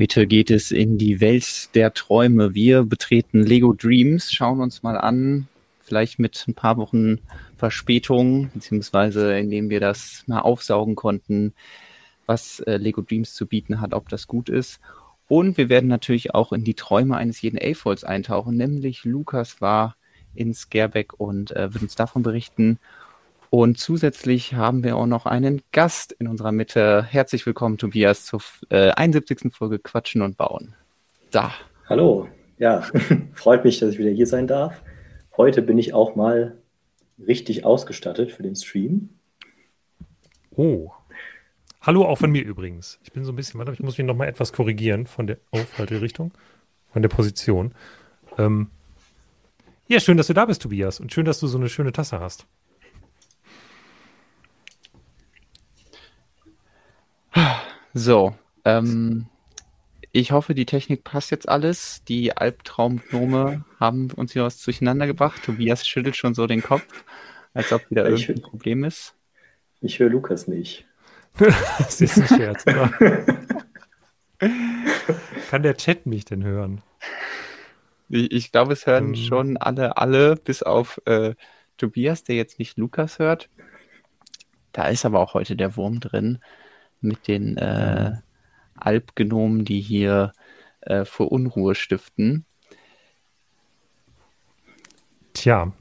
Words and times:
Heute 0.00 0.26
geht 0.26 0.50
es 0.50 0.70
in 0.70 0.96
die 0.96 1.20
Welt 1.20 1.74
der 1.74 1.92
Träume. 1.92 2.54
Wir 2.54 2.84
betreten 2.84 3.42
Lego 3.42 3.74
Dreams, 3.74 4.32
schauen 4.32 4.62
uns 4.62 4.82
mal 4.82 4.96
an, 4.96 5.46
vielleicht 5.82 6.18
mit 6.18 6.42
ein 6.48 6.54
paar 6.54 6.78
Wochen 6.78 7.18
Verspätung, 7.58 8.50
beziehungsweise 8.54 9.38
indem 9.38 9.68
wir 9.68 9.78
das 9.78 10.24
mal 10.26 10.40
aufsaugen 10.40 10.94
konnten, 10.94 11.52
was 12.24 12.60
äh, 12.60 12.78
Lego 12.78 13.02
Dreams 13.02 13.34
zu 13.34 13.46
bieten 13.46 13.82
hat, 13.82 13.92
ob 13.92 14.08
das 14.08 14.26
gut 14.26 14.48
ist. 14.48 14.80
Und 15.28 15.58
wir 15.58 15.68
werden 15.68 15.90
natürlich 15.90 16.34
auch 16.34 16.54
in 16.54 16.64
die 16.64 16.72
Träume 16.72 17.18
eines 17.18 17.42
jeden 17.42 17.58
A-Folds 17.60 18.02
eintauchen, 18.02 18.56
nämlich 18.56 19.04
Lukas 19.04 19.60
war 19.60 19.96
in 20.34 20.54
Scareback 20.54 21.20
und 21.20 21.54
äh, 21.54 21.74
wird 21.74 21.82
uns 21.82 21.94
davon 21.94 22.22
berichten. 22.22 22.78
Und 23.50 23.78
zusätzlich 23.78 24.54
haben 24.54 24.84
wir 24.84 24.96
auch 24.96 25.06
noch 25.06 25.26
einen 25.26 25.60
Gast 25.72 26.12
in 26.12 26.28
unserer 26.28 26.52
Mitte. 26.52 27.02
Herzlich 27.02 27.44
willkommen, 27.46 27.78
Tobias, 27.78 28.24
zur 28.24 28.40
äh, 28.68 28.92
71. 28.92 29.52
Folge 29.52 29.80
Quatschen 29.80 30.22
und 30.22 30.36
Bauen. 30.36 30.74
Da. 31.32 31.52
Hallo. 31.88 32.28
Ja, 32.58 32.84
freut 33.32 33.64
mich, 33.64 33.80
dass 33.80 33.94
ich 33.94 33.98
wieder 33.98 34.10
hier 34.10 34.28
sein 34.28 34.46
darf. 34.46 34.80
Heute 35.36 35.62
bin 35.62 35.78
ich 35.78 35.94
auch 35.94 36.14
mal 36.14 36.58
richtig 37.26 37.64
ausgestattet 37.64 38.30
für 38.30 38.44
den 38.44 38.54
Stream. 38.54 39.08
Oh. 40.54 40.90
Hallo 41.80 42.04
auch 42.04 42.18
von 42.18 42.30
mir 42.30 42.44
übrigens. 42.44 43.00
Ich 43.02 43.10
bin 43.10 43.24
so 43.24 43.32
ein 43.32 43.36
bisschen, 43.36 43.58
warte, 43.58 43.72
ich 43.72 43.80
muss 43.80 43.98
mich 43.98 44.06
noch 44.06 44.14
mal 44.14 44.28
etwas 44.28 44.52
korrigieren 44.52 45.08
von 45.08 45.26
der 45.26 45.38
Aufhalterichtung, 45.50 46.30
von 46.92 47.02
der 47.02 47.08
Position. 47.08 47.74
Ähm, 48.38 48.70
ja, 49.88 49.98
schön, 49.98 50.18
dass 50.18 50.28
du 50.28 50.34
da 50.34 50.44
bist, 50.44 50.62
Tobias. 50.62 51.00
Und 51.00 51.12
schön, 51.12 51.24
dass 51.24 51.40
du 51.40 51.48
so 51.48 51.58
eine 51.58 51.68
schöne 51.68 51.90
Tasse 51.90 52.20
hast. 52.20 52.46
So, 57.94 58.34
ähm, 58.64 59.26
ich 60.12 60.32
hoffe, 60.32 60.54
die 60.54 60.66
Technik 60.66 61.04
passt 61.04 61.30
jetzt 61.30 61.48
alles. 61.48 62.02
Die 62.04 62.36
Albtraumgnome 62.36 63.64
haben 63.78 64.10
uns 64.12 64.32
hier 64.32 64.42
was 64.44 64.62
durcheinander 64.62 65.06
gebracht. 65.06 65.42
Tobias 65.44 65.86
schüttelt 65.86 66.16
schon 66.16 66.34
so 66.34 66.46
den 66.46 66.62
Kopf, 66.62 67.04
als 67.54 67.72
ob 67.72 67.88
wieder 67.90 68.10
ich 68.10 68.28
irgendein 68.28 68.50
Problem 68.50 68.84
ist. 68.84 69.14
Ich 69.80 69.98
höre 69.98 70.10
Lukas 70.10 70.46
nicht. 70.48 70.86
das 71.38 72.00
ist 72.00 72.18
ein 72.18 72.26
Scherz, 72.26 72.66
oder? 72.66 72.92
Kann 75.50 75.62
der 75.62 75.76
Chat 75.76 76.06
mich 76.06 76.24
denn 76.24 76.44
hören? 76.44 76.82
Ich, 78.08 78.32
ich 78.32 78.52
glaube, 78.52 78.72
es 78.72 78.86
hören. 78.86 79.14
Ähm. 79.14 79.16
schon 79.16 79.56
alle, 79.56 79.96
alle, 79.96 80.36
bis 80.36 80.62
auf 80.62 81.00
äh, 81.06 81.34
Tobias, 81.76 82.24
der 82.24 82.36
jetzt 82.36 82.58
nicht 82.58 82.78
Lukas 82.78 83.18
hört. 83.18 83.48
Da 84.72 84.88
ist 84.88 85.04
aber 85.04 85.20
auch 85.20 85.34
heute 85.34 85.56
der 85.56 85.76
Wurm 85.76 86.00
drin 86.00 86.40
mit 87.02 87.28
den 87.28 87.56
äh, 87.56 88.12
Alpgenomen, 88.74 89.64
die 89.64 89.80
hier 89.80 90.32
äh, 90.80 91.04
für 91.04 91.24
Unruhe 91.24 91.74
stiften. 91.74 92.44
Tja, 95.34 95.72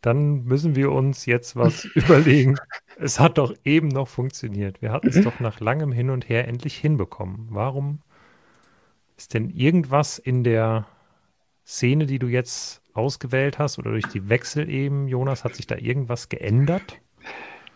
dann 0.00 0.44
müssen 0.44 0.76
wir 0.76 0.92
uns 0.92 1.26
jetzt 1.26 1.56
was 1.56 1.84
überlegen. 1.94 2.56
Es 2.98 3.18
hat 3.20 3.38
doch 3.38 3.54
eben 3.64 3.88
noch 3.88 4.08
funktioniert. 4.08 4.80
Wir 4.80 4.92
hatten 4.92 5.08
es 5.08 5.20
doch 5.20 5.40
nach 5.40 5.60
langem 5.60 5.92
Hin 5.92 6.10
und 6.10 6.28
Her 6.28 6.48
endlich 6.48 6.76
hinbekommen. 6.76 7.48
Warum 7.50 8.00
ist 9.16 9.34
denn 9.34 9.50
irgendwas 9.50 10.18
in 10.18 10.44
der 10.44 10.86
Szene, 11.66 12.06
die 12.06 12.18
du 12.18 12.28
jetzt 12.28 12.82
ausgewählt 12.94 13.58
hast 13.58 13.78
oder 13.78 13.90
durch 13.90 14.06
die 14.06 14.28
Wechsel 14.28 14.70
eben, 14.70 15.08
Jonas, 15.08 15.44
hat 15.44 15.56
sich 15.56 15.66
da 15.66 15.76
irgendwas 15.76 16.28
geändert? 16.28 17.00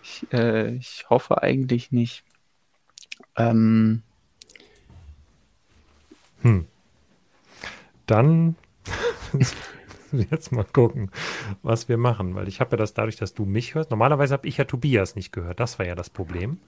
Ich, 0.03 0.33
äh, 0.33 0.75
ich 0.77 1.07
hoffe 1.11 1.43
eigentlich 1.43 1.93
nicht. 1.93 2.25
Ähm. 3.37 4.03
Hm. 6.43 6.67
Dann 8.07 8.57
jetzt 10.13 10.53
mal 10.53 10.65
gucken, 10.65 11.11
was 11.63 11.89
wir 11.89 11.97
machen, 11.97 12.35
weil 12.35 12.49
ich 12.49 12.61
habe 12.61 12.73
ja 12.73 12.77
das 12.77 12.95
dadurch, 12.95 13.17
dass 13.17 13.35
du 13.35 13.45
mich 13.45 13.75
hörst. 13.75 13.91
Normalerweise 13.91 14.33
habe 14.35 14.49
ich 14.49 14.57
ja 14.57 14.65
Tobias 14.65 15.17
nicht 15.17 15.33
gehört. 15.33 15.61
Das 15.61 15.79
war 15.79 15.87
ja 15.87 15.95
das 15.95 16.11
Problem. 16.11 16.59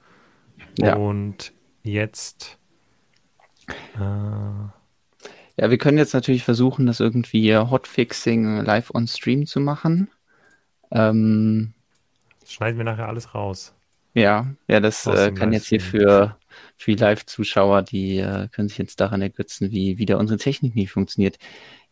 Ja. 0.79 0.97
Und 0.97 1.53
jetzt. 1.83 2.59
Äh, 3.95 3.99
ja, 3.99 5.71
wir 5.71 5.79
können 5.79 5.99
jetzt 5.99 6.15
natürlich 6.15 6.45
versuchen, 6.45 6.87
das 6.87 7.01
irgendwie 7.01 7.57
Hotfixing 7.57 8.63
live 8.65 8.95
on 8.95 9.07
Stream 9.07 9.47
zu 9.47 9.61
machen. 9.61 10.11
Ähm, 10.91 11.75
schneiden 12.47 12.79
wir 12.79 12.85
nachher 12.85 13.09
alles 13.09 13.35
raus. 13.35 13.75
Ja, 14.15 14.55
ja, 14.67 14.81
das 14.81 15.07
äh, 15.07 15.33
kann 15.33 15.53
jetzt 15.53 15.69
hier 15.69 15.81
für, 15.81 16.37
für 16.77 16.93
die 16.93 17.03
Live-Zuschauer, 17.03 17.83
die 17.83 18.19
äh, 18.19 18.49
können 18.49 18.69
sich 18.69 18.79
jetzt 18.79 19.01
daran 19.01 19.23
ergötzen, 19.23 19.71
wie 19.71 19.99
wieder 19.99 20.19
unsere 20.19 20.39
Technik 20.39 20.75
nicht 20.75 20.91
funktioniert. 20.91 21.39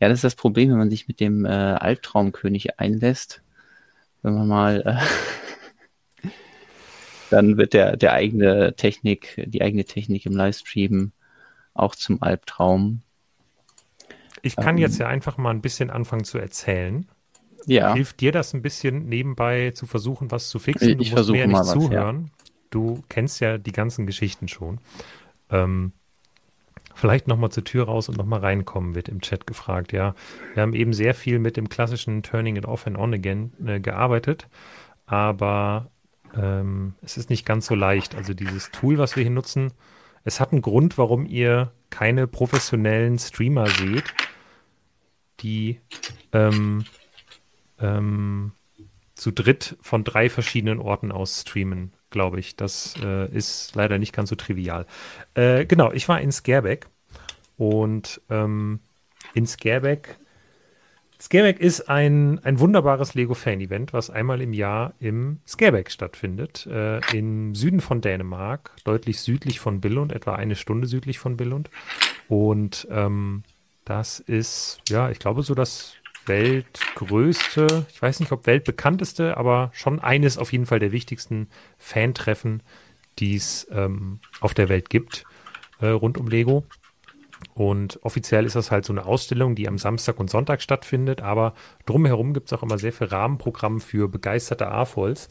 Ja, 0.00 0.08
das 0.08 0.18
ist 0.18 0.24
das 0.24 0.34
Problem, 0.34 0.70
wenn 0.70 0.78
man 0.78 0.90
sich 0.90 1.08
mit 1.08 1.20
dem 1.20 1.44
äh, 1.44 1.48
Albtraumkönig 1.48 2.78
einlässt. 2.78 3.42
Wenn 4.22 4.34
man 4.34 4.48
mal, 4.48 4.82
äh, 6.22 6.28
dann 7.30 7.56
wird 7.56 7.72
der, 7.72 7.96
der 7.96 8.12
eigene 8.12 8.74
Technik, 8.76 9.42
die 9.46 9.62
eigene 9.62 9.84
Technik 9.84 10.26
im 10.26 10.32
Livestream 10.32 11.12
auch 11.74 11.94
zum 11.94 12.22
Albtraum. 12.22 13.02
Ich 14.42 14.56
kann 14.56 14.76
ähm, 14.76 14.82
jetzt 14.82 14.98
ja 14.98 15.06
einfach 15.06 15.36
mal 15.38 15.50
ein 15.50 15.60
bisschen 15.60 15.90
anfangen 15.90 16.24
zu 16.24 16.38
erzählen. 16.38 17.08
Ja. 17.66 17.94
Hilft 17.94 18.20
dir 18.20 18.32
das 18.32 18.54
ein 18.54 18.62
bisschen 18.62 19.06
nebenbei 19.08 19.72
zu 19.72 19.86
versuchen, 19.86 20.30
was 20.30 20.48
zu 20.48 20.58
fixen? 20.58 20.98
Du 20.98 21.02
ich 21.02 21.14
musst 21.14 21.30
mir 21.30 21.46
nicht 21.46 21.64
zuhören. 21.66 22.26
ja. 22.26 22.39
Du 22.70 23.02
kennst 23.08 23.40
ja 23.40 23.58
die 23.58 23.72
ganzen 23.72 24.06
Geschichten 24.06 24.48
schon. 24.48 24.78
Ähm, 25.50 25.92
vielleicht 26.94 27.28
nochmal 27.28 27.50
zur 27.50 27.64
Tür 27.64 27.84
raus 27.84 28.08
und 28.08 28.16
nochmal 28.16 28.40
reinkommen, 28.40 28.94
wird 28.94 29.08
im 29.08 29.20
Chat 29.20 29.46
gefragt. 29.46 29.92
Ja, 29.92 30.14
wir 30.54 30.62
haben 30.62 30.74
eben 30.74 30.92
sehr 30.92 31.14
viel 31.14 31.38
mit 31.38 31.56
dem 31.56 31.68
klassischen 31.68 32.22
Turning 32.22 32.56
it 32.56 32.66
off 32.66 32.86
and 32.86 32.96
on 32.98 33.14
again 33.14 33.52
äh, 33.66 33.80
gearbeitet, 33.80 34.48
aber 35.06 35.90
ähm, 36.34 36.94
es 37.02 37.16
ist 37.16 37.30
nicht 37.30 37.44
ganz 37.44 37.66
so 37.66 37.74
leicht. 37.74 38.14
Also 38.14 38.34
dieses 38.34 38.70
Tool, 38.70 38.98
was 38.98 39.16
wir 39.16 39.22
hier 39.22 39.32
nutzen, 39.32 39.72
es 40.24 40.40
hat 40.40 40.52
einen 40.52 40.62
Grund, 40.62 40.98
warum 40.98 41.26
ihr 41.26 41.72
keine 41.88 42.26
professionellen 42.26 43.18
Streamer 43.18 43.66
seht, 43.66 44.04
die 45.40 45.80
ähm, 46.32 46.84
ähm, 47.80 48.52
zu 49.14 49.30
dritt 49.30 49.76
von 49.80 50.04
drei 50.04 50.28
verschiedenen 50.28 50.78
Orten 50.78 51.12
aus 51.12 51.40
streamen, 51.40 51.92
glaube 52.10 52.40
ich. 52.40 52.56
Das 52.56 52.94
äh, 53.02 53.30
ist 53.30 53.74
leider 53.74 53.98
nicht 53.98 54.12
ganz 54.12 54.30
so 54.30 54.36
trivial. 54.36 54.86
Äh, 55.34 55.66
genau, 55.66 55.92
ich 55.92 56.08
war 56.08 56.20
in 56.20 56.32
Scareback 56.32 56.86
und 57.56 58.20
ähm, 58.30 58.80
in 59.34 59.46
Scareback. 59.46 60.16
Scareback 61.20 61.60
ist 61.60 61.88
ein, 61.90 62.40
ein 62.44 62.60
wunderbares 62.60 63.14
Lego-Fan-Event, 63.14 63.92
was 63.92 64.08
einmal 64.08 64.40
im 64.40 64.54
Jahr 64.54 64.94
im 65.00 65.40
Scareback 65.46 65.90
stattfindet. 65.90 66.66
Äh, 66.66 67.00
Im 67.16 67.54
Süden 67.54 67.80
von 67.80 68.00
Dänemark, 68.00 68.72
deutlich 68.84 69.20
südlich 69.20 69.60
von 69.60 69.82
Billund, 69.82 70.12
etwa 70.12 70.34
eine 70.34 70.56
Stunde 70.56 70.86
südlich 70.86 71.18
von 71.18 71.36
Billund. 71.36 71.68
Und 72.28 72.88
ähm, 72.90 73.42
das 73.84 74.18
ist, 74.18 74.80
ja, 74.88 75.10
ich 75.10 75.18
glaube, 75.18 75.42
so 75.42 75.54
das 75.54 75.94
weltgrößte, 76.30 77.86
ich 77.92 78.00
weiß 78.00 78.20
nicht, 78.20 78.30
ob 78.30 78.46
weltbekannteste, 78.46 79.36
aber 79.36 79.70
schon 79.74 79.98
eines 79.98 80.38
auf 80.38 80.52
jeden 80.52 80.64
Fall 80.64 80.78
der 80.78 80.92
wichtigsten 80.92 81.48
Fantreffen, 81.76 82.62
die 83.18 83.34
es 83.34 83.66
ähm, 83.72 84.20
auf 84.40 84.54
der 84.54 84.68
Welt 84.68 84.90
gibt, 84.90 85.24
äh, 85.80 85.88
rund 85.88 86.18
um 86.18 86.28
Lego. 86.28 86.64
Und 87.54 87.98
offiziell 88.04 88.46
ist 88.46 88.54
das 88.54 88.70
halt 88.70 88.84
so 88.84 88.92
eine 88.92 89.06
Ausstellung, 89.06 89.56
die 89.56 89.66
am 89.66 89.76
Samstag 89.76 90.20
und 90.20 90.30
Sonntag 90.30 90.62
stattfindet, 90.62 91.20
aber 91.20 91.54
drumherum 91.84 92.32
gibt 92.32 92.46
es 92.46 92.52
auch 92.52 92.62
immer 92.62 92.78
sehr 92.78 92.92
viel 92.92 93.08
Rahmenprogramm 93.08 93.80
für 93.80 94.08
begeisterte 94.08 94.70
AFOLs, 94.70 95.28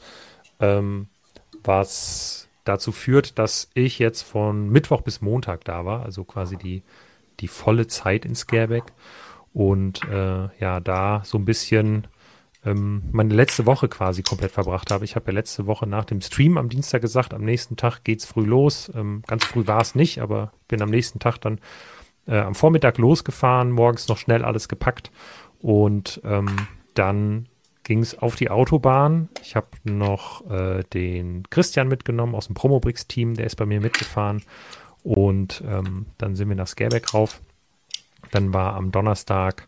ähm, 0.59 1.07
was 1.63 2.49
dazu 2.65 2.91
führt, 2.91 3.39
dass 3.39 3.69
ich 3.73 3.99
jetzt 3.99 4.23
von 4.23 4.69
Mittwoch 4.69 5.01
bis 5.01 5.21
Montag 5.21 5.63
da 5.63 5.85
war, 5.85 6.03
also 6.03 6.25
quasi 6.25 6.57
die, 6.57 6.83
die 7.39 7.47
volle 7.47 7.87
Zeit 7.87 8.25
in 8.25 8.35
Scareback 8.35 8.83
und 9.53 10.03
äh, 10.05 10.49
ja, 10.59 10.79
da 10.79 11.21
so 11.25 11.37
ein 11.37 11.45
bisschen 11.45 12.07
ähm, 12.65 13.03
meine 13.11 13.33
letzte 13.33 13.65
Woche 13.65 13.87
quasi 13.87 14.21
komplett 14.21 14.51
verbracht 14.51 14.91
habe. 14.91 15.05
Ich 15.05 15.15
habe 15.15 15.27
ja 15.27 15.33
letzte 15.33 15.65
Woche 15.65 15.87
nach 15.87 16.05
dem 16.05 16.21
Stream 16.21 16.57
am 16.57 16.69
Dienstag 16.69 17.01
gesagt, 17.01 17.33
am 17.33 17.43
nächsten 17.43 17.77
Tag 17.77 18.03
geht's 18.03 18.25
früh 18.25 18.45
los. 18.45 18.91
Ähm, 18.93 19.23
ganz 19.27 19.45
früh 19.45 19.65
war 19.65 19.81
es 19.81 19.95
nicht, 19.95 20.19
aber 20.21 20.51
bin 20.67 20.81
am 20.81 20.89
nächsten 20.89 21.19
Tag 21.19 21.37
dann 21.39 21.59
äh, 22.27 22.37
am 22.39 22.55
Vormittag 22.55 22.97
losgefahren, 22.97 23.71
morgens 23.71 24.07
noch 24.07 24.17
schnell 24.17 24.43
alles 24.43 24.67
gepackt 24.67 25.11
und 25.59 26.21
ähm, 26.23 26.67
dann 26.93 27.47
ging 27.83 27.99
es 27.99 28.17
auf 28.17 28.35
die 28.35 28.51
Autobahn. 28.51 29.29
Ich 29.41 29.55
habe 29.55 29.67
noch 29.83 30.49
äh, 30.51 30.83
den 30.93 31.43
Christian 31.49 31.87
mitgenommen 31.87 32.35
aus 32.35 32.47
dem 32.47 32.55
Promobrix-Team, 32.55 33.35
der 33.35 33.45
ist 33.45 33.55
bei 33.55 33.65
mir 33.65 33.81
mitgefahren 33.81 34.43
und 35.01 35.63
ähm, 35.65 36.07
dann 36.17 36.35
sind 36.35 36.49
wir 36.49 36.55
nach 36.55 36.67
Scareback 36.67 37.13
rauf 37.13 37.41
dann 38.31 38.53
war 38.53 38.75
am 38.75 38.91
Donnerstag, 38.91 39.67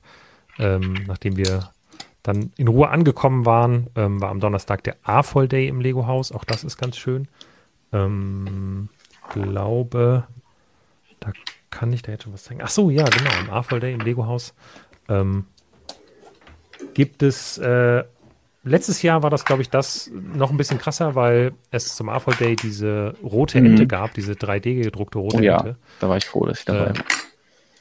ähm, 0.59 0.93
nachdem 1.07 1.37
wir 1.37 1.71
dann 2.23 2.51
in 2.57 2.67
Ruhe 2.67 2.89
angekommen 2.89 3.45
waren, 3.45 3.87
ähm, 3.95 4.21
war 4.21 4.29
am 4.29 4.39
Donnerstag 4.39 4.83
der 4.83 4.97
A-Voll 5.03 5.47
Day 5.47 5.67
im 5.67 5.81
Lego-Haus. 5.81 6.31
Auch 6.31 6.43
das 6.43 6.63
ist 6.63 6.77
ganz 6.77 6.97
schön. 6.97 7.27
Ähm, 7.93 8.89
glaube, 9.33 10.25
da 11.19 11.31
kann 11.69 11.93
ich 11.93 12.01
da 12.01 12.11
jetzt 12.11 12.23
schon 12.23 12.33
was 12.33 12.43
zeigen? 12.43 12.61
Ach 12.63 12.69
so, 12.69 12.89
ja, 12.89 13.05
genau. 13.05 13.31
Im 13.39 13.49
AFOL 13.49 13.79
Day 13.79 13.93
im 13.93 14.01
Lego-Haus 14.01 14.53
ähm, 15.09 15.45
gibt 16.93 17.23
es. 17.23 17.57
Äh, 17.57 18.03
letztes 18.63 19.01
Jahr 19.01 19.23
war 19.23 19.29
das, 19.29 19.45
glaube 19.45 19.61
ich, 19.61 19.69
das 19.69 20.11
noch 20.13 20.51
ein 20.51 20.57
bisschen 20.57 20.77
krasser, 20.77 21.15
weil 21.15 21.53
es 21.71 21.95
zum 21.95 22.09
AFOL 22.09 22.35
Day 22.35 22.55
diese 22.55 23.15
rote 23.23 23.59
mhm. 23.59 23.67
Ente 23.67 23.87
gab, 23.87 24.13
diese 24.13 24.33
3D-gedruckte 24.33 25.17
rote 25.17 25.37
oh, 25.37 25.41
ja, 25.41 25.57
Ente. 25.57 25.77
Da 25.99 26.09
war 26.09 26.17
ich 26.17 26.25
froh, 26.25 26.45
dass 26.45 26.59
ich 26.59 26.65
dabei 26.65 26.91
äh, 26.91 26.97
war. 26.97 27.05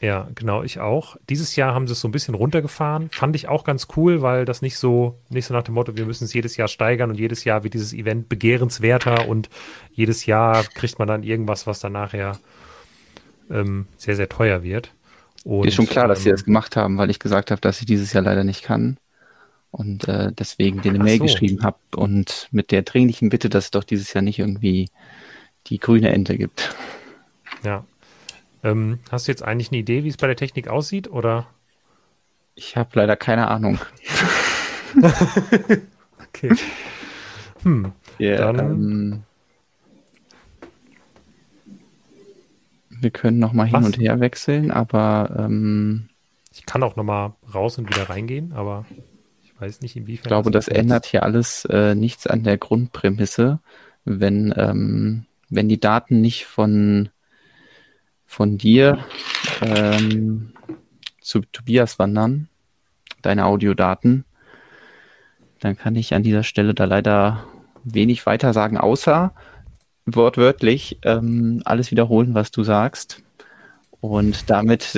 Ja, 0.01 0.31
genau, 0.35 0.63
ich 0.63 0.81
auch. 0.81 1.17
Dieses 1.29 1.57
Jahr 1.57 1.75
haben 1.75 1.87
sie 1.87 1.93
es 1.93 2.01
so 2.01 2.09
ein 2.09 2.13
bisschen 2.13 2.35
runtergefahren. 2.35 3.11
Fand 3.11 3.37
ich 3.37 3.49
auch 3.49 3.65
ganz 3.65 3.87
cool, 3.97 4.23
weil 4.23 4.47
das 4.47 4.63
nicht 4.63 4.79
so, 4.79 5.21
nicht 5.29 5.45
so 5.45 5.53
nach 5.53 5.63
dem 5.63 5.75
Motto, 5.75 5.95
wir 5.95 6.07
müssen 6.07 6.25
es 6.25 6.33
jedes 6.33 6.57
Jahr 6.57 6.69
steigern 6.69 7.11
und 7.11 7.19
jedes 7.19 7.45
Jahr 7.45 7.65
wird 7.65 7.75
dieses 7.75 7.93
Event 7.93 8.31
begehrenswerter 8.31 9.29
und 9.29 9.51
jedes 9.93 10.25
Jahr 10.25 10.65
kriegt 10.65 10.99
man 10.99 11.07
dann 11.07 11.23
irgendwas, 11.23 11.67
was 11.67 11.81
dann 11.81 11.93
nachher 11.93 12.39
ähm, 13.51 13.89
sehr, 13.99 14.17
sehr 14.17 14.31
teuer 14.31 14.63
wird. 14.63 14.95
Und, 15.45 15.69
ist 15.69 15.75
schon 15.75 15.87
klar, 15.87 16.09
dass 16.09 16.21
ähm, 16.21 16.25
sie 16.25 16.31
das 16.31 16.45
gemacht 16.47 16.77
haben, 16.77 16.97
weil 16.97 17.11
ich 17.11 17.19
gesagt 17.19 17.51
habe, 17.51 17.61
dass 17.61 17.81
ich 17.81 17.87
dieses 17.87 18.15
Jahr 18.15 18.23
leider 18.23 18.45
nicht 18.45 18.63
kann. 18.63 18.97
Und 19.71 20.09
äh, 20.09 20.33
deswegen 20.33 20.81
den 20.81 20.95
eine 20.95 21.05
Mail 21.05 21.19
so. 21.19 21.25
geschrieben 21.25 21.63
habe 21.63 21.79
und 21.95 22.49
mit 22.53 22.71
der 22.71 22.83
dringlichen 22.83 23.29
Bitte, 23.29 23.51
dass 23.51 23.65
es 23.65 23.71
doch 23.71 23.85
dieses 23.85 24.15
Jahr 24.15 24.23
nicht 24.23 24.39
irgendwie 24.39 24.89
die 25.67 25.79
grüne 25.79 26.11
Ente 26.11 26.39
gibt. 26.39 26.75
Ja, 27.63 27.85
ähm, 28.63 28.99
hast 29.11 29.27
du 29.27 29.33
jetzt 29.33 29.43
eigentlich 29.43 29.71
eine 29.71 29.79
Idee, 29.79 30.05
wie 30.05 30.09
es 30.09 30.17
bei 30.17 30.27
der 30.27 30.37
Technik 30.37 30.69
aussieht, 30.69 31.11
oder? 31.11 31.47
Ich 32.55 32.77
habe 32.77 32.91
leider 32.95 33.17
keine 33.17 33.49
Ahnung. 33.49 33.79
okay. 36.29 36.55
Hm. 37.63 37.93
Yeah, 38.19 38.53
dann. 38.53 38.59
Ähm, 38.59 39.23
wir 43.01 43.11
können 43.11 43.39
noch 43.39 43.53
mal 43.53 43.67
hin 43.67 43.85
und 43.85 43.99
her 43.99 44.21
wechseln, 44.21 44.71
aber 44.71 45.35
ähm, 45.39 46.11
ich 46.53 46.67
kann 46.67 46.83
auch 46.83 46.97
noch 46.97 47.05
mal 47.05 47.35
raus 47.55 47.79
und 47.79 47.89
wieder 47.89 48.11
reingehen, 48.11 48.53
aber 48.53 48.85
ich 49.43 49.59
weiß 49.59 49.81
nicht 49.81 49.97
inwiefern. 49.97 50.25
Ich 50.25 50.29
glaube, 50.29 50.51
das, 50.51 50.67
das 50.67 50.77
ändert 50.77 51.07
hier 51.07 51.23
alles 51.23 51.65
äh, 51.67 51.95
nichts 51.95 52.27
an 52.27 52.43
der 52.43 52.59
Grundprämisse, 52.59 53.61
wenn 54.05 54.53
ähm, 54.57 55.27
wenn 55.49 55.69
die 55.69 55.81
Daten 55.81 56.21
nicht 56.21 56.45
von 56.45 57.09
von 58.31 58.59
dir 58.59 59.05
ähm, 59.61 60.53
zu 61.21 61.41
Tobias 61.41 61.99
wandern, 61.99 62.49
deine 63.23 63.45
Audiodaten, 63.45 64.25
dann 65.59 65.77
kann 65.77 65.97
ich 65.97 66.15
an 66.15 66.23
dieser 66.23 66.45
Stelle 66.45 66.73
da 66.73 66.85
leider 66.85 67.45
wenig 67.83 68.25
weiter 68.27 68.53
sagen, 68.53 68.79
außer 68.79 69.35
wortwörtlich 70.07 71.01
ähm, 71.03 71.61
alles 71.65 71.91
wiederholen, 71.91 72.33
was 72.33 72.53
du 72.53 72.63
sagst 72.63 73.21
und 74.01 74.49
damit 74.49 74.97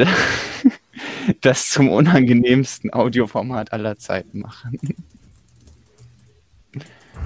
das 1.41 1.71
zum 1.71 1.89
unangenehmsten 1.89 2.93
Audioformat 2.93 3.73
aller 3.73 3.97
Zeiten 3.97 4.41
machen. 4.41 4.79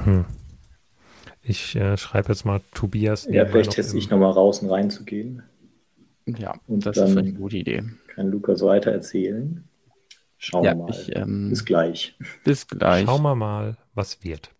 Hm. 0.04 0.24
Ich 1.42 1.74
äh, 1.74 1.96
schreibe 1.96 2.28
jetzt 2.28 2.44
mal 2.44 2.60
Tobias. 2.74 3.26
Ja, 3.28 3.44
vielleicht 3.44 3.72
teste 3.72 3.98
ich 3.98 4.08
nochmal 4.08 4.30
raus 4.30 4.60
und 4.60 4.70
rein 4.70 4.88
zu 4.88 5.04
gehen. 5.04 5.42
Ja, 6.26 6.54
und 6.66 6.84
das 6.84 6.96
ist 6.96 7.16
eine 7.16 7.32
gute 7.32 7.56
Idee. 7.56 7.84
Kann 8.14 8.30
Lukas 8.30 8.60
weiter 8.62 8.90
erzählen. 8.90 9.64
Schauen 10.38 10.64
wir 10.64 10.74
mal. 10.74 10.90
Ich, 10.90 11.14
ähm, 11.14 11.50
bis 11.50 11.64
gleich. 11.64 12.16
Bis 12.44 12.66
gleich. 12.66 13.06
Schauen 13.06 13.22
wir 13.22 13.34
mal, 13.34 13.76
was 13.94 14.22
wird. 14.24 14.50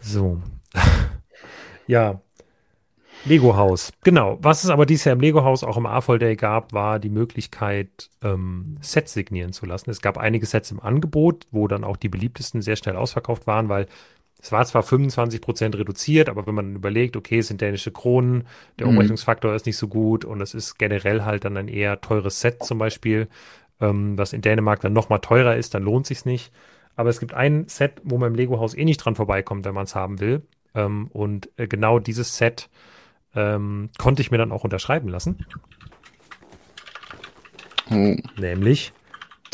So. 0.00 0.42
ja. 1.86 2.20
Lego-Haus. 3.24 3.92
Genau. 4.02 4.38
Was 4.40 4.64
es 4.64 4.70
aber 4.70 4.84
dieses 4.84 5.04
Jahr 5.04 5.14
im 5.14 5.20
Lego-Haus 5.20 5.62
auch 5.62 5.76
im 5.76 5.86
AFOL 5.86 6.18
Day 6.18 6.34
gab, 6.36 6.72
war 6.72 6.98
die 6.98 7.08
Möglichkeit, 7.08 8.10
ähm, 8.22 8.78
Sets 8.80 9.12
signieren 9.12 9.52
zu 9.52 9.64
lassen. 9.64 9.90
Es 9.90 10.02
gab 10.02 10.18
einige 10.18 10.44
Sets 10.44 10.72
im 10.72 10.80
Angebot, 10.80 11.46
wo 11.50 11.68
dann 11.68 11.84
auch 11.84 11.96
die 11.96 12.08
beliebtesten 12.08 12.62
sehr 12.62 12.76
schnell 12.76 12.96
ausverkauft 12.96 13.46
waren, 13.46 13.68
weil 13.68 13.86
es 14.42 14.50
war 14.50 14.64
zwar 14.64 14.82
25 14.82 15.40
Prozent 15.40 15.76
reduziert, 15.76 16.28
aber 16.28 16.46
wenn 16.48 16.56
man 16.56 16.74
überlegt, 16.74 17.16
okay, 17.16 17.38
es 17.38 17.46
sind 17.46 17.60
dänische 17.60 17.92
Kronen, 17.92 18.44
der 18.78 18.88
mhm. 18.88 18.94
Umrechnungsfaktor 18.94 19.54
ist 19.54 19.66
nicht 19.66 19.76
so 19.76 19.86
gut 19.86 20.24
und 20.24 20.40
es 20.40 20.52
ist 20.52 20.78
generell 20.78 21.22
halt 21.22 21.44
dann 21.44 21.56
ein 21.56 21.68
eher 21.68 22.00
teures 22.00 22.40
Set 22.40 22.64
zum 22.64 22.78
Beispiel, 22.78 23.28
ähm, 23.80 24.18
was 24.18 24.32
in 24.32 24.42
Dänemark 24.42 24.80
dann 24.80 24.92
nochmal 24.92 25.20
teurer 25.20 25.56
ist, 25.56 25.74
dann 25.74 25.84
lohnt 25.84 26.06
sich's 26.06 26.24
nicht. 26.24 26.52
Aber 26.96 27.08
es 27.08 27.20
gibt 27.20 27.32
ein 27.32 27.68
Set, 27.68 28.02
wo 28.02 28.18
man 28.18 28.32
im 28.32 28.34
Lego-Haus 28.34 28.74
eh 28.74 28.84
nicht 28.84 28.98
dran 28.98 29.14
vorbeikommt, 29.14 29.64
wenn 29.64 29.74
man 29.74 29.84
es 29.84 29.94
haben 29.94 30.18
will. 30.18 30.42
Ähm, 30.74 31.06
und 31.12 31.48
äh, 31.56 31.68
genau 31.68 32.00
dieses 32.00 32.36
Set 32.36 32.68
ähm, 33.36 33.90
konnte 33.96 34.22
ich 34.22 34.32
mir 34.32 34.38
dann 34.38 34.50
auch 34.50 34.64
unterschreiben 34.64 35.08
lassen. 35.08 35.46
Oh. 37.90 38.16
Nämlich 38.36 38.92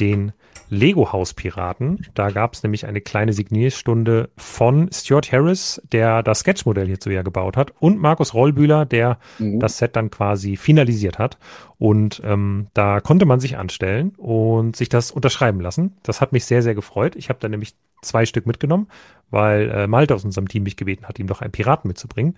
den 0.01 0.33
Lego-Haus-Piraten. 0.71 2.07
Da 2.15 2.31
gab 2.31 2.55
es 2.55 2.63
nämlich 2.63 2.87
eine 2.87 3.01
kleine 3.01 3.33
Signierstunde 3.33 4.31
von 4.37 4.91
Stuart 4.93 5.33
Harris, 5.33 5.83
der 5.93 6.23
das 6.23 6.41
Sketchmodell 6.41 6.87
hierzu 6.87 7.11
ja 7.11 7.23
gebaut 7.23 7.57
hat, 7.57 7.73
und 7.79 7.99
Markus 7.99 8.35
Rollbühler, 8.35 8.85
der 8.85 9.19
mhm. 9.39 9.61
das 9.61 9.79
Set 9.79 9.97
dann 9.97 10.11
quasi 10.11 10.57
finalisiert 10.57 11.19
hat. 11.19 11.39
Und 11.79 12.21
ähm, 12.25 12.69
da 12.75 13.01
konnte 13.01 13.27
man 13.27 13.41
sich 13.41 13.57
anstellen 13.57 14.11
und 14.17 14.77
sich 14.77 14.89
das 14.89 15.11
unterschreiben 15.11 15.61
lassen. 15.61 15.97
Das 16.03 16.21
hat 16.21 16.33
mich 16.33 16.45
sehr, 16.45 16.63
sehr 16.63 16.75
gefreut. 16.75 17.17
Ich 17.17 17.29
habe 17.29 17.39
da 17.41 17.49
nämlich 17.49 17.75
zwei 18.03 18.27
Stück 18.27 18.47
mitgenommen, 18.47 18.89
weil 19.31 19.71
äh, 19.71 19.87
Malte 19.87 20.15
aus 20.15 20.25
unserem 20.25 20.49
Team 20.49 20.65
mich 20.65 20.77
gebeten 20.77 21.07
hat, 21.07 21.19
ihm 21.19 21.27
doch 21.27 21.41
einen 21.41 21.53
Piraten 21.53 21.89
mitzubringen. 21.89 22.37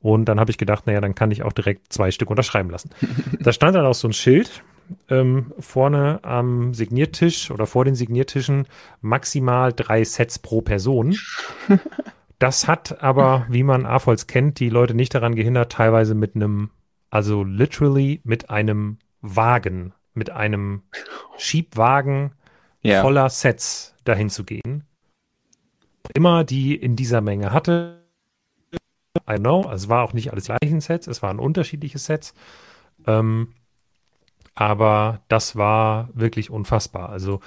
Und 0.00 0.26
dann 0.26 0.38
habe 0.38 0.50
ich 0.50 0.58
gedacht, 0.58 0.86
naja, 0.86 1.00
dann 1.00 1.14
kann 1.14 1.30
ich 1.30 1.42
auch 1.42 1.52
direkt 1.52 1.92
zwei 1.92 2.10
Stück 2.10 2.30
unterschreiben 2.30 2.70
lassen. 2.70 2.90
da 3.40 3.52
stand 3.52 3.74
dann 3.74 3.86
auch 3.86 3.94
so 3.94 4.08
ein 4.08 4.12
Schild 4.12 4.62
ähm, 5.08 5.52
vorne 5.58 6.20
am 6.22 6.74
Signiertisch 6.74 7.50
oder 7.50 7.66
vor 7.66 7.84
den 7.84 7.94
Signiertischen 7.94 8.66
maximal 9.00 9.72
drei 9.72 10.04
Sets 10.04 10.38
pro 10.38 10.60
Person. 10.60 11.16
Das 12.38 12.68
hat 12.68 13.02
aber, 13.02 13.46
wie 13.48 13.64
man 13.64 13.84
AFOLs 13.84 14.28
kennt, 14.28 14.60
die 14.60 14.68
Leute 14.68 14.94
nicht 14.94 15.12
daran 15.14 15.34
gehindert, 15.34 15.72
teilweise 15.72 16.14
mit 16.14 16.36
einem, 16.36 16.70
also 17.10 17.42
literally 17.42 18.20
mit 18.22 18.48
einem 18.48 18.98
Wagen, 19.20 19.92
mit 20.14 20.30
einem 20.30 20.82
Schiebwagen 21.36 22.32
ja. 22.82 23.02
voller 23.02 23.28
Sets 23.28 23.94
dahin 24.04 24.30
zu 24.30 24.44
gehen. 24.44 24.84
Immer 26.14 26.44
die 26.44 26.76
in 26.76 26.94
dieser 26.94 27.20
Menge 27.20 27.52
hatte. 27.52 28.04
I 29.28 29.36
know, 29.36 29.62
also 29.62 29.86
es 29.86 29.88
war 29.88 30.04
auch 30.04 30.12
nicht 30.12 30.30
alles 30.30 30.44
gleichen 30.44 30.80
Sets, 30.80 31.08
es 31.08 31.22
waren 31.22 31.40
unterschiedliche 31.40 31.98
Sets. 31.98 32.34
Ähm, 33.06 33.48
aber 34.58 35.20
das 35.28 35.54
war 35.54 36.08
wirklich 36.14 36.50
unfassbar. 36.50 37.10
Also 37.10 37.38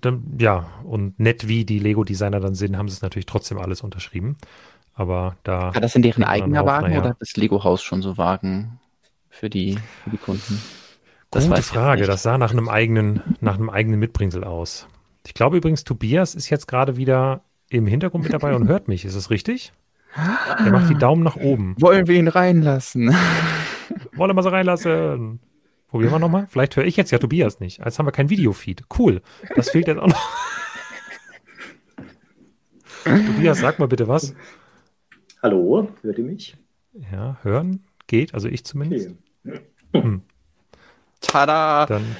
dann, 0.00 0.22
ja, 0.38 0.66
und 0.84 1.20
nett 1.20 1.48
wie 1.48 1.66
die 1.66 1.78
Lego-Designer 1.78 2.40
dann 2.40 2.54
sind, 2.54 2.78
haben 2.78 2.88
sie 2.88 2.94
es 2.94 3.02
natürlich 3.02 3.26
trotzdem 3.26 3.58
alles 3.58 3.82
unterschrieben. 3.82 4.36
Aber 4.94 5.36
da. 5.42 5.74
War 5.74 5.82
das 5.82 5.94
in 5.94 6.00
deren 6.00 6.24
eigener 6.24 6.62
auf, 6.62 6.66
Wagen 6.66 6.86
naja. 6.88 7.00
oder 7.00 7.10
hat 7.10 7.20
das 7.20 7.36
Lego-Haus 7.36 7.82
schon 7.82 8.00
so 8.00 8.16
Wagen 8.16 8.80
für 9.28 9.50
die, 9.50 9.78
für 10.04 10.10
die 10.10 10.16
Kunden? 10.16 10.62
Das 11.30 11.46
Gute 11.46 11.60
Frage. 11.60 12.06
Das 12.06 12.22
sah 12.22 12.38
nach 12.38 12.52
einem 12.52 12.70
eigenen, 12.70 13.20
nach 13.40 13.56
einem 13.56 13.68
eigenen 13.68 14.00
Mitbringsel 14.00 14.42
aus. 14.42 14.86
Ich 15.26 15.34
glaube 15.34 15.58
übrigens, 15.58 15.84
Tobias 15.84 16.34
ist 16.34 16.48
jetzt 16.48 16.68
gerade 16.68 16.96
wieder 16.96 17.42
im 17.68 17.86
Hintergrund 17.86 18.24
mit 18.24 18.32
dabei 18.32 18.54
und 18.54 18.66
hört 18.66 18.88
mich. 18.88 19.04
Ist 19.04 19.16
das 19.16 19.28
richtig? 19.28 19.74
Er 20.14 20.70
macht 20.70 20.88
die 20.88 20.94
Daumen 20.94 21.22
nach 21.22 21.36
oben. 21.36 21.74
Wollen 21.78 22.06
wir 22.06 22.16
ihn 22.16 22.28
reinlassen? 22.28 23.14
Wollen 24.14 24.34
wir 24.34 24.42
sie 24.42 24.50
reinlassen? 24.50 25.40
Probieren 25.88 26.12
wir 26.12 26.18
nochmal. 26.18 26.46
Vielleicht 26.48 26.76
höre 26.76 26.84
ich 26.84 26.96
jetzt 26.96 27.10
ja 27.10 27.18
Tobias 27.18 27.60
nicht. 27.60 27.80
Als 27.82 27.98
haben 27.98 28.06
wir 28.06 28.12
kein 28.12 28.28
Videofeed. 28.28 28.84
Cool. 28.98 29.22
Das 29.54 29.70
fehlt 29.70 29.86
jetzt 29.86 29.98
auch 29.98 30.08
noch. 30.08 30.30
Tobias, 33.26 33.60
sag 33.60 33.78
mal 33.78 33.86
bitte 33.86 34.08
was. 34.08 34.34
Hallo, 35.42 35.88
hört 36.02 36.18
ihr 36.18 36.24
mich? 36.24 36.56
Ja, 37.12 37.38
hören 37.42 37.84
geht, 38.06 38.34
also 38.34 38.48
ich 38.48 38.64
zumindest. 38.64 39.10
Okay. 39.44 39.60
Hm. 39.92 40.22
Tada! 41.20 41.86
Dann, 41.86 42.16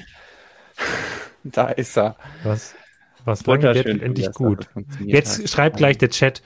da 1.45 1.69
ist 1.69 1.97
er. 1.97 2.17
Was, 2.45 2.75
was 3.25 3.45
lange 3.47 3.75
wird 3.75 3.87
endlich 3.87 4.31
gut. 4.33 4.69
Jetzt 5.01 5.41
hat. 5.41 5.49
schreibt 5.51 5.77
gleich 5.79 5.99
der 5.99 6.11
Chat, 6.11 6.43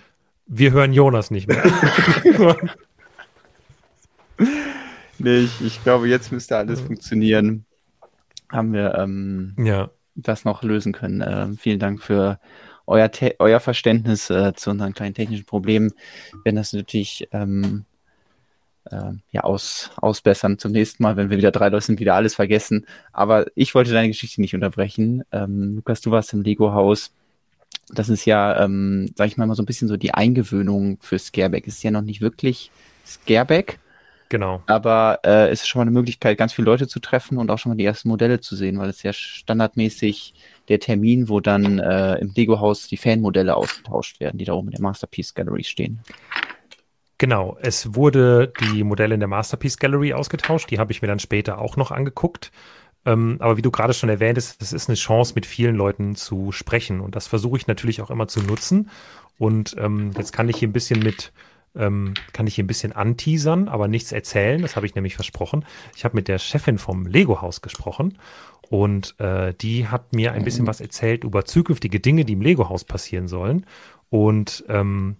wir 0.46 0.72
hören 0.72 0.92
Jonas 0.92 1.30
nicht 1.30 1.48
mehr. 1.48 1.62
nicht. 5.20 5.60
Ich 5.60 5.82
glaube, 5.82 6.08
jetzt 6.08 6.32
müsste 6.32 6.56
alles 6.56 6.80
funktionieren. 6.80 7.64
Haben 8.48 8.72
wir 8.72 8.94
ähm, 8.96 9.54
ja. 9.58 9.90
das 10.14 10.44
noch 10.44 10.62
lösen 10.62 10.92
können. 10.92 11.20
Äh, 11.20 11.48
vielen 11.56 11.78
Dank 11.78 12.02
für 12.02 12.40
euer, 12.86 13.10
euer 13.38 13.60
Verständnis 13.60 14.30
äh, 14.30 14.52
zu 14.54 14.70
unseren 14.70 14.94
kleinen 14.94 15.14
technischen 15.14 15.46
Problemen. 15.46 15.92
Wir 16.32 16.46
werden 16.46 16.56
das 16.56 16.72
natürlich 16.72 17.28
ähm, 17.32 17.84
äh, 18.90 19.12
ja, 19.30 19.42
aus, 19.42 19.90
ausbessern 19.96 20.58
zum 20.58 20.72
nächsten 20.72 21.02
Mal, 21.02 21.16
wenn 21.16 21.30
wir 21.30 21.38
wieder 21.38 21.52
drei 21.52 21.68
Leute 21.68 21.86
sind, 21.86 22.00
wieder 22.00 22.14
alles 22.14 22.34
vergessen. 22.34 22.86
Aber 23.12 23.46
ich 23.54 23.74
wollte 23.74 23.92
deine 23.92 24.08
Geschichte 24.08 24.40
nicht 24.40 24.54
unterbrechen. 24.54 25.22
Ähm, 25.32 25.76
Lukas, 25.76 26.00
du 26.00 26.10
warst 26.10 26.32
im 26.32 26.42
Lego-Haus. 26.42 27.12
Das 27.92 28.08
ist 28.08 28.24
ja, 28.24 28.64
ähm, 28.64 29.12
sag 29.16 29.28
ich 29.28 29.36
mal, 29.36 29.46
mal 29.46 29.54
so 29.54 29.62
ein 29.62 29.66
bisschen 29.66 29.88
so 29.88 29.96
die 29.96 30.14
Eingewöhnung 30.14 30.98
für 31.00 31.18
Scareback. 31.18 31.66
Ist 31.66 31.82
ja 31.82 31.90
noch 31.90 32.02
nicht 32.02 32.20
wirklich 32.20 32.70
Scareback, 33.06 33.78
Genau. 34.30 34.62
Aber 34.66 35.18
äh, 35.24 35.48
es 35.48 35.62
ist 35.62 35.68
schon 35.68 35.80
mal 35.80 35.82
eine 35.82 35.90
Möglichkeit, 35.90 36.38
ganz 36.38 36.52
viele 36.52 36.66
Leute 36.66 36.86
zu 36.86 37.00
treffen 37.00 37.36
und 37.36 37.50
auch 37.50 37.58
schon 37.58 37.70
mal 37.70 37.76
die 37.76 37.84
ersten 37.84 38.08
Modelle 38.08 38.40
zu 38.40 38.54
sehen, 38.54 38.78
weil 38.78 38.88
es 38.88 39.02
ja 39.02 39.12
standardmäßig 39.12 40.34
der 40.68 40.78
Termin, 40.78 41.28
wo 41.28 41.40
dann 41.40 41.80
äh, 41.80 42.14
im 42.18 42.32
Lego-Haus 42.34 42.86
die 42.86 42.96
Fanmodelle 42.96 43.56
ausgetauscht 43.56 44.20
werden, 44.20 44.38
die 44.38 44.44
da 44.44 44.52
oben 44.52 44.68
in 44.68 44.72
der 44.72 44.82
Masterpiece 44.82 45.34
Gallery 45.34 45.64
stehen. 45.64 46.00
Genau, 47.18 47.58
es 47.60 47.96
wurde 47.96 48.52
die 48.60 48.84
Modelle 48.84 49.14
in 49.14 49.20
der 49.20 49.28
Masterpiece 49.28 49.78
Gallery 49.78 50.14
ausgetauscht, 50.14 50.70
die 50.70 50.78
habe 50.78 50.92
ich 50.92 51.02
mir 51.02 51.08
dann 51.08 51.18
später 51.18 51.58
auch 51.58 51.76
noch 51.76 51.90
angeguckt. 51.90 52.52
Ähm, 53.04 53.36
aber 53.40 53.56
wie 53.56 53.62
du 53.62 53.72
gerade 53.72 53.94
schon 53.94 54.10
erwähnt 54.10 54.38
hast, 54.38 54.62
das 54.62 54.72
ist 54.72 54.88
eine 54.88 54.96
Chance, 54.96 55.32
mit 55.34 55.44
vielen 55.44 55.74
Leuten 55.74 56.14
zu 56.14 56.52
sprechen. 56.52 57.00
Und 57.00 57.16
das 57.16 57.26
versuche 57.26 57.56
ich 57.56 57.66
natürlich 57.66 58.00
auch 58.00 58.10
immer 58.10 58.28
zu 58.28 58.40
nutzen. 58.42 58.90
Und 59.38 59.74
ähm, 59.78 60.12
jetzt 60.16 60.32
kann 60.32 60.48
ich 60.48 60.58
hier 60.58 60.68
ein 60.68 60.72
bisschen 60.72 61.00
mit 61.00 61.32
ähm, 61.76 62.14
kann 62.32 62.46
ich 62.46 62.54
hier 62.54 62.64
ein 62.64 62.68
bisschen 62.68 62.92
anteasern, 62.92 63.68
aber 63.68 63.88
nichts 63.88 64.12
erzählen. 64.12 64.62
Das 64.62 64.76
habe 64.76 64.86
ich 64.86 64.94
nämlich 64.94 65.14
versprochen. 65.14 65.64
Ich 65.96 66.04
habe 66.04 66.16
mit 66.16 66.28
der 66.28 66.38
Chefin 66.38 66.78
vom 66.78 67.06
Lego-Haus 67.06 67.60
gesprochen 67.60 68.18
und 68.68 69.18
äh, 69.18 69.52
die 69.54 69.88
hat 69.88 70.12
mir 70.14 70.32
ein 70.32 70.44
bisschen 70.44 70.66
was 70.66 70.80
erzählt 70.80 71.24
über 71.24 71.44
zukünftige 71.44 72.00
Dinge, 72.00 72.24
die 72.24 72.34
im 72.34 72.40
Lego-Haus 72.40 72.84
passieren 72.84 73.28
sollen. 73.28 73.66
Und 74.10 74.64
ähm, 74.68 75.16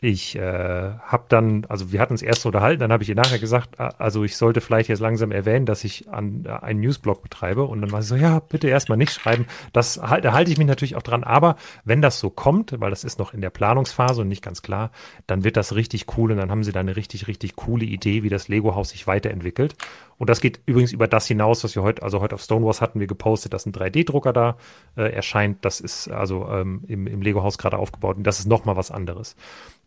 ich 0.00 0.36
äh, 0.36 0.40
habe 0.40 1.24
dann, 1.28 1.64
also 1.68 1.90
wir 1.90 2.00
hatten 2.00 2.12
uns 2.12 2.22
erst 2.22 2.46
unterhalten, 2.46 2.78
dann 2.78 2.92
habe 2.92 3.02
ich 3.02 3.08
ihr 3.08 3.16
nachher 3.16 3.40
gesagt, 3.40 3.80
also 3.80 4.22
ich 4.22 4.36
sollte 4.36 4.60
vielleicht 4.60 4.88
jetzt 4.88 5.00
langsam 5.00 5.32
erwähnen, 5.32 5.66
dass 5.66 5.82
ich 5.82 6.08
an 6.08 6.44
äh, 6.46 6.50
einen 6.50 6.78
Newsblog 6.78 7.20
betreibe 7.20 7.64
und 7.64 7.80
dann 7.80 7.90
war 7.90 8.02
sie 8.02 8.08
so, 8.10 8.14
ja, 8.14 8.38
bitte 8.38 8.68
erstmal 8.68 8.96
nicht 8.96 9.12
schreiben. 9.12 9.46
Das 9.72 10.00
halt, 10.00 10.24
da 10.24 10.32
halte 10.34 10.52
ich 10.52 10.58
mich 10.58 10.68
natürlich 10.68 10.94
auch 10.94 11.02
dran, 11.02 11.24
aber 11.24 11.56
wenn 11.84 12.00
das 12.00 12.20
so 12.20 12.30
kommt, 12.30 12.80
weil 12.80 12.90
das 12.90 13.02
ist 13.02 13.18
noch 13.18 13.34
in 13.34 13.40
der 13.40 13.50
Planungsphase 13.50 14.22
und 14.22 14.28
nicht 14.28 14.44
ganz 14.44 14.62
klar, 14.62 14.92
dann 15.26 15.42
wird 15.42 15.56
das 15.56 15.74
richtig 15.74 16.16
cool 16.16 16.30
und 16.30 16.36
dann 16.36 16.52
haben 16.52 16.62
sie 16.62 16.70
da 16.70 16.78
eine 16.78 16.94
richtig, 16.94 17.26
richtig 17.26 17.56
coole 17.56 17.84
Idee, 17.84 18.22
wie 18.22 18.28
das 18.28 18.46
Lego-Haus 18.46 18.90
sich 18.90 19.08
weiterentwickelt. 19.08 19.74
Und 20.16 20.30
das 20.30 20.40
geht 20.40 20.60
übrigens 20.66 20.92
über 20.92 21.08
das 21.08 21.26
hinaus, 21.26 21.64
was 21.64 21.74
wir 21.74 21.82
heute, 21.82 22.04
also 22.04 22.20
heute 22.20 22.36
auf 22.36 22.42
Stonewalls 22.42 22.80
hatten 22.80 23.00
wir 23.00 23.06
gepostet, 23.08 23.52
dass 23.52 23.66
ein 23.66 23.72
3D-Drucker 23.72 24.32
da 24.32 24.56
äh, 24.96 25.12
erscheint. 25.12 25.64
Das 25.64 25.80
ist 25.80 26.08
also 26.08 26.48
ähm, 26.48 26.82
im, 26.86 27.08
im 27.08 27.20
Lego-Haus 27.22 27.58
gerade 27.58 27.78
aufgebaut 27.78 28.16
und 28.16 28.24
das 28.24 28.38
ist 28.38 28.46
nochmal 28.46 28.76
was 28.76 28.92
anderes. 28.92 29.34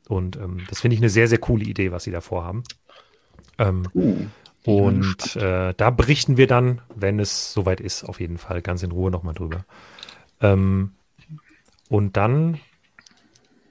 Und 0.07 0.35
ähm, 0.35 0.63
das 0.69 0.81
finde 0.81 0.95
ich 0.95 1.01
eine 1.01 1.09
sehr, 1.09 1.27
sehr 1.27 1.37
coole 1.37 1.63
Idee, 1.63 1.91
was 1.91 2.03
sie 2.03 2.11
da 2.11 2.21
vorhaben. 2.21 2.63
Ähm, 3.57 3.87
uh, 3.93 4.25
und 4.65 5.35
äh, 5.35 5.73
da 5.75 5.89
berichten 5.89 6.37
wir 6.37 6.47
dann, 6.47 6.81
wenn 6.95 7.19
es 7.19 7.53
soweit 7.53 7.79
ist, 7.81 8.03
auf 8.03 8.19
jeden 8.19 8.37
Fall 8.37 8.61
ganz 8.61 8.83
in 8.83 8.91
Ruhe 8.91 9.09
nochmal 9.09 9.33
drüber. 9.33 9.65
Ähm, 10.39 10.91
und 11.89 12.15
dann 12.17 12.59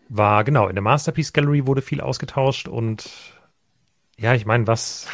war, 0.09 0.43
genau, 0.45 0.69
in 0.69 0.75
der 0.75 0.83
Masterpiece 0.83 1.33
Gallery 1.33 1.67
wurde 1.67 1.83
viel 1.83 2.01
ausgetauscht 2.01 2.67
und 2.67 3.09
ja, 4.19 4.35
ich 4.35 4.45
meine, 4.45 4.67
was, 4.67 5.07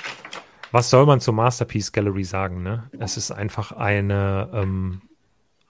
was 0.73 0.90
soll 0.90 1.06
man 1.06 1.20
zur 1.20 1.35
Masterpiece 1.35 1.92
Gallery 1.92 2.25
sagen? 2.25 2.62
Ne? 2.62 2.90
Es 2.99 3.16
ist 3.16 3.30
einfach 3.30 3.73
eine, 3.73 4.50
ähm, 4.52 5.02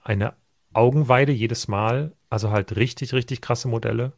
eine 0.02 0.34
Augenweide 0.72 1.32
jedes 1.32 1.68
Mal, 1.68 2.12
also 2.30 2.50
halt 2.50 2.76
richtig, 2.76 3.12
richtig 3.12 3.40
krasse 3.42 3.68
Modelle 3.68 4.12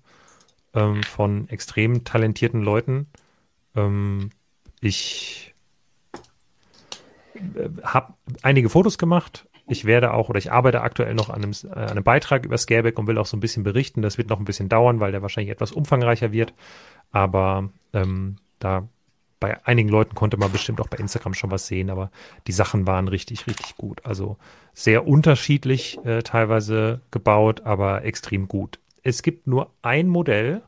ähm, 0.79 1.03
von 1.03 1.49
extrem 1.49 2.05
talentierten 2.05 2.63
Leuten. 2.63 3.07
Ähm, 3.75 4.31
ich 4.81 5.55
äh, 7.35 7.69
habe 7.83 8.15
einige 8.43 8.69
Fotos 8.69 8.99
gemacht. 8.99 9.47
Ich 9.67 9.85
werde 9.85 10.15
auch 10.15 10.29
oder 10.31 10.39
ich 10.39 10.51
arbeite 10.51 10.81
aktuell 10.81 11.15
noch 11.15 11.29
an 11.29 11.43
einem, 11.43 11.53
äh, 11.65 11.91
einem 11.91 12.05
Beitrag 12.05 12.47
über 12.47 12.57
Scareback 12.57 12.99
und 12.99 13.07
will 13.07 13.19
auch 13.19 13.27
so 13.27 13.37
ein 13.37 13.41
bisschen 13.41 13.65
berichten. 13.65 14.03
Das 14.03 14.19
wird 14.19 14.29
noch 14.29 14.39
ein 14.39 14.45
bisschen 14.45 14.69
dauern, 14.69 15.01
weil 15.01 15.13
der 15.13 15.23
wahrscheinlich 15.23 15.53
etwas 15.53 15.73
umfangreicher 15.73 16.33
wird. 16.33 16.55
Aber 17.11 17.71
ähm, 17.93 18.37
da 18.61 18.89
bei 19.41 19.65
einigen 19.67 19.89
Leuten 19.89 20.17
konnte 20.17 20.37
man 20.37 20.51
bestimmt 20.51 20.81
auch 20.81 20.89
bei 20.89 20.97
Instagram 20.97 21.35
schon 21.35 21.53
was 21.53 21.69
sehen, 21.69 21.91
aber 21.91 22.11
die 22.49 22.53
Sachen 22.53 22.89
waren 22.89 23.07
richtig, 23.07 23.47
richtig 23.47 23.77
gut. 23.77 24.05
Also 24.05 24.37
sehr 24.75 25.07
unterschiedlich 25.07 25.99
äh, 26.05 26.23
teilweise 26.23 27.03
gebaut, 27.13 27.61
aber 27.61 28.05
extrem 28.05 28.49
gut 28.49 28.81
es 29.03 29.23
gibt 29.23 29.47
nur 29.47 29.71
ein 29.83 30.09
Modell, 30.09 30.63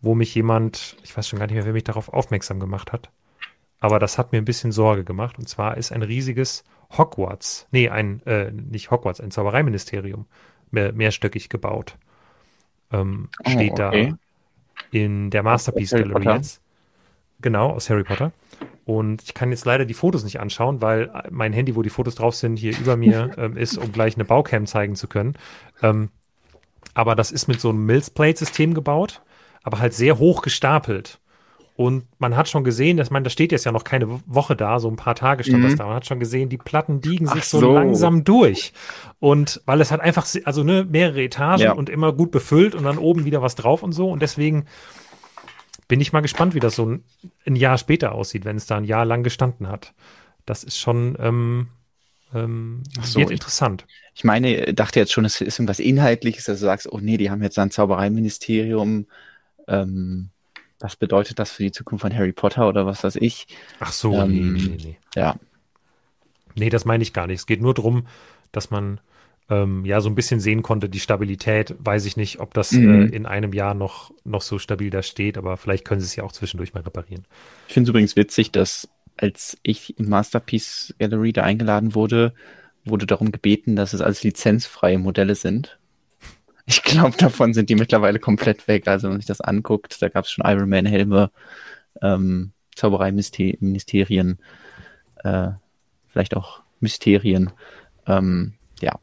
wo 0.00 0.14
mich 0.14 0.34
jemand, 0.34 0.96
ich 1.02 1.16
weiß 1.16 1.28
schon 1.28 1.38
gar 1.38 1.46
nicht 1.46 1.54
mehr, 1.54 1.64
wer 1.64 1.72
mich 1.72 1.84
darauf 1.84 2.08
aufmerksam 2.08 2.60
gemacht 2.60 2.92
hat, 2.92 3.10
aber 3.80 3.98
das 3.98 4.18
hat 4.18 4.32
mir 4.32 4.38
ein 4.38 4.44
bisschen 4.44 4.72
Sorge 4.72 5.04
gemacht. 5.04 5.38
Und 5.38 5.48
zwar 5.48 5.76
ist 5.76 5.92
ein 5.92 6.02
riesiges 6.02 6.64
Hogwarts, 6.96 7.66
nee, 7.70 7.88
ein, 7.88 8.22
äh, 8.26 8.50
nicht 8.50 8.90
Hogwarts, 8.90 9.20
ein 9.20 9.30
Zaubereiministerium, 9.30 10.26
mehr, 10.70 10.92
mehrstöckig 10.92 11.48
gebaut. 11.48 11.96
Ähm, 12.92 13.28
oh, 13.44 13.50
steht 13.50 13.72
okay. 13.72 14.10
da 14.10 14.18
in 14.90 15.30
der 15.30 15.42
Masterpiece 15.42 15.90
Gallery 15.90 16.24
jetzt. 16.36 16.60
Genau, 17.42 17.70
aus 17.70 17.88
Harry 17.88 18.04
Potter. 18.04 18.32
Und 18.84 19.22
ich 19.22 19.34
kann 19.34 19.50
jetzt 19.50 19.64
leider 19.64 19.84
die 19.84 19.94
Fotos 19.94 20.24
nicht 20.24 20.40
anschauen, 20.40 20.82
weil 20.82 21.10
mein 21.30 21.52
Handy, 21.52 21.76
wo 21.76 21.82
die 21.82 21.90
Fotos 21.90 22.16
drauf 22.16 22.34
sind, 22.34 22.56
hier 22.56 22.76
über 22.78 22.96
mir 22.96 23.30
ähm, 23.38 23.56
ist, 23.56 23.78
um 23.78 23.92
gleich 23.92 24.16
eine 24.16 24.24
Baucam 24.24 24.66
zeigen 24.66 24.94
zu 24.94 25.06
können. 25.06 25.34
Ähm, 25.82 26.10
aber 26.94 27.14
das 27.14 27.30
ist 27.30 27.48
mit 27.48 27.60
so 27.60 27.70
einem 27.70 27.86
Mills-Plate-System 27.86 28.74
gebaut, 28.74 29.22
aber 29.62 29.78
halt 29.78 29.94
sehr 29.94 30.18
hoch 30.18 30.42
gestapelt. 30.42 31.20
Und 31.80 32.04
man 32.18 32.36
hat 32.36 32.46
schon 32.46 32.62
gesehen, 32.62 32.98
dass 32.98 33.10
man, 33.10 33.24
das 33.24 33.32
steht 33.32 33.52
jetzt 33.52 33.64
ja 33.64 33.72
noch 33.72 33.84
keine 33.84 34.20
Woche 34.26 34.54
da, 34.54 34.80
so 34.80 34.88
ein 34.88 34.96
paar 34.96 35.14
Tage 35.14 35.44
stand 35.44 35.60
mhm. 35.62 35.68
das 35.68 35.76
da. 35.76 35.86
Man 35.86 35.94
hat 35.94 36.04
schon 36.04 36.20
gesehen, 36.20 36.50
die 36.50 36.58
Platten 36.58 37.00
biegen 37.00 37.26
sich 37.26 37.44
so. 37.44 37.58
so. 37.58 37.72
langsam 37.72 38.22
durch. 38.22 38.74
Und 39.18 39.62
weil 39.64 39.80
es 39.80 39.90
halt 39.90 40.02
einfach, 40.02 40.26
also 40.44 40.62
ne, 40.62 40.84
mehrere 40.84 41.22
Etagen 41.22 41.62
ja. 41.62 41.72
und 41.72 41.88
immer 41.88 42.12
gut 42.12 42.32
befüllt 42.32 42.74
und 42.74 42.84
dann 42.84 42.98
oben 42.98 43.24
wieder 43.24 43.40
was 43.40 43.54
drauf 43.54 43.82
und 43.82 43.92
so. 43.92 44.10
Und 44.10 44.20
deswegen 44.20 44.66
bin 45.88 46.02
ich 46.02 46.12
mal 46.12 46.20
gespannt, 46.20 46.54
wie 46.54 46.60
das 46.60 46.76
so 46.76 46.84
ein, 46.84 47.04
ein 47.46 47.56
Jahr 47.56 47.78
später 47.78 48.12
aussieht, 48.12 48.44
wenn 48.44 48.56
es 48.56 48.66
da 48.66 48.76
ein 48.76 48.84
Jahr 48.84 49.06
lang 49.06 49.22
gestanden 49.22 49.66
hat. 49.66 49.94
Das 50.44 50.64
ist 50.64 50.78
schon, 50.78 51.16
ähm, 51.18 51.68
ähm, 52.34 52.82
so, 53.02 53.20
wird 53.20 53.30
interessant. 53.30 53.84
Ich, 53.88 54.20
ich 54.20 54.24
meine, 54.24 54.72
dachte 54.74 55.00
jetzt 55.00 55.12
schon, 55.12 55.24
es 55.24 55.40
ist 55.40 55.58
irgendwas 55.58 55.80
Inhaltliches, 55.80 56.44
dass 56.44 56.60
du 56.60 56.66
sagst, 56.66 56.90
oh 56.90 56.98
nee, 57.00 57.16
die 57.16 57.30
haben 57.30 57.42
jetzt 57.42 57.58
ein 57.58 57.70
Zaubereiministerium. 57.70 59.06
Ähm, 59.66 60.30
was 60.78 60.96
bedeutet 60.96 61.38
das 61.38 61.52
für 61.52 61.62
die 61.62 61.72
Zukunft 61.72 62.02
von 62.02 62.14
Harry 62.14 62.32
Potter 62.32 62.68
oder 62.68 62.86
was 62.86 63.04
weiß 63.04 63.16
ich? 63.16 63.46
Ach 63.80 63.92
so, 63.92 64.14
ähm, 64.14 64.52
nee, 64.54 64.68
nee, 64.68 64.76
nee. 64.82 64.98
Ja. 65.14 65.36
Nee, 66.54 66.70
das 66.70 66.84
meine 66.84 67.02
ich 67.02 67.12
gar 67.12 67.26
nicht. 67.26 67.40
Es 67.40 67.46
geht 67.46 67.60
nur 67.60 67.74
darum, 67.74 68.06
dass 68.50 68.70
man 68.70 69.00
ähm, 69.50 69.84
ja 69.84 70.00
so 70.00 70.08
ein 70.08 70.14
bisschen 70.14 70.40
sehen 70.40 70.62
konnte, 70.62 70.88
die 70.88 71.00
Stabilität. 71.00 71.74
Weiß 71.78 72.06
ich 72.06 72.16
nicht, 72.16 72.40
ob 72.40 72.54
das 72.54 72.72
mhm. 72.72 73.02
äh, 73.02 73.14
in 73.14 73.26
einem 73.26 73.52
Jahr 73.52 73.74
noch, 73.74 74.10
noch 74.24 74.42
so 74.42 74.58
stabil 74.58 74.90
da 74.90 75.02
steht, 75.02 75.36
aber 75.36 75.56
vielleicht 75.56 75.84
können 75.84 76.00
sie 76.00 76.06
es 76.06 76.16
ja 76.16 76.24
auch 76.24 76.32
zwischendurch 76.32 76.72
mal 76.72 76.82
reparieren. 76.82 77.26
Ich 77.68 77.74
finde 77.74 77.88
es 77.88 77.90
übrigens 77.90 78.16
witzig, 78.16 78.50
dass 78.52 78.88
als 79.20 79.58
ich 79.62 79.98
im 79.98 80.08
Masterpiece 80.08 80.94
Gallery 80.98 81.32
da 81.32 81.42
eingeladen 81.42 81.94
wurde, 81.94 82.34
wurde 82.84 83.06
darum 83.06 83.32
gebeten, 83.32 83.76
dass 83.76 83.92
es 83.92 84.00
alles 84.00 84.22
lizenzfreie 84.22 84.98
Modelle 84.98 85.34
sind. 85.34 85.78
Ich 86.66 86.82
glaube, 86.82 87.16
davon 87.16 87.52
sind 87.52 87.68
die 87.68 87.74
mittlerweile 87.74 88.18
komplett 88.18 88.66
weg. 88.68 88.88
Also 88.88 89.04
wenn 89.04 89.12
man 89.12 89.20
sich 89.20 89.26
das 89.26 89.40
anguckt, 89.40 90.00
da 90.00 90.08
gab 90.08 90.24
es 90.24 90.30
schon 90.30 90.46
Iron 90.46 90.68
Man 90.68 90.86
Helme, 90.86 91.30
ähm, 92.00 92.52
Zauberei-Ministerien, 92.76 94.38
äh, 95.24 95.48
vielleicht 96.06 96.36
auch 96.36 96.62
Mysterien. 96.80 97.50
Ähm, 98.06 98.54
ja, 98.80 98.98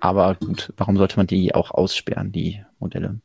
aber 0.00 0.34
gut, 0.34 0.72
warum 0.76 0.96
sollte 0.96 1.16
man 1.16 1.26
die 1.26 1.54
auch 1.54 1.70
aussperren, 1.70 2.32
die 2.32 2.62
Modelle? 2.78 3.20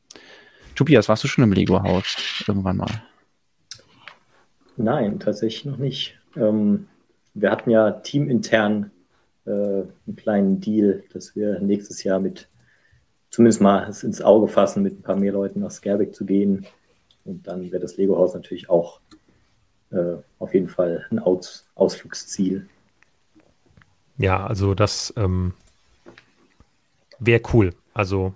Tobias, 0.75 1.09
warst 1.09 1.23
du 1.23 1.27
schon 1.27 1.43
im 1.43 1.51
Lego-Haus 1.51 2.43
irgendwann 2.47 2.77
mal? 2.77 3.03
Nein, 4.77 5.19
tatsächlich 5.19 5.65
noch 5.65 5.77
nicht. 5.77 6.19
Ähm, 6.35 6.87
wir 7.33 7.51
hatten 7.51 7.69
ja 7.69 7.91
teamintern 7.91 8.91
äh, 9.45 9.51
einen 9.51 10.15
kleinen 10.15 10.61
Deal, 10.61 11.03
dass 11.13 11.35
wir 11.35 11.59
nächstes 11.59 12.03
Jahr 12.03 12.19
mit 12.19 12.49
zumindest 13.29 13.61
mal 13.61 13.85
ins 13.85 14.21
Auge 14.21 14.47
fassen, 14.47 14.83
mit 14.83 14.99
ein 14.99 15.01
paar 15.01 15.15
mehr 15.15 15.33
Leuten 15.33 15.61
nach 15.61 15.71
Skerbeck 15.71 16.13
zu 16.13 16.25
gehen. 16.25 16.65
Und 17.25 17.47
dann 17.47 17.71
wäre 17.71 17.81
das 17.81 17.97
Lego-Haus 17.97 18.33
natürlich 18.33 18.69
auch 18.69 18.99
äh, 19.91 20.15
auf 20.39 20.53
jeden 20.53 20.69
Fall 20.69 21.05
ein 21.09 21.19
Aus 21.19 21.65
Ausflugsziel. 21.75 22.67
Ja, 24.17 24.45
also 24.45 24.75
das 24.75 25.13
ähm, 25.17 25.53
wäre 27.19 27.41
cool. 27.53 27.73
Also 27.93 28.33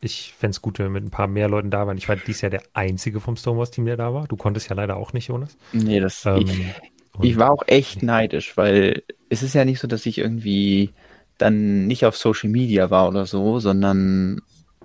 ich 0.00 0.34
fände 0.38 0.52
es 0.52 0.62
gut, 0.62 0.78
wenn 0.78 0.86
wir 0.86 1.00
mit 1.00 1.04
ein 1.04 1.10
paar 1.10 1.26
mehr 1.26 1.48
Leuten 1.48 1.70
da 1.70 1.86
waren. 1.86 1.98
Ich 1.98 2.08
war 2.08 2.16
dies 2.16 2.40
Jahr 2.40 2.50
der 2.50 2.62
Einzige 2.72 3.20
vom 3.20 3.36
Stonewalls-Team, 3.36 3.84
der 3.84 3.96
da 3.96 4.14
war. 4.14 4.26
Du 4.26 4.36
konntest 4.36 4.70
ja 4.70 4.76
leider 4.76 4.96
auch 4.96 5.12
nicht, 5.12 5.28
Jonas. 5.28 5.56
Nee, 5.72 6.00
das 6.00 6.24
ähm, 6.24 6.38
ich, 6.38 7.30
ich 7.32 7.38
war 7.38 7.50
auch 7.50 7.64
echt 7.66 8.02
neidisch, 8.02 8.56
weil 8.56 9.02
es 9.28 9.42
ist 9.42 9.54
ja 9.54 9.64
nicht 9.64 9.80
so, 9.80 9.86
dass 9.86 10.06
ich 10.06 10.18
irgendwie 10.18 10.90
dann 11.38 11.86
nicht 11.86 12.04
auf 12.04 12.16
Social 12.16 12.50
Media 12.50 12.90
war 12.90 13.08
oder 13.08 13.26
so, 13.26 13.58
sondern 13.60 14.42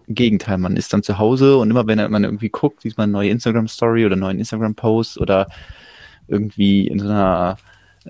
im 0.07 0.15
Gegenteil, 0.15 0.57
man 0.57 0.77
ist 0.77 0.93
dann 0.93 1.03
zu 1.03 1.17
Hause 1.17 1.57
und 1.57 1.69
immer 1.69 1.87
wenn 1.87 2.11
man 2.11 2.23
irgendwie 2.23 2.49
guckt, 2.49 2.81
sieht 2.81 2.97
man 2.97 3.05
eine 3.05 3.13
neue 3.13 3.29
Instagram-Story 3.29 4.05
oder 4.05 4.13
einen 4.13 4.21
neuen 4.21 4.39
Instagram-Post 4.39 5.19
oder 5.19 5.47
irgendwie 6.27 6.87
in 6.87 6.99
so 6.99 7.05
einer 7.05 7.57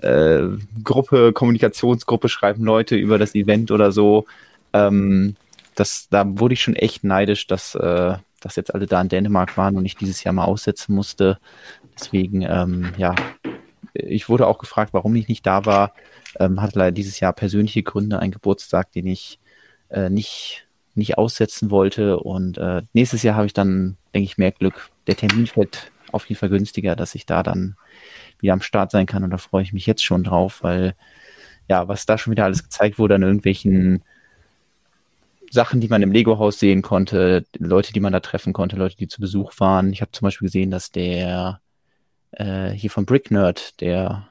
äh, 0.02 0.42
Gruppe, 0.82 1.32
Kommunikationsgruppe 1.32 2.28
schreiben 2.28 2.64
Leute 2.64 2.96
über 2.96 3.18
das 3.18 3.34
Event 3.34 3.70
oder 3.70 3.92
so. 3.92 4.26
Ähm, 4.72 5.36
das, 5.76 6.08
da 6.10 6.24
wurde 6.26 6.54
ich 6.54 6.62
schon 6.62 6.74
echt 6.74 7.04
neidisch, 7.04 7.46
dass, 7.46 7.74
äh, 7.74 8.16
dass 8.40 8.56
jetzt 8.56 8.74
alle 8.74 8.86
da 8.86 9.00
in 9.00 9.08
Dänemark 9.08 9.56
waren 9.56 9.76
und 9.76 9.84
ich 9.84 9.96
dieses 9.96 10.24
Jahr 10.24 10.34
mal 10.34 10.44
aussetzen 10.44 10.94
musste. 10.94 11.38
Deswegen, 11.98 12.42
ähm, 12.42 12.92
ja, 12.96 13.14
ich 13.94 14.28
wurde 14.28 14.46
auch 14.46 14.58
gefragt, 14.58 14.92
warum 14.92 15.14
ich 15.14 15.28
nicht 15.28 15.46
da 15.46 15.64
war. 15.64 15.92
Ähm, 16.38 16.60
hatte 16.60 16.78
leider 16.78 16.92
dieses 16.92 17.20
Jahr 17.20 17.32
persönliche 17.32 17.82
Gründe, 17.82 18.18
einen 18.18 18.32
Geburtstag, 18.32 18.92
den 18.92 19.06
ich 19.06 19.38
äh, 19.88 20.10
nicht, 20.10 20.66
nicht 20.94 21.18
aussetzen 21.18 21.70
wollte. 21.70 22.18
Und 22.18 22.58
äh, 22.58 22.82
nächstes 22.92 23.22
Jahr 23.22 23.36
habe 23.36 23.46
ich 23.46 23.54
dann, 23.54 23.96
denke 24.14 24.24
ich, 24.24 24.38
mehr 24.38 24.52
Glück. 24.52 24.90
Der 25.06 25.16
Termin 25.16 25.46
fällt 25.46 25.92
auf 26.12 26.26
jeden 26.26 26.38
Fall 26.38 26.48
günstiger, 26.48 26.96
dass 26.96 27.14
ich 27.14 27.26
da 27.26 27.42
dann 27.42 27.76
wieder 28.38 28.52
am 28.52 28.62
Start 28.62 28.90
sein 28.90 29.06
kann. 29.06 29.24
Und 29.24 29.30
da 29.30 29.38
freue 29.38 29.62
ich 29.62 29.72
mich 29.72 29.86
jetzt 29.86 30.04
schon 30.04 30.24
drauf, 30.24 30.62
weil 30.62 30.94
ja, 31.68 31.88
was 31.88 32.06
da 32.06 32.16
schon 32.18 32.30
wieder 32.30 32.44
alles 32.44 32.62
gezeigt 32.62 32.98
wurde 32.98 33.16
an 33.16 33.22
irgendwelchen 33.22 34.04
Sachen, 35.50 35.80
die 35.80 35.88
man 35.88 36.02
im 36.02 36.12
Lego-Haus 36.12 36.58
sehen 36.58 36.82
konnte, 36.82 37.44
Leute, 37.58 37.92
die 37.92 38.00
man 38.00 38.12
da 38.12 38.20
treffen 38.20 38.52
konnte, 38.52 38.76
Leute, 38.76 38.96
die 38.96 39.08
zu 39.08 39.20
Besuch 39.20 39.52
waren. 39.58 39.92
Ich 39.92 40.00
habe 40.00 40.12
zum 40.12 40.26
Beispiel 40.26 40.46
gesehen, 40.46 40.70
dass 40.70 40.90
der 40.90 41.60
äh, 42.32 42.70
hier 42.70 42.90
von 42.90 43.06
Brick 43.06 43.30
Nerd, 43.30 43.80
der 43.80 44.28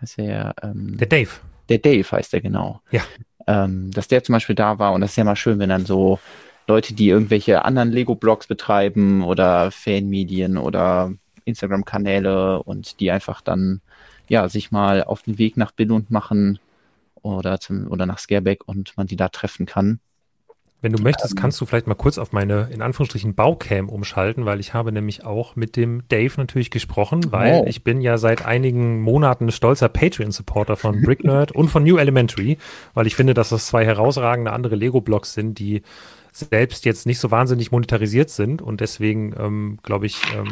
heißt 0.00 0.18
der, 0.18 0.54
ähm, 0.62 0.96
der 0.96 1.06
Dave. 1.06 1.30
Der 1.68 1.78
Dave 1.78 2.10
heißt 2.10 2.32
der 2.32 2.40
genau. 2.40 2.80
Ja. 2.90 3.02
Ähm, 3.46 3.90
dass 3.90 4.08
der 4.08 4.24
zum 4.24 4.34
Beispiel 4.34 4.54
da 4.54 4.78
war 4.78 4.92
und 4.92 5.00
das 5.00 5.10
ist 5.10 5.16
ja 5.16 5.24
mal 5.24 5.36
schön, 5.36 5.58
wenn 5.58 5.68
dann 5.68 5.84
so 5.86 6.18
Leute, 6.66 6.94
die 6.94 7.08
irgendwelche 7.08 7.64
anderen 7.64 7.92
Lego-Blogs 7.92 8.46
betreiben 8.46 9.22
oder 9.22 9.70
Fanmedien 9.70 10.56
oder 10.56 11.12
Instagram-Kanäle 11.44 12.62
und 12.62 13.00
die 13.00 13.10
einfach 13.10 13.42
dann 13.42 13.82
ja 14.28 14.48
sich 14.48 14.70
mal 14.70 15.04
auf 15.04 15.22
den 15.22 15.36
Weg 15.38 15.56
nach 15.58 15.72
Billund 15.72 16.10
machen 16.10 16.58
oder 17.20 17.60
zum 17.60 17.90
oder 17.90 18.06
nach 18.06 18.18
Scareback 18.18 18.66
und 18.66 18.96
man 18.96 19.06
die 19.06 19.16
da 19.16 19.28
treffen 19.28 19.66
kann. 19.66 20.00
Wenn 20.84 20.92
du 20.92 21.02
möchtest, 21.02 21.32
ähm, 21.32 21.40
kannst 21.40 21.58
du 21.62 21.64
vielleicht 21.64 21.86
mal 21.86 21.94
kurz 21.94 22.18
auf 22.18 22.32
meine, 22.32 22.68
in 22.70 22.82
Anführungsstrichen, 22.82 23.34
Baucam 23.34 23.88
umschalten, 23.88 24.44
weil 24.44 24.60
ich 24.60 24.74
habe 24.74 24.92
nämlich 24.92 25.24
auch 25.24 25.56
mit 25.56 25.76
dem 25.76 26.02
Dave 26.08 26.34
natürlich 26.36 26.70
gesprochen, 26.70 27.32
weil 27.32 27.62
oh. 27.62 27.64
ich 27.66 27.84
bin 27.84 28.02
ja 28.02 28.18
seit 28.18 28.44
einigen 28.44 29.00
Monaten 29.00 29.50
stolzer 29.50 29.88
Patreon-Supporter 29.88 30.76
von 30.76 31.00
BrickNerd 31.02 31.52
und 31.52 31.70
von 31.70 31.84
New 31.84 31.96
Elementary, 31.96 32.58
weil 32.92 33.06
ich 33.06 33.16
finde, 33.16 33.32
dass 33.32 33.48
das 33.48 33.66
zwei 33.66 33.86
herausragende 33.86 34.52
andere 34.52 34.76
Lego-Blogs 34.76 35.32
sind, 35.32 35.58
die 35.58 35.80
selbst 36.32 36.84
jetzt 36.84 37.06
nicht 37.06 37.18
so 37.18 37.30
wahnsinnig 37.30 37.72
monetarisiert 37.72 38.28
sind 38.28 38.60
und 38.60 38.82
deswegen, 38.82 39.34
ähm, 39.38 39.78
glaube 39.82 40.04
ich, 40.04 40.20
ähm, 40.36 40.50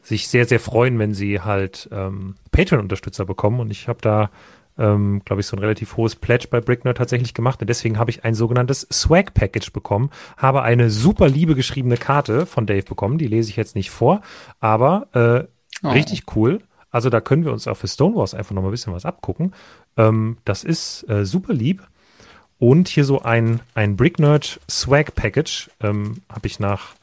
sich 0.00 0.28
sehr, 0.28 0.46
sehr 0.46 0.60
freuen, 0.60 0.98
wenn 0.98 1.12
sie 1.12 1.42
halt 1.42 1.90
ähm, 1.92 2.36
Patreon-Unterstützer 2.52 3.26
bekommen. 3.26 3.60
Und 3.60 3.70
ich 3.70 3.86
habe 3.86 3.98
da 4.00 4.30
ähm, 4.78 5.22
glaube 5.24 5.40
ich, 5.40 5.46
so 5.46 5.56
ein 5.56 5.60
relativ 5.60 5.96
hohes 5.96 6.16
Pledge 6.16 6.48
bei 6.50 6.60
Brickner 6.60 6.94
tatsächlich 6.94 7.34
gemacht. 7.34 7.60
Und 7.60 7.68
deswegen 7.68 7.98
habe 7.98 8.10
ich 8.10 8.24
ein 8.24 8.34
sogenanntes 8.34 8.86
Swag-Package 8.92 9.72
bekommen, 9.72 10.10
habe 10.36 10.62
eine 10.62 10.90
super 10.90 11.28
liebe 11.28 11.54
geschriebene 11.54 11.96
Karte 11.96 12.46
von 12.46 12.66
Dave 12.66 12.84
bekommen. 12.84 13.18
Die 13.18 13.28
lese 13.28 13.50
ich 13.50 13.56
jetzt 13.56 13.74
nicht 13.74 13.90
vor, 13.90 14.20
aber 14.60 15.08
äh, 15.12 15.86
oh. 15.86 15.90
richtig 15.90 16.24
cool. 16.36 16.60
Also 16.90 17.10
da 17.10 17.20
können 17.20 17.44
wir 17.44 17.52
uns 17.52 17.66
auch 17.66 17.76
für 17.76 17.88
Stonewalls 17.88 18.34
einfach 18.34 18.54
noch 18.54 18.62
mal 18.62 18.68
ein 18.68 18.72
bisschen 18.72 18.92
was 18.92 19.04
abgucken. 19.04 19.52
Ähm, 19.96 20.38
das 20.44 20.64
ist 20.64 21.08
äh, 21.08 21.24
super 21.24 21.52
lieb. 21.52 21.86
Und 22.58 22.88
hier 22.88 23.04
so 23.04 23.20
ein, 23.20 23.60
ein 23.74 23.96
Bricknerd 23.96 24.60
Swag 24.70 25.14
Package 25.14 25.70
ähm, 25.80 26.22
habe 26.30 26.46
ich 26.46 26.58
nach 26.58 26.94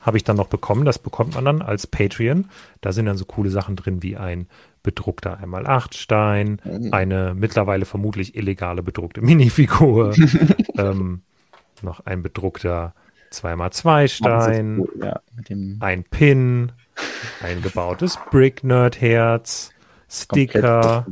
habe 0.00 0.16
ich 0.16 0.24
dann 0.24 0.36
noch 0.36 0.48
bekommen. 0.48 0.84
Das 0.84 0.98
bekommt 0.98 1.34
man 1.34 1.44
dann 1.44 1.62
als 1.62 1.86
Patreon. 1.86 2.46
Da 2.80 2.92
sind 2.92 3.06
dann 3.06 3.18
so 3.18 3.26
coole 3.26 3.50
Sachen 3.50 3.76
drin 3.76 4.02
wie 4.02 4.16
ein 4.16 4.46
bedruckter 4.82 5.38
einmal 5.38 5.66
8 5.66 5.94
Stein, 5.94 6.60
mhm. 6.64 6.92
eine 6.92 7.34
mittlerweile 7.34 7.84
vermutlich 7.84 8.36
illegale 8.36 8.82
bedruckte 8.82 9.20
Minifigur, 9.20 10.14
ähm, 10.78 11.22
noch 11.82 12.00
ein 12.06 12.22
bedruckter 12.22 12.94
2x2 13.32 14.08
Stein, 14.08 14.78
cool, 14.80 14.88
ja, 15.02 15.20
ein 15.80 16.04
Pin, 16.04 16.72
ein 17.42 17.62
gebautes 17.62 18.18
Brick 18.30 18.64
Nerd 18.64 19.00
Herz, 19.00 19.72
Sticker. 20.08 21.06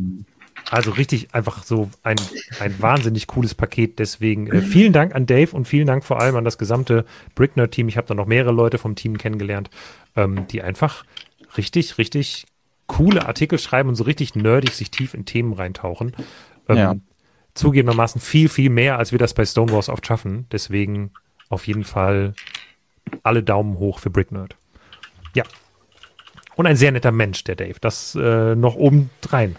Also 0.70 0.90
richtig 0.90 1.34
einfach 1.34 1.62
so 1.62 1.88
ein, 2.02 2.16
ein 2.60 2.74
wahnsinnig 2.82 3.26
cooles 3.26 3.54
Paket. 3.54 3.98
Deswegen 3.98 4.48
äh, 4.48 4.60
vielen 4.60 4.92
Dank 4.92 5.14
an 5.14 5.24
Dave 5.24 5.56
und 5.56 5.66
vielen 5.66 5.86
Dank 5.86 6.04
vor 6.04 6.20
allem 6.20 6.36
an 6.36 6.44
das 6.44 6.58
gesamte 6.58 7.06
Bricknerd-Team. 7.34 7.88
Ich 7.88 7.96
habe 7.96 8.06
da 8.06 8.14
noch 8.14 8.26
mehrere 8.26 8.52
Leute 8.52 8.76
vom 8.76 8.94
Team 8.94 9.16
kennengelernt, 9.16 9.70
ähm, 10.14 10.46
die 10.48 10.60
einfach 10.60 11.04
richtig, 11.56 11.96
richtig 11.96 12.46
coole 12.88 13.26
Artikel 13.26 13.58
schreiben 13.58 13.88
und 13.88 13.94
so 13.94 14.02
richtig 14.02 14.34
nerdig 14.34 14.74
sich 14.74 14.90
tief 14.90 15.14
in 15.14 15.24
Themen 15.24 15.52
reintauchen. 15.52 16.16
Ähm, 16.68 16.76
ja. 16.76 16.96
Zugegebenermaßen 17.54 18.20
viel, 18.20 18.48
viel 18.48 18.70
mehr, 18.70 18.98
als 18.98 19.12
wir 19.12 19.18
das 19.18 19.34
bei 19.34 19.44
Stonewalls 19.44 19.88
oft 19.88 20.04
schaffen. 20.06 20.46
Deswegen 20.50 21.12
auf 21.48 21.66
jeden 21.68 21.84
Fall 21.84 22.34
alle 23.22 23.42
Daumen 23.42 23.78
hoch 23.78 24.00
für 24.00 24.10
Bricknerd. 24.10 24.56
Ja. 25.34 25.44
Und 26.56 26.66
ein 26.66 26.76
sehr 26.76 26.90
netter 26.90 27.12
Mensch, 27.12 27.44
der 27.44 27.54
Dave. 27.54 27.76
Das 27.80 28.16
äh, 28.16 28.56
noch 28.56 28.74
obendrein. 28.74 29.54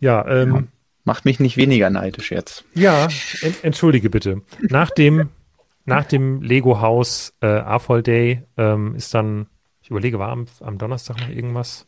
Ja, 0.00 0.26
ähm, 0.26 0.54
ja, 0.54 0.62
Macht 1.04 1.26
mich 1.26 1.38
nicht 1.38 1.58
weniger 1.58 1.90
neidisch 1.90 2.30
jetzt. 2.30 2.64
Ja, 2.74 3.08
en 3.42 3.54
entschuldige 3.62 4.08
bitte. 4.08 4.40
Nach 4.62 4.90
dem, 4.90 5.28
nach 5.84 6.04
dem 6.04 6.40
Lego-Haus 6.40 7.34
äh, 7.42 7.46
AFOL 7.46 8.02
Day 8.02 8.42
ähm, 8.56 8.94
ist 8.94 9.12
dann 9.12 9.46
ich 9.84 9.90
überlege, 9.90 10.18
war 10.18 10.30
am, 10.30 10.46
am 10.60 10.78
Donnerstag 10.78 11.20
noch 11.20 11.28
irgendwas? 11.28 11.84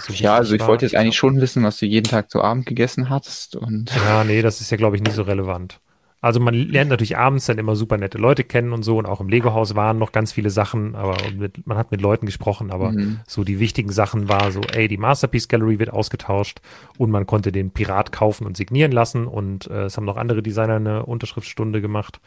So 0.00 0.12
ja, 0.12 0.36
also 0.36 0.54
ich 0.54 0.60
war. 0.60 0.68
wollte 0.68 0.86
jetzt 0.86 0.94
eigentlich 0.94 1.16
schon 1.16 1.40
wissen, 1.40 1.64
was 1.64 1.78
du 1.78 1.86
jeden 1.86 2.08
Tag 2.08 2.30
zu 2.30 2.40
Abend 2.40 2.66
gegessen 2.66 3.10
hast. 3.10 3.56
Und 3.56 3.90
ja, 4.06 4.22
nee, 4.22 4.40
das 4.40 4.60
ist 4.60 4.70
ja, 4.70 4.76
glaube 4.76 4.94
ich, 4.94 5.02
nicht 5.02 5.16
so 5.16 5.22
relevant. 5.22 5.80
Also 6.20 6.38
man 6.38 6.54
lernt 6.54 6.88
natürlich 6.88 7.18
abends 7.18 7.46
dann 7.46 7.58
immer 7.58 7.74
super 7.74 7.98
nette 7.98 8.16
Leute 8.16 8.44
kennen 8.44 8.72
und 8.72 8.84
so 8.84 8.96
und 8.96 9.06
auch 9.06 9.20
im 9.20 9.28
Lego-Haus 9.28 9.74
waren 9.74 9.98
noch 9.98 10.12
ganz 10.12 10.32
viele 10.32 10.50
Sachen, 10.50 10.94
aber 10.94 11.16
mit, 11.36 11.66
man 11.66 11.76
hat 11.76 11.90
mit 11.90 12.00
Leuten 12.00 12.26
gesprochen, 12.26 12.70
aber 12.70 12.92
mhm. 12.92 13.20
so 13.26 13.44
die 13.44 13.58
wichtigen 13.58 13.92
Sachen 13.92 14.28
war 14.28 14.50
so, 14.50 14.60
ey, 14.60 14.88
die 14.88 14.96
Masterpiece 14.96 15.48
Gallery 15.48 15.78
wird 15.80 15.92
ausgetauscht 15.92 16.60
und 16.96 17.10
man 17.10 17.26
konnte 17.26 17.52
den 17.52 17.72
Pirat 17.72 18.10
kaufen 18.10 18.46
und 18.46 18.56
signieren 18.56 18.92
lassen 18.92 19.26
und 19.26 19.66
äh, 19.66 19.84
es 19.84 19.98
haben 19.98 20.06
noch 20.06 20.16
andere 20.16 20.42
Designer 20.42 20.76
eine 20.76 21.04
Unterschriftsstunde 21.04 21.82
gemacht. 21.82 22.20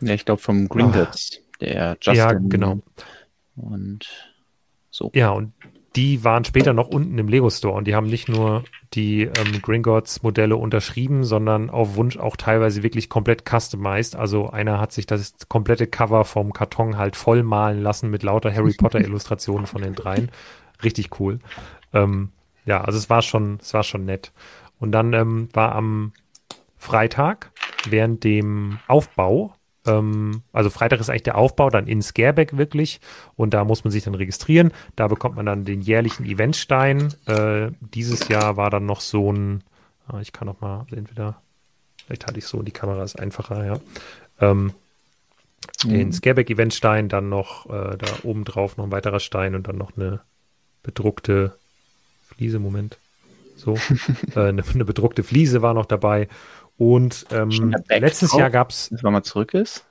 Ja, 0.00 0.12
ich 0.12 0.24
glaube 0.24 0.42
vom 0.42 0.68
Green 0.68 0.86
oh 0.86 1.06
der 1.60 1.96
Justin. 2.00 2.14
Ja, 2.14 2.32
genau. 2.32 2.80
Und 3.56 4.06
so. 4.90 5.10
Ja, 5.14 5.30
und 5.30 5.52
die 5.96 6.24
waren 6.24 6.44
später 6.44 6.74
noch 6.74 6.88
unten 6.88 7.16
im 7.16 7.28
Lego 7.28 7.48
Store 7.48 7.74
und 7.74 7.86
die 7.86 7.94
haben 7.94 8.06
nicht 8.06 8.28
nur 8.28 8.64
die 8.92 9.22
ähm, 9.22 9.62
Gringotts 9.62 10.22
Modelle 10.22 10.56
unterschrieben, 10.56 11.24
sondern 11.24 11.70
auf 11.70 11.96
Wunsch 11.96 12.18
auch 12.18 12.36
teilweise 12.36 12.82
wirklich 12.82 13.08
komplett 13.08 13.48
customized. 13.48 14.14
Also 14.14 14.50
einer 14.50 14.78
hat 14.78 14.92
sich 14.92 15.06
das 15.06 15.34
komplette 15.48 15.86
Cover 15.86 16.24
vom 16.24 16.52
Karton 16.52 16.98
halt 16.98 17.16
voll 17.16 17.42
malen 17.42 17.82
lassen 17.82 18.10
mit 18.10 18.22
lauter 18.22 18.54
Harry 18.54 18.74
Potter 18.74 19.00
Illustrationen 19.00 19.66
von 19.66 19.80
den 19.80 19.94
dreien. 19.94 20.30
Richtig 20.84 21.18
cool. 21.18 21.38
Ähm, 21.94 22.30
ja, 22.66 22.82
also 22.82 22.98
es 22.98 23.08
war 23.08 23.22
schon, 23.22 23.58
es 23.62 23.72
war 23.72 23.82
schon 23.82 24.04
nett. 24.04 24.32
Und 24.78 24.92
dann 24.92 25.14
ähm, 25.14 25.48
war 25.54 25.74
am 25.74 26.12
Freitag 26.76 27.52
während 27.88 28.22
dem 28.22 28.80
Aufbau 28.86 29.54
ähm, 29.86 30.42
also 30.52 30.70
Freitag 30.70 31.00
ist 31.00 31.08
eigentlich 31.08 31.22
der 31.24 31.38
Aufbau, 31.38 31.70
dann 31.70 31.86
in 31.86 32.02
Scareback 32.02 32.56
wirklich. 32.56 33.00
Und 33.36 33.54
da 33.54 33.64
muss 33.64 33.84
man 33.84 33.90
sich 33.90 34.04
dann 34.04 34.14
registrieren. 34.14 34.72
Da 34.96 35.08
bekommt 35.08 35.36
man 35.36 35.46
dann 35.46 35.64
den 35.64 35.80
jährlichen 35.80 36.24
Eventstein. 36.24 37.14
Äh, 37.26 37.70
dieses 37.80 38.28
Jahr 38.28 38.56
war 38.56 38.70
dann 38.70 38.86
noch 38.86 39.00
so 39.00 39.32
ein, 39.32 39.62
ah, 40.08 40.20
ich 40.20 40.32
kann 40.32 40.46
noch 40.46 40.60
mal 40.60 40.86
entweder, 40.90 41.40
vielleicht 42.06 42.26
hatte 42.26 42.38
ich 42.38 42.46
so, 42.46 42.62
die 42.62 42.72
Kamera 42.72 43.02
ist 43.02 43.18
einfacher, 43.18 43.64
ja. 43.64 43.80
Ähm, 44.40 44.72
mhm. 45.84 45.88
Den 45.88 46.12
Scareback 46.12 46.50
Eventstein, 46.50 47.08
dann 47.08 47.28
noch 47.28 47.66
äh, 47.66 47.96
da 47.96 48.06
oben 48.22 48.44
drauf 48.44 48.76
noch 48.76 48.84
ein 48.84 48.92
weiterer 48.92 49.20
Stein 49.20 49.54
und 49.54 49.68
dann 49.68 49.78
noch 49.78 49.96
eine 49.96 50.20
bedruckte 50.82 51.56
Fliese, 52.28 52.58
Moment. 52.58 52.98
So, 53.56 53.74
äh, 54.34 54.48
eine, 54.48 54.62
eine 54.62 54.84
bedruckte 54.84 55.22
Fliese 55.22 55.62
war 55.62 55.74
noch 55.74 55.86
dabei 55.86 56.28
und 56.78 57.26
ähm, 57.30 57.74
letztes 57.88 58.34
Jahr 58.34 58.50
gab 58.50 58.70
es. 58.70 58.90
Wenn 58.90 59.00
man 59.02 59.14
mal 59.14 59.22
zurück 59.22 59.54
ist? 59.54 59.86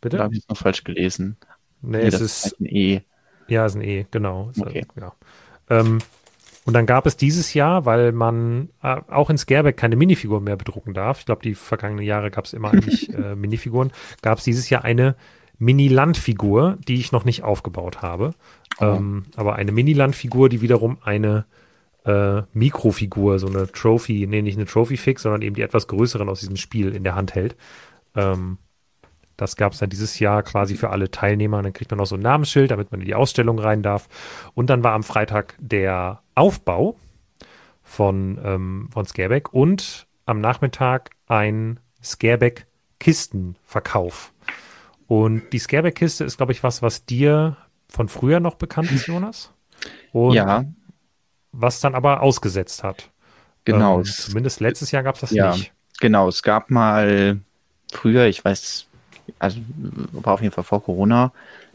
Bitte? 0.00 0.16
Da 0.16 0.24
habe 0.24 0.34
ich 0.34 0.40
es 0.40 0.48
noch 0.48 0.56
falsch 0.56 0.84
gelesen. 0.84 1.36
Nee, 1.80 1.98
nee 1.98 2.04
es 2.04 2.20
ist, 2.20 2.46
ist 2.46 2.60
ein 2.60 2.66
E. 2.66 3.02
Ja, 3.48 3.66
es 3.66 3.72
ist 3.72 3.80
ein 3.80 3.84
E, 3.84 4.06
genau. 4.10 4.50
Okay. 4.58 4.84
ja. 4.98 5.12
Ähm, 5.70 5.98
und 6.64 6.74
dann 6.74 6.86
gab 6.86 7.06
es 7.06 7.16
dieses 7.16 7.54
Jahr, 7.54 7.86
weil 7.86 8.12
man 8.12 8.68
äh, 8.82 9.00
auch 9.08 9.30
in 9.30 9.38
Scareback 9.38 9.76
keine 9.76 9.96
Minifiguren 9.96 10.44
mehr 10.44 10.56
bedrucken 10.56 10.94
darf. 10.94 11.20
Ich 11.20 11.26
glaube, 11.26 11.42
die 11.42 11.54
vergangenen 11.54 12.04
Jahre 12.04 12.30
gab 12.30 12.44
es 12.44 12.52
immer 12.52 12.70
eigentlich 12.72 13.12
äh, 13.12 13.34
Minifiguren. 13.34 13.92
Gab 14.22 14.38
es 14.38 14.44
dieses 14.44 14.70
Jahr 14.70 14.84
eine 14.84 15.16
Mini-Landfigur, 15.58 16.78
die 16.86 16.96
ich 16.96 17.12
noch 17.12 17.24
nicht 17.24 17.42
aufgebaut 17.44 18.02
habe. 18.02 18.34
Oh. 18.80 18.84
Ähm, 18.84 19.24
aber 19.36 19.56
eine 19.56 19.72
Mini-Landfigur, 19.72 20.48
die 20.48 20.60
wiederum 20.60 20.98
eine 21.02 21.46
äh, 22.04 22.42
Mikrofigur, 22.52 23.38
so 23.38 23.46
eine 23.46 23.70
Trophy, 23.70 24.26
nee, 24.26 24.42
nicht 24.42 24.56
eine 24.56 24.66
Trophy-Fix, 24.66 25.22
sondern 25.22 25.42
eben 25.42 25.54
die 25.54 25.62
etwas 25.62 25.86
größeren 25.86 26.28
aus 26.28 26.40
diesem 26.40 26.56
Spiel 26.56 26.94
in 26.94 27.04
der 27.04 27.14
Hand 27.14 27.34
hält. 27.34 27.56
Ähm, 28.14 28.58
das 29.36 29.56
gab 29.56 29.72
es 29.72 29.78
dann 29.78 29.90
dieses 29.90 30.18
Jahr 30.18 30.42
quasi 30.42 30.76
für 30.76 30.90
alle 30.90 31.10
Teilnehmer. 31.10 31.62
dann 31.62 31.72
kriegt 31.72 31.90
man 31.90 31.98
noch 31.98 32.06
so 32.06 32.16
ein 32.16 32.20
Namensschild, 32.20 32.70
damit 32.70 32.92
man 32.92 33.00
in 33.00 33.06
die 33.06 33.14
Ausstellung 33.14 33.58
rein 33.58 33.82
darf. 33.82 34.08
Und 34.54 34.70
dann 34.70 34.84
war 34.84 34.92
am 34.92 35.02
Freitag 35.02 35.56
der 35.58 36.22
Aufbau 36.34 36.96
von, 37.82 38.40
ähm, 38.44 38.88
von 38.92 39.06
Scareback 39.06 39.52
und 39.52 40.06
am 40.26 40.40
Nachmittag 40.40 41.10
ein 41.26 41.80
Scareback 42.02 42.66
Kistenverkauf. 43.00 44.32
Und 45.08 45.52
die 45.52 45.58
Scareback-Kiste 45.58 46.24
ist, 46.24 46.36
glaube 46.36 46.52
ich, 46.52 46.62
was, 46.62 46.82
was 46.82 47.04
dir 47.04 47.56
von 47.88 48.08
früher 48.08 48.40
noch 48.40 48.54
bekannt 48.54 48.92
ist, 48.92 49.08
Jonas. 49.08 49.52
Und 50.12 50.34
ja. 50.34 50.64
Was 51.52 51.80
dann 51.80 51.94
aber 51.94 52.22
ausgesetzt 52.22 52.82
hat. 52.82 53.08
Genau. 53.64 53.98
Ähm, 53.98 54.04
zumindest 54.04 54.60
letztes 54.60 54.90
Jahr 54.90 55.02
gab 55.02 55.16
es 55.16 55.20
das 55.20 55.30
ja, 55.30 55.52
nicht. 55.52 55.72
Genau, 56.00 56.28
es 56.28 56.42
gab 56.42 56.70
mal 56.70 57.40
früher, 57.92 58.26
ich 58.26 58.44
weiß, 58.44 58.86
also 59.38 59.60
war 60.12 60.34
auf 60.34 60.42
jeden 60.42 60.54
Fall 60.54 60.64
vor 60.64 60.82
Corona, 60.82 61.32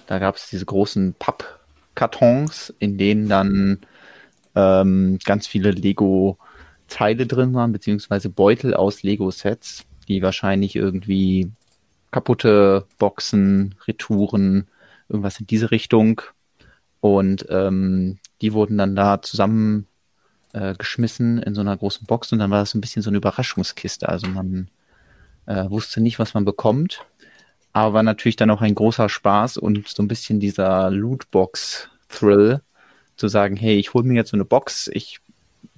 da 0.08 0.20
gab 0.20 0.36
es 0.36 0.50
diese 0.50 0.66
großen 0.66 1.16
Pappkartons, 1.18 2.74
in 2.80 2.98
denen 2.98 3.30
dann 3.30 3.80
ähm, 4.56 5.20
ganz 5.24 5.48
viele 5.48 5.72
Lego-Teile 5.72 7.28
drin 7.28 7.54
waren, 7.54 7.72
beziehungsweise 7.72 8.30
Beutel 8.30 8.74
aus 8.74 9.04
Lego-Sets, 9.04 9.86
die 10.08 10.22
wahrscheinlich 10.22 10.76
irgendwie 10.76 11.52
kaputte 12.12 12.86
Boxen, 12.98 13.76
Retouren, 13.88 14.68
irgendwas 15.10 15.40
in 15.40 15.48
diese 15.48 15.72
Richtung. 15.72 16.22
Und 17.00 17.46
ähm, 17.50 18.18
die 18.42 18.54
wurden 18.54 18.78
dann 18.78 18.96
da 18.96 19.22
zusammen 19.22 19.88
äh, 20.54 20.74
geschmissen 20.76 21.42
in 21.42 21.56
so 21.56 21.62
einer 21.62 21.78
großen 21.78 22.06
Box 22.06 22.32
und 22.32 22.40
dann 22.40 22.52
war 22.52 22.60
das 22.60 22.74
ein 22.74 22.82
bisschen 22.82 23.02
so 23.02 23.10
eine 23.10 23.18
Überraschungskiste. 23.18 24.08
Also 24.10 24.28
man 24.28 24.70
äh, 25.46 25.70
wusste 25.70 26.02
nicht, 26.02 26.20
was 26.20 26.34
man 26.34 26.46
bekommt, 26.46 27.06
aber 27.74 27.94
war 27.94 28.04
natürlich 28.04 28.36
dann 28.36 28.52
auch 28.52 28.62
ein 28.62 28.76
großer 28.76 29.10
Spaß 29.10 29.58
und 29.58 29.88
so 29.88 30.04
ein 30.04 30.08
bisschen 30.08 30.40
dieser 30.40 30.90
Lootbox-Thrill, 30.92 32.62
zu 33.18 33.28
sagen, 33.28 33.56
hey, 33.56 33.78
ich 33.78 33.94
hole 33.94 34.06
mir 34.06 34.14
jetzt 34.14 34.30
so 34.30 34.38
eine 34.38 34.46
Box, 34.46 34.90
ich 34.94 35.20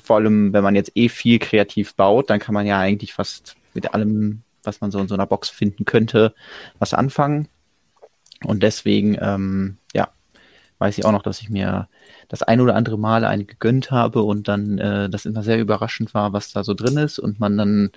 vor 0.03 0.17
allem, 0.17 0.53
wenn 0.53 0.63
man 0.63 0.75
jetzt 0.75 0.91
eh 0.95 1.09
viel 1.09 1.39
kreativ 1.39 1.95
baut, 1.95 2.29
dann 2.29 2.39
kann 2.39 2.53
man 2.53 2.65
ja 2.65 2.79
eigentlich 2.79 3.13
fast 3.13 3.55
mit 3.73 3.93
allem, 3.93 4.43
was 4.63 4.81
man 4.81 4.91
so 4.91 4.99
in 4.99 5.07
so 5.07 5.13
einer 5.13 5.25
Box 5.25 5.49
finden 5.49 5.85
könnte, 5.85 6.33
was 6.79 6.93
anfangen. 6.93 7.47
Und 8.43 8.63
deswegen, 8.63 9.17
ähm, 9.19 9.77
ja, 9.93 10.09
weiß 10.79 10.97
ich 10.97 11.05
auch 11.05 11.11
noch, 11.11 11.21
dass 11.23 11.41
ich 11.41 11.49
mir 11.49 11.87
das 12.29 12.41
ein 12.43 12.61
oder 12.61 12.75
andere 12.75 12.97
Mal 12.97 13.25
eine 13.25 13.45
gegönnt 13.45 13.91
habe 13.91 14.23
und 14.23 14.47
dann 14.47 14.79
äh, 14.79 15.09
das 15.09 15.25
immer 15.25 15.43
sehr 15.43 15.59
überraschend 15.59 16.13
war, 16.13 16.33
was 16.33 16.51
da 16.51 16.63
so 16.63 16.73
drin 16.73 16.97
ist 16.97 17.19
und 17.19 17.39
man 17.39 17.57
dann 17.57 17.91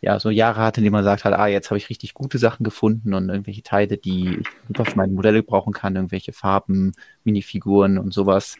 ja 0.00 0.18
so 0.20 0.30
Jahre 0.30 0.60
hatte, 0.60 0.80
in 0.80 0.84
denen 0.84 0.92
man 0.92 1.04
sagt 1.04 1.24
halt, 1.24 1.34
ah, 1.34 1.46
jetzt 1.46 1.70
habe 1.70 1.78
ich 1.78 1.90
richtig 1.90 2.14
gute 2.14 2.38
Sachen 2.38 2.64
gefunden 2.64 3.14
und 3.14 3.28
irgendwelche 3.28 3.62
Teile, 3.62 3.98
die 3.98 4.38
ich 4.40 4.46
super 4.68 4.84
für 4.84 4.96
meine 4.96 5.12
Modelle 5.12 5.42
brauchen 5.42 5.72
kann, 5.72 5.96
irgendwelche 5.96 6.32
Farben, 6.32 6.92
Minifiguren 7.24 7.98
und 7.98 8.12
sowas. 8.14 8.56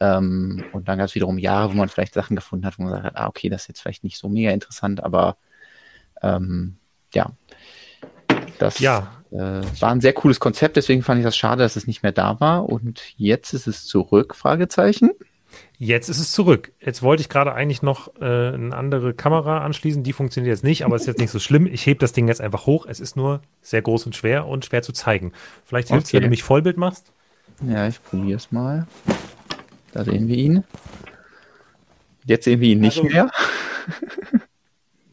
Ähm, 0.00 0.64
und 0.72 0.88
dann 0.88 0.98
gab 0.98 1.06
es 1.06 1.14
wiederum 1.14 1.38
Jahre, 1.38 1.72
wo 1.72 1.76
man 1.76 1.88
vielleicht 1.88 2.14
Sachen 2.14 2.36
gefunden 2.36 2.66
hat, 2.66 2.78
wo 2.78 2.82
man 2.82 3.02
sagt, 3.02 3.16
ah, 3.16 3.28
okay, 3.28 3.48
das 3.48 3.62
ist 3.62 3.68
jetzt 3.68 3.80
vielleicht 3.80 4.04
nicht 4.04 4.18
so 4.18 4.28
mega 4.28 4.50
interessant, 4.50 5.02
aber 5.02 5.38
ähm, 6.22 6.76
ja, 7.14 7.30
das 8.58 8.78
ja. 8.78 9.15
Äh, 9.32 9.62
war 9.80 9.90
ein 9.90 10.00
sehr 10.00 10.12
cooles 10.12 10.40
Konzept, 10.40 10.76
deswegen 10.76 11.02
fand 11.02 11.18
ich 11.18 11.24
das 11.24 11.36
schade, 11.36 11.62
dass 11.62 11.76
es 11.76 11.86
nicht 11.86 12.02
mehr 12.02 12.12
da 12.12 12.40
war. 12.40 12.68
Und 12.68 13.02
jetzt 13.16 13.52
ist 13.52 13.66
es 13.66 13.86
zurück, 13.86 14.34
Fragezeichen. 14.34 15.12
Jetzt 15.78 16.08
ist 16.08 16.18
es 16.18 16.32
zurück. 16.32 16.72
Jetzt 16.80 17.02
wollte 17.02 17.20
ich 17.20 17.28
gerade 17.28 17.52
eigentlich 17.52 17.82
noch 17.82 18.08
äh, 18.20 18.24
eine 18.24 18.74
andere 18.74 19.14
Kamera 19.14 19.64
anschließen. 19.64 20.02
Die 20.02 20.12
funktioniert 20.12 20.54
jetzt 20.54 20.64
nicht, 20.64 20.84
aber 20.84 20.96
ist 20.96 21.06
jetzt 21.06 21.20
nicht 21.20 21.30
so 21.30 21.38
schlimm. 21.38 21.66
Ich 21.66 21.84
hebe 21.86 22.00
das 22.00 22.12
Ding 22.12 22.28
jetzt 22.28 22.40
einfach 22.40 22.66
hoch. 22.66 22.86
Es 22.86 23.00
ist 23.00 23.16
nur 23.16 23.42
sehr 23.62 23.82
groß 23.82 24.06
und 24.06 24.16
schwer 24.16 24.46
und 24.46 24.64
schwer 24.64 24.82
zu 24.82 24.92
zeigen. 24.92 25.32
Vielleicht 25.64 25.88
hilft 25.88 26.06
es, 26.06 26.10
okay. 26.10 26.16
wenn 26.16 26.24
du 26.24 26.30
mich 26.30 26.42
Vollbild 26.42 26.76
machst. 26.76 27.12
Ja, 27.66 27.88
ich 27.88 28.02
probiere 28.02 28.36
es 28.36 28.52
mal. 28.52 28.86
Da 29.92 30.04
sehen 30.04 30.28
wir 30.28 30.36
ihn. 30.36 30.64
Jetzt 32.24 32.44
sehen 32.44 32.60
wir 32.60 32.68
ihn 32.68 32.80
nicht 32.80 32.98
also, 32.98 33.10
mehr. 33.10 33.30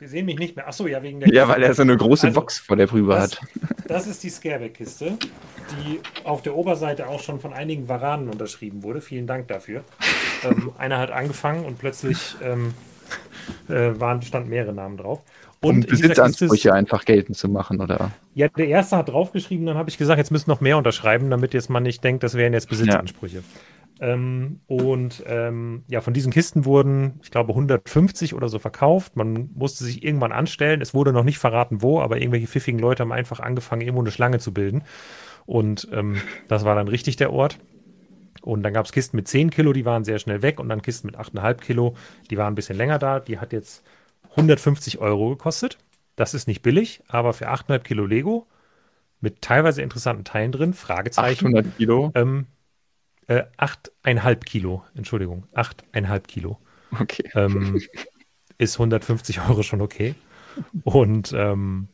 Wir 0.03 0.09
sehen 0.09 0.25
mich 0.25 0.37
nicht 0.37 0.57
mehr. 0.57 0.67
Achso, 0.67 0.85
ja, 0.85 1.01
wegen 1.01 1.21
der. 1.21 1.29
Ja, 1.29 1.47
weil 1.47 1.63
er 1.63 1.73
so 1.73 1.81
eine 1.81 1.95
große 1.95 2.27
also, 2.27 2.41
Box 2.41 2.59
vor 2.59 2.75
der 2.75 2.87
Brühe 2.87 3.17
hat. 3.17 3.39
Das 3.87 4.05
ist 4.05 4.21
die 4.23 4.29
Scareback-Kiste, 4.29 5.17
die 5.71 5.99
auf 6.25 6.41
der 6.41 6.55
Oberseite 6.55 7.07
auch 7.07 7.21
schon 7.21 7.39
von 7.39 7.53
einigen 7.53 7.87
Varanen 7.87 8.27
unterschrieben 8.27 8.83
wurde. 8.83 8.99
Vielen 8.99 9.27
Dank 9.27 9.47
dafür. 9.47 9.83
ähm, 10.43 10.71
einer 10.77 10.97
hat 10.97 11.11
angefangen 11.11 11.63
und 11.63 11.79
plötzlich 11.79 12.35
ähm, 12.41 12.73
äh, 13.69 13.97
waren, 13.99 14.21
standen 14.21 14.49
mehrere 14.49 14.73
Namen 14.73 14.97
drauf. 14.97 15.21
Und 15.61 15.75
um 15.75 15.81
Besitzansprüche 15.89 16.73
einfach 16.73 17.05
geltend 17.05 17.37
zu 17.37 17.47
machen, 17.47 17.79
oder? 17.79 18.11
Ja, 18.35 18.49
der 18.49 18.67
erste 18.67 18.97
hat 18.97 19.07
draufgeschrieben, 19.07 19.65
dann 19.65 19.77
habe 19.77 19.89
ich 19.89 19.97
gesagt, 19.97 20.17
jetzt 20.17 20.31
müssen 20.31 20.49
noch 20.49 20.59
mehr 20.59 20.77
unterschreiben, 20.77 21.29
damit 21.29 21.53
jetzt 21.53 21.69
man 21.69 21.83
nicht 21.83 22.03
denkt, 22.03 22.23
das 22.23 22.33
wären 22.33 22.51
jetzt 22.51 22.67
Besitzansprüche. 22.67 23.37
Ja. 23.37 23.43
Ähm, 23.99 24.61
und 24.67 25.23
ähm, 25.27 25.83
ja, 25.87 26.01
von 26.01 26.13
diesen 26.13 26.31
Kisten 26.31 26.65
wurden, 26.65 27.19
ich 27.21 27.31
glaube, 27.31 27.51
150 27.51 28.33
oder 28.33 28.49
so 28.49 28.59
verkauft. 28.59 29.15
Man 29.15 29.49
musste 29.53 29.83
sich 29.83 30.03
irgendwann 30.03 30.31
anstellen. 30.31 30.81
Es 30.81 30.93
wurde 30.93 31.13
noch 31.13 31.23
nicht 31.23 31.37
verraten, 31.37 31.81
wo, 31.81 32.01
aber 32.01 32.17
irgendwelche 32.17 32.47
pfiffigen 32.47 32.79
Leute 32.79 33.03
haben 33.03 33.11
einfach 33.11 33.39
angefangen, 33.39 33.81
irgendwo 33.81 34.01
eine 34.01 34.11
Schlange 34.11 34.39
zu 34.39 34.53
bilden. 34.53 34.83
Und 35.45 35.87
ähm, 35.91 36.21
das 36.47 36.65
war 36.65 36.75
dann 36.75 36.87
richtig 36.87 37.17
der 37.17 37.31
Ort. 37.31 37.59
Und 38.41 38.63
dann 38.63 38.73
gab 38.73 38.85
es 38.85 38.91
Kisten 38.91 39.15
mit 39.15 39.27
10 39.27 39.51
Kilo, 39.51 39.71
die 39.71 39.85
waren 39.85 40.03
sehr 40.03 40.19
schnell 40.19 40.41
weg. 40.41 40.59
Und 40.59 40.69
dann 40.69 40.81
Kisten 40.81 41.07
mit 41.07 41.17
8,5 41.17 41.55
Kilo, 41.55 41.95
die 42.29 42.37
waren 42.37 42.53
ein 42.53 42.55
bisschen 42.55 42.77
länger 42.77 42.99
da. 42.99 43.19
Die 43.19 43.39
hat 43.39 43.53
jetzt 43.53 43.83
150 44.31 44.99
Euro 44.99 45.29
gekostet. 45.29 45.77
Das 46.15 46.33
ist 46.33 46.47
nicht 46.47 46.61
billig, 46.61 47.01
aber 47.07 47.33
für 47.33 47.49
8,5 47.49 47.79
Kilo 47.79 48.05
Lego 48.05 48.47
mit 49.21 49.41
teilweise 49.41 49.81
interessanten 49.81 50.25
Teilen 50.25 50.51
drin, 50.51 50.73
Fragezeichen. 50.73 51.47
800 51.47 51.77
Kilo? 51.77 52.11
Ähm, 52.13 52.45
äh, 53.33 53.45
8,5 53.57 54.35
Kilo, 54.43 54.83
Entschuldigung, 54.95 55.47
8,5 55.53 56.19
Kilo. 56.21 56.59
Okay. 56.99 57.29
Ähm, 57.33 57.81
ist 58.57 58.75
150 58.75 59.41
Euro 59.49 59.63
schon 59.63 59.81
okay. 59.81 60.15
Und 60.83 61.33
ähm, 61.33 61.87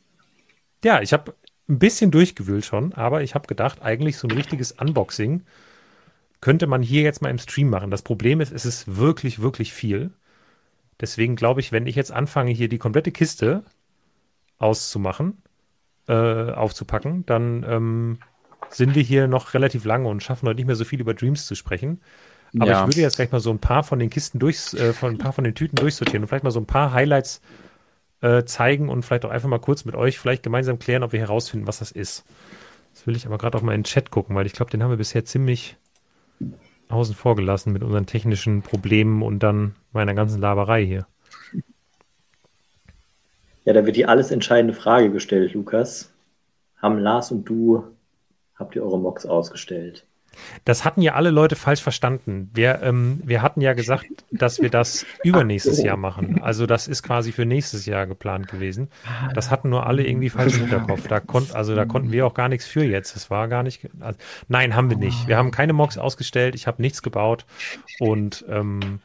ja, 0.84 1.02
ich 1.02 1.14
habe 1.14 1.36
ein 1.70 1.80
bisschen 1.80 2.12
durchgewühlt 2.12 2.66
schon, 2.66 2.94
aber 2.94 3.22
ich 3.22 3.36
habe 3.36 3.48
gedacht, 3.48 3.82
eigentlich 3.82 4.18
so 4.18 4.28
ein 4.28 4.32
richtiges 4.32 4.74
Unboxing 4.74 5.44
könnte 6.42 6.68
man 6.68 6.82
hier 6.82 7.02
jetzt 7.02 7.22
mal 7.22 7.30
im 7.30 7.38
Stream 7.38 7.70
machen. 7.70 7.92
Das 7.92 8.02
Problem 8.02 8.42
ist, 8.42 8.52
es 8.52 8.66
ist 8.66 8.98
wirklich, 8.98 9.42
wirklich 9.42 9.74
viel. 9.74 10.12
Deswegen 11.00 11.36
glaube 11.36 11.62
ich, 11.62 11.72
wenn 11.72 11.88
ich 11.88 11.96
jetzt 11.96 12.12
anfange, 12.12 12.52
hier 12.52 12.70
die 12.70 12.78
komplette 12.78 13.12
Kiste 13.12 13.64
auszumachen, 14.58 15.42
äh, 16.08 16.14
aufzupacken, 16.52 17.26
dann 17.26 17.64
ähm, 17.68 18.20
sind 18.72 18.96
wir 18.96 19.04
hier 19.04 19.28
noch 19.28 19.54
relativ 19.54 19.86
lange 19.86 20.08
und 20.08 20.24
schaffen 20.24 20.48
heute 20.48 20.58
nicht 20.58 20.68
mehr 20.68 20.76
so 20.76 20.86
viel 20.86 21.02
über 21.02 21.14
Dreams 21.14 21.46
zu 21.46 21.56
sprechen. 21.56 22.02
Aber 22.58 22.72
ja. 22.72 22.82
ich 22.82 22.88
würde 22.88 23.02
jetzt 23.02 23.16
gleich 23.16 23.32
mal 23.32 23.40
so 23.40 23.52
ein 23.52 23.60
paar 23.60 23.84
von 23.84 24.00
den 24.00 24.10
Kisten 24.10 24.40
durch, 24.40 24.74
äh, 24.74 24.94
von 24.94 25.12
ein 25.12 25.18
paar 25.18 25.34
von 25.34 25.44
den 25.44 25.56
Tüten 25.56 25.76
durchsortieren 25.76 26.24
und 26.24 26.28
vielleicht 26.28 26.44
mal 26.44 26.52
so 26.52 26.60
ein 26.60 26.66
paar 26.66 26.94
Highlights 26.94 27.42
äh, 28.22 28.44
zeigen 28.44 28.90
und 28.90 29.04
vielleicht 29.04 29.26
auch 29.26 29.30
einfach 29.30 29.50
mal 29.50 29.60
kurz 29.60 29.86
mit 29.86 29.96
euch 29.96 30.18
vielleicht 30.18 30.44
gemeinsam 30.44 30.80
klären, 30.80 31.04
ob 31.04 31.14
wir 31.14 31.20
herausfinden, 31.20 31.68
was 31.68 31.80
das 31.80 31.92
ist. 31.92 32.26
Das 32.94 33.06
will 33.06 33.16
ich 33.16 33.26
aber 33.26 33.38
gerade 33.38 33.58
auch 33.58 33.62
mal 33.62 33.74
in 33.74 33.82
den 33.82 33.86
Chat 33.86 34.10
gucken, 34.12 34.36
weil 34.36 34.46
ich 34.46 34.54
glaube, 34.54 34.72
den 34.72 34.84
haben 34.84 34.90
wir 34.90 34.98
bisher 34.98 35.26
ziemlich 35.26 35.78
außen 36.90 37.14
vor 37.14 37.36
gelassen 37.36 37.72
mit 37.72 37.84
unseren 37.84 38.08
technischen 38.08 38.62
Problemen 38.62 39.22
und 39.22 39.40
dann 39.40 39.76
meiner 39.92 40.16
ganzen 40.16 40.42
Laberei 40.42 40.84
hier. 40.86 41.06
Ja, 43.66 43.74
da 43.74 43.86
wird 43.86 43.96
die 43.96 44.06
alles 44.06 44.32
entscheidende 44.32 44.74
Frage 44.74 45.12
gestellt, 45.12 45.54
Lukas. 45.54 46.12
Haben 46.78 46.98
Lars 46.98 47.32
und 47.32 47.46
du 47.46 47.84
habt 48.60 48.76
ihr 48.76 48.84
eure 48.84 49.00
Mocks 49.00 49.26
ausgestellt? 49.26 50.06
Das 50.64 50.86
hatten 50.86 51.02
ja 51.02 51.16
alle 51.16 51.32
Leute 51.32 51.56
falsch 51.56 51.82
verstanden. 51.82 52.50
Wir, 52.54 52.82
ähm, 52.82 53.20
wir 53.24 53.42
hatten 53.42 53.62
ja 53.62 53.74
gesagt, 53.74 54.06
dass 54.32 54.60
wir 54.60 54.70
das 54.70 55.06
übernächstes 55.24 55.82
Jahr 55.82 55.98
machen. 55.98 56.42
Also 56.42 56.66
das 56.66 56.88
ist 56.88 57.04
quasi 57.04 57.32
für 57.32 57.46
nächstes 57.46 57.86
Jahr 57.86 58.06
geplant 58.08 58.48
gewesen. 58.48 58.90
Das 59.34 59.52
hatten 59.52 59.70
nur 59.70 59.88
alle 59.88 60.06
irgendwie 60.06 60.30
falsch 60.30 60.56
im 60.56 60.62
Hinterkopf. 60.62 61.08
Da 61.08 61.20
konnt, 61.20 61.56
also 61.56 61.76
da 61.76 61.86
konnten 61.86 62.12
wir 62.12 62.26
auch 62.26 62.34
gar 62.34 62.50
nichts 62.50 62.68
für 62.68 62.84
jetzt. 62.84 63.16
Das 63.16 63.30
war 63.30 63.48
gar 63.48 63.64
nicht. 63.64 63.90
Also, 64.00 64.20
nein, 64.48 64.76
haben 64.76 64.90
wir 64.90 64.98
nicht. 64.98 65.28
Wir 65.28 65.38
haben 65.38 65.52
keine 65.52 65.74
Mocks 65.74 65.98
ausgestellt. 65.98 66.56
Ich 66.56 66.68
habe 66.68 66.82
nichts 66.82 67.02
gebaut 67.02 67.46
und 68.00 68.46
ähm, 68.48 69.02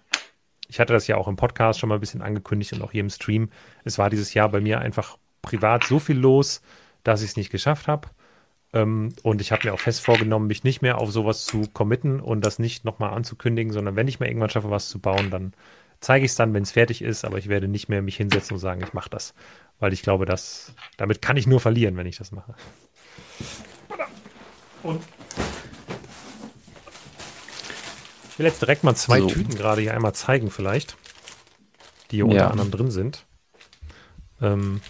ich 0.68 0.80
hatte 0.80 0.92
das 0.92 1.06
ja 1.06 1.16
auch 1.16 1.28
im 1.28 1.36
Podcast 1.36 1.78
schon 1.78 1.88
mal 1.88 1.96
ein 1.96 2.00
bisschen 2.00 2.22
angekündigt 2.22 2.72
und 2.72 2.82
auch 2.82 2.92
hier 2.92 3.00
im 3.00 3.10
Stream. 3.10 3.50
Es 3.84 3.98
war 3.98 4.10
dieses 4.10 4.34
Jahr 4.34 4.48
bei 4.48 4.60
mir 4.60 4.80
einfach 4.80 5.18
privat 5.42 5.84
so 5.84 5.98
viel 5.98 6.16
los, 6.16 6.62
dass 7.02 7.22
ich 7.22 7.30
es 7.30 7.36
nicht 7.36 7.50
geschafft 7.50 7.86
habe. 7.86 8.08
Ähm, 8.74 9.14
und 9.22 9.40
ich 9.40 9.52
habe 9.52 9.66
mir 9.66 9.72
auch 9.72 9.80
fest 9.80 10.00
vorgenommen, 10.00 10.48
mich 10.48 10.64
nicht 10.64 10.82
mehr 10.82 10.98
auf 10.98 11.12
sowas 11.12 11.46
zu 11.46 11.68
committen 11.72 12.20
und 12.20 12.44
das 12.44 12.58
nicht 12.58 12.84
nochmal 12.84 13.14
anzukündigen, 13.14 13.72
sondern 13.72 13.94
wenn 13.94 14.08
ich 14.08 14.18
mal 14.18 14.26
irgendwann 14.26 14.50
schaffe, 14.50 14.70
was 14.70 14.88
zu 14.88 14.98
bauen, 14.98 15.30
dann 15.30 15.54
zeige 16.00 16.24
ich 16.24 16.32
es 16.32 16.36
dann, 16.36 16.52
wenn 16.54 16.64
es 16.64 16.72
fertig 16.72 17.00
ist, 17.00 17.24
aber 17.24 17.38
ich 17.38 17.48
werde 17.48 17.68
nicht 17.68 17.88
mehr 17.88 18.02
mich 18.02 18.16
hinsetzen 18.16 18.54
und 18.54 18.60
sagen, 18.60 18.82
ich 18.82 18.92
mache 18.92 19.08
das. 19.08 19.32
Weil 19.78 19.92
ich 19.92 20.02
glaube, 20.02 20.26
dass 20.26 20.74
damit 20.96 21.22
kann 21.22 21.36
ich 21.36 21.46
nur 21.46 21.60
verlieren, 21.60 21.96
wenn 21.96 22.06
ich 22.06 22.18
das 22.18 22.32
mache. 22.32 22.54
Und 24.82 25.00
ich 28.30 28.38
will 28.40 28.46
jetzt 28.46 28.60
direkt 28.60 28.82
mal 28.82 28.96
zwei 28.96 29.20
so. 29.20 29.28
Tüten 29.28 29.54
gerade 29.54 29.82
hier 29.82 29.94
einmal 29.94 30.14
zeigen, 30.14 30.50
vielleicht, 30.50 30.96
die 32.10 32.16
hier 32.16 32.26
ja. 32.26 32.32
unter 32.32 32.50
anderem 32.50 32.70
drin 32.72 32.90
sind. 32.90 33.24
Ähm, 34.42 34.80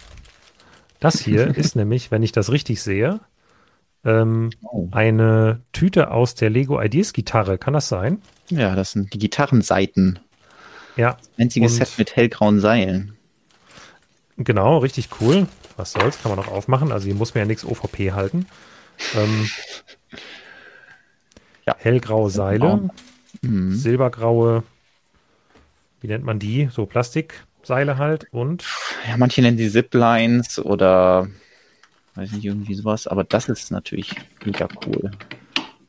das 0.99 1.19
hier 1.19 1.47
ist 1.55 1.75
nämlich, 1.75 2.09
wenn 2.09 2.23
ich 2.23 2.31
das 2.31 2.51
richtig 2.51 2.81
sehe, 2.81 3.21
ähm, 4.05 4.51
oh. 4.63 4.87
eine 4.91 5.61
Tüte 5.73 6.11
aus 6.11 6.35
der 6.35 6.49
Lego 6.49 6.81
Ideas 6.81 7.13
Gitarre. 7.13 7.57
Kann 7.57 7.73
das 7.73 7.89
sein? 7.89 8.21
Ja, 8.49 8.75
das 8.75 8.91
sind 8.91 9.13
die 9.13 9.17
Gitarrenseiten. 9.17 10.19
Ja. 10.95 11.17
Einziges 11.37 11.75
Set 11.75 11.97
mit 11.97 12.15
hellgrauen 12.15 12.59
Seilen. 12.59 13.17
Genau, 14.37 14.77
richtig 14.77 15.09
cool. 15.19 15.47
was 15.77 15.91
soll's, 15.91 16.21
kann 16.21 16.35
man 16.35 16.39
auch 16.39 16.47
aufmachen. 16.47 16.91
Also 16.91 17.05
hier 17.05 17.15
muss 17.15 17.33
man 17.33 17.43
ja 17.43 17.47
nichts 17.47 17.65
OVP 17.65 18.11
halten. 18.11 18.45
Ähm, 19.15 19.49
ja. 21.65 21.75
Hellgraue 21.77 22.29
Seile, 22.29 22.89
mhm. 23.41 23.75
silbergraue, 23.75 24.63
wie 26.01 26.07
nennt 26.07 26.23
man 26.23 26.39
die? 26.39 26.69
So 26.71 26.85
Plastikseile 26.85 27.97
halt 27.97 28.27
und. 28.31 28.65
Ja, 29.07 29.17
manche 29.17 29.41
nennen 29.41 29.57
die 29.57 29.69
Ziplines 29.69 30.59
oder 30.59 31.27
weiß 32.15 32.31
nicht, 32.31 32.45
irgendwie 32.45 32.75
sowas, 32.75 33.07
aber 33.07 33.23
das 33.23 33.49
ist 33.49 33.71
natürlich 33.71 34.15
mega 34.43 34.67
cool. 34.85 35.11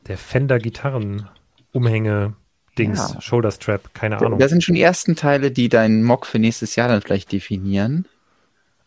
Der 0.07 0.17
Fender 0.17 0.59
Gitarren 0.59 1.27
Umhänge 1.71 2.33
Dings, 2.77 3.13
ja. 3.13 3.21
Shoulder 3.21 3.51
Strap, 3.51 3.93
keine 3.93 4.17
Ahnung. 4.19 4.39
Das 4.39 4.51
sind 4.51 4.63
schon 4.63 4.75
die 4.75 4.81
ersten 4.81 5.15
Teile, 5.15 5.51
die 5.51 5.69
deinen 5.69 6.03
Mock 6.03 6.25
für 6.25 6.39
nächstes 6.39 6.75
Jahr 6.75 6.87
dann 6.87 7.01
vielleicht 7.01 7.31
definieren. 7.31 8.05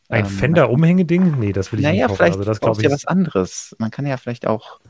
Ein 0.08 0.24
ähm, 0.24 0.30
Fender-Umhängeding? 0.30 1.38
Nee, 1.38 1.52
das 1.52 1.72
will 1.72 1.80
ich 1.80 1.84
naja, 1.84 2.06
nicht 2.06 2.18
kaufen. 2.18 2.32
Also 2.32 2.44
das 2.44 2.60
glaube 2.60 2.80
ich. 2.80 2.84
ja 2.84 2.92
was 2.92 3.06
anderes. 3.06 3.76
Man 3.78 3.90
kann 3.90 4.06
ja 4.06 4.16
vielleicht 4.16 4.46
auch, 4.46 4.80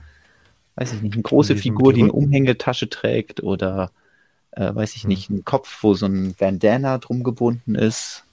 weiß 0.76 0.92
ich 0.92 1.02
nicht, 1.02 1.14
eine 1.14 1.22
große 1.22 1.56
Figur, 1.56 1.92
die 1.92 2.02
eine 2.02 2.12
Umhängetasche 2.12 2.88
trägt 2.88 3.42
oder, 3.42 3.90
äh, 4.52 4.74
weiß 4.74 4.96
ich 4.96 5.02
hm. 5.02 5.08
nicht, 5.08 5.30
einen 5.30 5.44
Kopf, 5.44 5.82
wo 5.82 5.94
so 5.94 6.06
ein 6.06 6.34
Bandana 6.38 6.98
drum 6.98 7.22
gebunden 7.22 7.74
ist. 7.74 8.24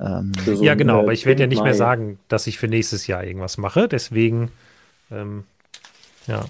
Ähm, 0.00 0.32
so 0.44 0.62
ja, 0.62 0.74
genau, 0.74 1.00
aber 1.00 1.12
ich 1.12 1.26
werde 1.26 1.42
ja 1.42 1.46
nicht 1.46 1.62
mehr 1.62 1.74
sagen, 1.74 2.18
dass 2.28 2.46
ich 2.46 2.58
für 2.58 2.68
nächstes 2.68 3.06
Jahr 3.06 3.22
irgendwas 3.22 3.58
mache. 3.58 3.86
Deswegen, 3.86 4.50
ähm, 5.10 5.44
ja. 6.26 6.44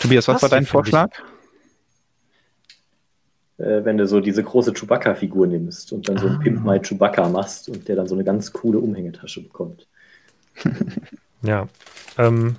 Tobias, 0.00 0.28
was, 0.28 0.36
was 0.36 0.42
war 0.42 0.48
dein 0.50 0.66
Vorschlag? 0.66 1.10
Äh, 3.56 3.84
wenn 3.84 3.96
du 3.96 4.06
so 4.06 4.20
diese 4.20 4.42
große 4.42 4.74
Chewbacca-Figur 4.74 5.46
nimmst 5.46 5.92
und 5.92 6.08
dann 6.08 6.18
so 6.18 6.26
ein 6.26 6.36
ah. 6.36 6.40
Pimp 6.42 6.64
My 6.64 6.80
Chewbacca 6.80 7.28
machst 7.28 7.68
und 7.68 7.88
der 7.88 7.96
dann 7.96 8.06
so 8.06 8.14
eine 8.14 8.24
ganz 8.24 8.52
coole 8.52 8.78
Umhängetasche 8.78 9.42
bekommt. 9.42 9.86
ja. 11.42 11.68
Ähm, 12.18 12.56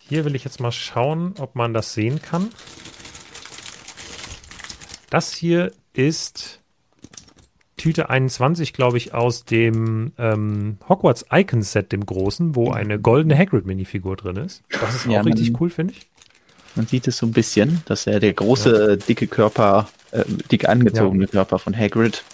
hier 0.00 0.24
will 0.26 0.34
ich 0.34 0.44
jetzt 0.44 0.60
mal 0.60 0.72
schauen, 0.72 1.34
ob 1.38 1.54
man 1.54 1.72
das 1.72 1.94
sehen 1.94 2.20
kann. 2.20 2.50
Das 5.08 5.32
hier 5.32 5.70
ist 5.94 6.60
Tüte 7.84 8.08
21, 8.08 8.72
glaube 8.72 8.96
ich, 8.96 9.12
aus 9.12 9.44
dem 9.44 10.12
ähm, 10.16 10.78
Hogwarts 10.88 11.26
Icon 11.30 11.60
Set, 11.60 11.92
dem 11.92 12.06
großen, 12.06 12.56
wo 12.56 12.70
eine 12.70 12.98
goldene 12.98 13.36
Hagrid-Minifigur 13.36 14.16
drin 14.16 14.36
ist. 14.36 14.62
Das 14.70 14.94
ist 14.94 15.06
auch 15.06 15.10
ja, 15.10 15.20
richtig 15.20 15.60
cool, 15.60 15.68
finde 15.68 15.92
ich. 15.92 16.06
Man 16.76 16.86
sieht 16.86 17.06
es 17.08 17.18
so 17.18 17.26
ein 17.26 17.32
bisschen, 17.32 17.82
dass 17.84 18.06
er 18.06 18.20
der 18.20 18.32
große, 18.32 18.88
ja. 18.88 18.96
dicke 18.96 19.26
Körper, 19.26 19.86
äh, 20.12 20.24
dick 20.50 20.66
angezogene 20.66 21.26
ja. 21.26 21.30
Körper 21.30 21.58
von 21.58 21.76
Hagrid. 21.76 22.24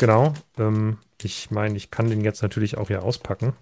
Genau. 0.00 0.34
Ähm, 0.58 0.98
ich 1.22 1.52
meine, 1.52 1.76
ich 1.76 1.92
kann 1.92 2.10
den 2.10 2.24
jetzt 2.24 2.42
natürlich 2.42 2.76
auch 2.76 2.88
hier 2.88 3.04
auspacken. 3.04 3.52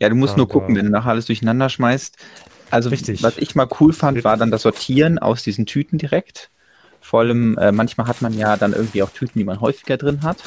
Ja, 0.00 0.08
du 0.08 0.16
musst 0.16 0.32
Aber 0.32 0.38
nur 0.38 0.48
gucken, 0.48 0.74
wenn 0.74 0.86
du 0.86 0.90
nachher 0.90 1.10
alles 1.10 1.26
durcheinander 1.26 1.68
schmeißt. 1.68 2.16
Also, 2.68 2.88
Richtig. 2.88 3.22
was 3.22 3.38
ich 3.38 3.54
mal 3.54 3.68
cool 3.78 3.92
fand, 3.92 4.24
war 4.24 4.36
dann 4.36 4.50
das 4.50 4.62
Sortieren 4.62 5.20
aus 5.20 5.44
diesen 5.44 5.66
Tüten 5.66 5.98
direkt. 5.98 6.50
Vor 7.02 7.20
allem, 7.20 7.58
äh, 7.58 7.72
manchmal 7.72 8.06
hat 8.06 8.22
man 8.22 8.32
ja 8.32 8.56
dann 8.56 8.72
irgendwie 8.72 9.02
auch 9.02 9.10
Tüten, 9.10 9.38
die 9.38 9.44
man 9.44 9.60
häufiger 9.60 9.98
drin 9.98 10.22
hat. 10.22 10.38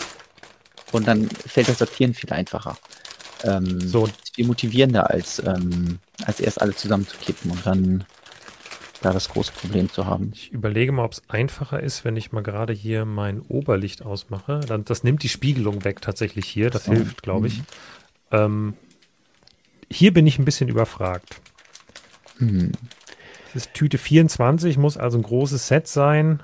Und 0.92 1.08
dann 1.08 1.30
fällt 1.30 1.68
das 1.68 1.78
Sortieren 1.78 2.14
viel 2.14 2.32
einfacher. 2.32 2.78
Ähm, 3.44 3.80
so. 3.82 4.10
Viel 4.34 4.48
motivierender, 4.48 5.10
als, 5.10 5.40
ähm, 5.40 6.00
als 6.26 6.40
erst 6.40 6.62
alle 6.62 6.76
zusammenzukippen 6.76 7.52
und 7.52 7.66
dann 7.66 8.06
da 9.02 9.14
das 9.14 9.30
große 9.30 9.52
Problem 9.52 9.92
zu 9.92 10.06
haben. 10.06 10.32
Ich 10.34 10.52
überlege 10.52 10.92
mal, 10.92 11.06
ob 11.06 11.12
es 11.12 11.22
einfacher 11.28 11.80
ist, 11.80 12.06
wenn 12.06 12.16
ich 12.16 12.32
mal 12.32 12.42
gerade 12.42 12.74
hier 12.74 13.06
mein 13.06 13.42
Oberlicht 13.42 14.04
ausmache. 14.04 14.62
Dann, 14.68 14.86
das 14.86 15.04
nimmt 15.04 15.22
die 15.22 15.30
Spiegelung 15.30 15.84
weg 15.84 16.02
tatsächlich 16.02 16.48
hier. 16.48 16.70
Das 16.70 16.86
so. 16.86 16.94
hilft, 16.94 17.22
glaube 17.22 17.48
ich. 17.48 17.60
Mhm. 17.60 17.64
Ähm, 18.32 18.74
hier 19.92 20.14
bin 20.14 20.26
ich 20.26 20.40
ein 20.40 20.46
bisschen 20.46 20.70
überfragt. 20.70 21.42
Mhm. 22.40 22.72
Das 23.56 23.68
ist 23.68 23.74
Tüte 23.74 23.98
24, 23.98 24.78
muss 24.78 24.98
also 24.98 25.18
ein 25.18 25.24
großes 25.24 25.70
Set 25.70 25.88
sein. 25.88 26.44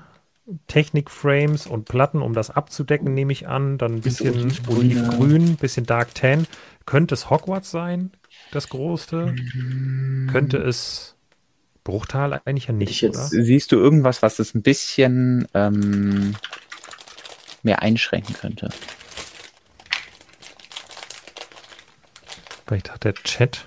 Technikframes 0.66 1.66
und 1.66 1.84
Platten, 1.84 2.22
um 2.22 2.32
das 2.32 2.48
abzudecken, 2.48 3.12
nehme 3.12 3.32
ich 3.32 3.46
an. 3.46 3.76
Dann 3.76 3.96
ein 3.96 4.00
bisschen 4.00 4.50
olivgrün, 4.66 5.50
ein 5.50 5.56
bisschen 5.56 5.84
Dark 5.84 6.14
Tan. 6.14 6.46
Könnte 6.86 7.14
es 7.14 7.28
Hogwarts 7.28 7.70
sein, 7.70 8.12
das 8.50 8.70
Große? 8.70 9.34
Mhm. 9.36 10.30
Könnte 10.32 10.56
es 10.56 11.14
Bruchtal 11.84 12.40
eigentlich 12.46 12.68
ja 12.68 12.72
nicht, 12.72 13.04
oder? 13.04 13.18
Siehst 13.18 13.72
du 13.72 13.76
irgendwas, 13.76 14.22
was 14.22 14.38
es 14.38 14.54
ein 14.54 14.62
bisschen 14.62 15.46
ähm, 15.52 16.34
mehr 17.62 17.82
einschränken 17.82 18.34
könnte? 18.34 18.70
Vielleicht 22.66 22.90
hat 22.90 23.04
der 23.04 23.12
Chat. 23.12 23.66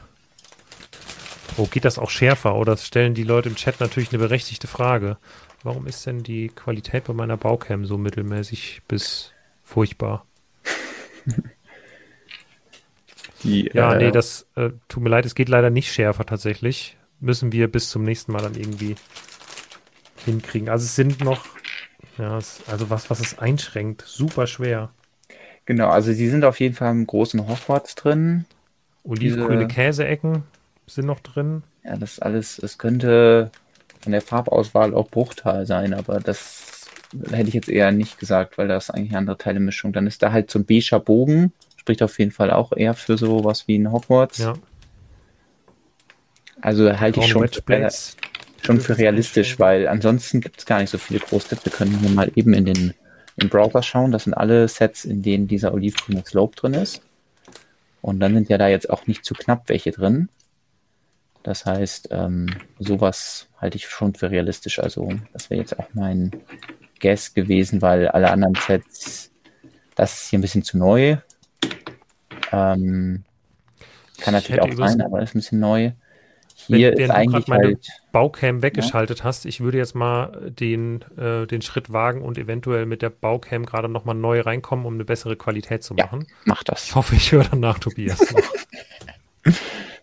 Oh, 1.57 1.67
geht 1.67 1.85
das 1.85 1.99
auch 1.99 2.09
schärfer? 2.09 2.55
Oder 2.55 2.75
stellen 2.77 3.13
die 3.13 3.23
Leute 3.23 3.49
im 3.49 3.55
Chat 3.55 3.79
natürlich 3.79 4.09
eine 4.09 4.19
berechtigte 4.19 4.67
Frage. 4.67 5.17
Warum 5.63 5.87
ist 5.87 6.05
denn 6.05 6.23
die 6.23 6.49
Qualität 6.49 7.05
bei 7.05 7.13
meiner 7.13 7.37
Baucam 7.37 7.85
so 7.85 7.97
mittelmäßig 7.97 8.81
bis 8.87 9.31
furchtbar? 9.63 10.25
Die, 13.43 13.69
ja, 13.73 13.93
äh, 13.93 13.97
nee, 13.97 14.11
das 14.11 14.47
äh, 14.55 14.71
tut 14.87 15.03
mir 15.03 15.09
leid, 15.09 15.25
es 15.25 15.35
geht 15.35 15.49
leider 15.49 15.69
nicht 15.69 15.91
schärfer 15.91 16.25
tatsächlich 16.25 16.97
müssen 17.19 17.51
wir 17.51 17.71
bis 17.71 17.89
zum 17.89 18.03
nächsten 18.03 18.31
Mal 18.31 18.41
dann 18.41 18.55
irgendwie 18.55 18.95
hinkriegen. 20.25 20.69
Also 20.69 20.85
es 20.85 20.95
sind 20.95 21.23
noch, 21.23 21.45
ja, 22.17 22.37
es, 22.37 22.61
also 22.67 22.89
was, 22.89 23.09
was 23.09 23.19
es 23.19 23.39
einschränkt, 23.39 24.03
super 24.05 24.47
schwer. 24.47 24.89
Genau, 25.65 25.89
also 25.89 26.13
sie 26.13 26.29
sind 26.29 26.45
auf 26.45 26.59
jeden 26.59 26.75
Fall 26.75 26.91
im 26.91 27.07
großen 27.07 27.47
Hogwarts 27.47 27.95
drin. 27.95 28.45
Olivgrüne 29.03 29.67
Käseecken 29.67 30.43
sind 30.87 31.05
noch 31.05 31.19
drin. 31.19 31.63
Ja, 31.83 31.97
das 31.97 32.19
alles, 32.19 32.59
es 32.59 32.77
könnte 32.77 33.51
von 34.01 34.11
der 34.11 34.21
Farbauswahl 34.21 34.93
auch 34.93 35.09
Bruchteil 35.09 35.65
sein, 35.65 35.93
aber 35.93 36.19
das 36.19 36.87
hätte 37.31 37.47
ich 37.47 37.53
jetzt 37.53 37.69
eher 37.69 37.91
nicht 37.91 38.19
gesagt, 38.19 38.57
weil 38.57 38.67
das 38.67 38.89
eigentlich 38.89 39.11
eine 39.11 39.19
andere 39.19 39.37
Teilemischung. 39.37 39.93
Dann 39.93 40.07
ist 40.07 40.21
da 40.21 40.31
halt 40.31 40.51
so 40.51 40.59
ein 40.59 40.65
beiger 40.65 40.99
Bogen, 40.99 41.53
spricht 41.77 42.03
auf 42.03 42.17
jeden 42.19 42.31
Fall 42.31 42.51
auch 42.51 42.71
eher 42.71 42.93
für 42.93 43.17
sowas 43.17 43.67
wie 43.67 43.77
ein 43.77 43.91
Hogwarts. 43.91 44.39
Ja. 44.39 44.53
Also 46.61 46.99
halte 46.99 47.19
ich 47.19 47.27
schon, 47.27 47.43
äh, 47.43 47.91
schon 48.63 48.81
für 48.81 48.97
realistisch, 48.97 49.59
weil 49.59 49.87
ansonsten 49.87 50.41
gibt 50.41 50.59
es 50.59 50.65
gar 50.65 50.79
nicht 50.79 50.89
so 50.89 50.97
viele 50.97 51.19
Großsets. 51.19 51.63
Wir 51.65 51.71
können 51.71 51.97
hier 51.99 52.09
mal 52.09 52.31
eben 52.35 52.53
in 52.53 52.65
den 52.65 52.93
im 53.37 53.49
Browser 53.49 53.83
schauen. 53.83 54.11
Das 54.11 54.23
sind 54.23 54.33
alle 54.33 54.67
Sets, 54.67 55.05
in 55.05 55.21
denen 55.21 55.47
dieser 55.47 55.73
olivgrüne 55.73 56.23
Slope 56.25 56.55
drin 56.55 56.73
ist. 56.73 57.01
Und 58.01 58.19
dann 58.19 58.33
sind 58.33 58.49
ja 58.49 58.57
da 58.57 58.67
jetzt 58.67 58.89
auch 58.89 59.07
nicht 59.07 59.25
zu 59.25 59.33
knapp 59.33 59.67
welche 59.67 59.91
drin. 59.91 60.29
Das 61.45 61.63
heißt, 61.63 62.07
ähm, 62.09 62.47
sowas 62.79 63.47
halte 63.61 63.77
ich 63.77 63.87
schon 63.87 64.15
für 64.15 64.31
realistisch. 64.31 64.79
Also 64.79 65.11
das 65.31 65.51
wäre 65.51 65.61
jetzt 65.61 65.77
auch 65.77 65.85
mein 65.93 66.31
Guess 66.99 67.35
gewesen, 67.35 67.83
weil 67.83 68.07
alle 68.07 68.31
anderen 68.31 68.55
Sets, 68.55 69.29
das 69.93 70.23
ist 70.23 70.29
hier 70.31 70.39
ein 70.39 70.41
bisschen 70.41 70.63
zu 70.63 70.79
neu. 70.79 71.17
Ähm, 72.51 73.25
kann 74.17 74.33
natürlich 74.33 74.59
auch 74.59 74.73
sein, 74.73 75.03
aber 75.03 75.21
ist 75.21 75.35
ein 75.35 75.39
bisschen 75.39 75.59
neu. 75.59 75.91
Hier 76.55 76.93
Wenn, 76.93 76.99
ist 77.03 77.09
eigentlich 77.11 77.47
meine 77.47 77.65
halt, 77.65 77.89
Baucam 78.11 78.63
weggeschaltet 78.63 79.19
ja? 79.19 79.25
hast, 79.25 79.45
ich 79.45 79.59
würde 79.59 79.77
jetzt 79.77 79.93
mal 79.93 80.51
den, 80.51 81.03
äh, 81.15 81.45
den 81.45 81.61
Schritt 81.61 81.93
wagen 81.93 82.23
und 82.23 82.39
eventuell 82.39 82.87
mit 82.87 83.03
der 83.03 83.11
Baucam 83.11 83.67
gerade 83.67 83.87
nochmal 83.87 84.15
neu 84.15 84.41
reinkommen, 84.41 84.87
um 84.87 84.95
eine 84.95 85.05
bessere 85.05 85.35
Qualität 85.35 85.83
zu 85.83 85.93
machen. 85.93 86.21
Ja, 86.21 86.35
mach 86.45 86.63
das. 86.63 86.85
Ich 86.85 86.95
hoffe, 86.95 87.13
ich 87.13 87.31
höre 87.31 87.43
danach 87.43 87.77
Tobias 87.77 88.19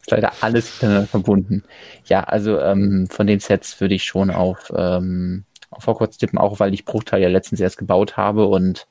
ist 0.02 0.10
leider 0.10 0.32
alles 0.40 0.74
miteinander 0.74 1.06
verbunden. 1.06 1.64
Ja, 2.04 2.24
also 2.24 2.60
ähm, 2.60 3.08
von 3.08 3.26
den 3.26 3.40
Sets 3.40 3.80
würde 3.80 3.94
ich 3.94 4.04
schon 4.04 4.30
auf, 4.30 4.72
ähm, 4.76 5.44
Hogwarts 5.86 6.18
tippen, 6.18 6.38
auch 6.38 6.60
weil 6.60 6.74
ich 6.74 6.84
Bruchteil 6.84 7.22
ja 7.22 7.28
letztens 7.28 7.60
erst 7.60 7.78
gebaut 7.78 8.16
habe 8.16 8.46
und 8.46 8.86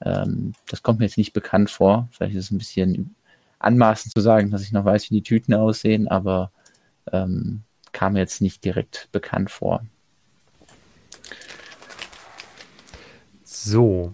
ähm, 0.00 0.54
das 0.68 0.82
kommt 0.82 1.00
mir 1.00 1.04
jetzt 1.04 1.18
nicht 1.18 1.32
bekannt 1.32 1.70
vor. 1.70 2.08
Vielleicht 2.12 2.34
ist 2.34 2.46
es 2.46 2.50
ein 2.50 2.58
bisschen 2.58 3.14
anmaßend 3.58 4.14
zu 4.14 4.20
sagen, 4.20 4.50
dass 4.50 4.62
ich 4.62 4.72
noch 4.72 4.84
weiß, 4.84 5.10
wie 5.10 5.16
die 5.16 5.22
Tüten 5.22 5.54
aussehen, 5.54 6.08
aber 6.08 6.52
ähm, 7.12 7.62
kam 7.92 8.16
jetzt 8.16 8.40
nicht 8.40 8.64
direkt 8.64 9.08
bekannt 9.12 9.50
vor. 9.50 9.84
So. 13.44 14.12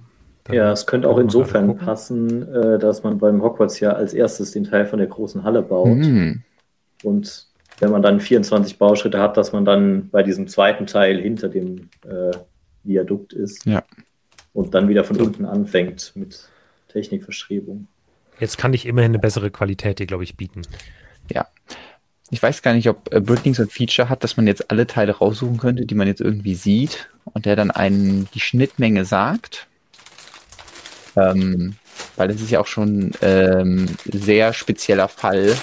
Ja, 0.50 0.72
es 0.72 0.86
könnte 0.86 1.08
auch 1.08 1.18
insofern 1.18 1.76
passen, 1.78 2.52
äh, 2.52 2.78
dass 2.78 3.02
man 3.02 3.18
beim 3.18 3.42
Hogwarts 3.42 3.80
ja 3.80 3.92
als 3.92 4.12
erstes 4.12 4.50
den 4.50 4.64
Teil 4.64 4.86
von 4.86 4.98
der 4.98 5.08
großen 5.08 5.42
Halle 5.42 5.62
baut. 5.62 5.96
Mhm. 5.96 6.42
Und 7.02 7.46
wenn 7.80 7.90
man 7.90 8.02
dann 8.02 8.20
24 8.20 8.78
Bauschritte 8.78 9.18
hat, 9.18 9.36
dass 9.36 9.52
man 9.52 9.64
dann 9.64 10.10
bei 10.10 10.22
diesem 10.22 10.46
zweiten 10.46 10.86
Teil 10.86 11.18
hinter 11.18 11.48
dem 11.48 11.88
äh, 12.06 12.36
Viadukt 12.82 13.32
ist. 13.32 13.64
Ja. 13.64 13.82
Und 14.52 14.74
dann 14.74 14.88
wieder 14.88 15.02
von 15.02 15.20
unten 15.20 15.46
anfängt 15.46 16.12
mit 16.14 16.48
Technikverschrebung. 16.88 17.88
Jetzt 18.38 18.58
kann 18.58 18.72
ich 18.74 18.86
immerhin 18.86 19.12
eine 19.12 19.18
bessere 19.18 19.50
Qualität 19.50 19.98
hier, 19.98 20.06
glaube 20.06 20.24
ich, 20.24 20.36
bieten. 20.36 20.62
Ja, 21.32 21.46
ich 22.30 22.42
weiß 22.42 22.62
gar 22.62 22.74
nicht, 22.74 22.88
ob 22.88 23.12
äh, 23.12 23.20
Brickling 23.20 23.54
so 23.54 23.62
ein 23.62 23.68
Feature 23.68 24.08
hat, 24.08 24.24
dass 24.24 24.36
man 24.36 24.46
jetzt 24.46 24.70
alle 24.70 24.86
Teile 24.86 25.12
raussuchen 25.12 25.58
könnte, 25.58 25.86
die 25.86 25.94
man 25.94 26.06
jetzt 26.06 26.20
irgendwie 26.20 26.54
sieht 26.54 27.08
und 27.24 27.46
der 27.46 27.56
dann 27.56 27.70
einen 27.70 28.28
die 28.34 28.40
Schnittmenge 28.40 29.04
sagt. 29.04 29.68
Ähm, 31.16 31.76
weil 32.16 32.28
das 32.28 32.40
ist 32.40 32.50
ja 32.50 32.60
auch 32.60 32.66
schon 32.66 33.12
ähm, 33.22 33.86
sehr 34.04 34.52
spezieller 34.52 35.08
Fall. 35.08 35.56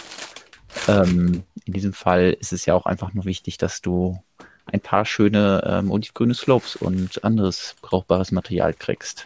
Ähm, 0.87 1.43
in 1.65 1.73
diesem 1.73 1.93
Fall 1.93 2.35
ist 2.39 2.53
es 2.53 2.65
ja 2.65 2.73
auch 2.73 2.85
einfach 2.85 3.13
nur 3.13 3.25
wichtig, 3.25 3.57
dass 3.57 3.81
du 3.81 4.21
ein 4.65 4.79
paar 4.79 5.05
schöne 5.05 5.63
ähm, 5.65 5.91
olivgrüne 5.91 6.33
Slopes 6.33 6.75
und 6.75 7.23
anderes 7.23 7.75
brauchbares 7.81 8.31
Material 8.31 8.73
kriegst. 8.73 9.25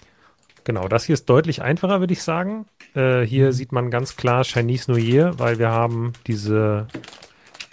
Genau, 0.63 0.88
das 0.88 1.05
hier 1.05 1.13
ist 1.13 1.29
deutlich 1.29 1.61
einfacher, 1.61 1.99
würde 1.99 2.13
ich 2.13 2.23
sagen. 2.23 2.65
Äh, 2.95 3.21
hier 3.21 3.53
sieht 3.53 3.71
man 3.71 3.91
ganz 3.91 4.15
klar 4.15 4.43
Chinese 4.43 4.91
New 4.91 4.97
Year, 4.97 5.38
weil 5.38 5.59
wir 5.59 5.69
haben 5.69 6.13
diese 6.25 6.88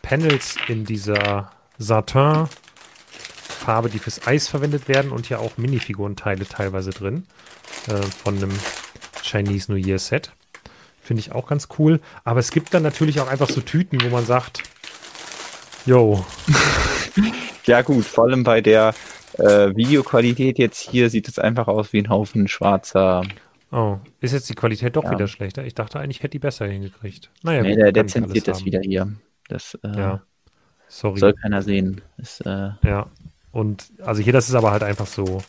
Panels 0.03 0.57
in 0.69 0.85
dieser 0.85 1.51
Satin-Farbe, 3.53 3.89
die 3.91 3.99
fürs 3.99 4.27
Eis 4.27 4.49
verwendet 4.49 4.89
werden 4.89 5.13
und 5.13 5.27
hier 5.27 5.41
auch 5.41 5.57
Minifigurenteile 5.57 6.47
teilweise 6.47 6.91
drin 6.91 7.25
äh, 7.89 8.03
von 8.03 8.37
einem 8.37 8.51
Chinese 9.23 9.71
New 9.71 9.79
Year 9.79 9.99
Set. 9.99 10.33
Finde 11.01 11.21
ich 11.21 11.33
auch 11.33 11.47
ganz 11.47 11.69
cool. 11.79 12.01
Aber 12.25 12.41
es 12.41 12.51
gibt 12.51 12.75
dann 12.75 12.83
natürlich 12.83 13.21
auch 13.21 13.29
einfach 13.29 13.49
so 13.49 13.61
Tüten, 13.61 14.01
wo 14.03 14.09
man 14.09 14.25
sagt, 14.25 14.63
yo. 15.85 16.25
ja 17.67 17.83
gut, 17.83 18.05
vor 18.05 18.25
allem 18.25 18.45
bei 18.45 18.61
der 18.61 18.95
äh, 19.39 19.75
Videoqualität 19.75 20.59
jetzt 20.59 20.81
hier 20.81 21.11
sieht 21.11 21.29
es 21.29 21.39
einfach 21.39 21.69
aus 21.69 21.93
wie 21.93 21.99
ein 21.99 22.09
Haufen 22.09 22.49
schwarzer. 22.49 23.23
Oh, 23.71 23.99
ist 24.21 24.33
jetzt 24.33 24.51
die 24.51 24.55
Qualität 24.55 24.97
doch 24.97 25.05
ja. 25.05 25.13
wieder 25.13 25.27
schlechter? 25.27 25.65
Ich 25.65 25.75
dachte 25.75 25.99
eigentlich, 25.99 26.19
ich 26.19 26.23
hätte 26.23 26.33
die 26.33 26.39
besser 26.41 26.67
hingekriegt. 26.67 27.31
Naja, 27.43 27.63
nee, 27.63 27.71
gut, 27.71 27.79
der, 27.79 27.93
der 27.93 28.07
zensiert 28.07 28.47
das 28.47 28.59
haben. 28.59 28.67
wieder 28.67 28.81
hier. 28.81 29.13
Das 29.49 29.79
äh, 29.83 29.99
ja. 29.99 30.23
Sorry. 30.89 31.19
soll 31.19 31.33
keiner 31.33 31.63
sehen. 31.63 32.03
Ist, 32.19 32.45
äh, 32.45 32.71
ja, 32.85 33.07
und 33.53 33.93
also 34.03 34.23
hier, 34.23 34.33
das 34.33 34.49
ist 34.49 34.55
aber 34.55 34.73
halt 34.73 34.83
einfach 34.83 35.07
so 35.07 35.43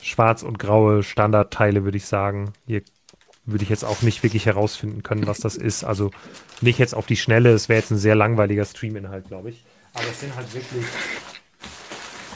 schwarz 0.00 0.42
und 0.42 0.58
graue 0.58 1.02
Standardteile, 1.02 1.84
würde 1.84 1.98
ich 1.98 2.06
sagen. 2.06 2.52
Hier 2.66 2.82
würde 3.44 3.64
ich 3.64 3.70
jetzt 3.70 3.84
auch 3.84 4.02
nicht 4.02 4.22
wirklich 4.22 4.46
herausfinden 4.46 5.02
können, 5.02 5.26
was 5.26 5.38
das 5.38 5.56
ist. 5.56 5.84
Also 5.84 6.10
nicht 6.60 6.78
jetzt 6.78 6.94
auf 6.94 7.06
die 7.06 7.16
Schnelle. 7.16 7.52
Es 7.52 7.68
wäre 7.68 7.80
jetzt 7.80 7.90
ein 7.90 7.98
sehr 7.98 8.14
langweiliger 8.14 8.64
Stream-Inhalt, 8.64 9.28
glaube 9.28 9.50
ich. 9.50 9.64
Aber 9.94 10.04
es 10.10 10.20
sind 10.20 10.34
halt 10.34 10.52
wirklich 10.54 10.84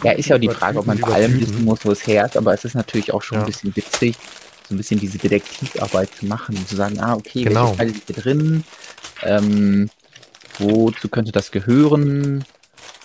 ja, 0.02 0.12
ist 0.12 0.28
ja 0.28 0.36
auch 0.36 0.40
die 0.40 0.48
Frage, 0.48 0.78
ob 0.78 0.86
man 0.86 0.98
bei 0.98 1.08
allem 1.08 1.40
wissen 1.40 1.64
muss, 1.64 1.84
wo 1.84 1.90
es 1.90 2.06
her 2.06 2.26
ist, 2.26 2.36
aber 2.36 2.52
es 2.54 2.64
ist 2.64 2.74
natürlich 2.74 3.12
auch 3.12 3.22
schon 3.22 3.38
ja. 3.38 3.44
ein 3.44 3.46
bisschen 3.46 3.74
witzig, 3.74 4.16
so 4.68 4.74
ein 4.74 4.78
bisschen 4.78 5.00
diese 5.00 5.18
Detektivarbeit 5.18 6.14
zu 6.14 6.26
machen 6.26 6.56
und 6.56 6.68
zu 6.68 6.76
sagen, 6.76 7.00
ah, 7.00 7.14
okay, 7.14 7.44
genau. 7.44 7.66
welche 7.66 7.76
Teile 7.76 7.90
sind 7.92 8.04
hier 8.06 8.16
drin, 8.16 8.64
ähm, 9.22 9.90
wozu 10.58 11.08
könnte 11.08 11.32
das 11.32 11.50
gehören, 11.50 12.44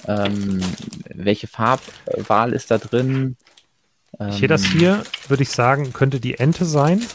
ähm, 0.08 0.62
welche 1.10 1.48
Farbwahl 1.48 2.54
ist 2.54 2.72
da 2.72 2.78
drin. 2.78 3.38
Ähm, 4.20 4.30
ich 4.30 4.38
sehe 4.38 4.48
das 4.48 4.64
hier, 4.66 5.04
würde 5.28 5.44
ich 5.44 5.50
sagen, 5.50 5.94
könnte 5.94 6.20
die 6.20 6.38
Ente 6.38 6.66
sein. 6.66 7.06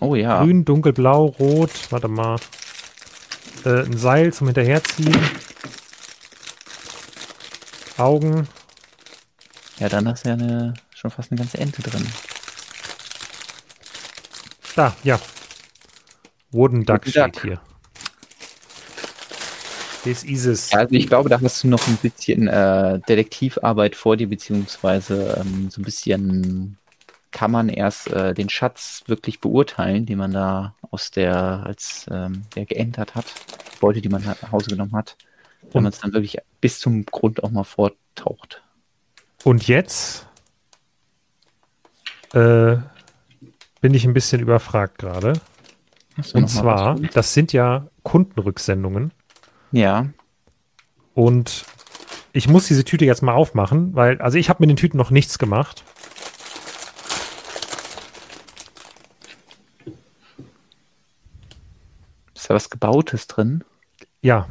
Oh 0.00 0.14
ja. 0.14 0.42
Grün, 0.42 0.64
dunkelblau, 0.64 1.26
rot, 1.26 1.70
warte 1.90 2.08
mal. 2.08 2.36
Äh, 3.64 3.84
ein 3.84 3.96
Seil 3.96 4.32
zum 4.32 4.48
Hinterherziehen. 4.48 5.16
Augen, 7.96 8.48
ja, 9.78 9.88
dann 9.88 10.08
hast 10.08 10.24
du 10.24 10.28
ja 10.28 10.34
eine, 10.34 10.74
schon 10.94 11.10
fast 11.10 11.32
eine 11.32 11.38
ganze 11.38 11.58
Ente 11.58 11.82
drin. 11.82 12.06
Da, 14.76 14.94
ja. 15.02 15.20
Wooden 16.50 16.84
Duck 16.84 17.00
Wooden 17.00 17.10
steht 17.10 17.36
Duck. 17.36 17.42
hier. 17.42 17.60
Das 20.04 20.22
ist 20.22 20.44
es. 20.44 20.72
Also 20.72 20.94
ich 20.94 21.06
glaube, 21.06 21.28
da 21.28 21.40
hast 21.40 21.64
du 21.64 21.68
noch 21.68 21.86
ein 21.88 21.96
bisschen 21.96 22.48
äh, 22.48 23.00
Detektivarbeit 23.08 23.96
vor 23.96 24.16
dir, 24.16 24.28
beziehungsweise 24.28 25.40
ähm, 25.40 25.70
so 25.70 25.80
ein 25.80 25.84
bisschen 25.84 26.76
kann 27.30 27.50
man 27.50 27.68
erst 27.68 28.08
äh, 28.12 28.32
den 28.32 28.48
Schatz 28.48 29.02
wirklich 29.06 29.40
beurteilen, 29.40 30.06
den 30.06 30.18
man 30.18 30.30
da 30.30 30.76
aus 30.90 31.10
der, 31.10 31.64
als 31.66 32.06
ähm, 32.10 32.42
der 32.54 32.64
geentert 32.64 33.16
hat, 33.16 33.26
Beute, 33.80 34.00
die 34.00 34.08
man 34.08 34.22
nach 34.22 34.52
Hause 34.52 34.70
genommen 34.70 34.92
hat, 34.92 35.16
wenn 35.72 35.82
man 35.82 35.92
es 35.92 35.98
dann 35.98 36.12
wirklich 36.12 36.38
bis 36.60 36.78
zum 36.78 37.04
Grund 37.06 37.42
auch 37.42 37.50
mal 37.50 37.64
vortaucht. 37.64 38.62
Und 39.42 39.66
jetzt 39.66 40.26
äh, 42.34 42.76
bin 43.80 43.94
ich 43.94 44.04
ein 44.04 44.14
bisschen 44.14 44.40
überfragt 44.40 44.98
gerade. 44.98 45.34
Und 46.32 46.48
zwar, 46.48 46.94
das 46.94 47.34
sind 47.34 47.52
ja 47.52 47.88
Kundenrücksendungen. 48.04 49.12
Ja. 49.74 50.08
Und 51.14 51.64
ich 52.32 52.48
muss 52.48 52.68
diese 52.68 52.84
Tüte 52.84 53.04
jetzt 53.04 53.22
mal 53.22 53.34
aufmachen, 53.34 53.94
weil, 53.94 54.20
also 54.20 54.38
ich 54.38 54.48
habe 54.48 54.62
mit 54.62 54.70
den 54.70 54.76
Tüten 54.76 54.96
noch 54.96 55.10
nichts 55.10 55.38
gemacht. 55.38 55.84
Ist 62.34 62.50
da 62.50 62.54
was 62.54 62.70
Gebautes 62.70 63.26
drin? 63.26 63.64
Ja. 64.22 64.48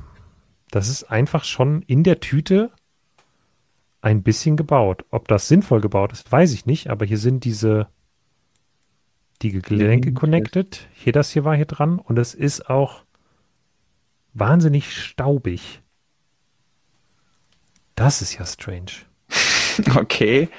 Das 0.71 0.89
ist 0.89 1.03
einfach 1.03 1.43
schon 1.43 1.83
in 1.83 2.03
der 2.03 2.19
Tüte 2.19 2.71
ein 4.01 4.23
bisschen 4.23 4.57
gebaut. 4.57 5.05
Ob 5.11 5.27
das 5.27 5.47
sinnvoll 5.47 5.79
gebaut 5.81 6.11
ist, 6.11 6.29
weiß 6.31 6.51
ich 6.53 6.65
nicht, 6.65 6.89
aber 6.89 7.05
hier 7.05 7.19
sind 7.19 7.45
diese 7.45 7.87
die 9.41 9.51
Gelenke 9.51 10.13
connected. 10.13 10.87
Hier 10.93 11.13
das 11.13 11.29
hier 11.31 11.45
war 11.45 11.55
hier 11.55 11.65
dran 11.65 11.99
und 11.99 12.17
es 12.17 12.33
ist 12.33 12.69
auch 12.69 13.02
wahnsinnig 14.33 14.95
staubig. 14.95 15.81
Das 17.95 18.21
ist 18.21 18.37
ja 18.37 18.45
strange. 18.45 18.91
Okay. 19.95 20.49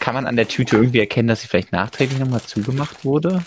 Kann 0.00 0.14
man 0.14 0.26
an 0.26 0.34
der 0.34 0.48
Tüte 0.48 0.76
irgendwie 0.76 0.98
erkennen, 0.98 1.28
dass 1.28 1.42
sie 1.42 1.46
vielleicht 1.46 1.70
nachträglich 1.70 2.18
nochmal 2.18 2.42
zugemacht 2.42 3.04
wurde? 3.04 3.44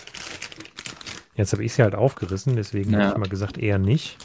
Jetzt 1.36 1.52
habe 1.52 1.66
ich 1.66 1.74
sie 1.74 1.84
halt 1.84 1.94
aufgerissen, 1.94 2.56
deswegen 2.56 2.94
ja. 2.94 3.00
habe 3.00 3.12
ich 3.12 3.18
mal 3.18 3.30
gesagt, 3.30 3.58
eher 3.58 3.80
nicht. 3.80 4.18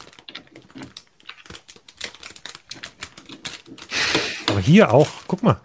Aber 4.47 4.59
hier 4.61 4.93
auch, 4.93 5.09
guck 5.27 5.43
mal. 5.43 5.59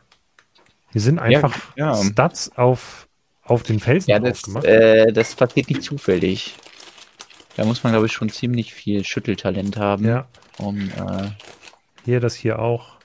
Hier 0.92 1.00
sind 1.00 1.18
einfach 1.18 1.54
ja, 1.76 1.94
ja. 1.94 2.04
Stats 2.04 2.56
auf, 2.56 3.08
auf 3.42 3.62
den 3.62 3.80
Felsen 3.80 4.10
ja, 4.10 4.18
das, 4.18 4.42
äh, 4.64 5.12
das 5.12 5.34
passiert 5.34 5.68
nicht 5.68 5.82
zufällig. 5.82 6.56
Da 7.58 7.64
muss 7.64 7.82
man, 7.82 7.92
glaube 7.92 8.06
ich, 8.06 8.12
schon 8.12 8.28
ziemlich 8.28 8.72
viel 8.72 9.04
Schütteltalent 9.04 9.78
haben. 9.78 10.04
Ja. 10.04 10.28
Um, 10.58 10.90
äh, 10.90 11.28
hier, 12.04 12.20
das 12.20 12.36
hier 12.36 12.60
auch. 12.60 12.98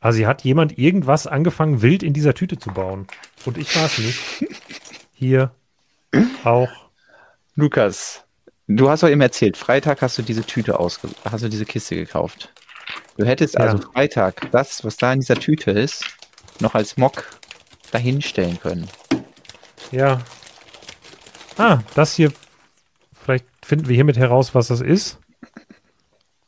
Also 0.00 0.16
hier 0.16 0.28
hat 0.28 0.44
jemand 0.44 0.78
irgendwas 0.78 1.26
angefangen, 1.26 1.82
wild 1.82 2.02
in 2.02 2.14
dieser 2.14 2.32
Tüte 2.32 2.58
zu 2.58 2.70
bauen. 2.70 3.06
Und 3.44 3.58
ich 3.58 3.76
war 3.76 3.84
es 3.84 3.98
nicht. 3.98 4.18
Hier 5.12 5.50
auch. 6.42 6.70
Lukas, 7.54 8.24
du 8.66 8.88
hast 8.88 9.02
doch 9.02 9.10
eben 9.10 9.20
erzählt, 9.20 9.58
Freitag 9.58 10.00
hast 10.00 10.16
du 10.16 10.22
diese 10.22 10.42
Tüte 10.42 10.80
ausge 10.80 11.10
hast 11.30 11.44
du 11.44 11.50
diese 11.50 11.66
Kiste 11.66 11.94
gekauft. 11.94 12.50
Du 13.18 13.26
hättest 13.26 13.58
also 13.58 13.66
ja. 13.66 13.74
also 13.74 13.92
Freitag 13.92 14.50
das, 14.52 14.82
was 14.84 14.96
da 14.96 15.12
in 15.12 15.20
dieser 15.20 15.36
Tüte 15.36 15.70
ist, 15.70 16.02
noch 16.60 16.74
als 16.74 16.96
Mock 16.96 17.26
dahinstellen 17.90 18.58
können. 18.58 18.88
Ja. 19.90 20.22
Ah, 21.58 21.80
das 21.94 22.14
hier. 22.14 22.32
Finden 23.72 23.88
wir 23.88 23.94
hiermit 23.94 24.18
heraus, 24.18 24.54
was 24.54 24.68
das 24.68 24.82
ist. 24.82 25.18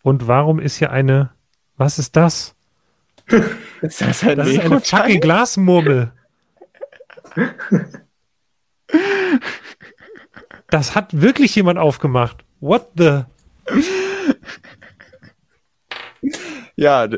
Und 0.03 0.29
warum 0.29 0.59
ist 0.59 0.77
hier 0.77 0.91
eine. 0.91 1.31
Was 1.79 1.99
ist 1.99 2.17
das? 2.17 2.55
ist 3.81 4.03
das, 4.03 4.23
ein 4.23 4.37
das 4.37 4.49
ist 4.51 4.59
eine 4.61 4.79
fucking 4.83 5.23
Glasmurmel. 5.23 6.13
Das 10.69 10.95
hat 10.95 11.19
wirklich 11.19 11.55
jemand 11.55 11.79
aufgemacht. 11.79 12.45
What 12.61 12.91
the? 12.99 13.23
Ja, 16.77 17.09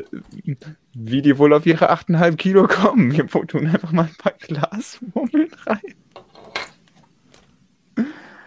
wie 0.93 1.21
die 1.21 1.37
wohl 1.37 1.51
auf 1.51 1.65
ihre 1.65 1.91
8,5 1.91 2.37
Kilo 2.37 2.65
kommen. 2.69 3.11
Wir 3.11 3.27
tun 3.27 3.67
einfach 3.67 3.91
mal 3.91 4.03
ein 4.05 4.15
paar 4.15 4.35
Glasmurmeln 4.39 5.51
rein. 5.65 5.96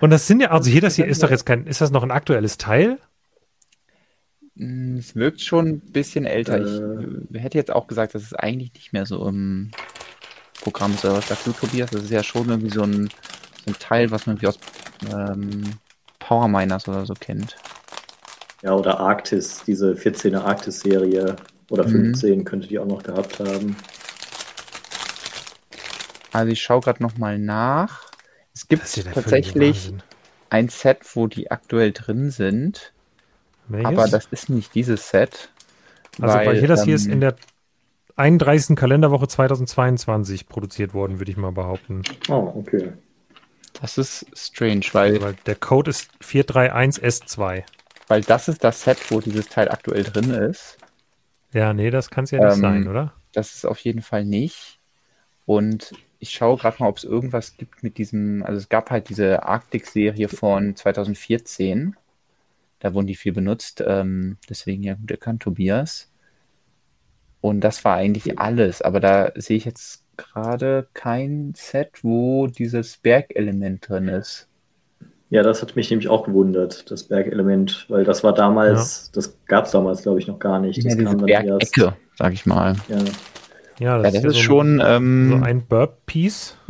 Und 0.00 0.10
das 0.10 0.26
sind 0.26 0.40
ja, 0.40 0.50
also 0.50 0.70
hier, 0.70 0.80
das 0.80 0.96
hier 0.96 1.06
ist 1.06 1.22
doch 1.22 1.30
jetzt 1.30 1.44
kein, 1.44 1.66
ist 1.66 1.80
das 1.80 1.90
noch 1.90 2.02
ein 2.02 2.10
aktuelles 2.10 2.56
Teil? 2.56 2.98
Hm, 4.56 4.96
es 4.98 5.14
wirkt 5.14 5.40
schon 5.40 5.66
ein 5.66 5.80
bisschen 5.80 6.24
älter. 6.24 6.56
Äh, 6.58 7.06
ich 7.30 7.42
hätte 7.42 7.58
jetzt 7.58 7.70
auch 7.70 7.86
gesagt, 7.86 8.14
das 8.14 8.22
ist 8.22 8.34
eigentlich 8.34 8.72
nicht 8.74 8.92
mehr 8.92 9.06
so 9.06 9.26
im 9.28 9.70
Programm 10.62 10.94
ist. 10.94 11.04
Was 11.04 11.28
sagst 11.28 11.46
du, 11.46 11.52
Tobias? 11.52 11.90
Das 11.90 12.02
ist 12.02 12.10
ja 12.10 12.22
schon 12.22 12.48
irgendwie 12.48 12.70
so 12.70 12.82
ein, 12.82 13.08
so 13.64 13.72
ein 13.72 13.78
Teil, 13.78 14.10
was 14.10 14.26
man 14.26 14.40
wie 14.40 14.46
aus 14.46 14.58
ähm, 15.12 15.62
Power 16.18 16.48
Miners 16.48 16.88
oder 16.88 17.04
so 17.04 17.14
kennt. 17.14 17.56
Ja, 18.62 18.74
oder 18.74 19.00
Arktis, 19.00 19.62
diese 19.66 19.92
14er 19.92 20.40
Arktis-Serie 20.40 21.36
oder 21.70 21.88
15 21.88 22.38
mhm. 22.38 22.44
könnte 22.44 22.68
die 22.68 22.78
auch 22.78 22.86
noch 22.86 23.02
gehabt 23.02 23.38
haben. 23.38 23.76
Also 26.32 26.52
ich 26.52 26.60
schaue 26.60 26.80
gerade 26.80 27.02
nochmal 27.02 27.38
nach. 27.38 28.09
Es 28.54 28.68
gibt 28.68 28.82
tatsächlich 29.14 29.92
ein 30.50 30.68
Set, 30.68 30.98
wo 31.14 31.26
die 31.26 31.50
aktuell 31.50 31.92
drin 31.92 32.30
sind. 32.30 32.92
Welches? 33.68 33.86
Aber 33.86 34.08
das 34.08 34.26
ist 34.30 34.50
nicht 34.50 34.74
dieses 34.74 35.08
Set. 35.08 35.50
Also 36.20 36.34
weil, 36.34 36.46
weil 36.46 36.58
hier 36.58 36.68
das 36.68 36.84
hier 36.84 36.96
ist 36.96 37.06
ähm, 37.06 37.12
in 37.12 37.20
der 37.20 37.36
31. 38.16 38.76
Kalenderwoche 38.76 39.28
2022 39.28 40.48
produziert 40.48 40.92
worden, 40.92 41.18
würde 41.18 41.30
ich 41.30 41.36
mal 41.36 41.52
behaupten. 41.52 42.02
Oh, 42.28 42.52
okay. 42.56 42.92
Das 43.80 43.96
ist 43.96 44.26
strange, 44.34 44.84
weil, 44.92 45.22
weil 45.22 45.34
der 45.46 45.54
Code 45.54 45.90
ist 45.90 46.10
431S2. 46.22 47.62
Weil 48.08 48.20
das 48.22 48.48
ist 48.48 48.64
das 48.64 48.82
Set, 48.82 48.98
wo 49.10 49.20
dieses 49.20 49.48
Teil 49.48 49.70
aktuell 49.70 50.02
drin 50.02 50.30
ist. 50.30 50.76
Ja, 51.52 51.72
nee, 51.72 51.90
das 51.90 52.10
kann 52.10 52.24
es 52.24 52.32
ja 52.32 52.44
nicht 52.44 52.56
ähm, 52.56 52.60
sein, 52.60 52.88
oder? 52.88 53.14
Das 53.32 53.54
ist 53.54 53.64
auf 53.64 53.78
jeden 53.78 54.02
Fall 54.02 54.24
nicht. 54.24 54.80
Und 55.46 55.92
ich 56.20 56.30
schaue 56.30 56.58
gerade 56.58 56.76
mal, 56.78 56.88
ob 56.88 56.98
es 56.98 57.04
irgendwas 57.04 57.56
gibt 57.56 57.82
mit 57.82 57.98
diesem, 57.98 58.42
also 58.44 58.58
es 58.58 58.68
gab 58.68 58.90
halt 58.90 59.08
diese 59.08 59.42
Arctic-Serie 59.42 60.28
von 60.28 60.76
2014. 60.76 61.96
Da 62.78 62.94
wurden 62.94 63.06
die 63.06 63.16
viel 63.16 63.32
benutzt. 63.32 63.82
Ähm, 63.86 64.36
deswegen 64.48 64.82
ja 64.82 64.94
gut 64.94 65.10
erkannt, 65.10 65.42
Tobias. 65.42 66.12
Und 67.40 67.62
das 67.62 67.84
war 67.84 67.96
eigentlich 67.96 68.38
alles. 68.38 68.82
Aber 68.82 69.00
da 69.00 69.32
sehe 69.34 69.56
ich 69.56 69.64
jetzt 69.64 70.04
gerade 70.18 70.88
kein 70.92 71.54
Set, 71.56 72.02
wo 72.02 72.46
dieses 72.46 72.98
Bergelement 72.98 73.88
drin 73.88 74.08
ist. 74.08 74.46
Ja, 75.30 75.42
das 75.42 75.62
hat 75.62 75.74
mich 75.76 75.88
nämlich 75.90 76.08
auch 76.08 76.26
gewundert, 76.26 76.90
das 76.90 77.04
Bergelement, 77.04 77.86
weil 77.88 78.02
das 78.04 78.24
war 78.24 78.34
damals, 78.34 79.06
ja. 79.06 79.12
das 79.14 79.38
gab 79.46 79.66
es 79.66 79.70
damals, 79.70 80.02
glaube 80.02 80.18
ich, 80.18 80.26
noch 80.26 80.40
gar 80.40 80.58
nicht. 80.58 80.84
Das 80.84 80.96
ja, 80.96 81.04
kam 81.04 81.18
dann 81.18 81.26
Bergecke, 81.26 81.58
erst. 81.60 81.96
sag 82.16 82.32
ich 82.32 82.46
mal. 82.46 82.74
Ja, 82.88 82.98
ja 83.80 83.98
das, 83.98 84.14
ja, 84.14 84.20
das 84.20 84.32
ist, 84.32 84.36
ist, 84.36 84.42
schon 84.42 84.80
ähm, 84.84 85.30
so 85.30 85.44
ein 85.44 85.66
Burp-Piece. 85.66 86.56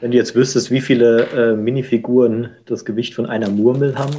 Wenn 0.00 0.10
du 0.10 0.16
jetzt 0.16 0.34
wüsstest, 0.34 0.70
wie 0.70 0.80
viele 0.80 1.26
äh, 1.30 1.56
Minifiguren 1.56 2.50
das 2.66 2.84
Gewicht 2.84 3.14
von 3.14 3.26
einer 3.26 3.48
Murmel 3.48 3.96
haben, 3.98 4.14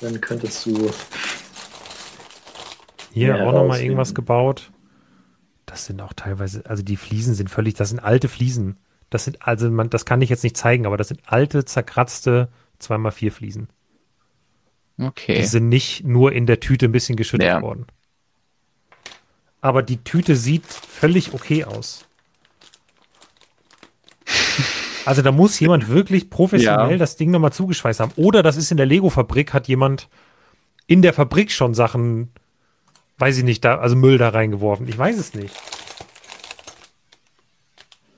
dann 0.00 0.20
könntest 0.20 0.64
du. 0.66 0.90
Hier 3.12 3.44
auch 3.44 3.52
nochmal 3.52 3.80
irgendwas 3.80 4.14
gebaut. 4.14 4.70
Das 5.66 5.86
sind 5.86 6.00
auch 6.00 6.12
teilweise, 6.12 6.62
also 6.66 6.82
die 6.82 6.96
Fliesen 6.96 7.34
sind 7.34 7.50
völlig, 7.50 7.74
das 7.74 7.88
sind 7.90 7.98
alte 7.98 8.28
Fliesen. 8.28 8.76
Das 9.10 9.24
sind, 9.24 9.42
also 9.46 9.70
man, 9.70 9.90
das 9.90 10.04
kann 10.04 10.22
ich 10.22 10.30
jetzt 10.30 10.44
nicht 10.44 10.56
zeigen, 10.56 10.86
aber 10.86 10.96
das 10.96 11.08
sind 11.08 11.22
alte, 11.26 11.64
zerkratzte 11.64 12.48
2x4 12.80 13.30
Fliesen. 13.30 13.68
Okay. 14.98 15.36
Die 15.36 15.44
sind 15.44 15.68
nicht 15.68 16.04
nur 16.04 16.32
in 16.32 16.46
der 16.46 16.60
Tüte 16.60 16.86
ein 16.86 16.92
bisschen 16.92 17.16
geschüttelt 17.16 17.48
ja. 17.48 17.62
worden. 17.62 17.86
Aber 19.60 19.82
die 19.82 20.02
Tüte 20.04 20.36
sieht 20.36 20.66
völlig 20.66 21.34
okay 21.34 21.64
aus. 21.64 22.04
Also 25.04 25.22
da 25.22 25.32
muss 25.32 25.58
jemand 25.58 25.88
wirklich 25.88 26.28
professionell 26.28 26.92
ja. 26.92 26.96
das 26.98 27.16
Ding 27.16 27.30
nochmal 27.30 27.52
zugeschweißt 27.52 28.00
haben. 28.00 28.12
Oder 28.16 28.42
das 28.42 28.56
ist 28.56 28.70
in 28.70 28.76
der 28.76 28.84
Lego-Fabrik, 28.84 29.54
hat 29.54 29.66
jemand 29.66 30.08
in 30.86 31.00
der 31.00 31.14
Fabrik 31.14 31.50
schon 31.50 31.72
Sachen, 31.72 32.30
weiß 33.16 33.38
ich 33.38 33.44
nicht, 33.44 33.64
da, 33.64 33.78
also 33.78 33.96
Müll 33.96 34.18
da 34.18 34.28
reingeworfen. 34.28 34.86
Ich 34.86 34.98
weiß 34.98 35.16
es 35.16 35.32
nicht. 35.32 35.54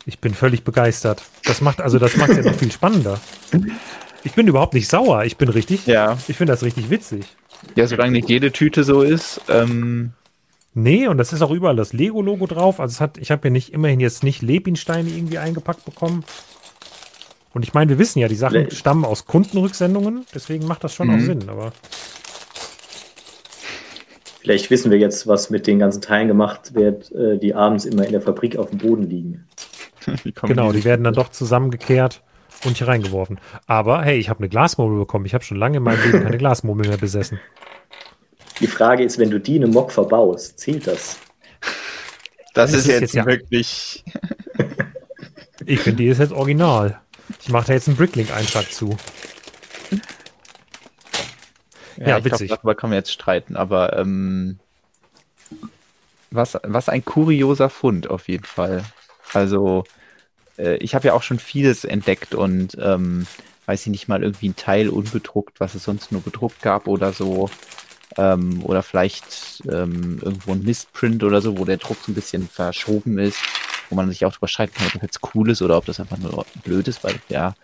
Ich 0.04 0.18
bin 0.18 0.34
völlig 0.34 0.64
begeistert. 0.64 1.22
Das 1.44 1.60
macht 1.60 1.80
also, 1.80 1.98
das 1.98 2.16
macht 2.16 2.30
es 2.30 2.38
ja 2.38 2.42
noch 2.42 2.58
viel 2.58 2.72
spannender. 2.72 3.20
Ich 4.24 4.32
bin 4.32 4.48
überhaupt 4.48 4.74
nicht 4.74 4.88
sauer. 4.88 5.24
Ich 5.24 5.36
bin 5.36 5.48
richtig. 5.48 5.86
Ja. 5.86 6.18
Ich 6.26 6.36
finde 6.36 6.52
das 6.52 6.64
richtig 6.64 6.90
witzig. 6.90 7.24
Ja, 7.76 7.86
solange 7.86 8.12
nicht 8.12 8.28
jede 8.28 8.50
Tüte 8.50 8.82
so 8.82 9.02
ist. 9.02 9.40
Ähm 9.48 10.12
nee, 10.74 11.06
und 11.06 11.18
das 11.18 11.32
ist 11.32 11.42
auch 11.42 11.50
überall 11.50 11.76
das 11.76 11.92
Lego-Logo 11.92 12.46
drauf. 12.46 12.80
Also 12.80 12.92
es 12.92 13.00
hat, 13.00 13.18
ich 13.18 13.30
habe 13.30 13.48
ja 13.48 13.52
nicht 13.52 13.72
immerhin 13.72 14.00
jetzt 14.00 14.22
nicht 14.22 14.42
Lebinsteine 14.42 15.08
irgendwie 15.08 15.38
eingepackt 15.38 15.84
bekommen. 15.84 16.24
Und 17.52 17.64
ich 17.64 17.74
meine, 17.74 17.88
wir 17.90 17.98
wissen 17.98 18.20
ja, 18.20 18.28
die 18.28 18.36
Sachen 18.36 18.64
Le 18.64 18.70
stammen 18.70 19.04
aus 19.04 19.26
Kundenrücksendungen, 19.26 20.24
deswegen 20.34 20.66
macht 20.66 20.84
das 20.84 20.94
schon 20.94 21.08
mhm. 21.08 21.14
auch 21.14 21.20
Sinn, 21.20 21.48
aber. 21.48 21.72
Vielleicht 24.40 24.70
wissen 24.70 24.90
wir 24.90 24.98
jetzt, 24.98 25.26
was 25.26 25.50
mit 25.50 25.66
den 25.66 25.78
ganzen 25.78 26.00
Teilen 26.00 26.28
gemacht 26.28 26.74
wird, 26.74 27.12
äh, 27.12 27.38
die 27.38 27.54
abends 27.54 27.84
immer 27.84 28.06
in 28.06 28.12
der 28.12 28.22
Fabrik 28.22 28.56
auf 28.56 28.70
dem 28.70 28.78
Boden 28.78 29.02
liegen. 29.02 29.46
genau, 30.46 30.72
die 30.72 30.84
werden 30.84 31.04
dann 31.04 31.14
doch 31.14 31.28
zusammengekehrt 31.28 32.22
und 32.64 32.78
hier 32.78 32.88
reingeworfen. 32.88 33.38
Aber 33.66 34.02
hey, 34.02 34.18
ich 34.18 34.28
habe 34.28 34.40
eine 34.40 34.48
Glasmurmel 34.48 34.98
bekommen. 34.98 35.26
Ich 35.26 35.34
habe 35.34 35.44
schon 35.44 35.58
lange 35.58 35.78
in 35.78 35.82
meinem 35.82 36.02
Leben 36.04 36.22
keine 36.22 36.38
Glasmurmel 36.38 36.88
mehr 36.88 36.96
besessen. 36.96 37.38
Die 38.60 38.66
Frage 38.66 39.04
ist, 39.04 39.18
wenn 39.18 39.30
du 39.30 39.40
die 39.40 39.56
in 39.56 39.64
einem 39.64 39.72
Mock 39.72 39.90
verbaust, 39.90 40.58
zählt 40.58 40.86
das? 40.86 41.18
Das, 42.52 42.72
das 42.72 42.72
ist, 42.72 42.78
ist, 42.80 42.86
jetzt, 42.88 43.14
jetzt 43.14 43.26
wirklich. 43.26 44.04
ich 45.66 45.80
finde, 45.80 46.02
die 46.02 46.08
ist 46.08 46.18
jetzt 46.18 46.32
original. 46.32 47.00
Ich 47.40 47.48
mache 47.48 47.68
da 47.68 47.72
jetzt 47.72 47.88
einen 47.88 47.96
Bricklink-Eintrag 47.96 48.70
zu. 48.70 48.96
Ja, 51.96 52.08
ja 52.08 52.24
witzig. 52.24 52.48
Glaub, 52.48 52.58
darüber 52.60 52.74
kann 52.74 52.90
man 52.90 52.98
jetzt 52.98 53.12
streiten, 53.12 53.56
aber 53.56 53.96
ähm, 53.96 54.58
was, 56.30 56.58
was 56.62 56.88
ein 56.88 57.04
kurioser 57.04 57.70
Fund 57.70 58.08
auf 58.08 58.28
jeden 58.28 58.44
Fall. 58.44 58.84
Also, 59.32 59.84
äh, 60.58 60.76
ich 60.76 60.94
habe 60.94 61.06
ja 61.06 61.14
auch 61.14 61.22
schon 61.22 61.38
vieles 61.38 61.84
entdeckt 61.84 62.34
und 62.34 62.76
ähm, 62.80 63.26
weiß 63.66 63.82
ich 63.82 63.88
nicht 63.88 64.08
mal 64.08 64.22
irgendwie 64.22 64.48
ein 64.48 64.56
Teil 64.56 64.88
unbedruckt, 64.88 65.60
was 65.60 65.74
es 65.74 65.84
sonst 65.84 66.10
nur 66.10 66.22
bedruckt 66.22 66.62
gab 66.62 66.88
oder 66.88 67.12
so. 67.12 67.50
Ähm, 68.16 68.64
oder 68.64 68.82
vielleicht 68.82 69.62
ähm, 69.70 70.18
irgendwo 70.22 70.52
ein 70.52 70.62
Mistprint 70.62 71.22
oder 71.22 71.40
so, 71.40 71.58
wo 71.58 71.64
der 71.64 71.76
Druck 71.76 71.98
so 72.04 72.10
ein 72.10 72.14
bisschen 72.14 72.48
verschoben 72.48 73.18
ist, 73.18 73.38
wo 73.88 73.96
man 73.96 74.08
sich 74.08 74.24
auch 74.24 74.32
drüber 74.32 74.48
streiten 74.48 74.74
kann, 74.74 74.86
ob 74.86 74.92
das 74.94 75.02
jetzt 75.02 75.20
cool 75.34 75.50
ist 75.50 75.62
oder 75.62 75.76
ob 75.76 75.84
das 75.86 76.00
einfach 76.00 76.18
nur 76.18 76.44
blöd 76.64 76.88
ist, 76.88 77.04
weil 77.04 77.14
ja 77.28 77.54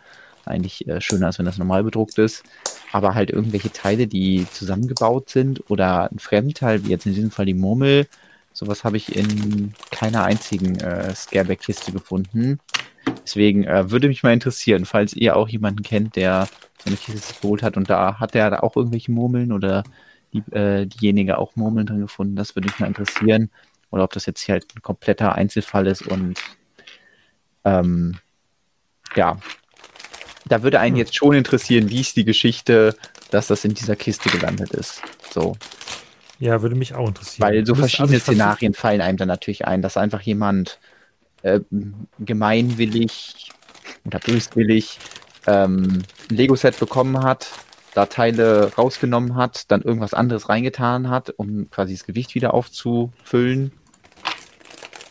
eigentlich 0.44 0.86
äh, 0.86 1.00
schöner 1.00 1.28
ist, 1.28 1.38
wenn 1.38 1.46
das 1.46 1.58
normal 1.58 1.82
bedruckt 1.82 2.18
ist. 2.18 2.44
Aber 2.92 3.14
halt 3.14 3.30
irgendwelche 3.30 3.72
Teile, 3.72 4.06
die 4.06 4.46
zusammengebaut 4.52 5.28
sind 5.30 5.62
oder 5.68 6.10
ein 6.10 6.20
Fremdteil, 6.20 6.84
wie 6.84 6.90
jetzt 6.90 7.06
in 7.06 7.14
diesem 7.14 7.32
Fall 7.32 7.46
die 7.46 7.54
Murmel, 7.54 8.06
Sowas 8.56 8.84
habe 8.84 8.96
ich 8.96 9.14
in 9.14 9.74
keiner 9.90 10.24
einzigen 10.24 10.80
äh, 10.80 11.14
Scareback-Kiste 11.14 11.92
gefunden. 11.92 12.58
Deswegen 13.22 13.64
äh, 13.64 13.90
würde 13.90 14.08
mich 14.08 14.22
mal 14.22 14.32
interessieren, 14.32 14.86
falls 14.86 15.12
ihr 15.12 15.36
auch 15.36 15.46
jemanden 15.46 15.82
kennt, 15.82 16.16
der 16.16 16.48
so 16.78 16.86
eine 16.86 16.96
Kiste 16.96 17.34
geholt 17.42 17.62
hat 17.62 17.76
und 17.76 17.90
da 17.90 18.18
hat 18.18 18.34
er 18.34 18.48
da 18.48 18.60
auch 18.60 18.74
irgendwelche 18.74 19.12
Murmeln 19.12 19.52
oder 19.52 19.84
die, 20.42 20.52
äh, 20.52 20.86
diejenige 20.86 21.38
auch 21.38 21.56
Murmeln 21.56 21.86
drin 21.86 22.00
gefunden. 22.00 22.36
Das 22.36 22.54
würde 22.54 22.68
mich 22.68 22.78
mal 22.78 22.86
interessieren. 22.86 23.50
Oder 23.90 24.04
ob 24.04 24.12
das 24.12 24.26
jetzt 24.26 24.40
hier 24.40 24.54
halt 24.54 24.66
ein 24.74 24.82
kompletter 24.82 25.34
Einzelfall 25.34 25.86
ist 25.86 26.06
und 26.06 26.38
ähm, 27.64 28.18
ja, 29.14 29.38
da 30.48 30.62
würde 30.62 30.80
einen 30.80 30.96
hm. 30.96 31.00
jetzt 31.00 31.16
schon 31.16 31.34
interessieren, 31.34 31.88
wie 31.90 32.00
ist 32.00 32.16
die 32.16 32.24
Geschichte, 32.24 32.96
dass 33.30 33.48
das 33.48 33.64
in 33.64 33.74
dieser 33.74 33.96
Kiste 33.96 34.28
gelandet 34.28 34.70
ist. 34.70 35.02
So. 35.30 35.56
Ja, 36.38 36.62
würde 36.62 36.76
mich 36.76 36.94
auch 36.94 37.08
interessieren. 37.08 37.48
Weil 37.48 37.66
so 37.66 37.74
verschiedene 37.74 38.20
Szenarien 38.20 38.74
fallen 38.74 39.00
einem 39.00 39.16
dann 39.16 39.28
natürlich 39.28 39.66
ein, 39.66 39.82
dass 39.82 39.96
einfach 39.96 40.20
jemand 40.20 40.78
äh, 41.42 41.60
gemeinwillig 42.18 43.50
oder 44.04 44.18
böswillig 44.18 44.98
ähm, 45.46 46.02
ein 46.30 46.36
Lego-Set 46.36 46.78
bekommen 46.78 47.22
hat, 47.22 47.50
da 47.96 48.04
Teile 48.04 48.74
rausgenommen 48.74 49.36
hat, 49.36 49.70
dann 49.70 49.80
irgendwas 49.80 50.12
anderes 50.12 50.50
reingetan 50.50 51.08
hat, 51.08 51.30
um 51.30 51.70
quasi 51.70 51.94
das 51.94 52.04
Gewicht 52.04 52.34
wieder 52.34 52.52
aufzufüllen 52.52 53.72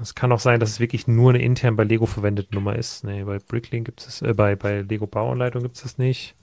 Es 0.03 0.15
kann 0.15 0.33
auch 0.33 0.41
sein, 0.41 0.61
dass 0.61 0.71
es 0.71 0.81
wirklich 0.81 1.07
nur 1.07 1.31
eine 1.31 1.43
intern 1.43 1.77
bei 1.77 1.85
Lego 1.85 2.07
verwendete 2.07 2.55
Nummer 2.55 2.77
ist. 2.77 3.05
Nee, 3.05 3.25
bei 3.25 3.39
Bricklink 3.39 3.87
gibt 3.87 4.01
es, 4.01 4.21
äh, 4.23 4.35
bei, 4.35 4.57
bei 4.57 4.83
Lego 4.83 5.07
Bauanleitung 5.07 5.63
gibt 5.63 5.77
es 5.77 5.83
das 5.83 5.99
nicht. 5.99 6.35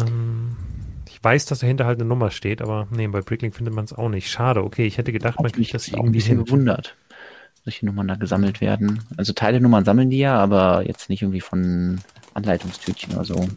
Ähm, 0.00 0.56
ich 1.08 1.22
weiß, 1.22 1.46
dass 1.46 1.58
dahinter 1.58 1.84
halt 1.84 2.00
eine 2.00 2.08
Nummer 2.08 2.30
steht, 2.30 2.62
aber 2.62 2.86
nee, 2.90 3.06
bei 3.08 3.20
Bricklink 3.20 3.54
findet 3.54 3.74
man 3.74 3.84
es 3.84 3.92
auch 3.92 4.08
nicht. 4.08 4.30
Schade, 4.30 4.64
okay, 4.64 4.86
ich 4.86 4.98
hätte 4.98 5.12
gedacht, 5.12 5.40
man 5.40 5.52
kriegt 5.52 5.74
das 5.74 5.88
irgendwie 5.88 6.08
ein 6.08 6.12
bisschen 6.12 6.36
hin. 6.36 6.44
gewundert, 6.44 6.96
solche 7.64 7.84
Nummern 7.84 8.08
da 8.08 8.14
gesammelt 8.14 8.60
werden. 8.60 9.02
Also 9.16 9.32
Teile-Nummern 9.32 9.84
sammeln 9.84 10.10
die 10.10 10.18
ja, 10.18 10.38
aber 10.38 10.86
jetzt 10.86 11.10
nicht 11.10 11.22
irgendwie 11.22 11.40
von 11.40 12.00
Anleitungstütchen 12.34 13.14
oder 13.14 13.24
so. 13.24 13.48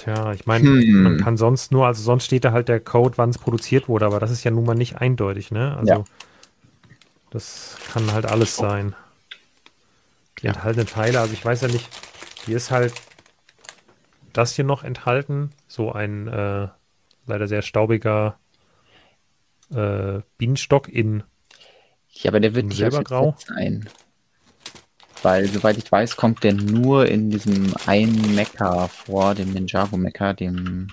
Tja, 0.00 0.32
ich 0.32 0.46
meine, 0.46 0.66
hm. 0.66 1.02
man 1.02 1.16
kann 1.18 1.36
sonst 1.36 1.72
nur, 1.72 1.86
also 1.86 2.02
sonst 2.02 2.24
steht 2.24 2.44
da 2.44 2.52
halt 2.52 2.68
der 2.68 2.80
Code, 2.80 3.18
wann 3.18 3.30
es 3.30 3.38
produziert 3.38 3.86
wurde, 3.86 4.06
aber 4.06 4.18
das 4.18 4.30
ist 4.30 4.44
ja 4.44 4.50
nun 4.50 4.64
mal 4.64 4.74
nicht 4.74 4.96
eindeutig, 4.96 5.50
ne? 5.50 5.76
Also 5.76 5.92
ja. 5.92 6.04
das 7.30 7.76
kann 7.92 8.10
halt 8.12 8.24
alles 8.24 8.56
sein. 8.56 8.94
Die 10.40 10.46
ja. 10.46 10.52
enthaltenen 10.52 10.86
Teile, 10.86 11.20
also 11.20 11.34
ich 11.34 11.44
weiß 11.44 11.60
ja 11.60 11.68
nicht, 11.68 11.86
hier 12.46 12.56
ist 12.56 12.70
halt 12.70 12.94
das 14.32 14.54
hier 14.54 14.64
noch 14.64 14.84
enthalten, 14.84 15.50
so 15.68 15.92
ein 15.92 16.28
äh, 16.28 16.68
leider 17.26 17.46
sehr 17.46 17.60
staubiger 17.60 18.38
äh, 19.70 20.20
Bienenstock 20.38 20.88
in 20.88 21.24
Ja, 22.08 22.30
aber 22.30 22.40
der 22.40 22.54
wird 22.54 22.66
nicht 22.66 22.78
Silbergrau 22.78 23.36
sein. 23.38 23.86
Weil, 25.22 25.46
soweit 25.48 25.76
ich 25.76 25.90
weiß, 25.90 26.16
kommt 26.16 26.44
der 26.44 26.54
nur 26.54 27.06
in 27.06 27.30
diesem 27.30 27.74
einen 27.86 28.34
Mecha 28.34 28.88
vor, 28.88 29.34
dem 29.34 29.52
Ninjago 29.52 29.96
Mecha, 29.96 30.32
dem, 30.32 30.88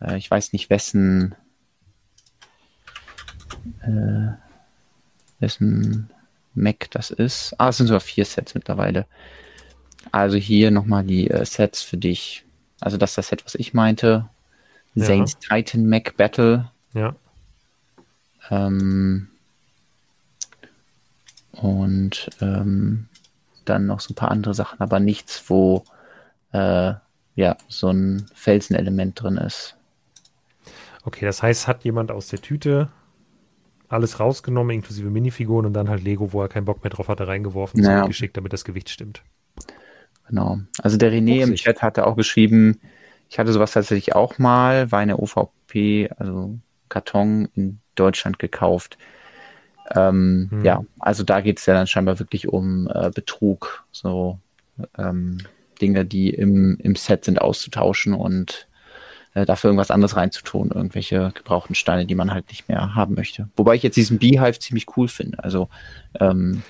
äh, 0.00 0.16
ich 0.16 0.30
weiß 0.30 0.52
nicht 0.52 0.70
wessen, 0.70 1.34
äh, 3.82 4.32
wessen 5.40 6.10
Mac 6.54 6.90
das 6.90 7.10
ist. 7.10 7.54
Ah, 7.58 7.68
es 7.68 7.78
sind 7.78 7.88
sogar 7.88 8.00
vier 8.00 8.24
Sets 8.24 8.54
mittlerweile. 8.54 9.06
Also 10.12 10.36
hier 10.36 10.70
nochmal 10.70 11.04
die 11.04 11.30
äh, 11.30 11.44
Sets 11.44 11.82
für 11.82 11.96
dich. 11.96 12.44
Also 12.80 12.96
das 12.96 13.10
ist 13.10 13.18
das 13.18 13.28
Set, 13.28 13.44
was 13.44 13.54
ich 13.54 13.74
meinte. 13.74 14.28
Ja. 14.94 15.04
Saints 15.06 15.38
Titan 15.38 15.88
Mac 15.88 16.16
Battle. 16.16 16.70
Ja. 16.92 17.16
Ähm, 18.50 19.28
und 21.64 22.28
ähm, 22.42 23.06
dann 23.64 23.86
noch 23.86 24.00
so 24.00 24.12
ein 24.12 24.16
paar 24.16 24.30
andere 24.30 24.52
Sachen, 24.52 24.80
aber 24.80 25.00
nichts, 25.00 25.44
wo 25.48 25.84
äh, 26.52 26.92
ja 27.36 27.56
so 27.68 27.88
ein 27.88 28.26
Felsenelement 28.34 29.20
drin 29.20 29.38
ist. 29.38 29.76
Okay, 31.04 31.24
das 31.24 31.42
heißt, 31.42 31.66
hat 31.66 31.84
jemand 31.84 32.10
aus 32.10 32.28
der 32.28 32.42
Tüte 32.42 32.90
alles 33.88 34.20
rausgenommen, 34.20 34.74
inklusive 34.74 35.08
Minifiguren 35.08 35.64
und 35.64 35.72
dann 35.72 35.88
halt 35.88 36.02
Lego, 36.02 36.34
wo 36.34 36.42
er 36.42 36.48
keinen 36.48 36.66
Bock 36.66 36.84
mehr 36.84 36.90
drauf 36.90 37.08
hatte, 37.08 37.26
reingeworfen, 37.26 37.80
naja. 37.80 37.98
zurückgeschickt, 37.98 38.36
damit 38.36 38.52
das 38.52 38.64
Gewicht 38.64 38.90
stimmt. 38.90 39.22
Genau. 40.28 40.58
Also 40.82 40.98
der 40.98 41.12
René 41.12 41.42
im 41.42 41.54
Chat 41.54 41.80
hatte 41.80 42.06
auch 42.06 42.16
geschrieben, 42.16 42.78
ich 43.30 43.38
hatte 43.38 43.52
sowas 43.52 43.72
tatsächlich 43.72 44.14
auch 44.14 44.38
mal, 44.38 44.92
war 44.92 45.00
eine 45.00 45.16
OVP, 45.16 46.10
also 46.18 46.58
Karton 46.90 47.48
in 47.54 47.80
Deutschland 47.94 48.38
gekauft. 48.38 48.98
Ähm, 49.94 50.48
hm. 50.50 50.64
Ja, 50.64 50.84
also 50.98 51.24
da 51.24 51.40
geht 51.40 51.58
es 51.58 51.66
ja 51.66 51.74
dann 51.74 51.86
scheinbar 51.86 52.18
wirklich 52.18 52.48
um 52.48 52.88
äh, 52.92 53.10
Betrug, 53.10 53.84
so 53.92 54.38
ähm, 54.96 55.38
Dinge, 55.80 56.04
die 56.04 56.30
im, 56.30 56.78
im 56.78 56.96
Set 56.96 57.24
sind, 57.24 57.40
auszutauschen 57.40 58.14
und 58.14 58.68
äh, 59.34 59.44
dafür 59.44 59.68
irgendwas 59.68 59.90
anderes 59.90 60.16
reinzutun, 60.16 60.70
irgendwelche 60.70 61.32
gebrauchten 61.34 61.74
Steine, 61.74 62.06
die 62.06 62.14
man 62.14 62.32
halt 62.32 62.48
nicht 62.48 62.68
mehr 62.68 62.94
haben 62.94 63.14
möchte. 63.14 63.48
Wobei 63.56 63.74
ich 63.74 63.82
jetzt 63.82 63.96
diesen 63.96 64.18
Beehive 64.18 64.58
ziemlich 64.58 64.86
cool 64.96 65.08
finde. 65.08 65.42
Also 65.42 65.68
ähm, 66.18 66.62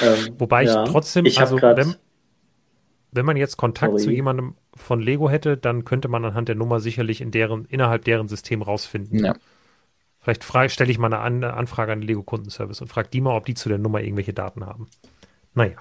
ähm, 0.00 0.34
Wobei 0.38 0.64
ja, 0.64 0.84
ich 0.84 0.90
trotzdem, 0.90 1.26
ich 1.26 1.40
also 1.40 1.60
wenn, 1.60 1.96
wenn 3.10 3.26
man 3.26 3.36
jetzt 3.36 3.56
Kontakt 3.56 3.92
Sorry. 3.92 4.04
zu 4.04 4.10
jemandem 4.10 4.54
von 4.74 5.00
Lego 5.00 5.28
hätte, 5.28 5.56
dann 5.56 5.84
könnte 5.84 6.08
man 6.08 6.24
anhand 6.24 6.48
der 6.48 6.54
Nummer 6.54 6.80
sicherlich 6.80 7.20
in 7.20 7.30
deren, 7.30 7.66
innerhalb 7.66 8.04
deren 8.04 8.28
System 8.28 8.62
rausfinden. 8.62 9.24
Ja. 9.24 9.34
Vielleicht 10.22 10.72
stelle 10.72 10.90
ich 10.90 10.98
mal 10.98 11.12
eine 11.12 11.54
Anfrage 11.54 11.92
an 11.92 12.00
den 12.00 12.06
Lego 12.06 12.22
Kundenservice 12.22 12.80
und 12.80 12.86
frage 12.86 13.08
die 13.12 13.20
mal, 13.20 13.36
ob 13.36 13.44
die 13.44 13.54
zu 13.54 13.68
der 13.68 13.78
Nummer 13.78 14.00
irgendwelche 14.00 14.32
Daten 14.32 14.64
haben. 14.64 14.86
Naja. 15.54 15.76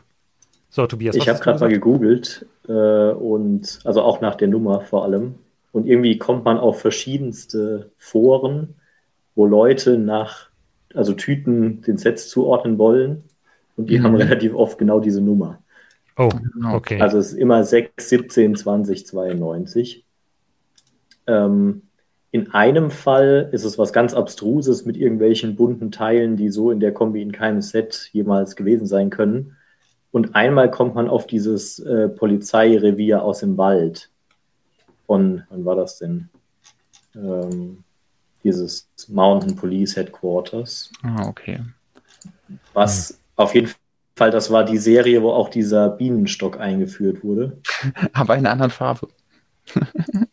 So, 0.70 0.88
Tobias. 0.88 1.16
Ich 1.16 1.30
habe 1.30 1.40
gerade 1.40 1.60
mal 1.60 1.70
gegoogelt 1.70 2.46
äh, 2.68 2.72
und 2.72 3.80
also 3.84 4.02
auch 4.02 4.20
nach 4.20 4.36
der 4.36 4.48
Nummer 4.48 4.82
vor 4.82 5.04
allem. 5.04 5.36
Und 5.72 5.86
irgendwie 5.86 6.18
kommt 6.18 6.44
man 6.44 6.58
auf 6.58 6.82
verschiedenste 6.82 7.92
Foren, 7.98 8.76
wo 9.36 9.46
Leute 9.46 9.98
nach, 9.98 10.50
also 10.96 11.14
Tüten 11.14 11.82
den 11.84 11.98
Sets 11.98 12.30
zuordnen 12.30 12.78
wollen. 12.78 13.24
Und 13.78 13.90
die 13.90 14.00
mhm. 14.00 14.04
haben 14.04 14.16
relativ 14.16 14.56
oft 14.56 14.78
genau 14.80 15.00
diese 15.00 15.22
Nummer. 15.22 15.60
Oh, 16.18 16.30
okay. 16.74 17.00
Also 17.00 17.20
es 17.20 17.34
ist 17.34 17.38
immer 17.38 17.64
6, 17.64 18.10
17, 18.10 18.56
20, 18.56 19.06
92. 19.06 20.06
Ähm, 21.28 21.84
in 22.32 22.54
einem 22.54 22.92
Fall 22.92 23.50
ist 23.52 23.66
es 23.66 23.78
was 23.78 23.92
ganz 23.92 24.14
Abstruses 24.14 24.86
mit 24.86 24.96
irgendwelchen 24.96 25.58
bunten 25.58 25.92
Teilen, 25.92 26.38
die 26.38 26.50
so 26.50 26.72
in 26.72 26.80
der 26.80 26.94
Kombi 26.94 27.22
in 27.22 27.34
keinem 27.34 27.62
Set 27.62 28.10
jemals 28.14 28.56
gewesen 28.56 28.88
sein 28.88 29.10
können. 29.10 29.58
Und 30.12 30.34
einmal 30.34 30.72
kommt 30.72 30.96
man 30.96 31.10
auf 31.10 31.28
dieses 31.28 31.80
äh, 31.80 32.08
Polizeirevier 32.08 33.24
aus 33.24 33.40
dem 33.40 33.58
Wald. 33.58 34.10
Von, 35.08 35.44
wann 35.50 35.66
war 35.66 35.76
das 35.76 35.98
denn? 36.00 36.30
Ähm, 37.16 37.84
dieses 38.46 38.90
Mountain 39.10 39.58
Police 39.58 39.98
Headquarters. 39.98 40.90
Ah, 41.04 41.28
okay. 41.28 41.60
Was 42.74 43.10
hm. 43.10 43.16
auf 43.36 43.56
jeden 43.56 43.72
Fall, 44.16 44.32
das 44.32 44.52
war 44.52 44.64
die 44.64 44.78
Serie, 44.78 45.22
wo 45.22 45.32
auch 45.32 45.50
dieser 45.50 45.90
Bienenstock 45.90 46.60
eingeführt 46.60 47.26
wurde. 47.26 47.58
Aber 48.14 48.36
in 48.36 48.46
einer 48.46 48.52
anderen 48.52 48.72
Farbe. 48.72 49.10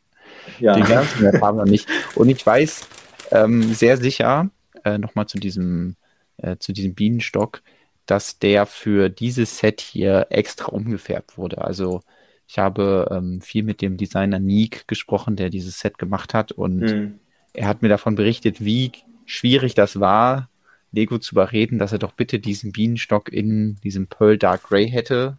Ja. 0.60 0.74
Den 0.74 0.84
ganzen 0.84 1.40
haben 1.40 1.58
wir 1.58 1.64
nicht. 1.64 1.88
Und 2.14 2.28
ich 2.28 2.44
weiß 2.44 2.88
ähm, 3.30 3.74
sehr 3.74 3.96
sicher, 3.96 4.50
äh, 4.84 4.98
nochmal 4.98 5.26
zu 5.26 5.38
diesem, 5.38 5.96
äh, 6.38 6.56
zu 6.58 6.72
diesem 6.72 6.94
Bienenstock, 6.94 7.62
dass 8.06 8.38
der 8.38 8.66
für 8.66 9.08
dieses 9.08 9.58
Set 9.58 9.80
hier 9.80 10.26
extra 10.30 10.66
umgefärbt 10.66 11.36
wurde. 11.36 11.62
Also 11.62 12.00
ich 12.46 12.58
habe 12.58 13.08
ähm, 13.10 13.40
viel 13.42 13.62
mit 13.62 13.82
dem 13.82 13.96
Designer 13.96 14.38
Neek 14.38 14.88
gesprochen, 14.88 15.36
der 15.36 15.50
dieses 15.50 15.78
Set 15.78 15.98
gemacht 15.98 16.32
hat 16.32 16.52
und 16.52 16.80
mhm. 16.80 17.18
er 17.52 17.68
hat 17.68 17.82
mir 17.82 17.90
davon 17.90 18.14
berichtet, 18.14 18.64
wie 18.64 18.92
schwierig 19.26 19.74
das 19.74 20.00
war, 20.00 20.48
Lego 20.90 21.18
zu 21.18 21.34
überreden, 21.34 21.78
dass 21.78 21.92
er 21.92 21.98
doch 21.98 22.12
bitte 22.12 22.38
diesen 22.38 22.72
Bienenstock 22.72 23.30
in 23.30 23.76
diesem 23.84 24.06
Pearl 24.06 24.38
Dark 24.38 24.64
Grey 24.64 24.88
hätte. 24.88 25.36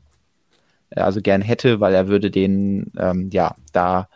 Äh, 0.92 1.02
also 1.02 1.22
gern 1.22 1.42
hätte, 1.42 1.80
weil 1.80 1.96
er 1.96 2.08
würde 2.08 2.30
den 2.30 2.92
ähm, 2.98 3.30
ja 3.32 3.56
da 3.74 4.10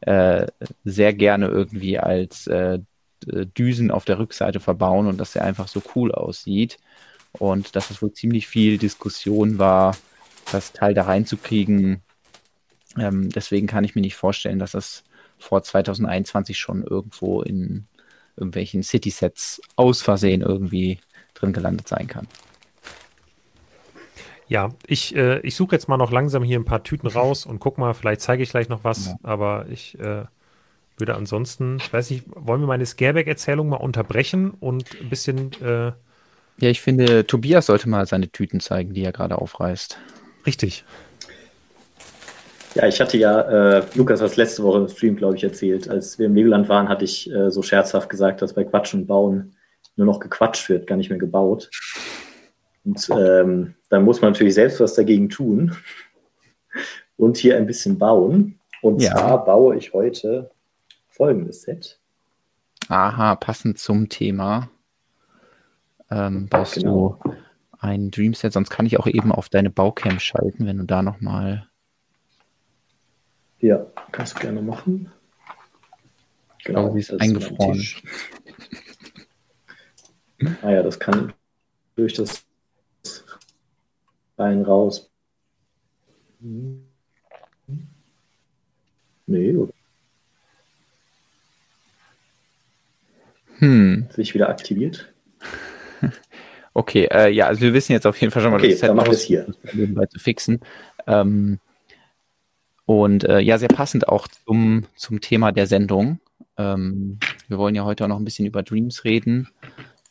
äh, 0.00 0.46
sehr 0.84 1.12
gerne 1.12 1.48
irgendwie 1.48 1.98
als 1.98 2.46
äh, 2.46 2.78
Düsen 3.26 3.90
auf 3.90 4.04
der 4.04 4.18
Rückseite 4.18 4.60
verbauen 4.60 5.06
und 5.06 5.18
dass 5.18 5.36
er 5.36 5.44
einfach 5.44 5.68
so 5.68 5.82
cool 5.94 6.12
aussieht. 6.12 6.78
Und 7.32 7.76
dass 7.76 7.90
es 7.90 8.00
wohl 8.00 8.12
ziemlich 8.12 8.46
viel 8.46 8.78
Diskussion 8.78 9.58
war, 9.58 9.96
das 10.50 10.72
Teil 10.72 10.94
da 10.94 11.02
reinzukriegen. 11.02 12.02
Ähm, 12.98 13.28
deswegen 13.30 13.66
kann 13.66 13.84
ich 13.84 13.94
mir 13.94 14.00
nicht 14.00 14.16
vorstellen, 14.16 14.58
dass 14.58 14.72
das 14.72 15.04
vor 15.38 15.62
2021 15.62 16.58
schon 16.58 16.82
irgendwo 16.82 17.42
in 17.42 17.86
irgendwelchen 18.36 18.82
City-Sets 18.82 19.60
aus 19.76 20.00
Versehen 20.02 20.42
irgendwie 20.42 21.00
drin 21.34 21.52
gelandet 21.52 21.88
sein 21.88 22.06
kann. 22.06 22.26
Ja, 24.48 24.70
ich, 24.86 25.14
äh, 25.14 25.40
ich 25.40 25.54
suche 25.54 25.76
jetzt 25.76 25.88
mal 25.88 25.96
noch 25.96 26.10
langsam 26.10 26.42
hier 26.42 26.58
ein 26.58 26.64
paar 26.64 26.82
Tüten 26.82 27.06
raus 27.06 27.44
und 27.44 27.58
guck 27.58 27.78
mal, 27.78 27.92
vielleicht 27.94 28.22
zeige 28.22 28.42
ich 28.42 28.50
gleich 28.50 28.68
noch 28.68 28.82
was, 28.82 29.06
ja. 29.06 29.16
aber 29.22 29.66
ich 29.70 29.98
äh, 29.98 30.24
würde 30.96 31.14
ansonsten, 31.14 31.76
ich 31.76 31.92
weiß 31.92 32.10
nicht, 32.10 32.24
wollen 32.34 32.60
wir 32.60 32.66
meine 32.66 32.86
Scareback-Erzählung 32.86 33.68
mal 33.68 33.76
unterbrechen 33.76 34.50
und 34.50 34.86
ein 35.00 35.08
bisschen. 35.10 35.52
Äh, 35.62 35.92
ja, 36.60 36.70
ich 36.70 36.80
finde, 36.80 37.24
Tobias 37.24 37.66
sollte 37.66 37.88
mal 37.88 38.06
seine 38.06 38.30
Tüten 38.30 38.58
zeigen, 38.58 38.92
die 38.92 39.04
er 39.04 39.12
gerade 39.12 39.38
aufreißt. 39.38 39.96
Richtig. 40.44 40.84
Ja, 42.74 42.86
ich 42.86 43.00
hatte 43.00 43.16
ja, 43.16 43.78
äh, 43.78 43.82
Lukas 43.94 44.20
hat 44.20 44.36
letzte 44.36 44.62
Woche 44.62 44.78
im 44.78 44.88
Stream, 44.88 45.16
glaube 45.16 45.36
ich, 45.36 45.44
erzählt. 45.44 45.88
Als 45.88 46.18
wir 46.18 46.26
im 46.26 46.34
Legoland 46.34 46.68
waren, 46.68 46.88
hatte 46.88 47.04
ich 47.04 47.30
äh, 47.30 47.50
so 47.50 47.62
scherzhaft 47.62 48.08
gesagt, 48.08 48.42
dass 48.42 48.54
bei 48.54 48.64
Quatschen 48.64 49.00
und 49.00 49.06
Bauen 49.06 49.56
nur 49.96 50.06
noch 50.06 50.20
gequatscht 50.20 50.68
wird, 50.68 50.86
gar 50.86 50.96
nicht 50.96 51.10
mehr 51.10 51.18
gebaut. 51.18 51.70
Und 52.84 53.08
ähm, 53.10 53.74
dann 53.88 54.04
muss 54.04 54.20
man 54.20 54.32
natürlich 54.32 54.54
selbst 54.54 54.80
was 54.80 54.94
dagegen 54.94 55.28
tun 55.28 55.76
und 57.16 57.36
hier 57.36 57.56
ein 57.56 57.66
bisschen 57.66 57.98
bauen. 57.98 58.58
Und 58.82 59.02
ja. 59.02 59.12
zwar 59.12 59.44
baue 59.44 59.76
ich 59.76 59.92
heute 59.92 60.50
folgendes 61.08 61.62
Set. 61.62 61.98
Aha, 62.88 63.34
passend 63.36 63.78
zum 63.78 64.08
Thema. 64.08 64.70
Ähm, 66.10 66.48
baust 66.48 66.74
genau. 66.74 67.18
du 67.22 67.34
ein 67.80 68.10
Dreamset, 68.10 68.52
sonst 68.52 68.70
kann 68.70 68.86
ich 68.86 68.98
auch 68.98 69.06
eben 69.06 69.32
auf 69.32 69.48
deine 69.48 69.70
Baucam 69.70 70.18
schalten, 70.18 70.66
wenn 70.66 70.78
du 70.78 70.84
da 70.84 71.02
nochmal. 71.02 71.68
Ja, 73.60 73.86
kannst 74.12 74.36
du 74.36 74.40
gerne 74.40 74.62
machen. 74.62 75.12
Genau, 76.64 76.92
sie 76.92 77.00
ist 77.00 77.20
eingefroren. 77.20 77.84
ah 80.62 80.70
ja, 80.70 80.82
das 80.82 80.98
kann 80.98 81.32
durch 81.96 82.14
das 82.14 82.44
rein 84.38 84.62
raus. 84.62 85.10
Nee, 89.26 89.56
oder? 89.56 89.72
Hm. 93.58 94.06
Sich 94.10 94.34
wieder 94.34 94.48
aktiviert. 94.48 95.12
Okay, 96.74 97.08
äh, 97.10 97.28
ja, 97.30 97.48
also 97.48 97.60
wir 97.62 97.74
wissen 97.74 97.90
jetzt 97.90 98.06
auf 98.06 98.20
jeden 98.20 98.30
Fall 98.30 98.40
schon 98.40 98.52
mal, 98.52 98.58
okay, 98.58 98.70
das 98.70 98.80
dann 98.80 98.96
es 99.10 99.22
hier. 99.22 99.52
nebenbei 99.72 100.06
zu 100.06 100.20
fixen. 100.20 100.60
Ähm, 101.08 101.58
und 102.86 103.24
äh, 103.24 103.40
ja, 103.40 103.58
sehr 103.58 103.68
passend 103.68 104.08
auch 104.08 104.28
zum, 104.28 104.84
zum 104.94 105.20
Thema 105.20 105.50
der 105.50 105.66
Sendung. 105.66 106.20
Ähm, 106.56 107.18
wir 107.48 107.58
wollen 107.58 107.74
ja 107.74 107.84
heute 107.84 108.04
auch 108.04 108.08
noch 108.08 108.20
ein 108.20 108.24
bisschen 108.24 108.46
über 108.46 108.62
Dreams 108.62 109.02
reden, 109.02 109.48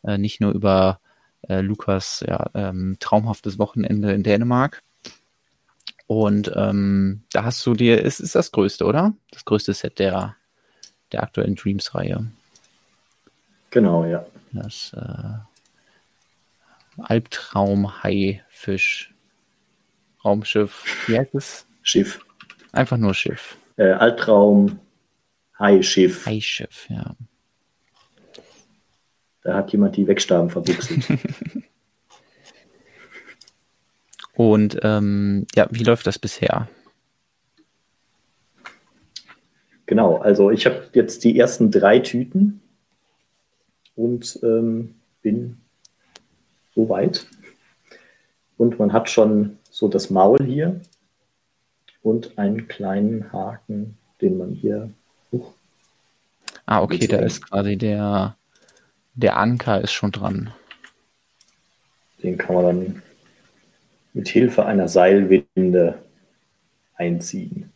äh, 0.03 0.17
nicht 0.17 0.41
nur 0.41 0.51
über 0.51 0.99
äh, 1.41 1.61
Lukas 1.61 2.23
ja, 2.27 2.49
ähm, 2.53 2.97
traumhaftes 2.99 3.59
Wochenende 3.59 4.13
in 4.13 4.23
Dänemark. 4.23 4.83
Und 6.07 6.51
ähm, 6.55 7.23
da 7.33 7.43
hast 7.43 7.65
du 7.65 7.73
dir, 7.73 8.01
ist, 8.01 8.19
ist 8.19 8.35
das 8.35 8.51
größte, 8.51 8.85
oder? 8.85 9.13
Das 9.31 9.43
größte 9.43 9.73
Set 9.73 9.99
der, 9.99 10.35
der 11.11 11.23
aktuellen 11.23 11.55
Dreams-Reihe. 11.55 12.25
Genau, 13.71 14.05
ja. 14.05 14.25
Das 14.53 14.93
äh, 14.93 15.33
Albtraum 17.01 18.03
Haifisch 18.03 19.13
Raumschiff. 20.23 20.83
Wie 21.07 21.17
heißt 21.17 21.35
es? 21.35 21.65
Schiff. 21.81 22.25
Einfach 22.71 22.97
nur 22.97 23.13
Schiff. 23.13 23.57
Äh, 23.77 23.91
Albtraum 23.91 24.79
Haischiff. 25.59 26.25
Haischiff, 26.25 26.87
ja. 26.89 27.15
Da 29.47 29.55
hat 29.55 29.71
jemand 29.71 29.95
die 29.95 30.05
Wegstaben 30.05 30.49
verbuchselt. 30.49 31.07
Und 34.33 34.77
ähm, 34.83 35.47
ja, 35.55 35.67
wie 35.71 35.85
läuft 35.85 36.05
das 36.05 36.19
bisher? 36.19 36.67
Genau, 39.85 40.17
also 40.17 40.51
ich 40.51 40.65
habe 40.65 40.89
jetzt 40.91 41.23
die 41.23 41.39
ersten 41.39 41.71
drei 41.71 41.99
Tüten 41.99 42.59
und 43.95 44.37
ähm, 44.43 44.95
bin 45.21 45.61
so 46.75 46.89
weit. 46.89 47.25
Und 48.57 48.77
man 48.79 48.91
hat 48.91 49.09
schon 49.09 49.59
so 49.71 49.87
das 49.87 50.09
Maul 50.09 50.43
hier 50.43 50.81
und 52.03 52.37
einen 52.37 52.67
kleinen 52.67 53.31
Haken, 53.31 53.97
den 54.19 54.37
man 54.37 54.51
hier. 54.51 54.91
Uh, 55.31 55.45
ah, 56.65 56.81
okay, 56.81 57.07
da 57.07 57.19
ist 57.19 57.47
quasi 57.47 57.77
der, 57.77 58.35
der 59.17 59.37
Anker 59.37 59.81
ist 59.81 59.91
schon 59.91 60.11
dran. 60.11 60.51
Den 62.23 62.37
kann 62.37 62.55
man 62.55 62.65
dann 62.65 63.01
mit 64.13 64.27
Hilfe 64.27 64.65
einer 64.65 64.87
Seilwinde 64.87 65.99
einziehen. 66.95 67.71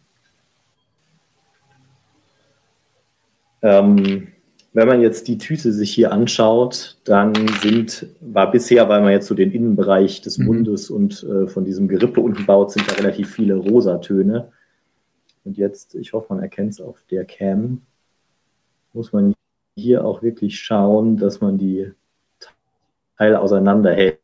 Ähm, 3.63 4.27
wenn 4.73 4.87
man 4.87 5.01
jetzt 5.01 5.27
die 5.27 5.37
Tüte 5.37 5.73
sich 5.73 5.93
hier 5.93 6.11
anschaut, 6.11 6.97
dann 7.03 7.33
sind, 7.61 8.07
war 8.21 8.51
bisher, 8.51 8.87
weil 8.87 9.01
man 9.01 9.11
jetzt 9.11 9.27
so 9.27 9.35
den 9.35 9.51
Innenbereich 9.51 10.21
des 10.21 10.37
mhm. 10.37 10.45
Mundes 10.45 10.89
mhm. 10.89 10.95
und 10.95 11.23
äh, 11.23 11.47
von 11.47 11.65
diesem 11.65 11.87
Gerippe 11.87 12.21
unten 12.21 12.45
baut, 12.45 12.71
sind 12.71 12.89
da 12.89 12.95
relativ 12.95 13.31
viele 13.31 13.55
Rosatöne. 13.55 14.51
Und 15.43 15.57
jetzt, 15.57 15.95
ich 15.95 16.13
hoffe, 16.13 16.33
man 16.33 16.43
erkennt 16.43 16.73
es 16.73 16.81
auf 16.81 16.97
der 17.09 17.25
Cam, 17.25 17.81
muss 18.93 19.11
man 19.11 19.33
hier 19.81 20.05
auch 20.05 20.21
wirklich 20.21 20.59
schauen, 20.59 21.17
dass 21.17 21.41
man 21.41 21.57
die 21.57 21.91
Teile 23.17 23.39
auseinanderhält. 23.39 24.19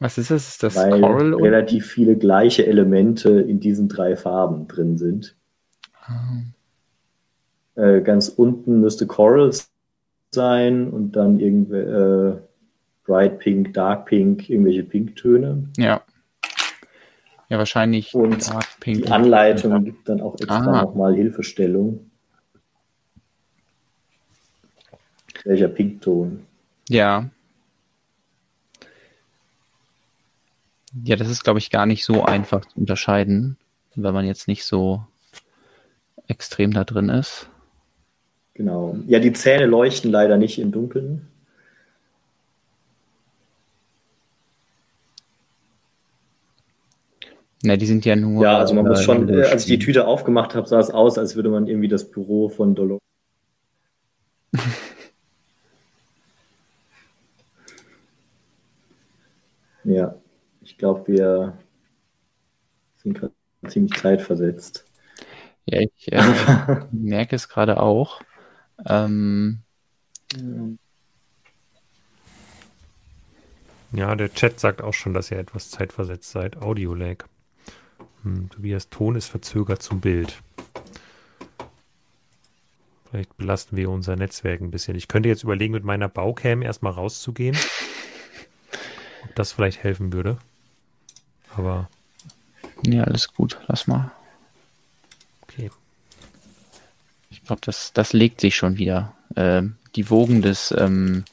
Was 0.00 0.18
ist 0.18 0.30
das? 0.30 0.48
Ist 0.48 0.62
das 0.62 0.76
weil 0.76 1.00
Coral? 1.00 1.34
relativ 1.34 1.86
viele 1.86 2.16
gleiche 2.16 2.66
Elemente 2.66 3.40
in 3.40 3.60
diesen 3.60 3.88
drei 3.88 4.16
Farben 4.16 4.66
drin 4.66 4.98
sind. 4.98 5.36
Oh. 6.08 7.80
Äh, 7.80 8.00
ganz 8.02 8.28
unten 8.28 8.80
müsste 8.80 9.06
Coral 9.06 9.50
sein 10.30 10.90
und 10.90 11.12
dann 11.12 11.38
irgendwie 11.38 11.76
äh, 11.76 12.36
Bright 13.04 13.38
Pink, 13.38 13.74
Dark 13.74 14.06
Pink, 14.06 14.48
irgendwelche 14.48 14.82
Pinktöne. 14.82 15.68
Ja. 15.76 16.02
Ja, 17.48 17.58
wahrscheinlich 17.58 18.14
und 18.14 18.48
Dark 18.50 18.80
Pink. 18.80 19.06
Die 19.06 19.12
Anleitung 19.12 19.84
gibt 19.84 20.08
dann 20.08 20.20
auch 20.20 20.34
extra 20.34 20.80
ah. 20.80 20.82
nochmal 20.82 21.14
Hilfestellung. 21.14 22.10
Welcher 25.44 25.68
Pinkton? 25.68 26.46
Ja. 26.88 27.30
Ja, 31.04 31.16
das 31.16 31.28
ist, 31.28 31.42
glaube 31.42 31.58
ich, 31.58 31.70
gar 31.70 31.86
nicht 31.86 32.04
so 32.04 32.22
einfach 32.22 32.64
zu 32.66 32.78
unterscheiden, 32.78 33.56
wenn 33.94 34.14
man 34.14 34.26
jetzt 34.26 34.46
nicht 34.46 34.64
so 34.64 35.04
extrem 36.28 36.72
da 36.72 36.84
drin 36.84 37.08
ist. 37.08 37.48
Genau. 38.54 38.96
Ja, 39.06 39.18
die 39.18 39.32
Zähne 39.32 39.66
leuchten 39.66 40.10
leider 40.10 40.36
nicht 40.36 40.58
im 40.58 40.72
Dunkeln. 40.72 41.26
Na, 47.62 47.76
die 47.76 47.86
sind 47.86 48.04
ja 48.04 48.16
nur. 48.16 48.42
Ja, 48.42 48.58
also 48.58 48.74
man 48.74 48.86
muss 48.86 49.02
schon, 49.02 49.28
äh, 49.28 49.44
als 49.44 49.62
ich 49.62 49.68
die 49.68 49.78
Tüte 49.78 50.06
aufgemacht 50.06 50.54
habe, 50.54 50.66
sah 50.66 50.80
es 50.80 50.90
aus, 50.90 51.16
als 51.16 51.36
würde 51.36 51.48
man 51.48 51.68
irgendwie 51.68 51.88
das 51.88 52.10
Büro 52.10 52.48
von 52.48 52.74
Dolores. 52.74 52.98
Ja, 59.84 60.14
ich 60.60 60.78
glaube, 60.78 61.06
wir 61.08 61.58
sind 62.96 63.18
gerade 63.18 63.34
ziemlich 63.68 63.94
zeitversetzt. 63.94 64.84
Ja, 65.66 65.80
ich 65.80 66.12
äh, 66.12 66.80
merke 66.92 67.36
es 67.36 67.48
gerade 67.48 67.80
auch. 67.80 68.20
Ähm, 68.86 69.62
ja, 73.92 74.14
der 74.16 74.32
Chat 74.32 74.58
sagt 74.58 74.82
auch 74.82 74.94
schon, 74.94 75.14
dass 75.14 75.30
ihr 75.30 75.38
etwas 75.38 75.70
zeitversetzt 75.70 76.30
seid. 76.30 76.56
Audio-Lag. 76.56 77.24
Hm, 78.22 78.50
Tobias 78.50 78.88
Ton 78.88 79.16
ist 79.16 79.26
verzögert 79.26 79.82
zum 79.82 80.00
Bild. 80.00 80.42
Vielleicht 83.10 83.36
belasten 83.36 83.76
wir 83.76 83.90
unser 83.90 84.16
Netzwerk 84.16 84.62
ein 84.62 84.70
bisschen. 84.70 84.96
Ich 84.96 85.06
könnte 85.06 85.28
jetzt 85.28 85.44
überlegen, 85.44 85.74
mit 85.74 85.84
meiner 85.84 86.08
Baucam 86.08 86.62
erstmal 86.62 86.92
rauszugehen. 86.92 87.56
Das 89.34 89.52
vielleicht 89.52 89.82
helfen 89.82 90.12
würde. 90.12 90.38
Aber. 91.56 91.88
Ja, 92.84 93.04
alles 93.04 93.32
gut. 93.32 93.58
Lass 93.68 93.86
mal. 93.86 94.10
Okay. 95.42 95.70
Ich 97.30 97.44
glaube, 97.44 97.62
das, 97.64 97.92
das 97.92 98.12
legt 98.12 98.40
sich 98.40 98.56
schon 98.56 98.78
wieder. 98.78 99.14
Ähm, 99.36 99.76
die 99.96 100.10
Wogen 100.10 100.42
des, 100.42 100.74
ähm, 100.76 101.24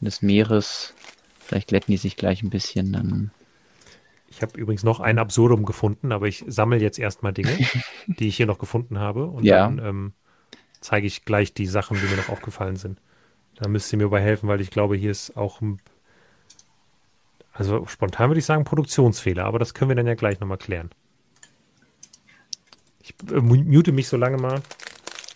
des 0.00 0.22
Meeres, 0.22 0.94
vielleicht 1.40 1.68
glätten 1.68 1.92
die 1.92 1.98
sich 1.98 2.16
gleich 2.16 2.42
ein 2.42 2.50
bisschen. 2.50 2.92
Dann. 2.92 3.30
Ich 4.28 4.42
habe 4.42 4.58
übrigens 4.58 4.82
noch 4.82 5.00
ein 5.00 5.18
Absurdum 5.18 5.64
gefunden, 5.64 6.12
aber 6.12 6.26
ich 6.26 6.44
sammle 6.46 6.78
jetzt 6.78 6.98
erstmal 6.98 7.32
Dinge, 7.32 7.56
die 8.06 8.28
ich 8.28 8.36
hier 8.36 8.46
noch 8.46 8.58
gefunden 8.58 8.98
habe. 8.98 9.26
Und 9.26 9.44
ja. 9.44 9.58
dann 9.58 9.78
ähm, 9.78 10.12
zeige 10.80 11.06
ich 11.06 11.24
gleich 11.24 11.54
die 11.54 11.66
Sachen, 11.66 11.98
die 11.98 12.06
mir 12.06 12.16
noch 12.16 12.28
aufgefallen 12.28 12.76
sind. 12.76 12.98
Da 13.56 13.68
müsst 13.68 13.92
ihr 13.92 13.98
mir 13.98 14.08
bei 14.08 14.20
helfen, 14.20 14.48
weil 14.48 14.60
ich 14.60 14.70
glaube, 14.70 14.96
hier 14.96 15.10
ist 15.10 15.36
auch 15.36 15.60
ein, 15.60 15.80
also 17.52 17.86
spontan 17.86 18.30
würde 18.30 18.38
ich 18.38 18.46
sagen, 18.46 18.64
Produktionsfehler, 18.64 19.44
aber 19.44 19.58
das 19.58 19.74
können 19.74 19.90
wir 19.90 19.96
dann 19.96 20.06
ja 20.06 20.14
gleich 20.14 20.40
nochmal 20.40 20.58
klären. 20.58 20.90
Ich 23.00 23.14
äh, 23.30 23.40
mute 23.40 23.92
mich 23.92 24.08
so 24.08 24.16
lange 24.16 24.38
mal. 24.38 24.62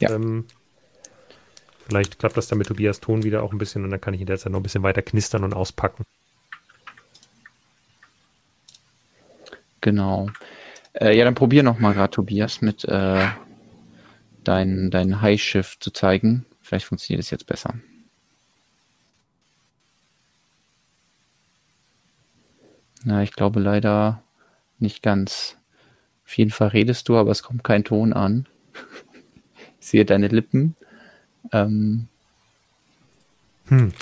Ja. 0.01 0.15
Ähm, 0.15 0.47
vielleicht 1.87 2.19
klappt 2.19 2.37
das 2.37 2.49
dann 2.49 2.59
mit 2.59 2.69
Tobias 2.69 3.01
Ton 3.01 3.23
wieder 3.23 3.43
auch 3.43 3.53
ein 3.53 3.59
bisschen 3.59 3.85
und 3.85 3.91
dann 3.91 4.01
kann 4.01 4.15
ich 4.15 4.21
in 4.21 4.27
der 4.27 4.39
Zeit 4.39 4.53
noch 4.53 4.61
ein 4.61 4.63
bisschen 4.63 4.83
weiter 4.83 5.03
knistern 5.03 5.45
und 5.45 5.55
auspacken. 5.55 6.05
Genau. 9.81 10.29
Äh, 10.95 11.17
ja, 11.17 11.25
dann 11.25 11.35
probier 11.35 11.63
noch 11.63 11.79
mal 11.79 11.93
gerade, 11.93 12.11
Tobias, 12.11 12.63
mit 12.63 12.85
äh, 12.85 13.29
dein, 14.43 14.91
dein 14.91 15.21
High 15.21 15.41
Shift 15.41 15.83
zu 15.83 15.91
zeigen. 15.91 16.47
Vielleicht 16.63 16.87
funktioniert 16.87 17.23
es 17.23 17.31
jetzt 17.31 17.47
besser. 17.47 17.75
Na, 23.07 23.23
ich 23.23 23.31
glaube 23.31 23.61
leider 23.61 24.25
nicht 24.81 25.01
ganz. 25.01 25.57
Auf 26.25 26.37
jeden 26.37 26.51
Fall 26.51 26.69
redest 26.69 27.09
du, 27.09 27.17
aber 27.17 27.31
es 27.31 27.45
kommt 27.45 27.63
kein 27.63 27.85
Ton 27.85 28.13
an. 28.13 28.49
ich 29.81 29.87
sehe 29.87 30.05
deine 30.05 30.27
Lippen. 30.27 30.75
Ähm. 31.53 32.09
Hm. 33.69 33.93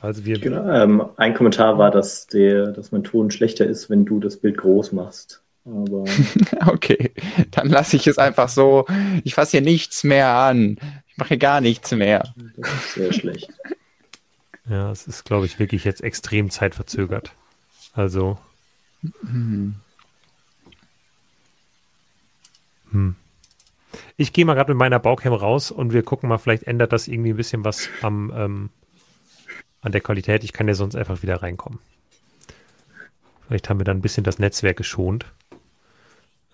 Also 0.00 0.24
wir 0.24 0.38
genau, 0.38 0.66
ähm, 0.66 1.04
ein 1.18 1.34
Kommentar 1.34 1.76
war, 1.76 1.90
dass 1.90 2.26
der, 2.26 2.68
dass 2.68 2.90
mein 2.90 3.04
Ton 3.04 3.30
schlechter 3.30 3.66
ist, 3.66 3.90
wenn 3.90 4.06
du 4.06 4.18
das 4.18 4.38
Bild 4.38 4.56
groß 4.56 4.92
machst. 4.92 5.42
Aber 5.66 6.04
okay, 6.68 7.12
dann 7.50 7.68
lasse 7.68 7.96
ich 7.96 8.06
es 8.06 8.16
einfach 8.16 8.48
so. 8.48 8.86
Ich 9.24 9.34
fasse 9.34 9.58
hier 9.58 9.62
nichts 9.62 10.04
mehr 10.04 10.28
an. 10.28 10.78
Ich 11.06 11.18
mache 11.18 11.28
hier 11.28 11.36
gar 11.36 11.60
nichts 11.60 11.92
mehr. 11.92 12.32
Das 12.56 12.72
ist 12.72 12.94
sehr 12.94 13.12
schlecht. 13.12 13.50
Ja, 14.68 14.90
es 14.90 15.06
ist, 15.06 15.24
glaube 15.24 15.46
ich, 15.46 15.58
wirklich 15.58 15.84
jetzt 15.84 16.02
extrem 16.02 16.50
zeitverzögert. 16.50 17.32
Also. 17.92 18.38
Hm. 19.20 19.74
Hm. 22.90 23.16
Ich 24.16 24.32
gehe 24.32 24.44
mal 24.44 24.54
gerade 24.54 24.72
mit 24.72 24.78
meiner 24.78 24.98
Baucam 24.98 25.32
raus 25.32 25.70
und 25.70 25.92
wir 25.92 26.02
gucken 26.02 26.28
mal, 26.28 26.38
vielleicht 26.38 26.64
ändert 26.64 26.92
das 26.92 27.08
irgendwie 27.08 27.30
ein 27.30 27.36
bisschen 27.36 27.64
was 27.64 27.88
am, 28.02 28.32
ähm, 28.34 28.70
an 29.82 29.92
der 29.92 30.00
Qualität. 30.00 30.44
Ich 30.44 30.52
kann 30.52 30.68
ja 30.68 30.74
sonst 30.74 30.96
einfach 30.96 31.22
wieder 31.22 31.42
reinkommen. 31.42 31.78
Vielleicht 33.46 33.68
haben 33.68 33.78
wir 33.78 33.84
dann 33.84 33.98
ein 33.98 34.02
bisschen 34.02 34.24
das 34.24 34.38
Netzwerk 34.38 34.76
geschont, 34.76 35.26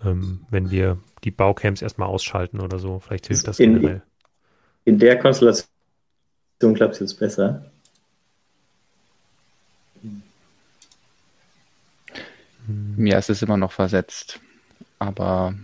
ähm, 0.04 0.44
wenn 0.50 0.70
wir 0.70 0.98
die 1.22 1.30
Baucams 1.30 1.82
erstmal 1.82 2.08
ausschalten 2.08 2.60
oder 2.60 2.78
so. 2.78 2.98
Vielleicht 2.98 3.28
hilft 3.28 3.46
das 3.46 3.60
in, 3.60 3.74
generell. 3.74 4.02
In 4.84 4.98
der 4.98 5.18
Konstellation 5.18 5.68
klappt 6.74 6.94
es 6.94 7.00
jetzt 7.00 7.18
besser. 7.18 7.70
Ja, 12.96 13.18
es 13.18 13.28
ist 13.28 13.42
immer 13.42 13.56
noch 13.56 13.72
versetzt. 13.72 14.40
Aber 14.98 15.54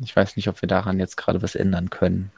ich 0.00 0.14
weiß 0.14 0.36
nicht, 0.36 0.48
ob 0.48 0.62
wir 0.62 0.68
daran 0.68 0.98
jetzt 0.98 1.16
gerade 1.16 1.42
was 1.42 1.54
ändern 1.54 1.90
können. 1.90 2.30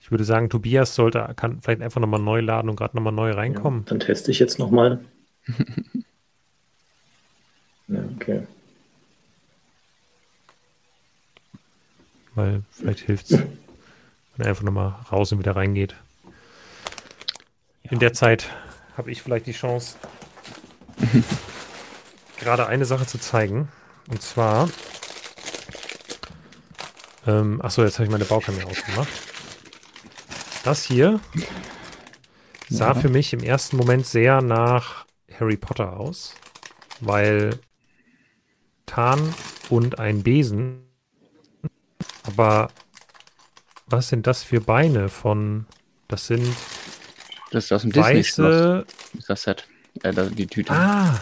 Ich 0.00 0.10
würde 0.10 0.24
sagen, 0.24 0.48
Tobias 0.50 0.94
sollte, 0.94 1.32
kann 1.36 1.60
vielleicht 1.60 1.82
einfach 1.82 2.00
nochmal 2.00 2.20
neu 2.20 2.40
laden 2.40 2.70
und 2.70 2.76
gerade 2.76 2.96
nochmal 2.96 3.12
neu 3.12 3.32
reinkommen. 3.32 3.80
Ja, 3.80 3.86
dann 3.90 4.00
teste 4.00 4.30
ich 4.30 4.38
jetzt 4.38 4.58
nochmal. 4.58 5.00
ja, 7.88 8.00
okay. 8.14 8.46
Weil 12.34 12.62
vielleicht 12.70 13.00
hilft 13.00 13.30
es, 13.30 13.38
wenn 14.36 14.46
er 14.46 14.48
einfach 14.48 14.62
nochmal 14.62 14.94
raus 15.10 15.32
und 15.32 15.38
wieder 15.38 15.56
reingeht. 15.56 15.94
Ja. 17.82 17.92
In 17.92 17.98
der 17.98 18.12
Zeit 18.12 18.50
habe 18.96 19.10
ich 19.10 19.22
vielleicht 19.22 19.46
die 19.46 19.52
Chance, 19.52 19.96
gerade 22.38 22.66
eine 22.66 22.84
Sache 22.84 23.06
zu 23.06 23.18
zeigen. 23.18 23.68
Und 24.08 24.22
zwar. 24.22 24.68
Ähm, 27.26 27.60
achso, 27.60 27.82
jetzt 27.82 27.94
habe 27.94 28.04
ich 28.04 28.10
meine 28.10 28.24
Baukamera 28.24 28.64
ausgemacht. 28.64 29.08
Das 30.64 30.84
hier 30.84 31.20
sah 32.68 32.88
ja. 32.88 32.94
für 32.94 33.08
mich 33.08 33.32
im 33.32 33.42
ersten 33.42 33.76
Moment 33.76 34.06
sehr 34.06 34.40
nach 34.42 35.06
Harry 35.38 35.56
Potter 35.56 35.98
aus, 35.98 36.34
weil 37.00 37.58
Tarn 38.86 39.34
und 39.68 39.98
ein 39.98 40.22
Besen. 40.22 40.82
Aber 42.24 42.70
was 43.86 44.08
sind 44.08 44.26
das 44.26 44.42
für 44.42 44.60
Beine 44.60 45.08
von. 45.08 45.66
Das 46.08 46.26
sind. 46.26 46.46
Das 47.50 47.64
ist 47.64 47.72
aus 47.72 47.82
dem 47.82 47.94
weiße, 47.94 48.84
Disney. 48.86 49.18
Ist 49.18 49.30
das 49.30 49.42
Set. 49.42 49.66
Äh, 50.02 50.30
die 50.30 50.46
Tüte. 50.46 50.72
Ah, 50.72 51.18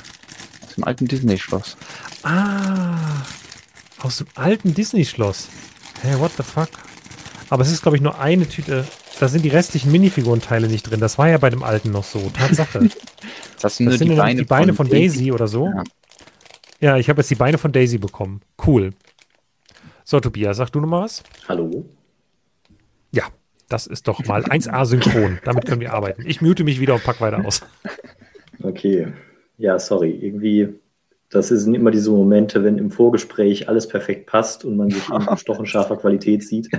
dem 0.77 0.85
alten 0.85 1.07
Disney-Schloss. 1.07 1.77
Ah, 2.23 3.23
aus 4.01 4.19
dem 4.19 4.27
alten 4.35 4.75
Disney-Schloss. 4.75 5.49
Hey, 6.03 6.19
what 6.19 6.33
the 6.37 6.43
fuck? 6.43 6.69
Aber 7.51 7.63
es 7.63 7.71
ist, 7.71 7.83
glaube 7.83 7.97
ich, 7.97 8.03
nur 8.03 8.19
eine 8.19 8.49
Tüte. 8.49 8.87
Da 9.19 9.29
sind 9.29 9.45
die 9.45 9.49
restlichen 9.49 9.91
Minifigurenteile 9.91 10.69
nicht 10.69 10.83
drin. 10.83 11.01
Das 11.01 11.17
war 11.17 11.29
ja 11.29 11.39
bei 11.39 11.51
dem 11.51 11.63
alten 11.63 11.91
noch 11.91 12.05
so. 12.05 12.31
Tatsache. 12.31 12.81
das, 12.81 12.97
das 13.61 13.77
sind 13.77 14.01
die 14.01 14.15
Beine, 14.15 14.41
die 14.41 14.45
Beine 14.45 14.75
von, 14.75 14.87
von 14.87 14.89
Daisy, 14.89 15.19
Daisy 15.19 15.33
oder 15.33 15.49
so. 15.49 15.67
Ja, 15.67 15.85
ja 16.81 16.97
ich 16.99 17.09
habe 17.09 17.21
jetzt 17.21 17.31
die 17.31 17.37
Beine 17.37 17.59
von 17.59 17.73
Daisy 17.73 17.99
bekommen. 17.99 18.43
Cool. 18.65 18.93
So, 20.05 20.21
Tobias, 20.21 20.59
sag 20.59 20.71
du 20.71 20.81
noch 20.81 20.89
mal 20.89 21.03
was? 21.03 21.23
Hallo. 21.49 21.89
Ja, 23.11 23.25
das 23.69 23.87
ist 23.87 24.07
doch 24.07 24.25
mal 24.27 24.45
1A 24.45 24.85
synchron. 24.85 25.39
Damit 25.45 25.65
können 25.67 25.81
wir 25.81 25.95
arbeiten. 25.95 26.23
Ich 26.27 26.43
mute 26.43 26.63
mich 26.65 26.79
wieder 26.79 26.95
und 26.95 27.05
pack 27.05 27.21
weiter 27.21 27.45
aus. 27.45 27.63
Okay. 28.63 29.13
Ja, 29.59 29.79
sorry, 29.79 30.11
irgendwie, 30.11 30.75
das 31.31 31.49
sind 31.49 31.75
immer 31.75 31.91
diese 31.91 32.11
Momente, 32.11 32.63
wenn 32.65 32.79
im 32.79 32.91
Vorgespräch 32.91 33.69
alles 33.69 33.89
perfekt 33.89 34.27
passt 34.27 34.65
und 34.65 34.77
man 34.77 34.91
sich 34.91 35.09
in 35.11 35.37
stochenscharfer 35.37 35.97
Qualität 35.97 36.43
sieht. 36.43 36.69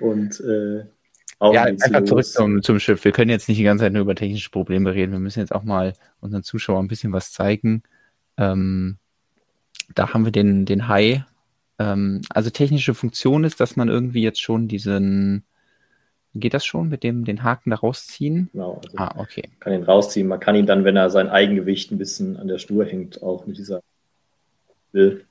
und 0.00 0.40
äh, 0.40 0.84
auch 1.38 1.54
ja, 1.54 1.64
einfach 1.64 2.04
zurück 2.04 2.24
zum, 2.24 2.62
zum 2.62 2.78
Schiff. 2.78 3.04
Wir 3.04 3.10
können 3.10 3.30
jetzt 3.30 3.48
nicht 3.48 3.58
die 3.58 3.64
ganze 3.64 3.82
Zeit 3.84 3.92
nur 3.92 4.02
über 4.02 4.14
technische 4.14 4.50
Probleme 4.50 4.94
reden. 4.94 5.10
Wir 5.10 5.18
müssen 5.18 5.40
jetzt 5.40 5.52
auch 5.52 5.64
mal 5.64 5.94
unseren 6.20 6.44
Zuschauern 6.44 6.84
ein 6.84 6.88
bisschen 6.88 7.12
was 7.12 7.32
zeigen. 7.32 7.82
Ähm, 8.36 8.98
da 9.94 10.14
haben 10.14 10.24
wir 10.24 10.30
den, 10.30 10.66
den 10.66 10.86
Hai. 10.86 11.24
Ähm, 11.80 12.20
also 12.30 12.50
technische 12.50 12.94
Funktion 12.94 13.42
ist, 13.42 13.58
dass 13.58 13.74
man 13.74 13.88
irgendwie 13.88 14.22
jetzt 14.22 14.40
schon 14.40 14.68
diesen 14.68 15.44
Geht 16.34 16.54
das 16.54 16.64
schon 16.64 16.88
mit 16.88 17.02
dem 17.02 17.24
den 17.24 17.42
Haken 17.42 17.70
da 17.70 17.76
rausziehen? 17.76 18.48
Genau. 18.52 18.80
Also 18.84 18.96
ah, 18.96 19.14
okay. 19.18 19.42
Man 19.50 19.60
kann 19.60 19.72
ihn 19.74 19.82
rausziehen. 19.82 20.26
Man 20.26 20.40
kann 20.40 20.56
ihn 20.56 20.66
dann, 20.66 20.84
wenn 20.84 20.96
er 20.96 21.10
sein 21.10 21.28
Eigengewicht 21.28 21.92
ein 21.92 21.98
bisschen 21.98 22.38
an 22.38 22.48
der 22.48 22.58
Schnur 22.58 22.86
hängt, 22.86 23.22
auch 23.22 23.46
mit 23.46 23.58
dieser 23.58 23.82
Will 24.92 25.26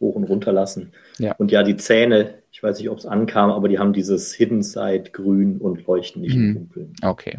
hoch 0.00 0.14
und 0.14 0.24
runter 0.24 0.52
lassen. 0.52 0.92
Ja. 1.18 1.34
Und 1.36 1.50
ja, 1.50 1.62
die 1.62 1.76
Zähne, 1.76 2.34
ich 2.52 2.62
weiß 2.62 2.78
nicht, 2.78 2.90
ob 2.90 2.98
es 2.98 3.06
ankam, 3.06 3.50
aber 3.50 3.68
die 3.68 3.78
haben 3.78 3.92
dieses 3.92 4.32
Hidden 4.34 4.62
Side 4.62 5.10
grün 5.12 5.58
und 5.58 5.86
leuchten 5.86 6.22
nicht 6.22 6.36
mhm. 6.36 6.44
im 6.44 6.54
Dunkeln. 6.54 6.92
Okay. 7.02 7.38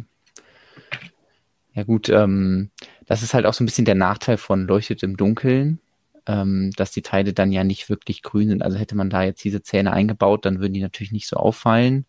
Ja 1.73 1.83
gut, 1.83 2.09
ähm, 2.09 2.71
das 3.05 3.21
ist 3.21 3.33
halt 3.33 3.45
auch 3.45 3.53
so 3.53 3.63
ein 3.63 3.67
bisschen 3.67 3.85
der 3.85 3.95
Nachteil 3.95 4.37
von 4.37 4.65
leuchtet 4.65 5.03
im 5.03 5.15
Dunkeln, 5.15 5.79
ähm, 6.25 6.71
dass 6.75 6.91
die 6.91 7.03
Teile 7.03 7.33
dann 7.33 7.51
ja 7.51 7.63
nicht 7.63 7.89
wirklich 7.89 8.23
grün 8.23 8.49
sind. 8.49 8.63
Also 8.63 8.77
hätte 8.77 8.95
man 8.95 9.11
da 9.11 9.23
jetzt 9.23 9.43
diese 9.43 9.61
Zähne 9.61 9.93
eingebaut, 9.93 10.45
dann 10.45 10.59
würden 10.59 10.73
die 10.73 10.81
natürlich 10.81 11.11
nicht 11.11 11.27
so 11.27 11.37
auffallen. 11.37 12.05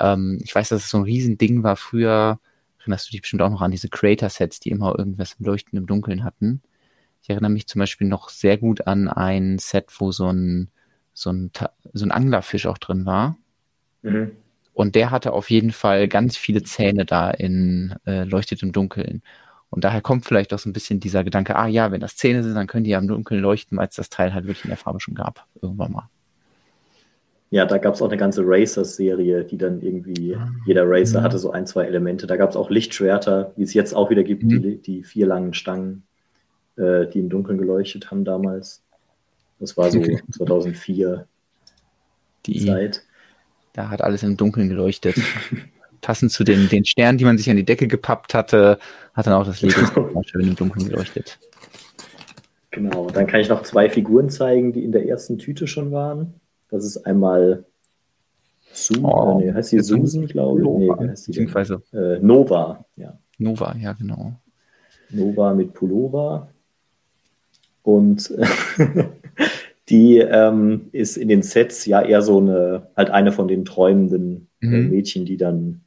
Ähm, 0.00 0.40
ich 0.42 0.54
weiß, 0.54 0.68
dass 0.70 0.84
es 0.84 0.90
so 0.90 0.98
ein 0.98 1.04
Riesending 1.04 1.62
war 1.62 1.76
früher. 1.76 2.38
Erinnerst 2.78 3.08
du 3.08 3.12
dich 3.12 3.22
bestimmt 3.22 3.42
auch 3.42 3.50
noch 3.50 3.62
an 3.62 3.70
diese 3.70 3.88
Creator-Sets, 3.88 4.60
die 4.60 4.70
immer 4.70 4.98
irgendwas 4.98 5.36
im 5.38 5.46
Leuchten 5.46 5.78
im 5.78 5.86
Dunkeln 5.86 6.24
hatten? 6.24 6.62
Ich 7.22 7.30
erinnere 7.30 7.50
mich 7.50 7.66
zum 7.66 7.80
Beispiel 7.80 8.06
noch 8.06 8.28
sehr 8.28 8.56
gut 8.58 8.86
an 8.86 9.08
ein 9.08 9.58
Set, 9.58 9.86
wo 9.98 10.12
so 10.12 10.32
ein, 10.32 10.70
so 11.12 11.32
ein, 11.32 11.50
so 11.92 12.04
ein 12.04 12.12
Anglerfisch 12.12 12.66
auch 12.66 12.78
drin 12.78 13.04
war. 13.06 13.36
Mhm. 14.02 14.32
Und 14.74 14.94
der 14.94 15.10
hatte 15.10 15.32
auf 15.32 15.50
jeden 15.50 15.72
Fall 15.72 16.06
ganz 16.06 16.36
viele 16.36 16.62
Zähne 16.62 17.04
da 17.04 17.30
in 17.30 17.96
äh, 18.06 18.24
Leuchtet 18.24 18.62
im 18.62 18.72
Dunkeln. 18.72 19.22
Und 19.70 19.84
daher 19.84 20.00
kommt 20.00 20.24
vielleicht 20.24 20.52
auch 20.54 20.58
so 20.58 20.68
ein 20.68 20.72
bisschen 20.72 21.00
dieser 21.00 21.24
Gedanke, 21.24 21.56
ah 21.56 21.66
ja, 21.66 21.90
wenn 21.90 22.00
das 22.00 22.16
Zähne 22.16 22.44
sind, 22.44 22.54
dann 22.54 22.66
können 22.66 22.84
die 22.84 22.90
ja 22.90 22.98
im 22.98 23.08
Dunkeln 23.08 23.40
leuchten, 23.40 23.76
weil 23.78 23.88
es 23.88 23.96
das 23.96 24.10
Teil 24.10 24.32
halt 24.32 24.44
wirklich 24.46 24.64
in 24.64 24.70
der 24.70 24.76
Farbe 24.76 25.00
schon 25.00 25.14
gab, 25.14 25.46
irgendwann 25.60 25.92
mal. 25.92 26.08
Ja, 27.56 27.64
da 27.64 27.78
gab 27.78 27.94
es 27.94 28.02
auch 28.02 28.08
eine 28.08 28.18
ganze 28.18 28.42
Racers-Serie, 28.44 29.42
die 29.42 29.56
dann 29.56 29.80
irgendwie, 29.80 30.36
ah, 30.36 30.52
jeder 30.66 30.84
Racer 30.86 31.22
hatte 31.22 31.38
so 31.38 31.52
ein, 31.52 31.66
zwei 31.66 31.86
Elemente. 31.86 32.26
Da 32.26 32.36
gab 32.36 32.50
es 32.50 32.56
auch 32.56 32.68
Lichtschwerter, 32.68 33.54
wie 33.56 33.62
es 33.62 33.72
jetzt 33.72 33.94
auch 33.94 34.10
wieder 34.10 34.24
gibt, 34.24 34.42
mhm. 34.42 34.60
die, 34.60 34.76
die 34.76 35.02
vier 35.04 35.26
langen 35.26 35.54
Stangen, 35.54 36.02
äh, 36.76 37.06
die 37.06 37.18
im 37.18 37.30
Dunkeln 37.30 37.56
geleuchtet 37.56 38.10
haben 38.10 38.26
damals. 38.26 38.82
Das 39.58 39.74
war 39.78 39.90
so 39.90 40.02
2004 40.32 41.26
die 42.44 42.66
Zeit. 42.66 43.02
Da 43.72 43.88
hat 43.88 44.02
alles 44.02 44.22
im 44.22 44.36
Dunkeln 44.36 44.68
geleuchtet. 44.68 45.16
Passend 46.02 46.32
zu 46.32 46.44
den, 46.44 46.68
den 46.68 46.84
Sternen, 46.84 47.16
die 47.16 47.24
man 47.24 47.38
sich 47.38 47.48
an 47.48 47.56
die 47.56 47.64
Decke 47.64 47.88
gepappt 47.88 48.34
hatte, 48.34 48.78
hat 49.14 49.26
dann 49.26 49.32
auch 49.32 49.46
das 49.46 49.62
Licht 49.62 49.78
schön 50.26 50.46
im 50.46 50.56
Dunkeln 50.56 50.90
geleuchtet. 50.90 51.38
Genau, 52.70 53.08
dann 53.08 53.26
kann 53.26 53.40
ich 53.40 53.48
noch 53.48 53.62
zwei 53.62 53.88
Figuren 53.88 54.28
zeigen, 54.28 54.74
die 54.74 54.84
in 54.84 54.92
der 54.92 55.08
ersten 55.08 55.38
Tüte 55.38 55.66
schon 55.66 55.90
waren. 55.90 56.34
Das 56.68 56.84
ist 56.84 56.98
einmal 57.06 57.64
Su 58.72 58.94
oh, 59.02 59.40
äh, 59.40 59.44
nee, 59.44 59.52
heißt 59.52 59.70
sie 59.70 59.80
Susan, 59.80 60.26
glaube 60.26 60.60
ich. 60.60 60.66
Nee, 60.66 61.08
heißt 61.08 61.26
die 61.26 61.30
Beziehungsweise 61.30 61.82
äh, 61.92 62.18
Nova, 62.20 62.84
ja. 62.96 63.18
Nova, 63.38 63.74
ja, 63.76 63.92
genau. 63.94 64.34
Nova 65.10 65.54
mit 65.54 65.72
Pullover. 65.72 66.48
Und 67.82 68.34
die 69.88 70.18
ähm, 70.18 70.88
ist 70.92 71.16
in 71.16 71.28
den 71.28 71.42
Sets 71.42 71.86
ja 71.86 72.02
eher 72.02 72.20
so 72.20 72.38
eine, 72.38 72.88
halt 72.96 73.10
eine 73.10 73.32
von 73.32 73.48
den 73.48 73.64
träumenden 73.64 74.48
äh, 74.60 74.66
mhm. 74.66 74.90
Mädchen, 74.90 75.24
die 75.24 75.36
dann 75.36 75.82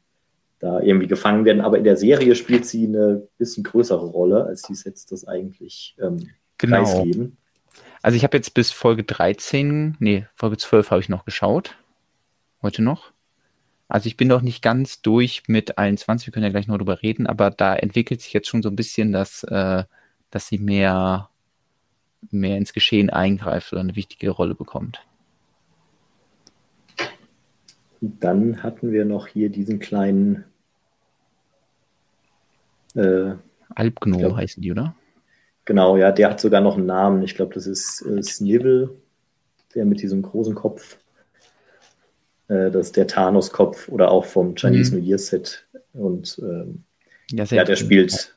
da 0.60 0.82
irgendwie 0.82 1.08
gefangen 1.08 1.46
werden. 1.46 1.62
Aber 1.62 1.78
in 1.78 1.84
der 1.84 1.98
Serie 1.98 2.36
spielt 2.36 2.66
sie 2.66 2.88
eine 2.88 3.28
bisschen 3.38 3.64
größere 3.64 4.06
Rolle, 4.06 4.46
als 4.46 4.62
die 4.64 4.76
Sets 4.76 5.06
das 5.06 5.28
eigentlich 5.28 5.96
ähm, 6.02 6.30
genau. 6.58 6.84
preisgeben. 6.84 7.38
Also 8.02 8.16
ich 8.16 8.24
habe 8.24 8.38
jetzt 8.38 8.54
bis 8.54 8.72
Folge 8.72 9.04
13, 9.04 9.98
nee, 10.00 10.26
Folge 10.36 10.58
12 10.58 10.92
habe 10.92 11.02
ich 11.02 11.10
noch 11.10 11.26
geschaut. 11.26 11.78
Heute 12.62 12.82
noch. 12.82 13.12
Also 13.88 14.08
ich 14.08 14.18
bin 14.18 14.28
noch 14.28 14.42
nicht 14.42 14.62
ganz 14.62 15.02
durch 15.02 15.44
mit 15.48 15.78
21, 15.78 16.28
wir 16.28 16.32
können 16.32 16.46
ja 16.46 16.52
gleich 16.52 16.68
noch 16.68 16.78
drüber 16.78 17.02
reden, 17.02 17.28
aber 17.28 17.50
da 17.50 17.76
entwickelt 17.76 18.22
sich 18.22 18.34
jetzt 18.34 18.48
schon 18.48 18.62
so 18.62 18.70
ein 18.70 18.76
bisschen, 18.76 19.12
dass, 19.12 19.44
äh, 19.44 19.84
dass 20.30 20.48
sie 20.48 20.60
mehr, 20.60 21.30
mehr 22.30 22.58
ins 22.58 22.74
Geschehen 22.74 23.10
eingreift 23.10 23.74
oder 23.74 23.82
eine 23.82 23.96
wichtige 23.96 24.30
Rolle 24.30 24.54
bekommt. 24.54 25.04
Dann 28.02 28.64
hatten 28.64 28.92
wir 28.92 29.06
noch 29.06 29.28
hier 29.28 29.50
diesen 29.50 29.80
kleinen 29.80 30.46
äh, 32.96 33.34
Alpgnom 33.76 34.38
heißen 34.38 34.62
die, 34.62 34.72
oder? 34.72 34.96
Genau, 35.70 35.98
ja, 35.98 36.12
der 36.12 36.32
hat 36.32 36.42
sogar 36.42 36.62
noch 36.62 36.78
einen 36.78 36.88
Namen. 36.88 37.22
Ich 37.22 37.36
glaube, 37.36 37.54
das 37.54 37.68
ist 37.68 38.02
äh, 38.02 38.24
Snivel, 38.24 38.90
der 39.76 39.86
mit 39.86 40.02
diesem 40.02 40.24
großen 40.24 40.56
Kopf. 40.56 40.98
Äh, 42.48 42.72
das 42.72 42.88
ist 42.88 42.98
der 42.98 43.06
Thanos-Kopf 43.06 43.88
oder 43.88 44.10
auch 44.10 44.26
vom 44.26 44.56
Chinese 44.56 44.96
mhm. 44.96 45.02
New 45.02 45.08
Year 45.08 45.20
Set. 45.20 45.68
Und 45.94 46.42
ähm, 46.42 46.86
ja, 47.30 47.44
ja, 47.44 47.64
der 47.64 47.76
spielt 47.76 48.36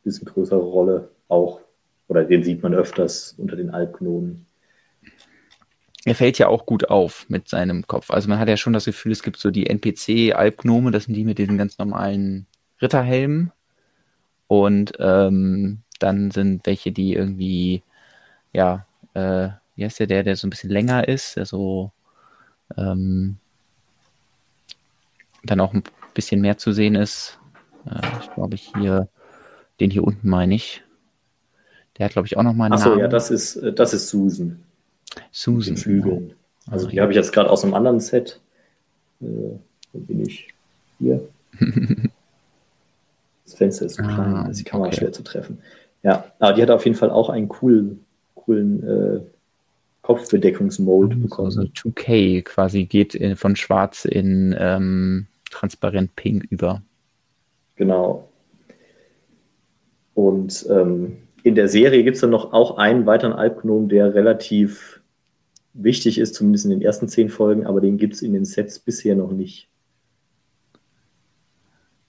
ein 0.00 0.02
bisschen 0.02 0.26
größere 0.26 0.58
Rolle 0.58 1.12
auch. 1.28 1.60
Oder 2.08 2.24
den 2.24 2.42
sieht 2.42 2.60
man 2.60 2.74
öfters 2.74 3.36
unter 3.38 3.54
den 3.54 3.70
Alpgnomen. 3.70 4.44
Er 6.06 6.16
fällt 6.16 6.38
ja 6.38 6.48
auch 6.48 6.66
gut 6.66 6.90
auf 6.90 7.26
mit 7.28 7.48
seinem 7.48 7.86
Kopf. 7.86 8.10
Also 8.10 8.28
man 8.28 8.40
hat 8.40 8.48
ja 8.48 8.56
schon 8.56 8.72
das 8.72 8.86
Gefühl, 8.86 9.12
es 9.12 9.22
gibt 9.22 9.36
so 9.36 9.52
die 9.52 9.68
NPC-Alpgnome, 9.68 10.90
das 10.90 11.04
sind 11.04 11.14
die 11.14 11.22
mit 11.22 11.38
diesen 11.38 11.56
ganz 11.56 11.78
normalen 11.78 12.48
Ritterhelmen. 12.82 13.52
Und 14.48 14.94
ähm, 14.98 15.84
dann 15.98 16.30
sind 16.30 16.66
welche, 16.66 16.92
die 16.92 17.14
irgendwie, 17.14 17.82
ja, 18.52 18.86
äh, 19.14 19.48
wie 19.76 19.84
heißt 19.84 20.00
der, 20.00 20.06
der, 20.06 20.22
der 20.22 20.36
so 20.36 20.46
ein 20.46 20.50
bisschen 20.50 20.70
länger 20.70 21.06
ist, 21.06 21.36
der 21.36 21.46
so 21.46 21.92
ähm, 22.76 23.36
dann 25.44 25.60
auch 25.60 25.72
ein 25.72 25.82
bisschen 26.14 26.40
mehr 26.40 26.58
zu 26.58 26.72
sehen 26.72 26.94
ist. 26.94 27.38
Äh, 27.86 28.00
ich 28.20 28.34
glaube, 28.34 28.56
hier, 28.56 29.08
den 29.80 29.90
hier 29.90 30.04
unten 30.04 30.28
meine 30.28 30.54
ich. 30.54 30.82
Der 31.96 32.06
hat, 32.06 32.12
glaube 32.12 32.26
ich, 32.26 32.36
auch 32.36 32.42
noch 32.42 32.54
mal 32.54 32.66
einen 32.66 32.74
Achso, 32.74 32.96
ja, 32.96 33.08
das 33.08 33.30
ist, 33.30 33.56
äh, 33.56 33.72
das 33.72 33.92
ist 33.92 34.08
Susan. 34.08 34.62
Susan. 35.30 35.76
Flügeln. 35.76 36.28
Genau. 36.28 36.34
Also 36.70 36.86
die 36.88 37.00
habe 37.00 37.12
ich 37.12 37.16
jetzt 37.16 37.32
gerade 37.32 37.50
aus 37.50 37.64
einem 37.64 37.74
anderen 37.74 38.00
Set. 38.00 38.40
Äh, 39.20 39.24
wo 39.92 39.98
bin 40.00 40.26
ich? 40.26 40.48
Hier. 40.98 41.26
das 43.44 43.54
Fenster 43.54 43.86
ist 43.86 43.94
so 43.96 44.02
ah, 44.02 44.14
klein, 44.14 44.34
also 44.34 44.58
die 44.58 44.64
Kamera 44.64 44.88
okay. 44.88 44.96
schwer 44.98 45.12
zu 45.12 45.22
treffen. 45.22 45.58
Ja, 46.02 46.24
aber 46.38 46.54
die 46.54 46.62
hat 46.62 46.70
auf 46.70 46.84
jeden 46.84 46.96
Fall 46.96 47.10
auch 47.10 47.28
einen 47.28 47.48
coolen, 47.48 48.04
coolen 48.34 48.86
äh, 48.86 49.20
Kopfbedeckungsmode 50.02 51.16
mhm, 51.16 51.22
bekommen. 51.22 51.46
Also 51.46 51.62
2K 51.62 52.42
quasi 52.42 52.84
geht 52.84 53.14
in, 53.14 53.36
von 53.36 53.56
schwarz 53.56 54.04
in 54.04 54.56
ähm, 54.58 55.26
transparent 55.50 56.16
pink 56.16 56.44
über. 56.50 56.82
Genau. 57.76 58.28
Und 60.14 60.66
ähm, 60.70 61.18
in 61.42 61.54
der 61.54 61.68
Serie 61.68 62.02
gibt 62.02 62.16
es 62.16 62.20
dann 62.20 62.30
noch 62.30 62.52
auch 62.52 62.78
einen 62.78 63.06
weiteren 63.06 63.32
Albgnom, 63.32 63.88
der 63.88 64.14
relativ 64.14 65.00
wichtig 65.74 66.18
ist, 66.18 66.34
zumindest 66.34 66.64
in 66.64 66.70
den 66.70 66.82
ersten 66.82 67.08
zehn 67.08 67.28
Folgen, 67.28 67.66
aber 67.66 67.80
den 67.80 67.98
gibt 67.98 68.14
es 68.14 68.22
in 68.22 68.32
den 68.32 68.44
Sets 68.44 68.78
bisher 68.78 69.14
noch 69.14 69.30
nicht. 69.30 69.68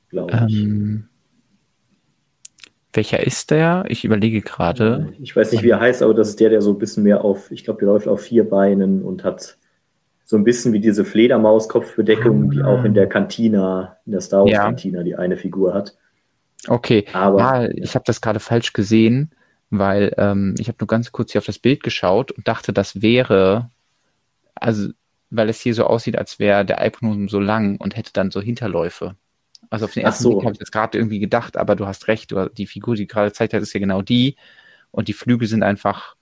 Glaube 0.10 0.46
ich. 0.48 0.64
Ähm, 0.64 1.09
welcher 2.94 3.26
ist 3.26 3.52
der? 3.52 3.86
Ich 3.88 4.04
überlege 4.04 4.42
gerade. 4.42 5.14
Ich 5.20 5.36
weiß 5.36 5.52
nicht, 5.52 5.64
wie 5.64 5.70
er 5.70 5.80
heißt, 5.80 6.02
aber 6.02 6.14
das 6.14 6.30
ist 6.30 6.40
der, 6.40 6.50
der 6.50 6.62
so 6.62 6.72
ein 6.72 6.80
bisschen 6.80 7.04
mehr 7.04 7.24
auf, 7.24 7.52
ich 7.52 7.64
glaube, 7.64 7.80
der 7.80 7.88
läuft 7.88 8.08
auf 8.08 8.22
vier 8.22 8.50
Beinen 8.50 9.04
und 9.04 9.24
hat 9.24 9.58
so 10.26 10.38
ein 10.38 10.44
bisschen 10.44 10.74
wie 10.74 10.80
diese 10.80 11.06
Fledermaus-Kopfbedeckung, 11.06 12.52
die 12.52 12.62
auch 12.62 12.84
in 12.84 12.94
der 12.94 13.08
Cantina, 13.08 13.98
in 14.06 14.12
der 14.12 14.22
Star 14.22 14.46
Wars-Cantina, 14.46 15.00
ja. 15.00 15.04
die 15.04 15.16
eine 15.16 15.38
Figur 15.38 15.74
hat. 15.74 15.98
Okay, 16.68 17.06
aber 17.14 17.40
ja, 17.40 17.70
ich 17.70 17.96
habe 17.96 18.06
das 18.06 18.22
gerade 18.22 18.40
falsch 18.40 18.74
gesehen, 18.74 19.32
weil 19.70 20.14
ähm, 20.18 20.56
ich 20.60 20.68
habe 20.68 20.78
nur 20.80 20.88
ganz 20.88 21.12
kurz 21.12 21.32
hier 21.32 21.40
auf 21.40 21.46
das 21.46 21.60
Bild 21.60 21.84
geschaut 21.84 22.32
und 22.32 22.48
dachte, 22.48 22.74
das 22.74 23.02
wäre, 23.02 23.70
also 24.56 24.90
weil 25.30 25.50
es 25.50 25.62
hier 25.62 25.74
so 25.74 25.86
aussieht, 25.86 26.18
als 26.18 26.40
wäre 26.40 26.66
der 26.66 26.80
Alpgnom 26.80 27.30
so 27.30 27.40
lang 27.40 27.78
und 27.78 27.96
hätte 27.96 28.14
dann 28.14 28.32
so 28.32 28.42
Hinterläufe. 28.42 29.16
Also 29.70 29.86
auf 29.86 29.94
den 29.94 30.04
ersten 30.04 30.24
so. 30.24 30.32
Blick 30.32 30.44
habe 30.44 30.54
ich 30.54 30.60
das 30.60 30.72
gerade 30.72 30.98
irgendwie 30.98 31.20
gedacht, 31.20 31.58
aber 31.58 31.76
du 31.76 31.86
hast 31.86 32.08
recht, 32.08 32.32
du, 32.32 32.50
die 32.50 32.68
Figur, 32.68 32.96
die 32.96 33.08
gerade 33.08 33.30
gezeigt 33.30 33.54
hat, 33.54 33.62
ist 33.62 33.74
ja 33.74 33.80
genau 33.80 34.02
die. 34.02 34.36
Und 34.92 35.08
die 35.08 35.14
Flügel 35.14 35.48
sind 35.48 35.64
einfach 35.64 36.16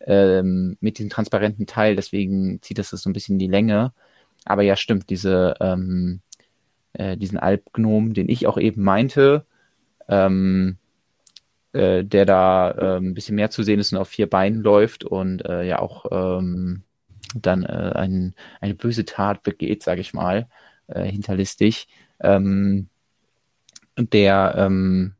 ähm, 0.00 0.76
mit 0.80 0.98
diesem 0.98 1.10
transparenten 1.10 1.66
Teil, 1.66 1.96
deswegen 1.96 2.62
zieht 2.62 2.78
das 2.78 2.90
so 2.90 3.10
ein 3.10 3.12
bisschen 3.12 3.34
in 3.34 3.40
die 3.40 3.46
Länge. 3.48 3.92
Aber 4.44 4.62
ja, 4.62 4.76
stimmt, 4.76 5.10
diese, 5.10 5.54
ähm, 5.60 6.20
äh, 6.94 7.16
diesen 7.16 7.38
Alpgnom, 7.38 8.14
den 8.14 8.28
ich 8.28 8.46
auch 8.46 8.58
eben 8.58 8.82
meinte, 8.82 9.44
ähm, 10.08 10.78
äh, 11.72 12.04
der 12.04 12.24
da 12.24 12.70
äh, 12.70 12.96
ein 12.98 13.14
bisschen 13.14 13.36
mehr 13.36 13.50
zu 13.50 13.62
sehen 13.62 13.80
ist 13.80 13.92
und 13.92 13.98
auf 13.98 14.08
vier 14.08 14.30
Beinen 14.30 14.62
läuft 14.62 15.04
und 15.04 15.44
äh, 15.44 15.64
ja 15.64 15.80
auch 15.80 16.06
ähm, 16.10 16.84
dann 17.34 17.64
äh, 17.64 17.92
ein, 17.94 18.34
eine 18.60 18.74
böse 18.74 19.04
Tat 19.04 19.42
begeht, 19.42 19.82
sage 19.82 20.00
ich 20.00 20.14
mal, 20.14 20.48
äh, 20.86 21.04
hinterlistig. 21.04 21.88
Ähm, 22.20 22.88
der, 23.98 24.54
ähm, 24.56 25.14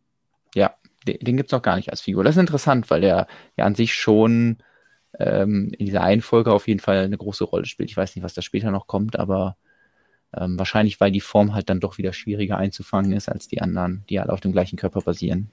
ja, 0.54 0.74
den, 1.06 1.18
den 1.20 1.36
gibt 1.36 1.48
es 1.48 1.52
noch 1.52 1.62
gar 1.62 1.76
nicht 1.76 1.90
als 1.90 2.00
Figur. 2.00 2.24
Das 2.24 2.36
ist 2.36 2.40
interessant, 2.40 2.90
weil 2.90 3.00
der 3.00 3.26
ja 3.56 3.64
an 3.64 3.74
sich 3.74 3.94
schon 3.94 4.58
ähm, 5.18 5.72
in 5.78 5.86
dieser 5.86 6.02
einen 6.02 6.22
Folge 6.22 6.52
auf 6.52 6.68
jeden 6.68 6.80
Fall 6.80 6.98
eine 6.98 7.16
große 7.16 7.44
Rolle 7.44 7.66
spielt. 7.66 7.90
Ich 7.90 7.96
weiß 7.96 8.14
nicht, 8.14 8.24
was 8.24 8.34
da 8.34 8.42
später 8.42 8.70
noch 8.70 8.86
kommt, 8.86 9.18
aber 9.18 9.56
ähm, 10.34 10.58
wahrscheinlich, 10.58 11.00
weil 11.00 11.12
die 11.12 11.20
Form 11.20 11.54
halt 11.54 11.70
dann 11.70 11.80
doch 11.80 11.98
wieder 11.98 12.12
schwieriger 12.12 12.58
einzufangen 12.58 13.12
ist 13.12 13.28
als 13.28 13.48
die 13.48 13.62
anderen, 13.62 14.04
die 14.10 14.20
halt 14.20 14.30
auf 14.30 14.40
dem 14.40 14.52
gleichen 14.52 14.76
Körper 14.76 15.00
basieren. 15.00 15.50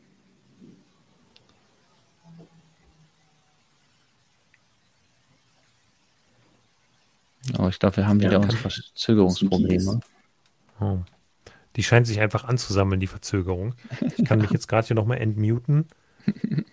Aber 7.58 7.70
ich 7.70 7.80
glaube, 7.80 7.98
wir 7.98 8.08
haben 8.08 8.22
wieder 8.22 8.34
ja, 8.34 8.38
unsere 8.39 8.58
Verzögerungsprobleme. 8.58 10.00
Oh. 10.80 11.00
Die 11.76 11.84
scheint 11.84 12.07
sich 12.07 12.19
einfach 12.19 12.43
anzusammeln, 12.43 12.99
die 12.99 13.07
Verzögerung. 13.07 13.76
Ich 14.17 14.26
kann 14.26 14.39
mich 14.41 14.51
jetzt 14.51 14.67
gerade 14.67 14.88
hier 14.88 14.95
nochmal 14.95 15.19
entmuten. 15.19 15.88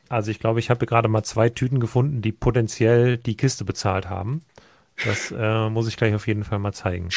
Also 0.09 0.31
ich 0.31 0.39
glaube, 0.39 0.61
ich 0.61 0.71
habe 0.71 0.87
gerade 0.87 1.09
mal 1.09 1.23
zwei 1.23 1.49
Tüten 1.49 1.81
gefunden, 1.81 2.23
die 2.23 2.33
potenziell 2.33 3.17
die 3.17 3.37
Kiste 3.37 3.65
bezahlt 3.65 4.09
haben. 4.09 4.43
Das 5.05 5.33
äh, 5.37 5.69
muss 5.71 5.89
ich 5.89 5.97
gleich 5.97 6.15
auf 6.15 6.27
jeden 6.27 6.45
Fall 6.45 6.59
mal 6.59 6.73
zeigen. 6.73 7.09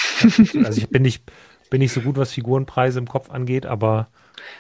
Also 0.64 0.80
ich 0.80 0.90
bin 0.90 1.02
nicht, 1.02 1.24
bin 1.70 1.80
nicht 1.80 1.92
so 1.92 2.02
gut, 2.02 2.18
was 2.18 2.32
Figurenpreise 2.32 3.00
im 3.00 3.08
Kopf 3.08 3.30
angeht, 3.30 3.66
aber. 3.66 4.08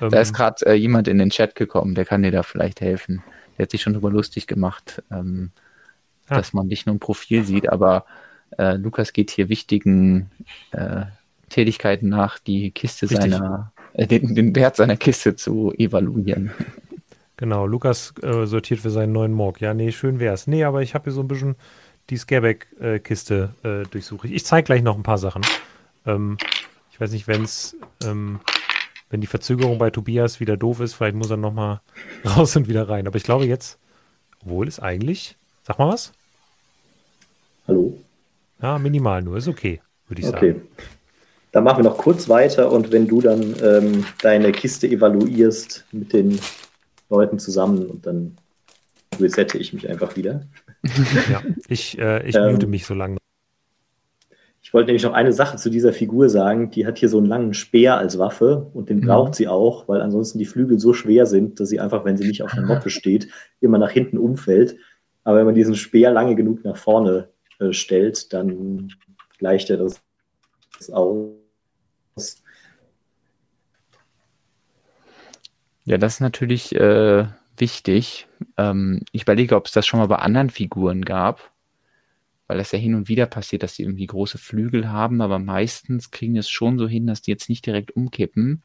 Ähm, 0.01 0.09
da 0.09 0.19
ist 0.19 0.33
gerade 0.33 0.65
äh, 0.65 0.73
jemand 0.73 1.07
in 1.07 1.17
den 1.17 1.29
Chat 1.29 1.55
gekommen, 1.55 1.95
der 1.95 2.05
kann 2.05 2.23
dir 2.23 2.31
da 2.31 2.43
vielleicht 2.43 2.81
helfen. 2.81 3.23
Der 3.57 3.63
hat 3.63 3.71
sich 3.71 3.81
schon 3.81 3.93
darüber 3.93 4.11
lustig 4.11 4.47
gemacht, 4.47 5.03
ähm, 5.11 5.51
ah. 6.27 6.35
dass 6.35 6.53
man 6.53 6.67
nicht 6.67 6.85
nur 6.85 6.95
ein 6.95 6.99
Profil 6.99 7.45
sieht, 7.45 7.69
aber 7.69 8.05
äh, 8.57 8.75
Lukas 8.75 9.13
geht 9.13 9.31
hier 9.31 9.47
wichtigen 9.49 10.31
Tätigkeiten 11.53 12.09
nach, 12.09 12.39
die 12.39 12.71
Kiste 12.71 13.09
Richtig. 13.09 13.31
seiner, 13.31 13.71
äh, 13.93 14.07
den, 14.07 14.33
den 14.33 14.55
Wert 14.55 14.75
seiner 14.75 14.97
Kiste 14.97 15.35
zu 15.35 15.71
evaluieren. 15.77 16.51
Genau, 17.37 17.67
Lukas 17.67 18.13
äh, 18.23 18.45
sortiert 18.45 18.79
für 18.79 18.89
seinen 18.89 19.13
neuen 19.13 19.33
Morg. 19.33 19.61
Ja, 19.61 19.73
nee, 19.73 19.91
schön 19.91 20.19
wär's. 20.19 20.47
Nee, 20.47 20.63
aber 20.63 20.81
ich 20.81 20.95
habe 20.95 21.05
hier 21.05 21.13
so 21.13 21.21
ein 21.21 21.27
bisschen 21.27 21.55
die 22.09 22.17
Scareback-Kiste 22.17 23.53
äh, 23.63 23.83
durchsuche. 23.89 24.27
Ich, 24.27 24.45
zeige 24.45 24.65
gleich 24.65 24.81
noch 24.81 24.95
ein 24.95 25.03
paar 25.03 25.19
Sachen. 25.19 25.43
Ähm, 26.05 26.37
ich 26.91 26.99
weiß 26.99 27.11
nicht, 27.11 27.27
wenn's, 27.27 27.75
ähm, 28.03 28.39
wenn 29.09 29.21
die 29.21 29.27
Verzögerung 29.27 29.77
bei 29.77 29.91
Tobias 29.91 30.39
wieder 30.39 30.57
doof 30.57 30.79
ist, 30.79 30.95
vielleicht 30.95 31.15
muss 31.15 31.29
er 31.29 31.37
nochmal 31.37 31.81
raus 32.25 32.55
und 32.55 32.67
wieder 32.67 32.89
rein. 32.89 33.05
Aber 33.05 33.17
ich 33.17 33.23
glaube 33.23 33.45
jetzt, 33.45 33.77
wohl 34.41 34.67
ist 34.67 34.79
eigentlich, 34.79 35.37
sag 35.61 35.77
mal 35.77 35.89
was? 35.89 36.13
Hallo? 37.67 37.97
Ja, 38.59 38.79
minimal 38.79 39.21
nur, 39.21 39.37
ist 39.37 39.47
okay, 39.47 39.81
würde 40.07 40.21
ich 40.21 40.27
okay. 40.27 40.53
sagen. 40.53 40.61
Dann 41.53 41.63
machen 41.63 41.83
wir 41.83 41.89
noch 41.89 41.99
kurz 41.99 42.27
weiter 42.29 42.71
und 42.71 42.91
wenn 42.91 43.07
du 43.07 43.21
dann 43.21 43.55
ähm, 43.63 44.05
deine 44.21 44.51
Kiste 44.51 44.87
evaluierst 44.87 45.85
mit 45.91 46.11
den 46.11 46.39
Leuten 47.11 47.37
zusammen 47.37 47.85
und 47.85 48.07
dann 48.07 48.35
resette 49.19 49.59
ich 49.59 49.71
mich 49.71 49.87
einfach 49.87 50.15
wieder. 50.17 50.41
Ja, 51.31 51.41
ich, 51.69 51.97
äh, 51.97 52.27
ich 52.27 52.35
ähm, 52.35 52.53
mute 52.53 52.67
mich 52.67 52.85
so 52.85 52.93
lange. 52.93 53.17
Ich 54.61 54.73
wollte 54.73 54.87
nämlich 54.87 55.03
noch 55.03 55.13
eine 55.13 55.31
Sache 55.31 55.55
zu 55.55 55.69
dieser 55.69 55.93
Figur 55.93 56.27
sagen. 56.27 56.71
Die 56.71 56.85
hat 56.85 56.97
hier 56.97 57.07
so 57.07 57.19
einen 57.19 57.27
langen 57.27 57.53
Speer 57.53 57.97
als 57.97 58.17
Waffe 58.17 58.67
und 58.73 58.89
den 58.89 58.97
mhm. 58.97 59.05
braucht 59.05 59.35
sie 59.35 59.47
auch, 59.47 59.87
weil 59.87 60.01
ansonsten 60.01 60.39
die 60.39 60.45
Flügel 60.45 60.79
so 60.79 60.91
schwer 60.91 61.25
sind, 61.25 61.59
dass 61.59 61.69
sie 61.69 61.79
einfach, 61.79 62.03
wenn 62.03 62.17
sie 62.17 62.27
nicht 62.27 62.41
auf 62.41 62.51
der 62.51 62.63
Moppe 62.63 62.89
steht, 62.89 63.29
immer 63.61 63.77
nach 63.77 63.91
hinten 63.91 64.17
umfällt. 64.17 64.75
Aber 65.23 65.37
wenn 65.37 65.45
man 65.45 65.55
diesen 65.55 65.75
Speer 65.75 66.11
lange 66.11 66.35
genug 66.35 66.65
nach 66.65 66.77
vorne 66.77 67.29
äh, 67.59 67.71
stellt, 67.71 68.33
dann 68.33 68.91
gleicht 69.37 69.69
er 69.69 69.77
das 69.77 70.01
aus. 70.91 71.42
Ja, 75.85 75.97
das 75.97 76.15
ist 76.15 76.19
natürlich 76.21 76.75
äh, 76.75 77.25
wichtig. 77.57 78.27
Ähm, 78.57 79.01
ich 79.11 79.23
überlege, 79.23 79.55
ob 79.55 79.65
es 79.67 79.71
das 79.73 79.85
schon 79.85 79.99
mal 79.99 80.07
bei 80.07 80.17
anderen 80.17 80.49
Figuren 80.49 81.03
gab. 81.03 81.51
weil 82.47 82.57
das 82.57 82.71
ja 82.71 82.79
hin 82.79 82.95
und 82.95 83.07
wieder 83.07 83.25
passiert, 83.25 83.63
dass 83.63 83.75
die 83.75 83.83
irgendwie 83.83 84.05
große 84.07 84.37
Flügel 84.37 84.89
haben, 84.91 85.21
aber 85.21 85.39
meistens 85.39 86.11
kriegen 86.11 86.35
es 86.37 86.49
schon 86.49 86.77
so 86.77 86.87
hin, 86.87 87.07
dass 87.07 87.21
die 87.21 87.31
jetzt 87.31 87.49
nicht 87.49 87.65
direkt 87.65 87.95
umkippen. 87.95 88.63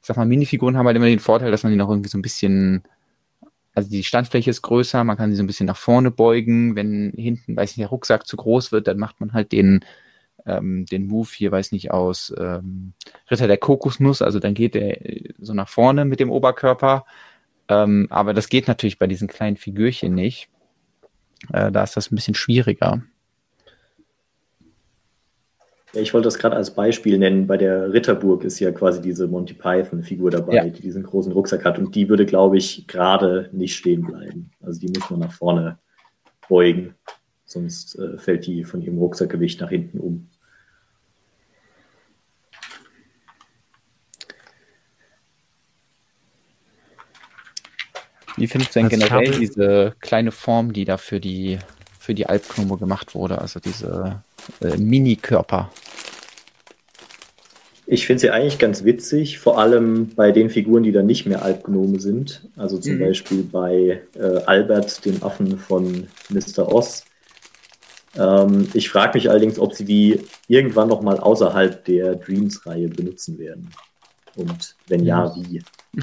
Ich 0.00 0.06
sag 0.08 0.16
mal, 0.16 0.26
Minifiguren 0.26 0.76
haben 0.76 0.86
halt 0.86 0.96
immer 0.96 1.06
den 1.06 1.20
Vorteil, 1.20 1.50
dass 1.52 1.62
man 1.64 1.72
die 1.72 1.78
noch 1.78 1.90
irgendwie 1.90 2.08
so 2.10 2.18
ein 2.18 2.22
bisschen, 2.22 2.82
also 3.74 3.90
die 3.90 4.04
Standfläche 4.04 4.50
ist 4.50 4.62
größer, 4.62 5.04
man 5.04 5.16
kann 5.18 5.30
sie 5.30 5.36
so 5.36 5.44
ein 5.44 5.48
bisschen 5.48 5.66
nach 5.66 5.76
vorne 5.78 6.10
beugen. 6.10 6.76
Wenn 6.76 7.12
hinten, 7.16 7.56
weiß 7.56 7.72
nicht, 7.72 7.80
der 7.80 7.88
Rucksack 7.88 8.26
zu 8.26 8.36
groß 8.36 8.72
wird, 8.72 8.88
dann 8.88 8.98
macht 8.98 9.20
man 9.20 9.32
halt 9.34 9.52
den, 9.52 9.84
ähm, 10.46 10.86
den 10.86 11.06
Move 11.06 11.28
hier, 11.32 11.52
weiß 11.52 11.72
nicht, 11.72 11.90
aus 11.90 12.32
ähm, 12.38 12.92
Ritter 13.30 13.46
der 13.46 13.58
Kokosnuss, 13.58 14.22
also 14.22 14.38
dann 14.38 14.54
geht 14.54 14.74
der 14.74 15.04
äh, 15.04 15.32
so 15.38 15.54
nach 15.54 15.68
vorne 15.68 16.04
mit 16.04 16.20
dem 16.20 16.30
Oberkörper. 16.30 17.04
Ähm, 17.68 18.06
aber 18.10 18.34
das 18.34 18.48
geht 18.48 18.68
natürlich 18.68 18.98
bei 18.98 19.06
diesen 19.06 19.28
kleinen 19.28 19.56
Figürchen 19.56 20.14
nicht. 20.14 20.48
Äh, 21.52 21.72
da 21.72 21.82
ist 21.82 21.96
das 21.96 22.10
ein 22.10 22.16
bisschen 22.16 22.34
schwieriger. 22.34 23.02
Ja, 25.94 26.00
ich 26.00 26.14
wollte 26.14 26.26
das 26.26 26.38
gerade 26.38 26.56
als 26.56 26.74
Beispiel 26.74 27.18
nennen. 27.18 27.46
Bei 27.46 27.58
der 27.58 27.92
Ritterburg 27.92 28.44
ist 28.44 28.58
ja 28.60 28.72
quasi 28.72 29.02
diese 29.02 29.28
Monty 29.28 29.54
Python-Figur 29.54 30.30
dabei, 30.30 30.54
ja. 30.54 30.64
die 30.64 30.80
diesen 30.80 31.02
großen 31.02 31.32
Rucksack 31.32 31.64
hat. 31.64 31.78
Und 31.78 31.94
die 31.94 32.08
würde, 32.08 32.24
glaube 32.24 32.56
ich, 32.56 32.86
gerade 32.86 33.50
nicht 33.52 33.76
stehen 33.76 34.02
bleiben. 34.02 34.50
Also 34.62 34.80
die 34.80 34.88
muss 34.88 35.10
man 35.10 35.20
nach 35.20 35.32
vorne 35.32 35.78
beugen. 36.48 36.94
Sonst 37.44 37.98
äh, 37.98 38.16
fällt 38.16 38.46
die 38.46 38.64
von 38.64 38.80
ihrem 38.80 38.98
Rucksackgewicht 38.98 39.60
nach 39.60 39.68
hinten 39.68 39.98
um. 39.98 40.28
Wie 48.36 48.46
findest 48.46 48.74
du 48.74 48.80
denn 48.80 48.88
generell 48.88 49.30
diese 49.30 49.94
kleine 50.00 50.32
Form, 50.32 50.72
die 50.72 50.84
da 50.84 50.96
für 50.96 51.20
die, 51.20 51.58
für 51.98 52.14
die 52.14 52.26
Alpgnome 52.26 52.78
gemacht 52.78 53.14
wurde? 53.14 53.38
Also 53.38 53.60
diese 53.60 54.22
äh, 54.60 54.76
Mini-Körper. 54.76 55.70
Ich 57.86 58.06
finde 58.06 58.20
sie 58.20 58.30
eigentlich 58.30 58.58
ganz 58.58 58.84
witzig, 58.84 59.38
vor 59.38 59.58
allem 59.58 60.14
bei 60.14 60.32
den 60.32 60.48
Figuren, 60.48 60.82
die 60.82 60.92
dann 60.92 61.06
nicht 61.06 61.26
mehr 61.26 61.42
Alpgnome 61.42 62.00
sind. 62.00 62.48
Also 62.56 62.78
zum 62.78 62.94
mhm. 62.94 63.00
Beispiel 63.00 63.42
bei 63.42 64.00
äh, 64.14 64.38
Albert, 64.46 65.04
dem 65.04 65.22
Affen 65.22 65.58
von 65.58 66.06
Mr. 66.30 66.72
Oz. 66.72 67.04
Ähm, 68.16 68.68
ich 68.72 68.88
frage 68.88 69.18
mich 69.18 69.28
allerdings, 69.28 69.58
ob 69.58 69.74
sie 69.74 69.84
die 69.84 70.20
irgendwann 70.48 70.88
noch 70.88 71.02
mal 71.02 71.18
außerhalb 71.18 71.84
der 71.84 72.14
Dreams-Reihe 72.14 72.88
benutzen 72.88 73.38
werden. 73.38 73.70
Und 74.36 74.76
wenn 74.86 75.04
ja, 75.04 75.34
wie? 75.36 75.62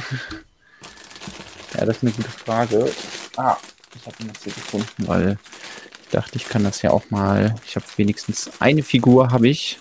Ja, 1.77 1.85
das 1.85 1.97
ist 1.97 2.03
eine 2.03 2.11
gute 2.11 2.29
Frage. 2.29 2.91
Ah, 3.37 3.57
ich 3.95 4.05
habe 4.05 4.15
ihn 4.19 4.27
jetzt 4.27 4.43
hier 4.43 4.53
gefunden, 4.53 5.07
weil 5.07 5.37
ich 6.03 6.09
dachte, 6.09 6.37
ich 6.37 6.49
kann 6.49 6.63
das 6.63 6.81
ja 6.81 6.91
auch 6.91 7.09
mal. 7.09 7.55
Ich 7.65 7.75
habe 7.75 7.85
wenigstens 7.97 8.51
eine 8.59 8.83
Figur 8.83 9.31
habe 9.31 9.47
ich. 9.47 9.79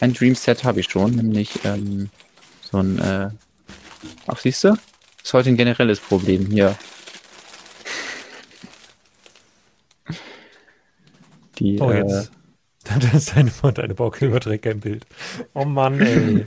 Ein 0.00 0.12
Dream 0.12 0.34
Set 0.34 0.64
habe 0.64 0.80
ich 0.80 0.90
schon, 0.90 1.12
nämlich 1.12 1.64
ähm, 1.64 2.10
so 2.60 2.78
ein. 2.78 2.98
Äh, 2.98 3.30
ach, 4.26 4.38
siehst 4.38 4.64
du? 4.64 4.76
Ist 5.22 5.32
heute 5.32 5.48
ein 5.48 5.56
generelles 5.56 6.00
Problem 6.00 6.46
hier. 6.46 6.76
Die, 11.58 11.80
oh, 11.80 11.92
jetzt. 11.92 12.32
Äh, 12.88 13.00
da 13.00 13.16
ist 13.16 13.34
deine, 13.34 13.50
deine 13.72 13.94
Baukleberträger 13.94 14.70
im 14.70 14.78
Bild. 14.78 15.06
Oh 15.54 15.64
Mann, 15.64 16.00
ey. 16.00 16.44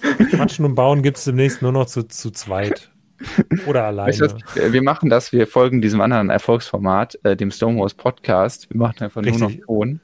Quatschen 0.30 0.64
und 0.64 0.74
Bauen 0.74 1.04
gibt 1.04 1.18
es 1.18 1.24
demnächst 1.24 1.62
nur 1.62 1.70
noch 1.70 1.86
zu, 1.86 2.02
zu 2.02 2.32
zweit. 2.32 2.90
Oder 3.66 3.84
alleine. 3.84 4.08
Weißt 4.08 4.20
du, 4.20 4.72
wir 4.72 4.82
machen 4.82 5.10
das, 5.10 5.32
wir 5.32 5.46
folgen 5.46 5.80
diesem 5.80 6.00
anderen 6.00 6.30
Erfolgsformat, 6.30 7.18
äh, 7.24 7.36
dem 7.36 7.50
Stonewalls 7.50 7.94
Podcast. 7.94 8.70
Wir 8.70 8.78
machen 8.78 9.02
einfach 9.02 9.22
Richtig. 9.22 9.40
nur 9.40 9.50
noch 9.50 9.56
Ton. 9.66 10.00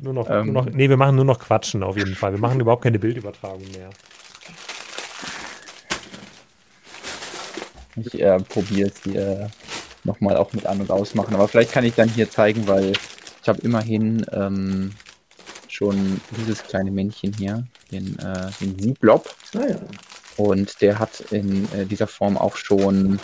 Nur 0.00 0.12
noch, 0.12 0.30
ähm, 0.30 0.52
nur 0.52 0.64
noch, 0.64 0.70
nee, 0.70 0.88
wir 0.88 0.96
machen 0.96 1.16
nur 1.16 1.24
noch 1.24 1.40
Quatschen 1.40 1.82
auf 1.82 1.96
jeden 1.96 2.14
Fall. 2.14 2.32
Wir 2.32 2.38
machen 2.38 2.60
überhaupt 2.60 2.82
keine 2.82 2.98
Bildübertragung 2.98 3.64
mehr. 3.72 3.90
Ich 7.96 8.20
äh, 8.20 8.38
probiere 8.38 8.90
es 8.90 9.02
hier 9.02 9.50
nochmal 10.04 10.36
auch 10.36 10.52
mit 10.52 10.66
an- 10.66 10.80
und 10.80 10.90
ausmachen. 10.90 11.34
Aber 11.34 11.48
vielleicht 11.48 11.72
kann 11.72 11.84
ich 11.84 11.94
dann 11.94 12.08
hier 12.08 12.30
zeigen, 12.30 12.68
weil 12.68 12.92
ich 13.42 13.48
habe 13.48 13.60
immerhin 13.62 14.24
ähm, 14.32 14.92
schon 15.68 16.20
dieses 16.36 16.62
kleine 16.62 16.90
Männchen 16.90 17.32
hier, 17.32 17.66
den, 17.90 18.18
äh, 18.18 18.50
den 18.60 18.78
Sieblob. 18.78 19.28
Ah, 19.56 19.66
ja. 19.68 19.76
Und 20.38 20.80
der 20.80 21.00
hat 21.00 21.20
in 21.32 21.64
äh, 21.74 21.84
dieser 21.84 22.06
Form 22.06 22.38
auch 22.38 22.56
schon 22.56 23.18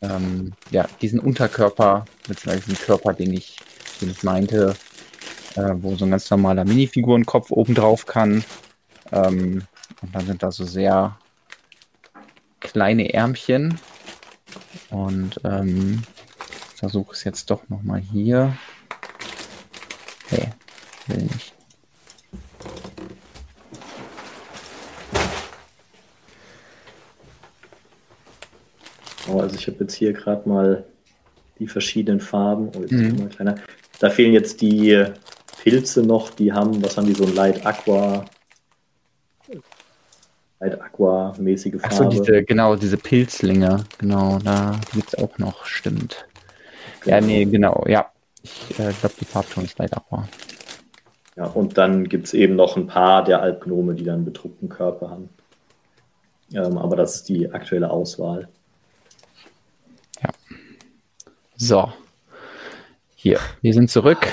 ähm, 0.00 0.54
ja, 0.70 0.86
diesen 1.02 1.20
Unterkörper, 1.20 2.06
beziehungsweise 2.26 2.70
diesen 2.70 2.84
Körper, 2.84 3.12
den 3.12 3.34
ich, 3.34 3.56
den 4.00 4.10
ich 4.10 4.22
meinte, 4.22 4.74
äh, 5.56 5.74
wo 5.74 5.94
so 5.96 6.06
ein 6.06 6.10
ganz 6.10 6.30
normaler 6.30 6.64
Minifigurenkopf 6.64 7.50
oben 7.50 7.74
drauf 7.74 8.06
kann. 8.06 8.42
Ähm, 9.12 9.66
und 10.00 10.14
dann 10.14 10.24
sind 10.26 10.42
da 10.42 10.50
so 10.50 10.64
sehr 10.64 11.18
kleine 12.60 13.12
Ärmchen. 13.12 13.78
Und 14.88 15.40
ähm, 15.44 16.02
versuche 16.74 17.12
es 17.12 17.24
jetzt 17.24 17.50
doch 17.50 17.68
nochmal 17.68 18.00
hier. 18.00 18.56
Hey, 20.28 20.48
will 21.06 21.24
nicht. 21.24 21.59
Genau, 29.30 29.42
also 29.42 29.56
ich 29.56 29.66
habe 29.66 29.78
jetzt 29.80 29.94
hier 29.94 30.12
gerade 30.12 30.48
mal 30.48 30.84
die 31.58 31.68
verschiedenen 31.68 32.20
Farben. 32.20 32.70
Oh, 32.76 32.80
mhm. 32.88 33.28
kleiner. 33.28 33.56
Da 33.98 34.10
fehlen 34.10 34.32
jetzt 34.32 34.60
die 34.60 35.04
Pilze 35.62 36.02
noch, 36.02 36.30
die 36.30 36.52
haben, 36.52 36.82
was 36.82 36.96
haben 36.96 37.06
die, 37.06 37.14
so 37.14 37.24
ein 37.24 37.34
Light 37.34 37.64
Aqua, 37.66 38.24
Light 40.58 40.80
Aqua-mäßige 40.80 41.80
Farbe. 41.80 41.86
Achso, 41.86 42.08
diese, 42.08 42.42
genau, 42.44 42.76
diese 42.76 42.96
Pilzlinge, 42.96 43.84
genau, 43.98 44.38
da 44.42 44.80
gibt 44.94 45.08
es 45.08 45.14
auch 45.18 45.36
noch, 45.38 45.66
stimmt. 45.66 46.26
Genau. 47.02 47.16
Ja, 47.16 47.20
nee, 47.20 47.44
genau, 47.44 47.84
ja. 47.86 48.10
Ich 48.42 48.70
äh, 48.78 48.92
glaube, 48.92 49.14
die 49.20 49.24
Farbton 49.26 49.64
ist 49.64 49.78
Light 49.78 49.94
Aqua. 49.94 50.26
Ja, 51.36 51.44
und 51.44 51.76
dann 51.76 52.08
gibt 52.08 52.26
es 52.26 52.34
eben 52.34 52.56
noch 52.56 52.76
ein 52.76 52.86
paar 52.86 53.22
der 53.22 53.42
Alpgnome, 53.42 53.94
die 53.94 54.04
dann 54.04 54.24
bedruckten 54.24 54.70
Körper 54.70 55.10
haben. 55.10 55.28
Ähm, 56.54 56.78
aber 56.78 56.96
das 56.96 57.16
ist 57.16 57.28
die 57.28 57.52
aktuelle 57.52 57.90
Auswahl. 57.90 58.48
So. 61.62 61.92
Hier, 63.16 63.38
wir 63.60 63.74
sind 63.74 63.90
zurück. 63.90 64.26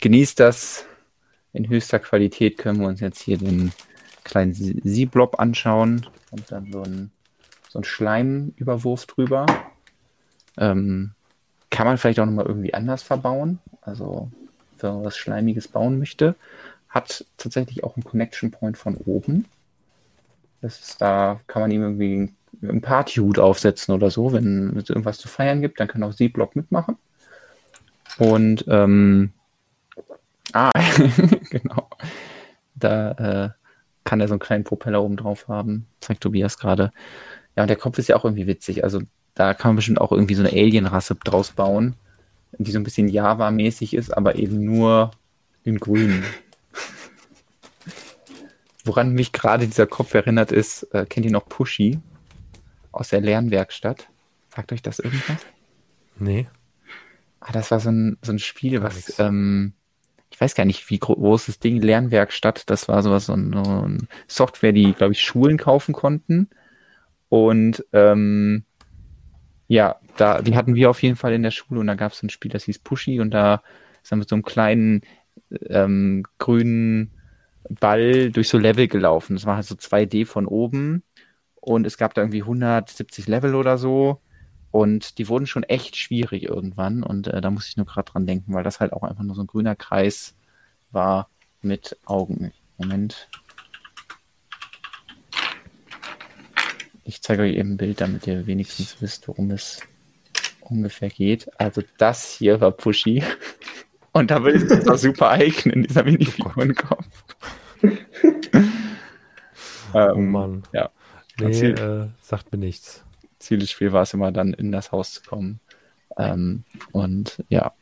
Genießt 0.00 0.38
das. 0.38 0.86
In 1.52 1.68
höchster 1.68 1.98
Qualität 1.98 2.58
können 2.58 2.78
wir 2.78 2.86
uns 2.86 3.00
jetzt 3.00 3.20
hier 3.20 3.38
den 3.38 3.72
kleinen 4.22 4.54
Sie-Blob 4.54 5.40
anschauen. 5.40 6.06
Und 6.30 6.52
dann 6.52 6.70
so 6.70 6.80
ein, 6.80 7.10
so 7.68 7.80
ein 7.80 7.84
Schleimüberwurf 7.84 9.06
drüber. 9.06 9.46
Ähm, 10.58 11.14
kann 11.70 11.88
man 11.88 11.98
vielleicht 11.98 12.20
auch 12.20 12.26
nochmal 12.26 12.46
irgendwie 12.46 12.72
anders 12.72 13.02
verbauen. 13.02 13.58
Also, 13.80 14.30
wenn 14.78 14.94
man 14.94 15.04
was 15.04 15.16
Schleimiges 15.16 15.66
bauen 15.66 15.98
möchte. 15.98 16.36
Hat 16.88 17.24
tatsächlich 17.36 17.82
auch 17.82 17.96
einen 17.96 18.04
Connection 18.04 18.52
Point 18.52 18.78
von 18.78 18.96
oben. 18.96 19.46
Das 20.60 20.78
ist, 20.78 21.00
da 21.00 21.40
kann 21.48 21.62
man 21.62 21.72
ihm 21.72 21.82
irgendwie 21.82 22.32
einen 22.62 22.80
Partyhut 22.80 23.38
aufsetzen 23.38 23.94
oder 23.94 24.10
so, 24.10 24.32
wenn 24.32 24.76
es 24.76 24.88
irgendwas 24.88 25.18
zu 25.18 25.28
feiern 25.28 25.60
gibt, 25.60 25.80
dann 25.80 25.88
kann 25.88 26.02
auch 26.02 26.12
Sie-Block 26.12 26.56
mitmachen. 26.56 26.96
Und 28.18 28.64
ähm, 28.68 29.32
ah, 30.52 30.70
genau. 31.50 31.88
Da 32.74 33.10
äh, 33.12 33.50
kann 34.04 34.20
er 34.20 34.28
so 34.28 34.34
einen 34.34 34.40
kleinen 34.40 34.64
Propeller 34.64 35.02
oben 35.02 35.16
drauf 35.16 35.48
haben, 35.48 35.86
zeigt 36.00 36.22
Tobias 36.22 36.58
gerade. 36.58 36.92
Ja, 37.56 37.62
und 37.62 37.68
der 37.68 37.76
Kopf 37.76 37.98
ist 37.98 38.08
ja 38.08 38.16
auch 38.16 38.24
irgendwie 38.24 38.46
witzig. 38.46 38.84
Also 38.84 39.02
da 39.34 39.54
kann 39.54 39.70
man 39.70 39.76
bestimmt 39.76 40.00
auch 40.00 40.12
irgendwie 40.12 40.34
so 40.34 40.42
eine 40.42 40.52
Alien-Rasse 40.52 41.16
draus 41.24 41.52
bauen, 41.52 41.94
die 42.58 42.70
so 42.70 42.78
ein 42.78 42.84
bisschen 42.84 43.08
Java-mäßig 43.08 43.94
ist, 43.94 44.16
aber 44.16 44.36
eben 44.36 44.64
nur 44.64 45.10
in 45.64 45.78
grün. 45.78 46.22
Woran 48.84 49.14
mich 49.14 49.32
gerade 49.32 49.66
dieser 49.66 49.86
Kopf 49.86 50.12
erinnert 50.14 50.52
ist, 50.52 50.82
äh, 50.94 51.06
kennt 51.06 51.24
ihr 51.24 51.32
noch 51.32 51.48
Pushy? 51.48 52.00
Aus 52.94 53.08
der 53.08 53.20
Lernwerkstatt. 53.20 54.08
Sagt 54.54 54.72
euch 54.72 54.82
das 54.82 54.98
irgendwas? 54.98 55.44
Nee. 56.18 56.46
Ah, 57.40 57.52
das 57.52 57.70
war 57.70 57.80
so 57.80 57.90
ein, 57.90 58.18
so 58.22 58.32
ein 58.32 58.38
Spiel, 58.38 58.82
was, 58.82 59.18
ähm, 59.18 59.74
ich 60.30 60.40
weiß 60.40 60.54
gar 60.54 60.64
nicht, 60.64 60.88
wie 60.90 60.98
groß 60.98 61.46
das 61.46 61.58
Ding, 61.58 61.80
Lernwerkstatt, 61.80 62.70
das 62.70 62.88
war 62.88 63.02
sowas, 63.02 63.26
so 63.26 63.34
ein, 63.34 63.52
so 63.52 63.86
ein 63.86 64.08
Software, 64.26 64.72
die, 64.72 64.92
glaube 64.92 65.12
ich, 65.12 65.20
Schulen 65.20 65.58
kaufen 65.58 65.92
konnten. 65.92 66.48
Und 67.28 67.84
ähm, 67.92 68.64
ja, 69.68 69.96
da, 70.16 70.40
die 70.40 70.56
hatten 70.56 70.74
wir 70.74 70.90
auf 70.90 71.02
jeden 71.02 71.16
Fall 71.16 71.32
in 71.32 71.42
der 71.42 71.50
Schule 71.50 71.80
und 71.80 71.86
da 71.86 71.94
gab 71.94 72.12
es 72.12 72.22
ein 72.22 72.30
Spiel, 72.30 72.50
das 72.50 72.64
hieß 72.64 72.78
Pushy 72.80 73.20
und 73.20 73.32
da 73.32 73.62
ist 74.02 74.12
dann 74.12 74.18
mit 74.20 74.28
so 74.28 74.36
einem 74.36 74.44
kleinen 74.44 75.02
ähm, 75.68 76.24
grünen 76.38 77.12
Ball 77.68 78.30
durch 78.30 78.48
so 78.48 78.58
Level 78.58 78.88
gelaufen. 78.88 79.36
Das 79.36 79.46
war 79.46 79.56
halt 79.56 79.66
so 79.66 79.74
2D 79.74 80.26
von 80.26 80.46
oben 80.46 81.02
und 81.64 81.86
es 81.86 81.96
gab 81.96 82.12
da 82.12 82.20
irgendwie 82.20 82.42
170 82.42 83.26
Level 83.26 83.54
oder 83.54 83.78
so. 83.78 84.20
Und 84.70 85.16
die 85.16 85.28
wurden 85.28 85.46
schon 85.46 85.62
echt 85.62 85.96
schwierig 85.96 86.42
irgendwann. 86.42 87.02
Und 87.02 87.28
äh, 87.28 87.40
da 87.40 87.50
muss 87.50 87.68
ich 87.68 87.78
nur 87.78 87.86
gerade 87.86 88.12
dran 88.12 88.26
denken, 88.26 88.52
weil 88.52 88.64
das 88.64 88.80
halt 88.80 88.92
auch 88.92 89.02
einfach 89.02 89.22
nur 89.22 89.34
so 89.34 89.42
ein 89.42 89.46
grüner 89.46 89.74
Kreis 89.74 90.34
war 90.90 91.30
mit 91.62 91.96
Augen. 92.04 92.52
Moment. 92.76 93.30
Ich 97.04 97.22
zeige 97.22 97.42
euch 97.42 97.54
eben 97.54 97.72
ein 97.72 97.76
Bild, 97.78 98.02
damit 98.02 98.26
ihr 98.26 98.46
wenigstens 98.46 99.00
wisst, 99.00 99.26
worum 99.28 99.50
es 99.50 99.80
ungefähr 100.60 101.08
geht. 101.08 101.48
Also 101.58 101.82
das 101.96 102.34
hier 102.34 102.60
war 102.60 102.72
Pushy. 102.72 103.22
Und 104.12 104.30
da 104.30 104.44
würde 104.44 104.58
es 104.58 104.86
auch 104.86 104.98
super 104.98 105.30
eignen, 105.30 105.82
dieser 105.84 106.04
Minifigurenkopf. 106.04 107.24
oh 109.94 110.14
Mann. 110.14 110.62
Ja. 110.72 110.90
Nee, 111.40 111.70
äh, 111.70 112.08
sagt 112.22 112.52
mir 112.52 112.58
nichts. 112.58 113.04
Ziel 113.38 113.58
des 113.58 113.70
Spiels 113.70 113.92
war 113.92 114.02
es 114.02 114.14
immer 114.14 114.32
dann 114.32 114.54
in 114.54 114.72
das 114.72 114.92
Haus 114.92 115.14
zu 115.14 115.22
kommen. 115.22 115.60
Ähm, 116.16 116.64
und 116.92 117.42
ja, 117.48 117.72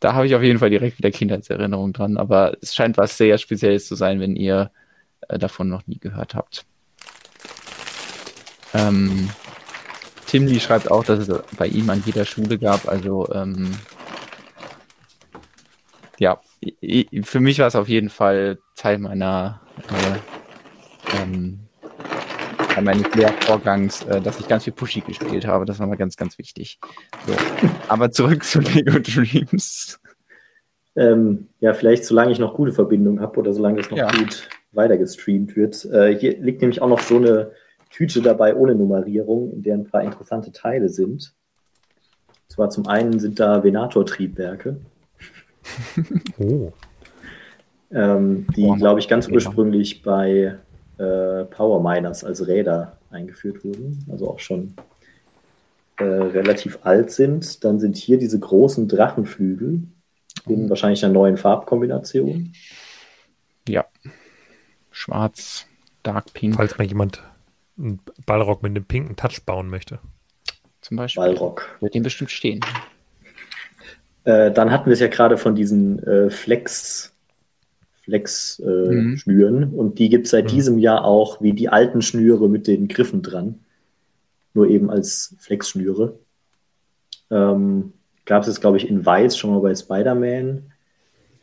da 0.00 0.14
habe 0.14 0.26
ich 0.26 0.34
auf 0.34 0.42
jeden 0.42 0.58
Fall 0.58 0.70
direkt 0.70 0.98
wieder 0.98 1.10
Kindheitserinnerung 1.10 1.92
dran, 1.92 2.16
aber 2.16 2.56
es 2.60 2.74
scheint 2.74 2.96
was 2.96 3.16
sehr 3.16 3.38
Spezielles 3.38 3.86
zu 3.86 3.94
sein, 3.94 4.20
wenn 4.20 4.36
ihr 4.36 4.70
äh, 5.28 5.38
davon 5.38 5.68
noch 5.68 5.86
nie 5.86 5.98
gehört 5.98 6.34
habt. 6.34 6.64
Ähm, 8.74 9.30
Tim 10.26 10.46
Lee 10.46 10.60
schreibt 10.60 10.90
auch, 10.90 11.04
dass 11.04 11.28
es 11.28 11.42
bei 11.56 11.66
ihm 11.66 11.88
an 11.90 12.02
jeder 12.04 12.24
Schule 12.24 12.58
gab, 12.58 12.88
also 12.88 13.30
ähm, 13.32 13.70
ja, 16.18 16.40
für 17.22 17.40
mich 17.40 17.58
war 17.58 17.66
es 17.66 17.76
auf 17.76 17.88
jeden 17.88 18.08
Fall 18.08 18.58
Teil 18.76 18.98
meiner 18.98 19.60
äh, 19.88 21.16
ähm, 21.22 21.60
meines 22.80 23.14
Lehrvorgangs, 23.14 24.02
äh, 24.04 24.20
dass 24.20 24.40
ich 24.40 24.48
ganz 24.48 24.64
viel 24.64 24.72
Pushy 24.72 25.00
gespielt 25.00 25.46
habe. 25.46 25.64
Das 25.64 25.78
war 25.78 25.86
mal 25.86 25.96
ganz, 25.96 26.16
ganz 26.16 26.38
wichtig. 26.38 26.78
So. 27.26 27.34
Aber 27.88 28.10
zurück 28.10 28.44
zu 28.44 28.60
Lego 28.60 28.98
Dreams. 28.98 30.00
Ähm, 30.94 31.48
ja, 31.60 31.74
vielleicht 31.74 32.04
solange 32.04 32.32
ich 32.32 32.38
noch 32.38 32.54
gute 32.54 32.72
Verbindung 32.72 33.20
habe 33.20 33.38
oder 33.38 33.52
solange 33.52 33.80
es 33.80 33.90
noch 33.90 33.98
ja. 33.98 34.10
gut 34.10 34.48
weitergestreamt 34.72 35.56
wird. 35.56 35.84
Äh, 35.86 36.18
hier 36.18 36.38
liegt 36.38 36.60
nämlich 36.60 36.82
auch 36.82 36.88
noch 36.88 37.00
so 37.00 37.16
eine 37.16 37.52
Tüte 37.90 38.22
dabei 38.22 38.54
ohne 38.54 38.74
Nummerierung, 38.74 39.52
in 39.52 39.62
der 39.62 39.74
ein 39.74 39.84
paar 39.84 40.02
interessante 40.02 40.52
Teile 40.52 40.88
sind. 40.88 41.34
Und 42.28 42.50
zwar 42.50 42.70
zum 42.70 42.86
einen 42.86 43.20
sind 43.20 43.38
da 43.38 43.62
Venator-Triebwerke. 43.62 44.80
oh. 46.38 46.72
ähm, 47.90 48.46
die, 48.56 48.70
glaube 48.78 49.00
ich, 49.00 49.08
ganz 49.08 49.28
ursprünglich 49.28 50.02
bei 50.02 50.58
äh, 50.98 51.44
Power 51.44 51.82
Miners 51.82 52.24
als 52.24 52.46
Räder 52.46 52.96
eingeführt 53.10 53.64
wurden, 53.64 54.06
also 54.10 54.30
auch 54.30 54.38
schon 54.38 54.74
äh, 55.96 56.04
relativ 56.04 56.78
alt 56.82 57.10
sind. 57.10 57.64
Dann 57.64 57.78
sind 57.78 57.96
hier 57.96 58.18
diese 58.18 58.38
großen 58.38 58.88
Drachenflügel 58.88 59.82
in 60.46 60.68
wahrscheinlich 60.68 61.04
einer 61.04 61.14
neuen 61.14 61.36
Farbkombination. 61.36 62.52
Ja. 63.68 63.84
Schwarz, 64.90 65.66
Dark 66.02 66.32
Pink. 66.32 66.56
Falls 66.56 66.78
mal 66.78 66.86
jemand 66.86 67.22
einen 67.78 68.00
Ballrock 68.26 68.62
mit 68.62 68.70
einem 68.70 68.84
pinken 68.84 69.16
Touch 69.16 69.42
bauen 69.44 69.68
möchte. 69.68 69.98
Zum 70.80 70.96
Beispiel. 70.96 71.22
Ballrock. 71.22 71.76
Wird 71.80 71.94
dem 71.94 72.02
bestimmt 72.02 72.30
stehen. 72.30 72.60
Äh, 74.24 74.50
dann 74.50 74.70
hatten 74.70 74.86
wir 74.86 74.94
es 74.94 75.00
ja 75.00 75.08
gerade 75.08 75.36
von 75.36 75.54
diesen 75.54 76.02
äh, 76.04 76.30
Flex 76.30 77.11
Flex-Schnüren. 78.12 79.62
Äh, 79.62 79.66
mhm. 79.66 79.74
Und 79.74 79.98
die 79.98 80.10
gibt 80.10 80.26
es 80.26 80.32
seit 80.32 80.44
mhm. 80.44 80.48
diesem 80.48 80.78
Jahr 80.78 81.04
auch 81.04 81.40
wie 81.40 81.54
die 81.54 81.70
alten 81.70 82.02
Schnüre 82.02 82.48
mit 82.48 82.66
den 82.66 82.88
Griffen 82.88 83.22
dran. 83.22 83.60
Nur 84.52 84.68
eben 84.68 84.90
als 84.90 85.34
Flex-Schnüre. 85.38 86.18
Ähm, 87.30 87.94
Gab 88.24 88.42
es 88.42 88.48
jetzt, 88.48 88.60
glaube 88.60 88.76
ich, 88.76 88.88
in 88.88 89.04
Weiß 89.04 89.36
schon 89.36 89.50
mal 89.50 89.60
bei 89.60 89.74
Spider-Man. 89.74 90.62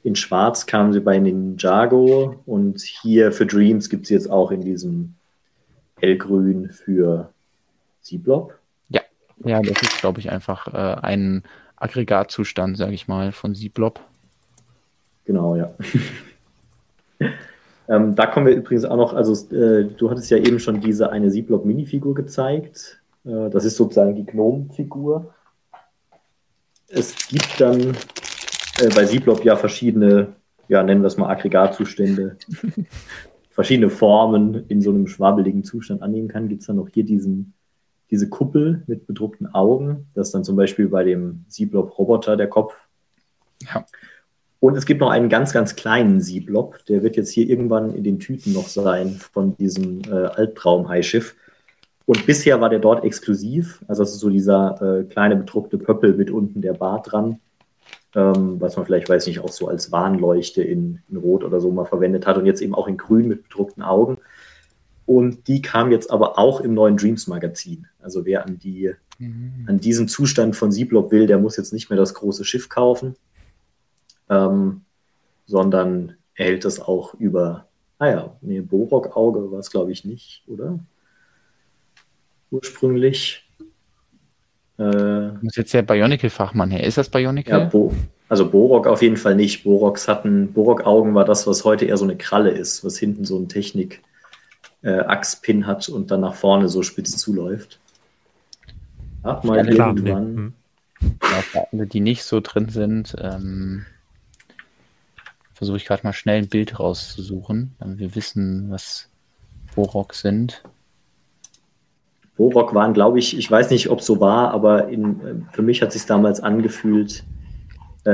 In 0.04 0.16
Schwarz 0.16 0.66
kamen 0.66 0.94
sie 0.94 1.02
bei 1.02 1.18
Ninjago. 1.18 2.42
Und 2.46 2.82
hier 2.82 3.32
für 3.32 3.48
Dreams 3.48 3.90
gibt 3.90 4.04
es 4.04 4.10
jetzt 4.10 4.30
auch 4.30 4.52
in 4.52 4.62
diesem 4.62 5.16
Hellgrün 5.98 6.70
für 6.70 7.34
C-Blob. 8.02 8.54
Ja, 8.90 9.02
ja, 9.44 9.62
das 9.62 9.82
ist, 9.82 10.00
glaube 10.00 10.20
ich, 10.20 10.30
einfach 10.30 10.68
äh, 10.68 11.02
ein 11.02 11.44
Aggregatzustand, 11.76 12.78
sage 12.78 12.94
ich 12.94 13.08
mal, 13.08 13.32
von 13.32 13.56
C-Blob. 13.56 14.00
Genau, 15.26 15.56
ja. 15.56 15.74
Ähm, 17.90 18.16
da 18.16 18.28
kommen 18.28 18.46
wir 18.46 18.56
übrigens 18.56 18.86
auch 18.86 18.98
noch, 18.98 19.14
also 19.14 19.34
äh, 19.56 19.86
du 19.86 20.12
hattest 20.12 20.30
ja 20.30 20.38
eben 20.38 20.60
schon 20.60 20.80
diese 20.80 21.12
eine 21.12 21.32
Sieblock-Minifigur 21.32 22.14
gezeigt. 22.14 23.02
Äh, 23.26 23.50
das 23.50 23.66
ist 23.66 23.78
sozusagen 23.78 24.16
die 24.16 24.26
Gnome-Figur. 24.26 25.34
Es 26.88 27.28
gibt 27.28 27.60
dann 27.60 27.96
äh, 28.80 28.90
bei 28.94 29.06
Sieblock 29.06 29.44
ja 29.44 29.56
verschiedene, 29.56 30.36
ja, 30.68 30.84
nennen 30.84 31.02
wir 31.02 31.08
es 31.08 31.18
mal 31.18 31.30
Aggregatzustände, 31.30 32.38
verschiedene 33.50 33.90
Formen 33.90 34.66
in 34.68 34.82
so 34.84 34.92
einem 34.92 35.08
schwabbeligen 35.08 35.64
Zustand 35.64 36.04
annehmen 36.04 36.28
kann. 36.28 36.48
Gibt 36.48 36.62
es 36.62 36.68
dann 36.68 36.76
noch 36.76 36.90
hier 36.90 37.06
diesen, 37.06 37.54
diese 38.12 38.30
Kuppel 38.30 38.84
mit 38.86 39.08
bedruckten 39.08 39.52
Augen. 39.56 40.08
Das 40.14 40.28
ist 40.28 40.36
dann 40.36 40.44
zum 40.44 40.56
Beispiel 40.56 40.90
bei 40.90 41.04
dem 41.04 41.44
Sieblock-Roboter 41.48 42.38
der 42.38 42.48
Kopf. 42.50 42.76
Ja. 43.64 43.84
Und 44.60 44.76
es 44.76 44.86
gibt 44.86 45.00
noch 45.00 45.10
einen 45.10 45.30
ganz, 45.30 45.54
ganz 45.54 45.76
kleinen 45.76 46.20
Sieblob, 46.20 46.86
der 46.86 47.02
wird 47.02 47.16
jetzt 47.16 47.32
hier 47.32 47.50
irgendwann 47.50 47.94
in 47.96 48.04
den 48.04 48.20
Tüten 48.20 48.52
noch 48.52 48.68
sein 48.68 49.12
von 49.12 49.56
diesem 49.56 50.02
äh, 50.02 50.12
Albtraum-High-Schiff. 50.12 51.36
Und 52.06 52.26
bisher 52.26 52.60
war 52.60 52.70
der 52.70 52.80
dort 52.80 53.06
exklusiv. 53.06 53.84
Also 53.88 54.04
das 54.04 54.14
ist 54.14 54.20
so 54.20 54.30
dieser 54.30 54.82
äh, 54.82 55.04
kleine 55.04 55.38
bedruckte 55.38 55.78
Pöppel 55.78 56.16
mit 56.16 56.30
unten 56.30 56.62
der 56.62 56.74
Bart 56.74 57.12
dran, 57.12 57.40
ähm, 58.16 58.60
was 58.60 58.76
man 58.76 58.86
vielleicht, 58.86 59.08
weiß 59.08 59.28
nicht, 59.28 59.40
auch 59.40 59.52
so 59.52 59.68
als 59.68 59.92
Warnleuchte 59.92 60.62
in, 60.62 61.00
in 61.10 61.18
Rot 61.18 61.44
oder 61.46 61.62
so 61.62 61.72
mal 61.72 61.86
verwendet 61.86 62.26
hat 62.26 62.38
und 62.38 62.46
jetzt 62.46 62.62
eben 62.62 62.76
auch 62.76 62.88
in 62.88 62.98
Grün 62.98 63.28
mit 63.28 63.44
bedruckten 63.44 63.84
Augen. 63.84 64.18
Und 65.06 65.48
die 65.48 65.62
kam 65.62 65.92
jetzt 65.92 66.12
aber 66.12 66.38
auch 66.38 66.62
im 66.62 66.74
neuen 66.74 66.98
Dreams-Magazin. 66.98 67.88
Also 68.02 68.26
wer 68.26 68.46
an, 68.46 68.60
die, 68.60 68.92
mhm. 69.20 69.66
an 69.68 69.80
diesen 69.80 70.08
Zustand 70.08 70.56
von 70.56 70.72
Sieblob 70.72 71.12
will, 71.12 71.28
der 71.28 71.40
muss 71.40 71.58
jetzt 71.58 71.74
nicht 71.74 71.90
mehr 71.90 71.98
das 71.98 72.14
große 72.14 72.44
Schiff 72.44 72.70
kaufen, 72.70 73.16
ähm, 74.30 74.82
sondern 75.46 76.16
erhält 76.36 76.66
das 76.66 76.80
auch 76.80 77.14
über, 77.16 77.68
naja, 78.00 78.26
ah 78.26 78.38
nee, 78.42 78.62
Borok-Auge 78.62 79.52
war 79.52 79.60
es, 79.60 79.72
glaube 79.72 79.92
ich, 79.92 80.06
nicht, 80.06 80.44
oder? 80.48 80.80
Ursprünglich. 82.52 83.48
Äh, 84.78 85.32
muss 85.42 85.56
jetzt 85.56 85.74
der 85.74 85.82
Bionicle-Fachmann 85.82 86.72
her. 86.72 86.84
Ist 86.86 86.98
das 86.98 87.10
Bionicle? 87.10 87.52
Ja, 87.52 87.66
Bo 87.66 87.94
also 88.30 88.48
Borok 88.48 88.86
auf 88.86 89.02
jeden 89.02 89.18
Fall 89.18 89.36
nicht. 89.36 89.64
Boroks 89.64 90.08
hatten, 90.08 90.54
Borok-Augen 90.54 91.16
war 91.16 91.26
das, 91.26 91.48
was 91.48 91.66
heute 91.66 91.86
eher 91.86 91.98
so 91.98 92.06
eine 92.06 92.16
Kralle 92.16 92.52
ist, 92.52 92.86
was 92.86 92.98
hinten 92.98 93.26
so 93.26 93.38
ein 93.40 93.48
Technik- 93.48 94.02
äh, 94.82 95.00
Achspin 95.00 95.68
hat 95.68 95.90
und 95.90 96.12
dann 96.12 96.22
nach 96.22 96.36
vorne 96.36 96.70
so 96.70 96.84
spitz 96.84 97.18
zuläuft. 97.18 97.80
Ach, 99.24 99.44
mal 99.44 99.58
ja, 99.58 99.72
irgendwann. 99.72 100.54
Nee. 101.02 101.10
Ja, 101.22 101.42
für 101.42 101.68
alle, 101.72 101.88
die 101.88 102.00
nicht 102.00 102.24
so 102.24 102.40
drin 102.40 102.70
sind, 102.70 103.16
ähm, 103.20 103.86
versuche 105.60 105.76
ich 105.76 105.86
gerade 105.86 106.04
mal 106.04 106.14
schnell 106.14 106.38
ein 106.38 106.48
Bild 106.48 106.80
rauszusuchen, 106.80 107.76
damit 107.80 108.00
wir 108.00 108.16
wissen, 108.16 108.68
was 108.70 109.10
Borok 109.76 110.14
sind. 110.14 110.64
Borok 112.38 112.74
waren, 112.74 112.94
glaube 112.94 113.20
ich, 113.20 113.38
ich 113.38 113.52
weiß 113.52 113.70
nicht, 113.70 113.90
ob 113.90 114.00
es 114.00 114.06
so 114.06 114.22
war, 114.22 114.52
aber 114.52 114.88
in, 114.88 115.50
für 115.52 115.62
mich 115.62 115.82
hat 115.82 115.90
es 115.90 115.96
sich 115.96 116.06
damals 116.06 116.40
angefühlt, 116.40 117.26
äh, 118.06 118.12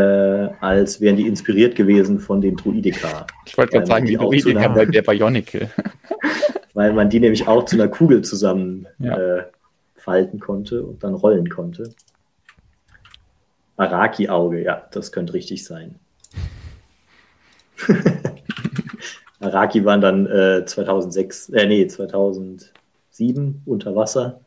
als 0.59 1.01
wären 1.01 1.17
die 1.17 1.27
inspiriert 1.27 1.75
gewesen 1.75 2.19
von 2.19 2.41
den 2.41 2.55
Druidika. 2.55 3.27
Ich 3.45 3.55
wollte 3.55 3.73
gerade 3.73 3.85
sagen, 3.85 4.07
die 4.07 4.15
Druidika 4.15 4.67
bei 4.69 4.87
der 4.87 5.03
Bionicle. 5.03 5.69
weil 6.73 6.93
man 6.93 7.11
die 7.11 7.19
nämlich 7.19 7.47
auch 7.47 7.65
zu 7.65 7.75
einer 7.75 7.89
Kugel 7.89 8.23
zusammen 8.23 8.87
ja. 8.97 9.17
äh, 9.19 9.43
falten 9.97 10.39
konnte 10.39 10.81
und 10.81 11.03
dann 11.03 11.13
rollen 11.13 11.47
konnte. 11.47 11.93
Araki-Auge, 13.77 14.63
ja, 14.63 14.87
das 14.91 15.11
könnte 15.11 15.33
richtig 15.33 15.63
sein. 15.63 15.99
Araki 19.39 19.85
waren 19.85 20.01
dann 20.01 20.25
äh, 20.25 20.65
2006, 20.65 21.49
äh, 21.49 21.67
nee, 21.67 21.87
2007 21.87 23.61
unter 23.65 23.95
Wasser. 23.95 24.39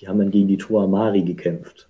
Die 0.00 0.08
haben 0.08 0.18
dann 0.18 0.30
gegen 0.30 0.48
die 0.48 0.58
Tuamari 0.58 1.22
gekämpft. 1.22 1.88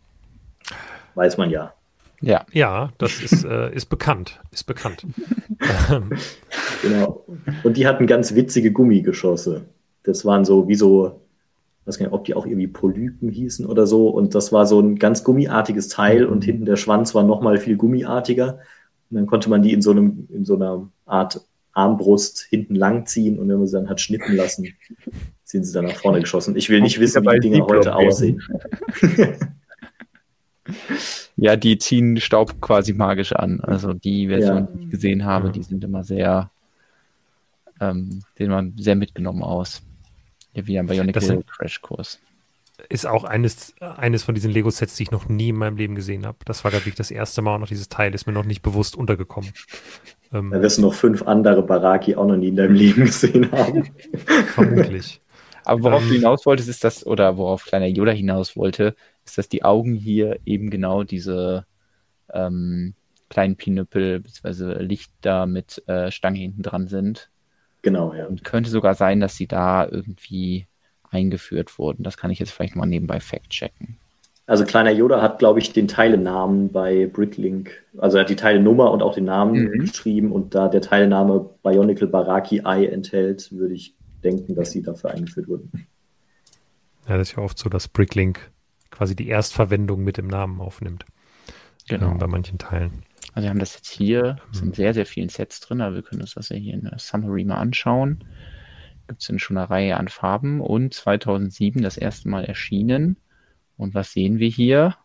Weiß 1.15 1.37
man 1.39 1.51
ja. 1.51 1.73
Ja, 2.21 2.47
ja, 2.53 2.91
das 2.99 3.21
ist, 3.21 3.45
äh, 3.45 3.75
ist 3.75 3.87
bekannt. 3.87 4.41
Ist 4.51 4.65
bekannt. 4.65 5.07
genau. 6.83 7.25
Und 7.63 7.77
die 7.77 7.87
hatten 7.87 8.07
ganz 8.07 8.35
witzige 8.35 8.73
Gummigeschosse. 8.73 9.63
Das 10.03 10.25
waren 10.25 10.45
so 10.45 10.69
wie 10.69 10.77
so, 10.77 11.21
ich 11.81 11.87
weiß 11.89 11.99
gar 11.99 12.07
nicht, 12.07 12.15
ob 12.15 12.25
die 12.25 12.35
auch 12.35 12.47
irgendwie 12.47 12.69
Polypen 12.69 13.29
hießen 13.29 13.67
oder 13.67 13.87
so. 13.87 14.09
Und 14.09 14.35
das 14.35 14.53
war 14.53 14.67
so 14.67 14.81
ein 14.81 14.97
ganz 14.97 15.25
gummiartiges 15.25 15.89
Teil 15.89 16.25
und 16.25 16.45
hinten 16.45 16.65
der 16.65 16.77
Schwanz 16.77 17.15
war 17.15 17.23
nochmal 17.23 17.59
viel 17.59 17.77
gummiartiger. 17.77 18.61
Und 19.11 19.17
dann 19.17 19.27
konnte 19.27 19.49
man 19.49 19.63
die 19.63 19.73
in 19.73 19.83
so, 19.83 19.93
einem, 19.93 20.27
in 20.31 20.45
so 20.45 20.57
einer 20.57 20.89
Art 21.05 21.41
Armbrust 21.73 22.47
hinten 22.49 22.75
lang 22.75 23.07
ziehen 23.07 23.39
und 23.39 23.49
wenn 23.49 23.59
man 23.59 23.67
sie 23.67 23.75
dann 23.75 23.89
hat 23.89 24.01
schnippen 24.01 24.35
lassen, 24.35 24.75
sind 25.45 25.65
sie 25.65 25.73
dann 25.73 25.85
nach 25.85 25.97
vorne 25.97 26.21
geschossen. 26.21 26.57
Ich 26.57 26.71
will 26.71 26.81
nicht 26.81 26.99
wissen, 26.99 27.25
wie 27.25 27.41
die 27.41 27.51
Dinger 27.51 27.67
heute 27.67 27.95
aussehen. 27.95 28.43
ja, 31.37 31.57
die 31.57 31.79
ziehen 31.79 32.19
Staub 32.19 32.61
quasi 32.61 32.95
magisch 32.95 33.33
an. 33.33 33.61
Also 33.61 33.93
die 33.93 34.29
Version, 34.29 34.57
ja. 34.57 34.69
die 34.73 34.85
ich 34.85 34.91
gesehen 34.91 35.25
habe, 35.25 35.51
die 35.51 35.63
sind 35.63 35.85
immer 35.85 36.03
sehr, 36.03 36.51
ähm, 37.79 38.23
sehen 38.37 38.47
immer 38.47 38.65
sehr 38.77 38.97
mitgenommen 38.97 39.43
aus. 39.43 39.83
Wie 40.55 40.79
ein 40.79 40.87
Bionicle 40.87 41.45
Crash-Kurs 41.45 42.19
ist 42.89 43.07
auch 43.07 43.25
eines, 43.25 43.75
eines 43.81 44.23
von 44.25 44.35
diesen 44.35 44.51
Lego-Sets, 44.51 44.97
die 44.97 45.05
ich 45.05 45.11
noch 45.11 45.29
nie 45.29 45.51
in 45.51 45.57
meinem 45.57 45.77
Leben 45.77 45.95
gesehen 45.95 46.27
habe. 46.27 46.39
Das 46.45 46.65
war, 46.65 46.71
glaube 46.71 46.89
ich, 46.89 46.95
das 46.95 47.11
erste 47.11 47.43
Mal 47.43 47.55
und 47.55 47.63
noch 47.63 47.69
dieses 47.69 47.89
Teil 47.89 48.15
ist 48.15 48.27
mir 48.27 48.33
noch 48.33 48.45
nicht 48.45 48.63
bewusst 48.63 48.97
untergekommen. 48.97 49.53
Ähm, 50.33 50.51
da 50.51 50.61
wirst 50.61 50.79
du 50.79 50.83
noch 50.83 50.95
fünf 50.95 51.23
andere 51.23 51.63
Baraki 51.63 52.17
auch 52.17 52.27
noch 52.27 52.37
nie 52.37 52.49
in 52.49 52.57
deinem 52.57 52.75
Leben 52.75 53.05
gesehen 53.07 53.51
haben. 53.53 53.91
Vermutlich. 54.55 55.21
Aber 55.65 55.83
worauf 55.83 56.03
ähm, 56.03 56.09
du 56.09 56.15
hinaus 56.15 56.47
wolltest, 56.47 56.69
ist 56.69 56.85
das, 56.85 57.05
oder 57.05 57.37
worauf 57.37 57.65
kleiner 57.65 57.87
Yoda 57.87 58.13
hinaus 58.13 58.57
wollte, 58.57 58.95
ist, 59.25 59.37
dass 59.37 59.49
die 59.49 59.65
Augen 59.65 59.95
hier 59.95 60.39
eben 60.45 60.71
genau 60.71 61.03
diese 61.03 61.67
ähm, 62.33 62.95
kleinen 63.29 63.57
Pinüppel 63.57 64.21
bzw. 64.21 64.83
Lichter 64.83 65.47
mit 65.47 65.83
äh, 65.89 66.11
Stange 66.11 66.39
hinten 66.39 66.63
dran 66.63 66.87
sind. 66.87 67.31
Genau, 67.83 68.15
ja. 68.15 68.27
Und 68.27 68.45
könnte 68.45 68.71
sogar 68.71 68.95
sein, 68.95 69.21
dass 69.21 69.37
sie 69.37 69.47
da 69.47 69.87
irgendwie 69.87 70.67
eingeführt 71.11 71.79
wurden. 71.79 72.03
Das 72.03 72.17
kann 72.17 72.31
ich 72.31 72.39
jetzt 72.39 72.51
vielleicht 72.51 72.77
mal 72.77 72.87
nebenbei 72.87 73.21
fact-checken. 73.21 73.99
Also 74.47 74.65
kleiner 74.65 74.93
Yoda 74.93 75.23
hat, 75.23 75.41
glaube 75.41 75.59
ich, 75.59 75.73
den 75.73 75.89
Teilenamen 75.89 76.71
bei 76.71 77.07
Bricklink, 77.07 77.83
also 77.99 78.17
er 78.17 78.21
hat 78.21 78.31
die 78.31 78.37
Teilenummer 78.37 78.93
und 78.93 79.03
auch 79.03 79.15
den 79.15 79.25
Namen 79.25 79.65
mhm. 79.65 79.81
geschrieben 79.81 80.31
und 80.31 80.55
da 80.55 80.69
der 80.69 80.83
Teilname 80.83 81.51
Bionicle 81.65 82.07
Baraki 82.07 82.63
Eye 82.65 82.87
enthält, 82.87 83.51
würde 83.51 83.75
ich 83.75 83.97
denken, 84.23 84.55
dass 84.55 84.71
sie 84.71 84.83
dafür 84.83 85.11
eingeführt 85.11 85.49
wurden. 85.49 85.89
Ja, 87.09 87.19
das 87.19 87.31
ist 87.31 87.37
ja 87.37 87.43
oft 87.43 87.59
so, 87.59 87.69
dass 87.69 87.89
Bricklink 87.89 88.53
quasi 88.91 89.17
die 89.17 89.29
Erstverwendung 89.29 90.05
mit 90.05 90.17
dem 90.17 90.29
Namen 90.29 90.61
aufnimmt. 90.61 91.05
Genau. 91.89 92.13
Ähm, 92.13 92.19
bei 92.19 92.29
manchen 92.29 92.59
Teilen. 92.59 93.03
Also 93.33 93.47
wir 93.47 93.51
haben 93.51 93.59
das 93.59 93.75
jetzt 93.75 93.91
hier, 93.91 94.37
es 94.53 94.59
sind 94.59 94.69
mhm. 94.69 94.75
sehr, 94.75 94.95
sehr 94.95 95.07
vielen 95.07 95.29
Sets 95.29 95.59
drin, 95.61 95.81
aber 95.81 95.97
wir 95.97 96.03
können 96.03 96.23
uns 96.23 96.35
das 96.35 96.51
ja 96.51 96.57
hier 96.57 96.75
in 96.75 96.85
der 96.85 96.99
Summary 96.99 97.45
mal 97.45 97.59
anschauen 97.59 98.25
gibt 99.07 99.23
es 99.23 99.41
schon 99.41 99.57
eine 99.57 99.71
Reihe 99.71 99.97
an 99.97 100.09
Farben 100.09 100.61
und 100.61 100.95
2007 100.95 101.83
das 101.83 101.97
erste 101.97 102.29
Mal 102.29 102.45
erschienen. 102.45 103.17
Und 103.77 103.95
was 103.95 104.13
sehen 104.13 104.39
wir 104.39 104.49
hier? 104.49 104.97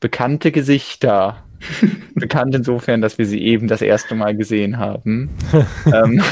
Bekannte 0.00 0.52
Gesichter. 0.52 1.44
Bekannt 2.14 2.54
insofern, 2.54 3.00
dass 3.00 3.18
wir 3.18 3.26
sie 3.26 3.42
eben 3.42 3.68
das 3.68 3.82
erste 3.82 4.14
Mal 4.14 4.36
gesehen 4.36 4.78
haben. 4.78 5.30
ähm. 5.92 6.22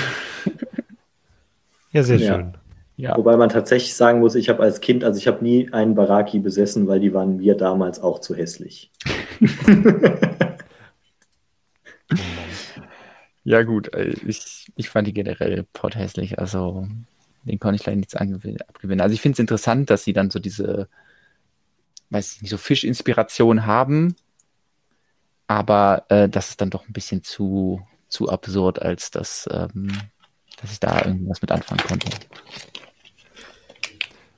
Ja, 1.92 2.02
sehr 2.02 2.18
schön. 2.18 2.54
Ja. 2.96 3.16
Wobei 3.16 3.36
man 3.36 3.48
tatsächlich 3.48 3.94
sagen 3.94 4.18
muss, 4.18 4.34
ich 4.34 4.48
habe 4.48 4.60
als 4.62 4.80
Kind, 4.80 5.04
also 5.04 5.18
ich 5.18 5.28
habe 5.28 5.44
nie 5.44 5.72
einen 5.72 5.94
Baraki 5.94 6.40
besessen, 6.40 6.88
weil 6.88 6.98
die 6.98 7.14
waren 7.14 7.36
mir 7.36 7.54
damals 7.54 8.00
auch 8.02 8.18
zu 8.18 8.34
hässlich. 8.34 8.90
Ja, 13.48 13.62
gut, 13.62 13.94
äh, 13.94 14.12
ich, 14.26 14.70
ich 14.76 14.90
fand 14.90 15.08
die 15.08 15.14
generell 15.14 15.64
hässlich, 15.94 16.38
also 16.38 16.86
den 17.44 17.58
konnte 17.58 17.76
ich 17.76 17.86
leider 17.86 17.96
nichts 17.96 18.14
abgewinnen. 18.14 19.00
Also 19.00 19.14
ich 19.14 19.22
finde 19.22 19.36
es 19.36 19.38
interessant, 19.38 19.88
dass 19.88 20.04
sie 20.04 20.12
dann 20.12 20.28
so 20.28 20.38
diese, 20.38 20.86
weiß 22.10 22.34
ich 22.34 22.42
nicht, 22.42 22.50
so 22.50 22.58
Fischinspiration 22.58 23.64
haben, 23.64 24.16
aber 25.46 26.04
äh, 26.10 26.28
das 26.28 26.50
ist 26.50 26.60
dann 26.60 26.68
doch 26.68 26.86
ein 26.86 26.92
bisschen 26.92 27.22
zu, 27.22 27.80
zu 28.10 28.28
absurd, 28.28 28.82
als 28.82 29.10
dass, 29.10 29.48
ähm, 29.50 29.92
dass 30.60 30.70
ich 30.70 30.80
da 30.80 31.06
irgendwas 31.06 31.40
mit 31.40 31.50
anfangen 31.50 31.80
konnte. 31.88 32.10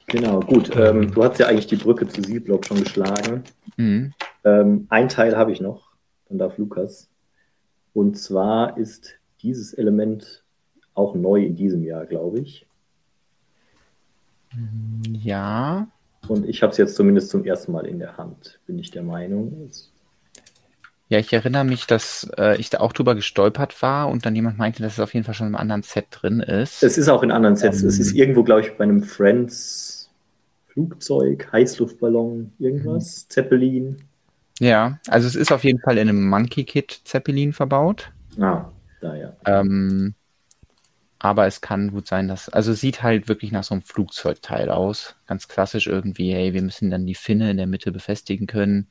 Genau, 0.07 0.39
gut. 0.39 0.70
Ähm, 0.77 1.12
du 1.12 1.24
hast 1.24 1.41
ja 1.41 1.49
eigentlich 1.49 1.66
die 1.66 1.74
Brücke 1.74 2.07
zu 2.07 2.23
Sieblock 2.23 2.65
schon 2.65 2.85
geschlagen. 2.85 3.43
Mhm. 3.77 4.12
Ähm, 4.45 4.87
ein 4.89 5.09
Teil 5.09 5.37
habe 5.37 5.51
ich 5.51 5.61
noch, 5.61 5.91
dann 6.28 6.39
darf 6.39 6.57
Lukas. 6.59 7.10
Und 7.92 8.18
zwar 8.18 8.76
ist 8.78 9.18
dieses 9.42 9.72
Element 9.72 10.44
auch 10.94 11.14
neu 11.14 11.44
in 11.44 11.56
diesem 11.56 11.84
Jahr, 11.84 12.06
glaube 12.06 12.40
ich. 12.40 12.66
Ja. 15.08 15.88
Und 16.28 16.48
ich 16.48 16.62
habe 16.62 16.72
es 16.72 16.78
jetzt 16.78 16.96
zumindest 16.96 17.30
zum 17.30 17.44
ersten 17.44 17.72
Mal 17.72 17.86
in 17.86 17.98
der 17.98 18.16
Hand, 18.16 18.60
bin 18.66 18.78
ich 18.78 18.90
der 18.90 19.02
Meinung. 19.02 19.70
Ja, 21.08 21.18
ich 21.18 21.32
erinnere 21.32 21.64
mich, 21.64 21.86
dass 21.86 22.30
äh, 22.38 22.56
ich 22.58 22.70
da 22.70 22.78
auch 22.78 22.92
drüber 22.92 23.16
gestolpert 23.16 23.82
war 23.82 24.08
und 24.08 24.26
dann 24.26 24.36
jemand 24.36 24.58
meinte, 24.58 24.82
dass 24.82 24.94
es 24.94 25.00
auf 25.00 25.12
jeden 25.14 25.24
Fall 25.24 25.34
schon 25.34 25.48
im 25.48 25.56
anderen 25.56 25.82
Set 25.82 26.06
drin 26.10 26.40
ist. 26.40 26.84
Es 26.84 26.98
ist 26.98 27.08
auch 27.08 27.24
in 27.24 27.32
anderen 27.32 27.56
Sets. 27.56 27.82
Um, 27.82 27.88
es 27.88 27.98
ist 27.98 28.12
ähm. 28.12 28.18
irgendwo, 28.18 28.44
glaube 28.44 28.60
ich, 28.60 28.76
bei 28.76 28.84
einem 28.84 29.02
Friends 29.02 30.08
Flugzeug, 30.68 31.48
Heißluftballon, 31.52 32.52
irgendwas, 32.60 33.24
mhm. 33.24 33.30
Zeppelin. 33.30 33.96
Ja, 34.61 35.01
also 35.09 35.27
es 35.27 35.35
ist 35.35 35.53
auf 35.53 35.65
jeden 35.65 35.81
Fall 35.81 35.97
in 35.97 36.09
einem 36.09 36.28
Monkey 36.28 36.65
Kit 36.65 37.01
Zeppelin 37.05 37.53
verbaut. 37.55 38.12
Ah, 38.39 38.66
da 39.01 39.16
ja. 39.16 39.32
Ähm, 39.47 40.15
aber 41.19 41.47
es 41.47 41.62
kann 41.62 41.91
gut 41.91 42.07
sein, 42.07 42.28
dass, 42.28 42.51
also 42.51 42.73
es 42.73 42.81
sieht 42.81 43.03
halt 43.03 43.27
wirklich 43.27 43.53
nach 43.53 43.65
so 43.65 43.74
einem 43.74 43.82
Flugzeugteil 43.82 44.70
aus. 44.70 45.16
Ganz 45.27 45.49
klassisch 45.49 45.87
irgendwie, 45.87 46.32
hey, 46.32 46.53
wir 46.53 46.62
müssen 46.62 46.91
dann 46.91 47.07
die 47.07 47.15
Finne 47.15 47.51
in 47.51 47.57
der 47.57 47.66
Mitte 47.66 47.91
befestigen 47.91 48.47
können. 48.47 48.89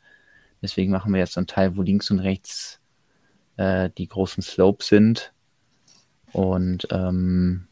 Deswegen 0.61 0.91
machen 0.91 1.13
wir 1.13 1.19
jetzt 1.19 1.33
so 1.33 1.41
ein 1.41 1.47
Teil, 1.47 1.77
wo 1.77 1.83
links 1.83 2.09
und 2.09 2.19
rechts 2.19 2.79
äh, 3.57 3.91
die 3.95 4.07
großen 4.07 4.41
Slopes 4.41 4.87
sind. 4.87 5.33
Und 6.31 6.87
ähm, 6.91 7.67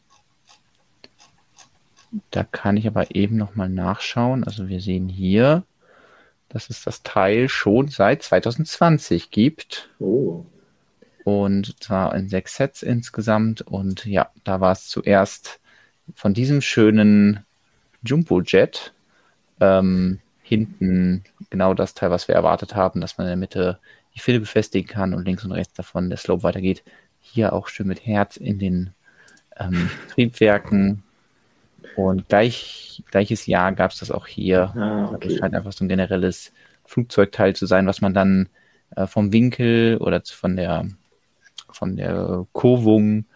da 2.30 2.44
kann 2.44 2.76
ich 2.76 2.86
aber 2.86 3.14
eben 3.14 3.36
nochmal 3.36 3.68
nachschauen. 3.68 4.44
Also 4.44 4.68
wir 4.68 4.80
sehen 4.80 5.08
hier, 5.08 5.64
dass 6.48 6.70
es 6.70 6.82
das 6.82 7.02
Teil 7.02 7.48
schon 7.48 7.88
seit 7.88 8.22
2020 8.22 9.30
gibt. 9.30 9.90
Oh. 9.98 10.44
Und 11.24 11.82
zwar 11.82 12.14
in 12.14 12.28
sechs 12.28 12.56
Sets 12.56 12.82
insgesamt. 12.82 13.62
Und 13.62 14.06
ja, 14.06 14.30
da 14.44 14.60
war 14.60 14.72
es 14.72 14.88
zuerst 14.88 15.60
von 16.14 16.32
diesem 16.32 16.62
schönen 16.62 17.44
Jumbo 18.02 18.40
Jet 18.40 18.94
ähm, 19.60 20.20
hinten 20.42 21.24
genau 21.50 21.74
das 21.74 21.94
Teil, 21.94 22.10
was 22.10 22.28
wir 22.28 22.34
erwartet 22.34 22.74
haben, 22.74 23.00
dass 23.00 23.18
man 23.18 23.26
in 23.26 23.32
der 23.32 23.36
Mitte 23.36 23.78
die 24.14 24.20
Fille 24.20 24.40
befestigen 24.40 24.88
kann 24.88 25.12
und 25.12 25.26
links 25.26 25.44
und 25.44 25.52
rechts 25.52 25.74
davon 25.74 26.08
der 26.08 26.18
Slope 26.18 26.42
weitergeht. 26.42 26.82
Hier 27.20 27.52
auch 27.52 27.68
schön 27.68 27.86
mit 27.86 28.06
Herz 28.06 28.36
in 28.36 28.58
den 28.58 28.94
ähm, 29.58 29.90
Triebwerken 30.14 31.02
und 31.96 32.28
gleich, 32.28 33.02
gleiches 33.10 33.46
Jahr 33.46 33.72
gab 33.72 33.90
es 33.90 34.00
das 34.00 34.10
auch 34.10 34.26
hier. 34.26 34.72
Ah, 34.76 35.10
okay. 35.12 35.28
Das 35.28 35.38
scheint 35.38 35.54
einfach 35.54 35.72
so 35.72 35.84
ein 35.84 35.88
generelles 35.88 36.52
Flugzeugteil 36.84 37.54
zu 37.54 37.66
sein, 37.66 37.86
was 37.86 38.00
man 38.00 38.14
dann 38.14 38.48
äh, 38.96 39.06
vom 39.06 39.32
Winkel 39.32 39.98
oder 39.98 40.22
von 40.24 40.56
der, 40.56 40.86
von 41.70 41.96
der 41.96 42.46
Kurvung 42.52 43.26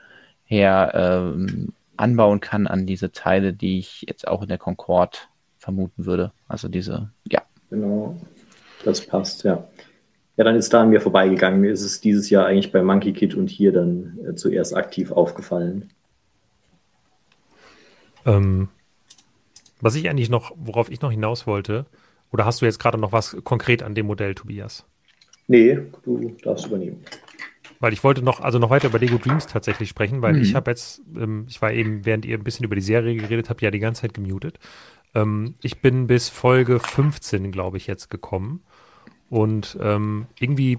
her 0.44 1.34
äh, 1.36 1.66
anbauen 1.96 2.40
kann 2.40 2.66
an 2.66 2.86
diese 2.86 3.12
Teile, 3.12 3.52
die 3.52 3.78
ich 3.78 4.04
jetzt 4.08 4.26
auch 4.26 4.42
in 4.42 4.48
der 4.48 4.58
Concorde 4.58 5.18
vermuten 5.58 6.06
würde. 6.06 6.32
Also 6.48 6.68
diese, 6.68 7.10
ja. 7.30 7.42
Genau, 7.70 8.16
das 8.84 9.06
passt, 9.06 9.44
ja. 9.44 9.64
Ja, 10.36 10.44
dann 10.44 10.56
ist 10.56 10.72
da 10.72 10.82
an 10.82 10.90
mir 10.90 11.00
vorbeigegangen. 11.00 11.60
Mir 11.60 11.72
ist 11.72 11.82
es 11.82 12.00
dieses 12.00 12.30
Jahr 12.30 12.46
eigentlich 12.46 12.72
bei 12.72 12.82
Monkey 12.82 13.12
Kid 13.12 13.34
und 13.34 13.48
hier 13.48 13.72
dann 13.72 14.18
äh, 14.26 14.34
zuerst 14.34 14.74
aktiv 14.74 15.12
aufgefallen. 15.12 15.90
Ähm, 18.26 18.68
was 19.80 19.94
ich 19.94 20.08
eigentlich 20.08 20.30
noch, 20.30 20.52
worauf 20.56 20.90
ich 20.90 21.00
noch 21.00 21.10
hinaus 21.10 21.46
wollte, 21.46 21.86
oder 22.30 22.46
hast 22.46 22.62
du 22.62 22.64
jetzt 22.64 22.78
gerade 22.78 22.98
noch 22.98 23.12
was 23.12 23.36
konkret 23.44 23.82
an 23.82 23.94
dem 23.94 24.06
Modell, 24.06 24.34
Tobias? 24.34 24.86
Nee, 25.48 25.78
du 26.04 26.34
darfst 26.42 26.66
übernehmen. 26.66 27.04
Weil 27.80 27.92
ich 27.92 28.04
wollte 28.04 28.22
noch, 28.22 28.40
also 28.40 28.58
noch 28.58 28.70
weiter 28.70 28.88
über 28.88 29.00
Lego 29.00 29.18
Dreams 29.18 29.48
tatsächlich 29.48 29.88
sprechen, 29.88 30.22
weil 30.22 30.34
mhm. 30.34 30.42
ich 30.42 30.54
habe 30.54 30.70
jetzt, 30.70 31.02
ähm, 31.16 31.46
ich 31.48 31.60
war 31.60 31.72
eben, 31.72 32.06
während 32.06 32.24
ihr 32.24 32.38
ein 32.38 32.44
bisschen 32.44 32.64
über 32.64 32.76
die 32.76 32.80
Serie 32.80 33.16
geredet 33.16 33.50
habt, 33.50 33.60
ja 33.60 33.70
die 33.70 33.80
ganze 33.80 34.02
Zeit 34.02 34.14
gemutet. 34.14 34.58
Ähm, 35.14 35.54
ich 35.62 35.80
bin 35.80 36.06
bis 36.06 36.28
Folge 36.28 36.78
15, 36.78 37.50
glaube 37.50 37.76
ich, 37.76 37.86
jetzt 37.86 38.08
gekommen. 38.08 38.62
Und 39.28 39.78
ähm, 39.80 40.26
irgendwie 40.38 40.78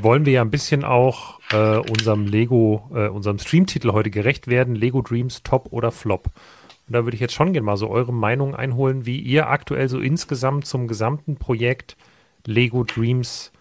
wollen 0.00 0.26
wir 0.26 0.34
ja 0.34 0.42
ein 0.42 0.50
bisschen 0.50 0.84
auch 0.84 1.40
äh, 1.50 1.78
unserem 1.78 2.26
Lego, 2.26 2.88
äh, 2.94 3.08
unserem 3.08 3.38
Streamtitel 3.38 3.92
heute 3.92 4.10
gerecht 4.10 4.46
werden. 4.46 4.74
Lego 4.74 5.02
Dreams 5.02 5.42
Top 5.42 5.72
oder 5.72 5.90
Flop. 5.90 6.30
Und 6.90 6.94
da 6.94 7.04
würde 7.04 7.14
ich 7.14 7.20
jetzt 7.20 7.34
schon 7.34 7.52
gerne 7.52 7.64
mal 7.64 7.76
so 7.76 7.88
eure 7.88 8.12
Meinung 8.12 8.56
einholen, 8.56 9.06
wie 9.06 9.20
ihr 9.20 9.48
aktuell 9.48 9.88
so 9.88 10.00
insgesamt 10.00 10.66
zum 10.66 10.88
gesamten 10.88 11.36
Projekt 11.36 11.96
Lego 12.44 12.82
Dreams 12.82 13.52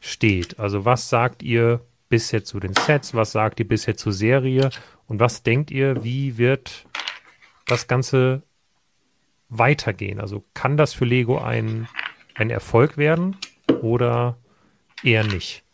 steht. 0.00 0.60
Also 0.60 0.84
was 0.84 1.08
sagt 1.08 1.42
ihr 1.42 1.80
bisher 2.10 2.44
zu 2.44 2.60
den 2.60 2.74
Sets? 2.74 3.14
Was 3.14 3.32
sagt 3.32 3.58
ihr 3.58 3.66
bisher 3.66 3.96
zur 3.96 4.12
Serie? 4.12 4.68
Und 5.06 5.18
was 5.18 5.42
denkt 5.42 5.70
ihr, 5.70 6.04
wie 6.04 6.36
wird 6.36 6.84
das 7.64 7.88
Ganze 7.88 8.42
weitergehen? 9.48 10.20
Also 10.20 10.44
kann 10.52 10.76
das 10.76 10.92
für 10.92 11.06
Lego 11.06 11.38
ein, 11.38 11.88
ein 12.34 12.50
Erfolg 12.50 12.98
werden 12.98 13.38
oder 13.80 14.36
eher 15.02 15.24
nicht? 15.24 15.64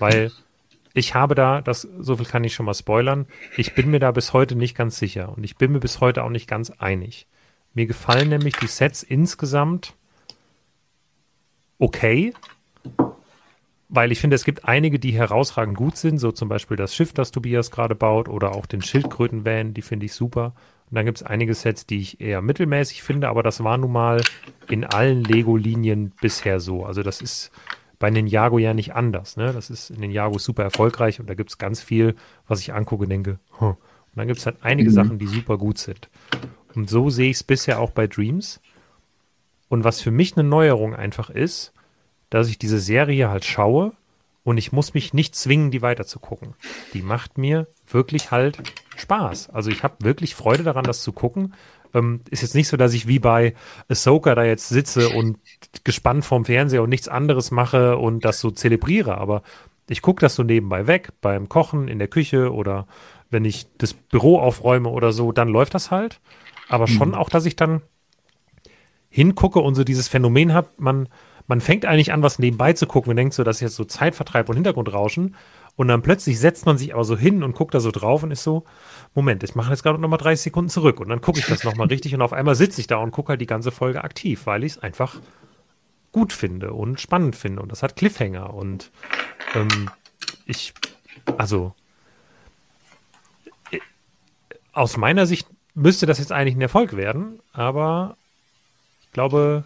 Weil 0.00 0.32
ich 0.94 1.14
habe 1.14 1.34
da, 1.34 1.60
das, 1.60 1.82
so 1.82 2.16
viel 2.16 2.24
kann 2.24 2.44
ich 2.44 2.54
schon 2.54 2.66
mal 2.66 2.74
spoilern, 2.74 3.26
ich 3.56 3.74
bin 3.74 3.90
mir 3.90 3.98
da 3.98 4.12
bis 4.12 4.32
heute 4.32 4.54
nicht 4.56 4.76
ganz 4.76 4.98
sicher 4.98 5.36
und 5.36 5.44
ich 5.44 5.56
bin 5.56 5.72
mir 5.72 5.80
bis 5.80 6.00
heute 6.00 6.22
auch 6.22 6.30
nicht 6.30 6.48
ganz 6.48 6.70
einig. 6.70 7.26
Mir 7.74 7.86
gefallen 7.86 8.28
nämlich 8.28 8.54
die 8.56 8.68
Sets 8.68 9.02
insgesamt 9.02 9.94
okay, 11.78 12.32
weil 13.88 14.12
ich 14.12 14.20
finde, 14.20 14.36
es 14.36 14.44
gibt 14.44 14.64
einige, 14.64 14.98
die 14.98 15.12
herausragend 15.12 15.76
gut 15.76 15.96
sind, 15.96 16.18
so 16.18 16.32
zum 16.32 16.48
Beispiel 16.48 16.76
das 16.76 16.94
Schiff, 16.94 17.12
das 17.12 17.32
Tobias 17.32 17.70
gerade 17.70 17.94
baut, 17.94 18.28
oder 18.28 18.54
auch 18.54 18.66
den 18.66 18.82
Schildkröten-Van, 18.82 19.74
die 19.74 19.82
finde 19.82 20.06
ich 20.06 20.14
super. 20.14 20.54
Und 20.90 20.96
dann 20.96 21.06
gibt 21.06 21.18
es 21.18 21.22
einige 21.22 21.54
Sets, 21.54 21.86
die 21.86 22.00
ich 22.00 22.20
eher 22.20 22.40
mittelmäßig 22.40 23.02
finde, 23.02 23.28
aber 23.28 23.42
das 23.42 23.62
war 23.62 23.78
nun 23.78 23.92
mal 23.92 24.22
in 24.68 24.84
allen 24.84 25.24
Lego-Linien 25.24 26.12
bisher 26.20 26.60
so. 26.60 26.84
Also 26.84 27.02
das 27.02 27.20
ist 27.20 27.50
bei 27.98 28.10
Ninjago 28.10 28.58
ja 28.58 28.74
nicht 28.74 28.94
anders. 28.94 29.36
Ne? 29.36 29.52
Das 29.52 29.70
ist 29.70 29.90
in 29.90 30.00
Ninjago 30.00 30.38
super 30.38 30.62
erfolgreich 30.62 31.20
und 31.20 31.28
da 31.28 31.34
gibt 31.34 31.50
es 31.50 31.58
ganz 31.58 31.80
viel, 31.80 32.14
was 32.46 32.60
ich 32.60 32.72
angucke 32.72 33.04
und 33.04 33.10
denke, 33.10 33.38
huh. 33.60 33.68
und 33.68 33.76
dann 34.14 34.26
gibt 34.26 34.40
es 34.40 34.46
halt 34.46 34.58
einige 34.62 34.90
mhm. 34.90 34.94
Sachen, 34.94 35.18
die 35.18 35.26
super 35.26 35.58
gut 35.58 35.78
sind. 35.78 36.08
Und 36.74 36.90
so 36.90 37.10
sehe 37.10 37.30
ich 37.30 37.36
es 37.36 37.44
bisher 37.44 37.80
auch 37.80 37.90
bei 37.90 38.06
Dreams. 38.06 38.60
Und 39.68 39.84
was 39.84 40.00
für 40.00 40.10
mich 40.10 40.36
eine 40.36 40.48
Neuerung 40.48 40.94
einfach 40.94 41.30
ist, 41.30 41.72
dass 42.30 42.48
ich 42.48 42.58
diese 42.58 42.80
Serie 42.80 43.28
halt 43.30 43.44
schaue 43.44 43.92
und 44.42 44.58
ich 44.58 44.72
muss 44.72 44.94
mich 44.94 45.14
nicht 45.14 45.34
zwingen, 45.34 45.70
die 45.70 45.82
weiterzugucken. 45.82 46.54
Die 46.92 47.02
macht 47.02 47.38
mir 47.38 47.66
wirklich 47.86 48.30
halt 48.30 48.58
Spaß. 48.96 49.50
Also 49.50 49.70
ich 49.70 49.82
habe 49.82 49.96
wirklich 50.00 50.34
Freude 50.34 50.62
daran, 50.62 50.84
das 50.84 51.02
zu 51.02 51.12
gucken. 51.12 51.54
Ähm, 51.94 52.20
ist 52.30 52.42
jetzt 52.42 52.54
nicht 52.54 52.68
so, 52.68 52.76
dass 52.76 52.92
ich 52.92 53.06
wie 53.06 53.18
bei 53.18 53.54
Ahsoka 53.88 54.34
da 54.34 54.44
jetzt 54.44 54.68
sitze 54.68 55.08
und 55.10 55.38
gespannt 55.84 56.24
vorm 56.24 56.44
Fernseher 56.44 56.82
und 56.82 56.90
nichts 56.90 57.08
anderes 57.08 57.50
mache 57.50 57.96
und 57.96 58.24
das 58.24 58.40
so 58.40 58.50
zelebriere, 58.50 59.16
aber 59.18 59.42
ich 59.88 60.02
gucke 60.02 60.20
das 60.20 60.34
so 60.34 60.42
nebenbei 60.42 60.86
weg, 60.86 61.12
beim 61.20 61.48
Kochen, 61.48 61.88
in 61.88 61.98
der 61.98 62.08
Küche 62.08 62.52
oder 62.52 62.86
wenn 63.30 63.44
ich 63.44 63.66
das 63.78 63.92
Büro 63.92 64.38
aufräume 64.38 64.88
oder 64.88 65.12
so, 65.12 65.32
dann 65.32 65.48
läuft 65.48 65.74
das 65.74 65.90
halt. 65.90 66.20
Aber 66.68 66.86
schon 66.88 67.08
mhm. 67.08 67.14
auch, 67.14 67.28
dass 67.28 67.46
ich 67.46 67.56
dann 67.56 67.82
hingucke 69.10 69.60
und 69.60 69.74
so 69.74 69.84
dieses 69.84 70.08
Phänomen 70.08 70.52
habe, 70.54 70.68
man, 70.78 71.08
man 71.46 71.60
fängt 71.60 71.84
eigentlich 71.84 72.12
an, 72.12 72.22
was 72.22 72.38
nebenbei 72.38 72.72
zu 72.72 72.86
gucken 72.86 73.10
und 73.10 73.16
denkt 73.16 73.34
so, 73.34 73.44
das 73.44 73.56
ist 73.56 73.60
jetzt 73.60 73.76
so 73.76 73.84
Zeitvertreib 73.84 74.48
und 74.48 74.56
Hintergrundrauschen. 74.56 75.36
Und 75.76 75.88
dann 75.88 76.02
plötzlich 76.02 76.38
setzt 76.38 76.66
man 76.66 76.78
sich 76.78 76.94
aber 76.94 77.04
so 77.04 77.16
hin 77.16 77.42
und 77.42 77.54
guckt 77.54 77.74
da 77.74 77.80
so 77.80 77.90
drauf 77.90 78.22
und 78.22 78.30
ist 78.30 78.44
so, 78.44 78.64
Moment, 79.14 79.42
ich 79.42 79.54
mache 79.54 79.70
jetzt 79.70 79.82
gerade 79.82 79.98
nochmal 79.98 80.18
30 80.18 80.44
Sekunden 80.44 80.70
zurück. 80.70 81.00
Und 81.00 81.08
dann 81.08 81.20
gucke 81.20 81.40
ich 81.40 81.46
das 81.46 81.64
nochmal 81.64 81.88
richtig 81.88 82.14
und 82.14 82.22
auf 82.22 82.32
einmal 82.32 82.54
sitze 82.54 82.80
ich 82.80 82.86
da 82.86 82.98
und 82.98 83.10
gucke 83.10 83.30
halt 83.30 83.40
die 83.40 83.46
ganze 83.46 83.72
Folge 83.72 84.04
aktiv, 84.04 84.46
weil 84.46 84.62
ich 84.62 84.72
es 84.72 84.78
einfach 84.78 85.20
gut 86.12 86.32
finde 86.32 86.72
und 86.72 87.00
spannend 87.00 87.34
finde. 87.34 87.60
Und 87.60 87.72
das 87.72 87.82
hat 87.82 87.96
Cliffhanger. 87.96 88.54
Und 88.54 88.92
ähm, 89.54 89.90
ich, 90.46 90.74
also, 91.38 91.74
äh, 93.72 93.80
aus 94.72 94.96
meiner 94.96 95.26
Sicht 95.26 95.48
müsste 95.74 96.06
das 96.06 96.18
jetzt 96.18 96.32
eigentlich 96.32 96.54
ein 96.54 96.60
Erfolg 96.60 96.96
werden, 96.96 97.40
aber 97.52 98.16
ich 99.02 99.10
glaube, 99.10 99.64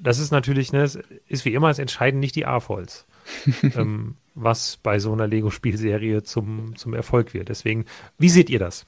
das 0.00 0.18
ist 0.18 0.30
natürlich, 0.30 0.72
ne, 0.72 0.90
ist 1.28 1.44
wie 1.44 1.54
immer, 1.54 1.70
es 1.70 1.78
entscheiden 1.78 2.20
nicht 2.20 2.34
die 2.34 2.46
A-Folds, 2.46 3.06
ähm, 3.62 4.16
was 4.36 4.78
bei 4.82 5.00
so 5.00 5.12
einer 5.12 5.26
Lego-Spielserie 5.26 6.22
zum, 6.22 6.76
zum 6.76 6.94
Erfolg 6.94 7.34
wird. 7.34 7.48
Deswegen, 7.48 7.86
wie 8.18 8.28
seht 8.28 8.48
ihr 8.50 8.60
das? 8.60 8.86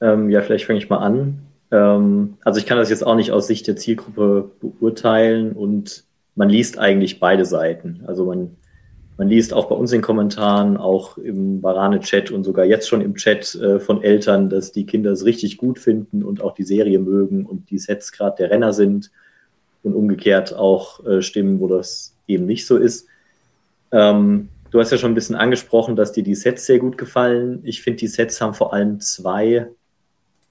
Ähm, 0.00 0.30
ja, 0.30 0.42
vielleicht 0.42 0.64
fange 0.64 0.80
ich 0.80 0.90
mal 0.90 0.98
an. 0.98 1.38
Ähm, 1.70 2.38
also 2.42 2.58
ich 2.58 2.66
kann 2.66 2.78
das 2.78 2.90
jetzt 2.90 3.06
auch 3.06 3.14
nicht 3.14 3.30
aus 3.30 3.46
Sicht 3.46 3.68
der 3.68 3.76
Zielgruppe 3.76 4.50
beurteilen 4.60 5.52
und 5.52 6.04
man 6.34 6.48
liest 6.48 6.78
eigentlich 6.78 7.20
beide 7.20 7.44
Seiten. 7.44 8.02
Also 8.06 8.24
man 8.24 8.56
man 9.18 9.28
liest 9.28 9.52
auch 9.52 9.66
bei 9.66 9.74
uns 9.74 9.92
in 9.92 9.98
den 9.98 10.04
Kommentaren, 10.04 10.76
auch 10.76 11.18
im 11.18 11.60
Barane-Chat 11.60 12.30
und 12.30 12.44
sogar 12.44 12.64
jetzt 12.64 12.88
schon 12.88 13.02
im 13.02 13.14
Chat 13.14 13.54
äh, 13.54 13.78
von 13.78 14.02
Eltern, 14.02 14.48
dass 14.48 14.72
die 14.72 14.86
Kinder 14.86 15.12
es 15.12 15.24
richtig 15.24 15.58
gut 15.58 15.78
finden 15.78 16.24
und 16.24 16.42
auch 16.42 16.54
die 16.54 16.64
Serie 16.64 16.98
mögen 16.98 17.44
und 17.44 17.70
die 17.70 17.78
Sets 17.78 18.10
gerade 18.12 18.36
der 18.38 18.50
Renner 18.50 18.72
sind 18.72 19.10
und 19.82 19.94
umgekehrt 19.94 20.54
auch 20.54 21.04
äh, 21.06 21.22
Stimmen, 21.22 21.60
wo 21.60 21.68
das 21.68 22.16
eben 22.26 22.46
nicht 22.46 22.66
so 22.66 22.76
ist. 22.76 23.06
Ähm, 23.90 24.48
du 24.70 24.80
hast 24.80 24.90
ja 24.90 24.98
schon 24.98 25.12
ein 25.12 25.16
bisschen 25.16 25.36
angesprochen, 25.36 25.96
dass 25.96 26.12
dir 26.12 26.22
die 26.22 26.34
Sets 26.34 26.66
sehr 26.66 26.78
gut 26.78 26.98
gefallen. 26.98 27.60
Ich 27.64 27.82
finde, 27.82 27.98
die 27.98 28.08
Sets 28.08 28.40
haben 28.40 28.54
vor 28.54 28.72
allem 28.72 29.00
zwei, 29.00 29.68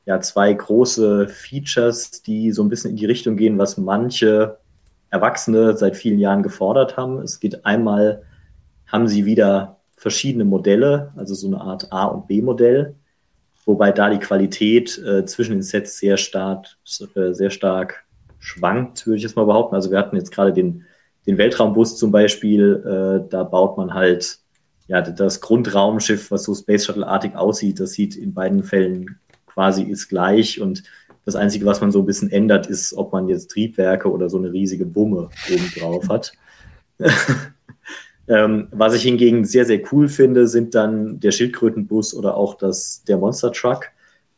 ja, 0.05 0.19
zwei 0.21 0.53
große 0.53 1.27
Features, 1.27 2.21
die 2.21 2.51
so 2.51 2.63
ein 2.63 2.69
bisschen 2.69 2.91
in 2.91 2.97
die 2.97 3.05
Richtung 3.05 3.35
gehen, 3.35 3.57
was 3.57 3.77
manche 3.77 4.57
Erwachsene 5.09 5.75
seit 5.75 5.97
vielen 5.97 6.19
Jahren 6.19 6.43
gefordert 6.43 6.97
haben. 6.97 7.19
Es 7.19 7.39
geht 7.39 7.65
einmal 7.65 8.23
haben 8.87 9.07
sie 9.07 9.25
wieder 9.25 9.77
verschiedene 9.95 10.45
Modelle, 10.45 11.11
also 11.15 11.33
so 11.33 11.47
eine 11.47 11.61
Art 11.61 11.91
A- 11.91 12.05
und 12.05 12.27
B-Modell, 12.27 12.95
wobei 13.65 13.91
da 13.91 14.09
die 14.09 14.19
Qualität 14.19 14.97
äh, 14.97 15.25
zwischen 15.25 15.53
den 15.53 15.61
Sets 15.61 15.99
sehr 15.99 16.17
stark, 16.17 16.65
äh, 17.15 17.33
sehr 17.33 17.51
stark 17.51 18.03
schwankt, 18.39 19.05
würde 19.05 19.17
ich 19.17 19.23
jetzt 19.23 19.35
mal 19.35 19.45
behaupten. 19.45 19.75
Also 19.75 19.91
wir 19.91 19.99
hatten 19.99 20.15
jetzt 20.15 20.31
gerade 20.31 20.51
den, 20.51 20.85
den 21.25 21.37
Weltraumbus 21.37 21.97
zum 21.97 22.11
Beispiel, 22.11 22.83
äh, 22.85 23.29
da 23.29 23.43
baut 23.43 23.77
man 23.77 23.93
halt 23.93 24.39
ja 24.87 25.01
das 25.01 25.41
Grundraumschiff, 25.41 26.31
was 26.31 26.43
so 26.43 26.53
Space 26.53 26.85
Shuttle-artig 26.85 27.35
aussieht, 27.35 27.79
das 27.79 27.93
sieht 27.93 28.15
in 28.15 28.33
beiden 28.33 28.63
Fällen 28.63 29.19
quasi 29.45 29.83
ist 29.83 30.09
gleich 30.09 30.61
und 30.61 30.83
das 31.23 31.35
Einzige, 31.35 31.65
was 31.65 31.81
man 31.81 31.91
so 31.91 31.99
ein 31.99 32.05
bisschen 32.05 32.31
ändert, 32.31 32.67
ist, 32.67 32.93
ob 32.93 33.13
man 33.13 33.27
jetzt 33.27 33.51
Triebwerke 33.51 34.11
oder 34.11 34.29
so 34.29 34.37
eine 34.37 34.51
riesige 34.51 34.85
Bumme 34.85 35.29
oben 35.51 35.71
drauf 35.77 36.09
hat. 36.09 36.33
Ähm, 38.27 38.69
was 38.71 38.93
ich 38.93 39.01
hingegen 39.01 39.43
sehr, 39.43 39.65
sehr 39.65 39.81
cool 39.91 40.07
finde, 40.07 40.47
sind 40.47 40.73
dann 40.73 41.19
der 41.19 41.31
Schildkrötenbus 41.31 42.13
oder 42.13 42.37
auch 42.37 42.55
das, 42.55 43.03
der 43.03 43.17
Monster 43.17 43.51
Truck, 43.51 43.87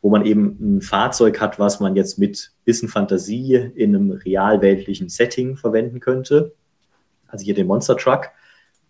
wo 0.02 0.10
man 0.10 0.26
eben 0.26 0.78
ein 0.78 0.82
Fahrzeug 0.82 1.40
hat, 1.40 1.60
was 1.60 1.80
man 1.80 1.96
jetzt 1.96 2.18
mit 2.18 2.54
bisschen 2.66 2.90
Fantasie 2.90 3.54
in 3.76 3.96
einem 3.96 4.12
realweltlichen 4.12 5.10
Setting 5.10 5.58
verwenden 5.58 6.00
könnte. 6.00 6.54
Also 7.34 7.46
hier 7.46 7.56
den 7.56 7.68
Monster 7.68 7.98
Truck. 7.98 8.30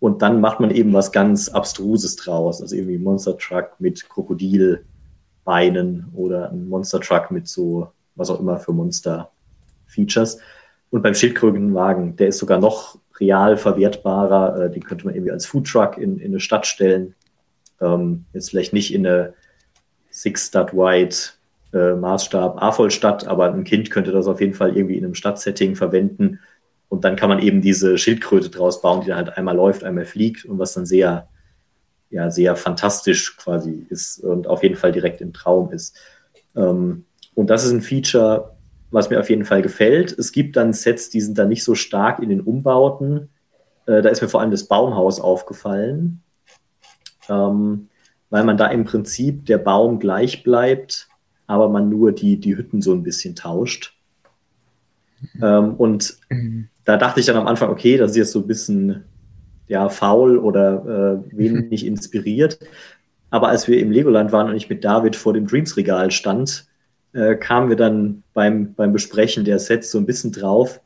Und 0.00 0.20
dann 0.20 0.40
macht 0.40 0.60
man 0.60 0.70
eben 0.70 0.92
was 0.92 1.12
ganz 1.12 1.48
Abstruses 1.48 2.16
draus. 2.16 2.60
Also 2.60 2.76
irgendwie 2.76 2.98
Monster 2.98 3.38
Truck 3.38 3.70
mit 3.78 4.06
Krokodilbeinen 4.08 6.10
oder 6.14 6.50
ein 6.50 6.68
Monster 6.68 7.00
Truck 7.00 7.30
mit 7.30 7.48
so, 7.48 7.88
was 8.14 8.28
auch 8.28 8.38
immer 8.38 8.58
für 8.58 8.72
Monster-Features. 8.72 10.38
Und 10.90 11.02
beim 11.02 11.14
Schildkrötenwagen, 11.14 12.16
der 12.16 12.28
ist 12.28 12.38
sogar 12.38 12.60
noch 12.60 12.98
real 13.18 13.56
verwertbarer. 13.56 14.64
Äh, 14.64 14.70
den 14.70 14.84
könnte 14.84 15.06
man 15.06 15.14
irgendwie 15.14 15.32
als 15.32 15.46
Foodtruck 15.46 15.96
in, 15.96 16.18
in 16.18 16.32
eine 16.32 16.40
Stadt 16.40 16.66
stellen. 16.66 17.14
Ähm, 17.80 18.26
jetzt 18.34 18.50
vielleicht 18.50 18.74
nicht 18.74 18.92
in 18.92 19.06
eine 19.06 19.32
Six-Stud-Wide 20.10 21.16
äh, 21.72 21.94
Maßstab 21.94 22.62
A-Vollstadt, 22.62 23.26
aber 23.26 23.52
ein 23.52 23.64
Kind 23.64 23.90
könnte 23.90 24.12
das 24.12 24.26
auf 24.26 24.40
jeden 24.40 24.54
Fall 24.54 24.76
irgendwie 24.76 24.98
in 24.98 25.04
einem 25.04 25.14
Stadtsetting 25.14 25.76
verwenden. 25.76 26.40
Und 26.94 27.04
dann 27.04 27.16
kann 27.16 27.28
man 27.28 27.40
eben 27.40 27.60
diese 27.60 27.98
Schildkröte 27.98 28.50
draus 28.50 28.80
bauen, 28.80 29.00
die 29.00 29.08
dann 29.08 29.16
halt 29.16 29.36
einmal 29.36 29.56
läuft, 29.56 29.82
einmal 29.82 30.04
fliegt 30.04 30.44
und 30.44 30.60
was 30.60 30.74
dann 30.74 30.86
sehr, 30.86 31.28
ja, 32.08 32.30
sehr 32.30 32.54
fantastisch 32.54 33.36
quasi 33.36 33.84
ist 33.90 34.20
und 34.20 34.46
auf 34.46 34.62
jeden 34.62 34.76
Fall 34.76 34.92
direkt 34.92 35.20
im 35.20 35.32
Traum 35.32 35.72
ist. 35.72 35.96
Ähm, 36.54 37.04
und 37.34 37.50
das 37.50 37.64
ist 37.64 37.72
ein 37.72 37.82
Feature, 37.82 38.56
was 38.92 39.10
mir 39.10 39.18
auf 39.18 39.28
jeden 39.28 39.44
Fall 39.44 39.60
gefällt. 39.60 40.16
Es 40.16 40.30
gibt 40.30 40.54
dann 40.54 40.72
Sets, 40.72 41.10
die 41.10 41.20
sind 41.20 41.36
dann 41.36 41.48
nicht 41.48 41.64
so 41.64 41.74
stark 41.74 42.20
in 42.20 42.28
den 42.28 42.40
Umbauten. 42.40 43.28
Äh, 43.86 44.00
da 44.00 44.08
ist 44.08 44.22
mir 44.22 44.28
vor 44.28 44.40
allem 44.40 44.52
das 44.52 44.68
Baumhaus 44.68 45.18
aufgefallen, 45.18 46.22
ähm, 47.28 47.88
weil 48.30 48.44
man 48.44 48.56
da 48.56 48.68
im 48.68 48.84
Prinzip 48.84 49.46
der 49.46 49.58
Baum 49.58 49.98
gleich 49.98 50.44
bleibt, 50.44 51.08
aber 51.48 51.68
man 51.68 51.88
nur 51.88 52.12
die, 52.12 52.38
die 52.38 52.56
Hütten 52.56 52.82
so 52.82 52.92
ein 52.92 53.02
bisschen 53.02 53.34
tauscht. 53.34 53.98
Ähm, 55.42 55.74
und 55.74 56.18
mhm 56.28 56.68
da 56.84 56.96
dachte 56.96 57.20
ich 57.20 57.26
dann 57.26 57.36
am 57.36 57.46
Anfang, 57.46 57.70
okay, 57.70 57.96
das 57.96 58.12
ist 58.12 58.16
jetzt 58.16 58.32
so 58.32 58.40
ein 58.40 58.46
bisschen 58.46 59.04
ja, 59.66 59.88
faul 59.88 60.38
oder 60.38 61.22
äh, 61.32 61.36
wenig 61.36 61.82
mhm. 61.82 61.88
inspiriert. 61.88 62.58
Aber 63.30 63.48
als 63.48 63.66
wir 63.66 63.80
im 63.80 63.90
Legoland 63.90 64.32
waren 64.32 64.48
und 64.48 64.56
ich 64.56 64.68
mit 64.68 64.84
David 64.84 65.16
vor 65.16 65.32
dem 65.32 65.46
Dreams-Regal 65.46 66.10
stand, 66.10 66.66
äh, 67.12 67.36
kamen 67.36 67.68
wir 67.68 67.76
dann 67.76 68.22
beim, 68.32 68.74
beim 68.74 68.92
Besprechen 68.92 69.44
der 69.44 69.58
Sets 69.58 69.90
so 69.90 69.98
ein 69.98 70.06
bisschen 70.06 70.32
drauf, 70.32 70.80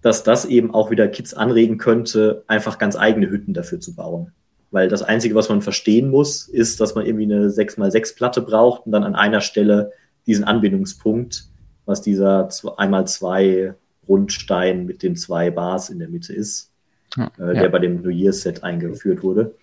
dass 0.00 0.22
das 0.22 0.44
eben 0.44 0.72
auch 0.72 0.90
wieder 0.90 1.08
Kids 1.08 1.34
anregen 1.34 1.78
könnte, 1.78 2.44
einfach 2.46 2.78
ganz 2.78 2.96
eigene 2.96 3.28
Hütten 3.28 3.54
dafür 3.54 3.80
zu 3.80 3.94
bauen. 3.94 4.32
Weil 4.70 4.88
das 4.88 5.02
Einzige, 5.02 5.34
was 5.34 5.48
man 5.48 5.62
verstehen 5.62 6.10
muss, 6.10 6.48
ist, 6.48 6.80
dass 6.80 6.94
man 6.94 7.06
irgendwie 7.06 7.24
eine 7.24 7.48
6x6-Platte 7.48 8.42
braucht 8.42 8.86
und 8.86 8.92
dann 8.92 9.04
an 9.04 9.14
einer 9.14 9.40
Stelle 9.40 9.92
diesen 10.26 10.44
Anbindungspunkt, 10.44 11.44
was 11.84 12.02
dieser 12.02 12.48
1x2 12.48 13.74
Grundstein 14.06 14.86
mit 14.86 15.02
den 15.02 15.16
zwei 15.16 15.50
Bars 15.50 15.90
in 15.90 15.98
der 15.98 16.08
Mitte 16.08 16.32
ist, 16.32 16.70
ja. 17.16 17.26
äh, 17.38 17.54
der 17.54 17.64
ja. 17.64 17.68
bei 17.68 17.78
dem 17.78 18.02
New 18.02 18.10
Year 18.10 18.32
Set 18.32 18.64
eingeführt 18.64 19.22
wurde. 19.22 19.54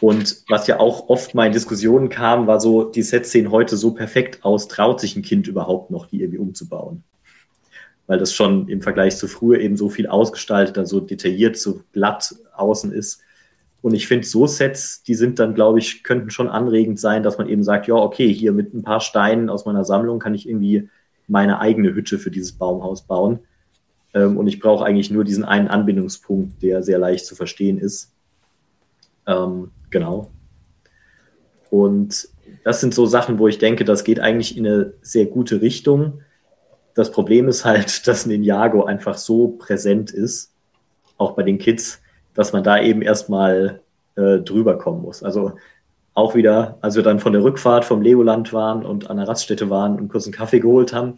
Und 0.00 0.42
was 0.48 0.66
ja 0.66 0.80
auch 0.80 1.08
oft 1.08 1.34
mal 1.34 1.46
in 1.46 1.52
Diskussionen 1.52 2.08
kam, 2.08 2.46
war 2.46 2.60
so, 2.60 2.84
die 2.84 3.02
Sets 3.02 3.30
sehen 3.30 3.50
heute 3.50 3.76
so 3.76 3.92
perfekt 3.92 4.44
aus, 4.44 4.68
traut 4.68 5.00
sich 5.00 5.16
ein 5.16 5.22
Kind 5.22 5.46
überhaupt 5.46 5.90
noch, 5.90 6.06
die 6.06 6.20
irgendwie 6.20 6.38
umzubauen? 6.38 7.04
Weil 8.06 8.18
das 8.18 8.34
schon 8.34 8.68
im 8.68 8.82
Vergleich 8.82 9.16
zu 9.16 9.28
früher 9.28 9.60
eben 9.60 9.76
so 9.76 9.88
viel 9.88 10.06
ausgestaltet, 10.06 10.76
dann 10.76 10.86
so 10.86 11.00
detailliert, 11.00 11.56
so 11.56 11.80
glatt 11.92 12.34
außen 12.56 12.92
ist. 12.92 13.22
Und 13.82 13.94
ich 13.94 14.08
finde, 14.08 14.26
so 14.26 14.46
Sets, 14.46 15.02
die 15.04 15.14
sind 15.14 15.38
dann, 15.38 15.54
glaube 15.54 15.78
ich, 15.78 16.02
könnten 16.02 16.30
schon 16.30 16.48
anregend 16.48 16.98
sein, 16.98 17.22
dass 17.22 17.38
man 17.38 17.48
eben 17.48 17.62
sagt, 17.62 17.86
ja, 17.86 17.94
okay, 17.94 18.32
hier 18.32 18.52
mit 18.52 18.74
ein 18.74 18.82
paar 18.82 19.00
Steinen 19.00 19.48
aus 19.48 19.64
meiner 19.64 19.84
Sammlung 19.84 20.18
kann 20.18 20.34
ich 20.34 20.48
irgendwie 20.48 20.88
meine 21.26 21.60
eigene 21.60 21.94
Hütte 21.94 22.18
für 22.18 22.30
dieses 22.30 22.52
Baumhaus 22.52 23.02
bauen. 23.06 23.40
Ähm, 24.14 24.36
und 24.36 24.46
ich 24.46 24.60
brauche 24.60 24.84
eigentlich 24.84 25.10
nur 25.10 25.24
diesen 25.24 25.44
einen 25.44 25.68
Anbindungspunkt, 25.68 26.62
der 26.62 26.82
sehr 26.82 26.98
leicht 26.98 27.26
zu 27.26 27.34
verstehen 27.34 27.78
ist. 27.78 28.12
Ähm, 29.26 29.70
genau. 29.90 30.30
Und 31.70 32.28
das 32.62 32.80
sind 32.80 32.94
so 32.94 33.06
Sachen, 33.06 33.38
wo 33.38 33.48
ich 33.48 33.58
denke, 33.58 33.84
das 33.84 34.04
geht 34.04 34.20
eigentlich 34.20 34.56
in 34.56 34.66
eine 34.66 34.94
sehr 35.02 35.26
gute 35.26 35.60
Richtung. 35.60 36.20
Das 36.94 37.10
Problem 37.10 37.48
ist 37.48 37.64
halt, 37.64 38.06
dass 38.06 38.26
Ninjago 38.26 38.84
einfach 38.84 39.18
so 39.18 39.48
präsent 39.48 40.10
ist, 40.10 40.52
auch 41.16 41.32
bei 41.32 41.42
den 41.42 41.58
Kids, 41.58 42.00
dass 42.34 42.52
man 42.52 42.64
da 42.64 42.80
eben 42.80 43.02
erstmal 43.02 43.80
äh, 44.16 44.38
drüber 44.38 44.78
kommen 44.78 45.02
muss. 45.02 45.22
Also 45.22 45.52
auch 46.14 46.36
wieder, 46.36 46.78
als 46.80 46.94
wir 46.94 47.02
dann 47.02 47.18
von 47.18 47.32
der 47.32 47.42
Rückfahrt 47.42 47.84
vom 47.84 48.00
Legoland 48.00 48.52
waren 48.52 48.86
und 48.86 49.10
an 49.10 49.16
der 49.16 49.26
Raststätte 49.26 49.68
waren 49.68 49.98
und 49.98 50.08
kurz 50.08 50.24
einen 50.24 50.32
Kaffee 50.32 50.60
geholt 50.60 50.92
haben, 50.92 51.16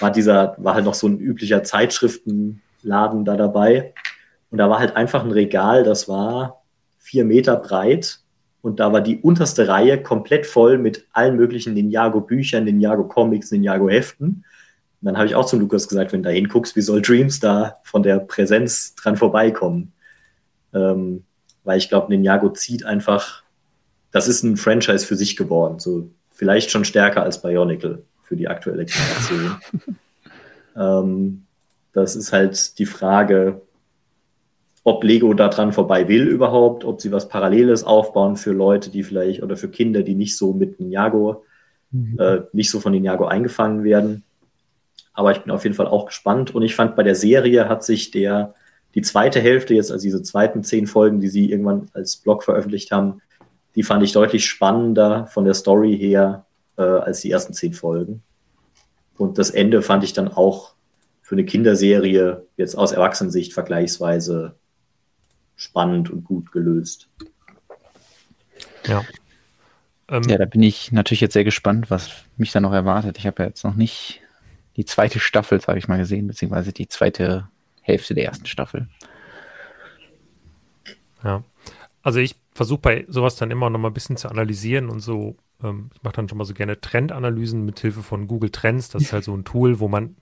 war 0.00 0.10
dieser, 0.10 0.54
war 0.58 0.74
halt 0.74 0.86
noch 0.86 0.94
so 0.94 1.06
ein 1.06 1.18
üblicher 1.18 1.62
Zeitschriftenladen 1.62 3.24
da 3.26 3.36
dabei. 3.36 3.92
Und 4.50 4.58
da 4.58 4.70
war 4.70 4.78
halt 4.78 4.96
einfach 4.96 5.22
ein 5.22 5.30
Regal, 5.30 5.84
das 5.84 6.08
war 6.08 6.62
vier 6.98 7.26
Meter 7.26 7.56
breit 7.56 8.20
und 8.62 8.80
da 8.80 8.90
war 8.92 9.02
die 9.02 9.18
unterste 9.18 9.68
Reihe 9.68 10.02
komplett 10.02 10.46
voll 10.46 10.78
mit 10.78 11.06
allen 11.12 11.36
möglichen 11.36 11.74
Ninjago-Büchern, 11.74 12.64
Ninjago-Comics, 12.64 13.52
Ninjago-Heften. 13.52 14.26
Und 14.28 14.44
dann 15.06 15.16
habe 15.16 15.26
ich 15.26 15.34
auch 15.34 15.44
zu 15.44 15.58
Lukas 15.58 15.88
gesagt, 15.88 16.12
wenn 16.12 16.22
du 16.22 16.28
da 16.30 16.34
hinguckst, 16.34 16.74
wie 16.74 16.80
soll 16.80 17.02
Dreams 17.02 17.38
da 17.38 17.76
von 17.82 18.02
der 18.02 18.18
Präsenz 18.18 18.94
dran 18.94 19.16
vorbeikommen? 19.16 19.92
Ähm, 20.74 21.24
weil 21.64 21.78
ich 21.78 21.90
glaube, 21.90 22.08
Ninjago 22.08 22.48
zieht 22.50 22.84
einfach, 22.84 23.42
das 24.10 24.28
ist 24.28 24.42
ein 24.42 24.56
Franchise 24.56 25.06
für 25.06 25.16
sich 25.16 25.36
geworden. 25.36 25.78
So 25.78 26.10
vielleicht 26.32 26.70
schon 26.70 26.84
stärker 26.84 27.22
als 27.22 27.42
Bionicle 27.42 28.04
für 28.22 28.36
die 28.36 28.48
aktuelle 28.48 28.86
Generation. 28.86 29.60
ähm, 30.76 31.42
das 31.92 32.16
ist 32.16 32.32
halt 32.32 32.78
die 32.78 32.86
Frage, 32.86 33.62
ob 34.84 35.04
Lego 35.04 35.34
da 35.34 35.48
dran 35.48 35.72
vorbei 35.72 36.08
will 36.08 36.26
überhaupt, 36.26 36.84
ob 36.84 37.00
sie 37.00 37.12
was 37.12 37.28
Paralleles 37.28 37.84
aufbauen 37.84 38.36
für 38.36 38.52
Leute, 38.52 38.90
die 38.90 39.02
vielleicht 39.02 39.42
oder 39.42 39.56
für 39.56 39.68
Kinder, 39.68 40.02
die 40.02 40.14
nicht 40.14 40.36
so 40.36 40.52
mit 40.52 40.80
Ninjago, 40.80 41.44
mhm. 41.90 42.18
äh, 42.18 42.40
nicht 42.52 42.70
so 42.70 42.80
von 42.80 42.92
Ninjago 42.92 43.26
eingefangen 43.26 43.84
werden. 43.84 44.24
Aber 45.12 45.32
ich 45.32 45.40
bin 45.40 45.50
auf 45.50 45.64
jeden 45.64 45.74
Fall 45.74 45.88
auch 45.88 46.06
gespannt. 46.06 46.54
Und 46.54 46.62
ich 46.62 46.74
fand, 46.74 46.94
bei 46.94 47.02
der 47.02 47.16
Serie 47.16 47.68
hat 47.68 47.84
sich 47.84 48.12
der, 48.12 48.54
die 48.94 49.02
zweite 49.02 49.40
Hälfte, 49.40 49.74
jetzt 49.74 49.90
also 49.90 50.02
diese 50.02 50.22
zweiten 50.22 50.62
zehn 50.62 50.86
Folgen, 50.86 51.20
die 51.20 51.28
sie 51.28 51.50
irgendwann 51.50 51.88
als 51.92 52.16
Blog 52.16 52.44
veröffentlicht 52.44 52.92
haben, 52.92 53.20
die 53.78 53.84
fand 53.84 54.02
ich 54.02 54.10
deutlich 54.10 54.44
spannender 54.44 55.28
von 55.28 55.44
der 55.44 55.54
Story 55.54 55.96
her 55.96 56.46
äh, 56.76 56.82
als 56.82 57.20
die 57.20 57.30
ersten 57.30 57.54
zehn 57.54 57.74
Folgen. 57.74 58.24
Und 59.16 59.38
das 59.38 59.50
Ende 59.50 59.82
fand 59.82 60.02
ich 60.02 60.12
dann 60.12 60.26
auch 60.26 60.74
für 61.22 61.36
eine 61.36 61.44
Kinderserie 61.44 62.44
jetzt 62.56 62.74
aus 62.74 62.90
Erwachsenensicht 62.90 63.52
vergleichsweise 63.52 64.56
spannend 65.54 66.10
und 66.10 66.24
gut 66.24 66.50
gelöst. 66.50 67.08
Ja. 68.84 69.04
Ähm, 70.08 70.24
ja, 70.24 70.38
da 70.38 70.46
bin 70.46 70.64
ich 70.64 70.90
natürlich 70.90 71.20
jetzt 71.20 71.34
sehr 71.34 71.44
gespannt, 71.44 71.88
was 71.88 72.10
mich 72.36 72.50
da 72.50 72.60
noch 72.60 72.72
erwartet. 72.72 73.16
Ich 73.16 73.28
habe 73.28 73.44
ja 73.44 73.48
jetzt 73.50 73.62
noch 73.62 73.76
nicht 73.76 74.22
die 74.74 74.86
zweite 74.86 75.20
Staffel, 75.20 75.60
sage 75.60 75.78
ich 75.78 75.86
mal, 75.86 75.98
gesehen, 75.98 76.26
beziehungsweise 76.26 76.72
die 76.72 76.88
zweite 76.88 77.46
Hälfte 77.82 78.14
der 78.14 78.24
ersten 78.24 78.46
Staffel. 78.46 78.88
Ja, 81.22 81.44
also 82.02 82.18
ich 82.18 82.34
versuche 82.58 82.80
bei 82.80 83.06
sowas 83.08 83.36
dann 83.36 83.50
immer 83.50 83.70
noch 83.70 83.78
mal 83.78 83.88
ein 83.88 83.94
bisschen 83.94 84.16
zu 84.16 84.28
analysieren 84.28 84.90
und 84.90 85.00
so. 85.00 85.36
Ähm, 85.62 85.90
ich 85.94 86.02
mache 86.02 86.16
dann 86.16 86.28
schon 86.28 86.38
mal 86.38 86.44
so 86.44 86.54
gerne 86.54 86.80
Trendanalysen 86.80 87.64
mit 87.64 87.78
Hilfe 87.78 88.02
von 88.02 88.26
Google 88.26 88.50
Trends. 88.50 88.88
Das 88.88 89.02
ist 89.02 89.12
halt 89.12 89.24
so 89.24 89.34
ein 89.34 89.44
Tool, 89.44 89.78
wo 89.78 89.88
man 89.88 90.16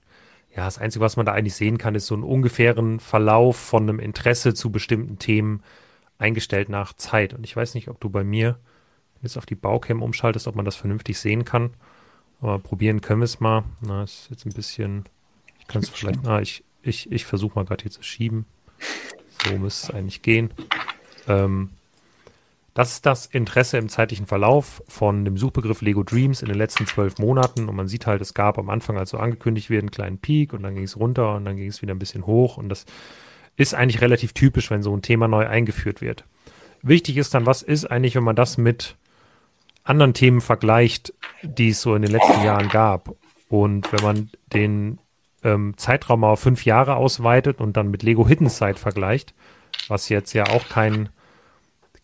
ja, 0.55 0.65
das 0.65 0.77
Einzige, 0.77 1.03
was 1.03 1.17
man 1.17 1.25
da 1.25 1.33
eigentlich 1.33 1.55
sehen 1.55 1.77
kann, 1.77 1.95
ist 1.95 2.07
so 2.07 2.15
einen 2.15 2.23
ungefähren 2.23 2.99
Verlauf 2.99 3.57
von 3.57 3.83
einem 3.83 3.99
Interesse 3.99 4.53
zu 4.53 4.71
bestimmten 4.71 5.19
Themen 5.19 5.63
eingestellt 6.19 6.69
nach 6.69 6.93
Zeit. 6.93 7.33
Und 7.33 7.43
ich 7.43 7.55
weiß 7.55 7.73
nicht, 7.73 7.89
ob 7.89 7.99
du 7.99 8.09
bei 8.09 8.23
mir 8.23 8.57
jetzt 9.21 9.37
auf 9.37 9.45
die 9.45 9.55
Baucam 9.55 10.01
umschaltest, 10.01 10.47
ob 10.47 10.55
man 10.55 10.65
das 10.65 10.75
vernünftig 10.75 11.19
sehen 11.19 11.43
kann. 11.43 11.71
Aber 12.39 12.59
probieren 12.59 13.01
können 13.01 13.21
wir 13.21 13.25
es 13.25 13.39
mal. 13.39 13.63
Na, 13.81 14.03
ist 14.03 14.27
jetzt 14.29 14.45
ein 14.45 14.53
bisschen. 14.53 15.05
Ich 15.59 15.67
kann 15.67 15.81
es 15.81 15.89
vielleicht. 15.89 16.21
Na, 16.23 16.39
ich, 16.41 16.63
ich, 16.81 17.11
ich 17.11 17.25
versuche 17.25 17.55
mal 17.55 17.65
gerade 17.65 17.81
hier 17.81 17.91
zu 17.91 18.03
schieben. 18.03 18.45
So 19.43 19.57
müsste 19.57 19.91
es 19.91 19.95
eigentlich 19.95 20.21
gehen. 20.21 20.51
Ähm, 21.27 21.69
das 22.77 22.91
ist 22.91 23.07
das 23.07 23.25
Interesse 23.25 23.79
im 23.79 23.89
zeitlichen 23.89 24.27
Verlauf 24.27 24.83
von 24.87 25.25
dem 25.25 25.35
Suchbegriff 25.35 25.81
Lego 25.81 26.03
Dreams 26.03 26.43
in 26.43 26.47
den 26.47 26.59
letzten 26.59 26.85
zwölf 26.85 27.17
Monaten. 27.17 27.67
Und 27.67 27.75
man 27.75 27.87
sieht 27.87 28.05
halt, 28.05 28.21
es 28.21 28.35
gab 28.35 28.59
am 28.59 28.69
Anfang, 28.69 28.99
als 28.99 29.09
so 29.09 29.17
angekündigt 29.17 29.71
wird, 29.71 29.81
einen 29.81 29.89
kleinen 29.89 30.19
Peak 30.19 30.53
und 30.53 30.61
dann 30.61 30.75
ging 30.75 30.83
es 30.83 30.95
runter 30.95 31.33
und 31.33 31.45
dann 31.45 31.57
ging 31.57 31.67
es 31.67 31.81
wieder 31.81 31.95
ein 31.95 31.97
bisschen 31.97 32.27
hoch. 32.27 32.57
Und 32.57 32.69
das 32.69 32.85
ist 33.55 33.73
eigentlich 33.73 34.01
relativ 34.01 34.33
typisch, 34.33 34.69
wenn 34.69 34.83
so 34.83 34.95
ein 34.95 35.01
Thema 35.01 35.27
neu 35.27 35.47
eingeführt 35.47 36.01
wird. 36.01 36.25
Wichtig 36.83 37.17
ist 37.17 37.33
dann, 37.33 37.47
was 37.47 37.63
ist 37.63 37.85
eigentlich, 37.85 38.13
wenn 38.13 38.23
man 38.23 38.35
das 38.35 38.59
mit 38.59 38.95
anderen 39.83 40.13
Themen 40.13 40.39
vergleicht, 40.39 41.15
die 41.41 41.69
es 41.69 41.81
so 41.81 41.95
in 41.95 42.03
den 42.03 42.11
letzten 42.11 42.43
Jahren 42.43 42.69
gab. 42.69 43.15
Und 43.49 43.91
wenn 43.91 44.05
man 44.05 44.29
den 44.53 44.99
ähm, 45.43 45.73
Zeitraum 45.77 46.23
auf 46.23 46.41
fünf 46.41 46.63
Jahre 46.63 46.97
ausweitet 46.97 47.59
und 47.59 47.75
dann 47.75 47.89
mit 47.89 48.03
Lego 48.03 48.27
Hidden 48.27 48.49
Side 48.49 48.75
vergleicht, 48.75 49.33
was 49.87 50.09
jetzt 50.09 50.33
ja 50.33 50.43
auch 50.49 50.69
kein 50.69 51.09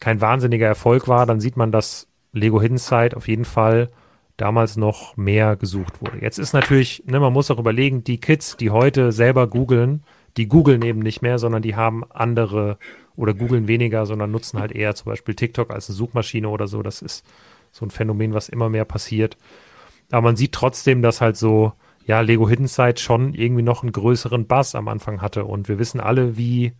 kein 0.04 0.20
wahnsinniger 0.20 0.68
Erfolg 0.68 1.08
war, 1.08 1.26
dann 1.26 1.40
sieht 1.40 1.56
man, 1.56 1.72
dass 1.72 2.10
Lego 2.34 2.62
Hidden 2.62 2.78
Side 2.78 3.16
auf 3.16 3.30
jeden 3.30 3.46
Fall 3.46 3.88
damals 4.36 4.76
noch 4.76 5.16
mehr 5.16 5.56
gesucht 5.56 6.02
wurde. 6.02 6.18
Jetzt 6.20 6.40
ist 6.40 6.52
natürlich, 6.52 7.04
ne, 7.06 7.22
man 7.22 7.32
muss 7.32 7.50
auch 7.50 7.58
überlegen, 7.58 8.04
die 8.04 8.20
Kids, 8.20 8.58
die 8.58 8.70
heute 8.70 9.14
selber 9.14 9.48
googeln, 9.48 10.04
die 10.36 10.50
googeln 10.50 10.82
eben 10.82 11.00
nicht 11.00 11.22
mehr, 11.22 11.40
sondern 11.40 11.62
die 11.62 11.78
haben 11.78 12.04
andere 12.12 12.78
oder 13.16 13.34
googeln 13.34 13.70
weniger, 13.70 14.06
sondern 14.06 14.30
nutzen 14.30 14.60
halt 14.60 14.74
eher 14.74 14.94
zum 14.94 15.10
Beispiel 15.10 15.36
TikTok 15.36 15.72
als 15.72 15.88
eine 15.88 15.96
Suchmaschine 15.96 16.50
oder 16.50 16.68
so. 16.68 16.84
Das 16.84 17.02
ist 17.02 17.26
so 17.72 17.86
ein 17.86 17.90
Phänomen, 17.90 18.34
was 18.34 18.50
immer 18.50 18.68
mehr 18.68 18.84
passiert. 18.84 19.38
Aber 20.12 20.24
man 20.24 20.36
sieht 20.36 20.52
trotzdem, 20.52 21.02
dass 21.02 21.22
halt 21.22 21.38
so, 21.38 21.72
ja, 22.06 22.20
Lego 22.20 22.50
Hidden 22.50 22.68
Side 22.68 22.98
schon 22.98 23.34
irgendwie 23.34 23.64
noch 23.64 23.84
einen 23.84 23.94
größeren 23.94 24.48
Bass 24.48 24.76
am 24.76 24.90
Anfang 24.90 25.22
hatte. 25.22 25.46
Und 25.46 25.70
wir 25.70 25.80
wissen 25.80 26.02
alle, 26.02 26.36
wie 26.36 26.74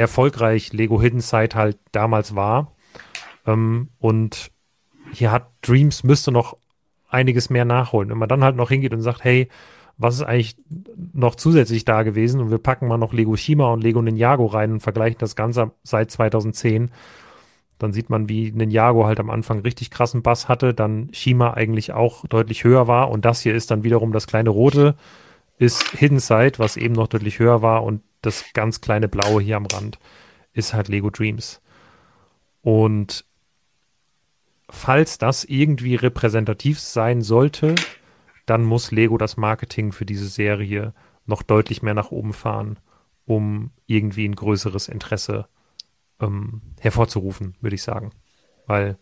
erfolgreich 0.00 0.72
Lego 0.72 1.00
Hidden 1.00 1.20
Side 1.20 1.54
halt 1.54 1.78
damals 1.92 2.34
war. 2.34 2.72
Ähm, 3.46 3.90
und 3.98 4.50
hier 5.12 5.30
hat 5.30 5.50
Dreams 5.62 6.04
müsste 6.04 6.32
noch 6.32 6.56
einiges 7.08 7.50
mehr 7.50 7.64
nachholen. 7.64 8.10
Wenn 8.10 8.18
man 8.18 8.28
dann 8.28 8.44
halt 8.44 8.56
noch 8.56 8.70
hingeht 8.70 8.92
und 8.92 9.02
sagt, 9.02 9.24
hey, 9.24 9.48
was 9.98 10.14
ist 10.14 10.22
eigentlich 10.22 10.56
noch 11.12 11.34
zusätzlich 11.34 11.84
da 11.84 12.02
gewesen? 12.02 12.40
Und 12.40 12.50
wir 12.50 12.58
packen 12.58 12.88
mal 12.88 12.96
noch 12.96 13.12
Lego 13.12 13.36
Shima 13.36 13.70
und 13.72 13.82
Lego 13.82 14.00
Ninjago 14.00 14.46
rein 14.46 14.72
und 14.72 14.80
vergleichen 14.80 15.18
das 15.18 15.36
Ganze 15.36 15.72
seit 15.82 16.10
2010. 16.10 16.90
Dann 17.78 17.92
sieht 17.92 18.08
man, 18.08 18.28
wie 18.28 18.50
Ninjago 18.52 19.04
halt 19.04 19.20
am 19.20 19.30
Anfang 19.30 19.60
richtig 19.60 19.90
krassen 19.90 20.22
Bass 20.22 20.48
hatte, 20.48 20.72
dann 20.72 21.08
Shima 21.12 21.52
eigentlich 21.52 21.92
auch 21.92 22.26
deutlich 22.26 22.64
höher 22.64 22.88
war. 22.88 23.10
Und 23.10 23.24
das 23.24 23.40
hier 23.40 23.54
ist 23.54 23.70
dann 23.70 23.82
wiederum 23.82 24.12
das 24.12 24.26
kleine 24.26 24.50
rote, 24.50 24.94
ist 25.58 25.82
Hidden 25.90 26.20
Side, 26.20 26.54
was 26.58 26.78
eben 26.78 26.94
noch 26.94 27.08
deutlich 27.08 27.38
höher 27.38 27.60
war. 27.60 27.82
Und 27.84 28.02
das 28.22 28.44
ganz 28.52 28.80
kleine 28.80 29.08
blaue 29.08 29.42
hier 29.42 29.56
am 29.56 29.66
Rand 29.66 29.98
ist 30.52 30.74
halt 30.74 30.88
Lego 30.88 31.10
Dreams. 31.10 31.60
Und 32.62 33.24
falls 34.68 35.18
das 35.18 35.44
irgendwie 35.44 35.94
repräsentativ 35.94 36.80
sein 36.80 37.22
sollte, 37.22 37.74
dann 38.46 38.64
muss 38.64 38.90
Lego 38.90 39.16
das 39.16 39.36
Marketing 39.36 39.92
für 39.92 40.04
diese 40.04 40.26
Serie 40.26 40.92
noch 41.26 41.42
deutlich 41.42 41.82
mehr 41.82 41.94
nach 41.94 42.10
oben 42.10 42.32
fahren, 42.32 42.78
um 43.24 43.70
irgendwie 43.86 44.28
ein 44.28 44.34
größeres 44.34 44.88
Interesse 44.88 45.46
ähm, 46.20 46.60
hervorzurufen, 46.80 47.54
würde 47.60 47.76
ich 47.76 47.82
sagen. 47.82 48.10
Weil 48.66 48.98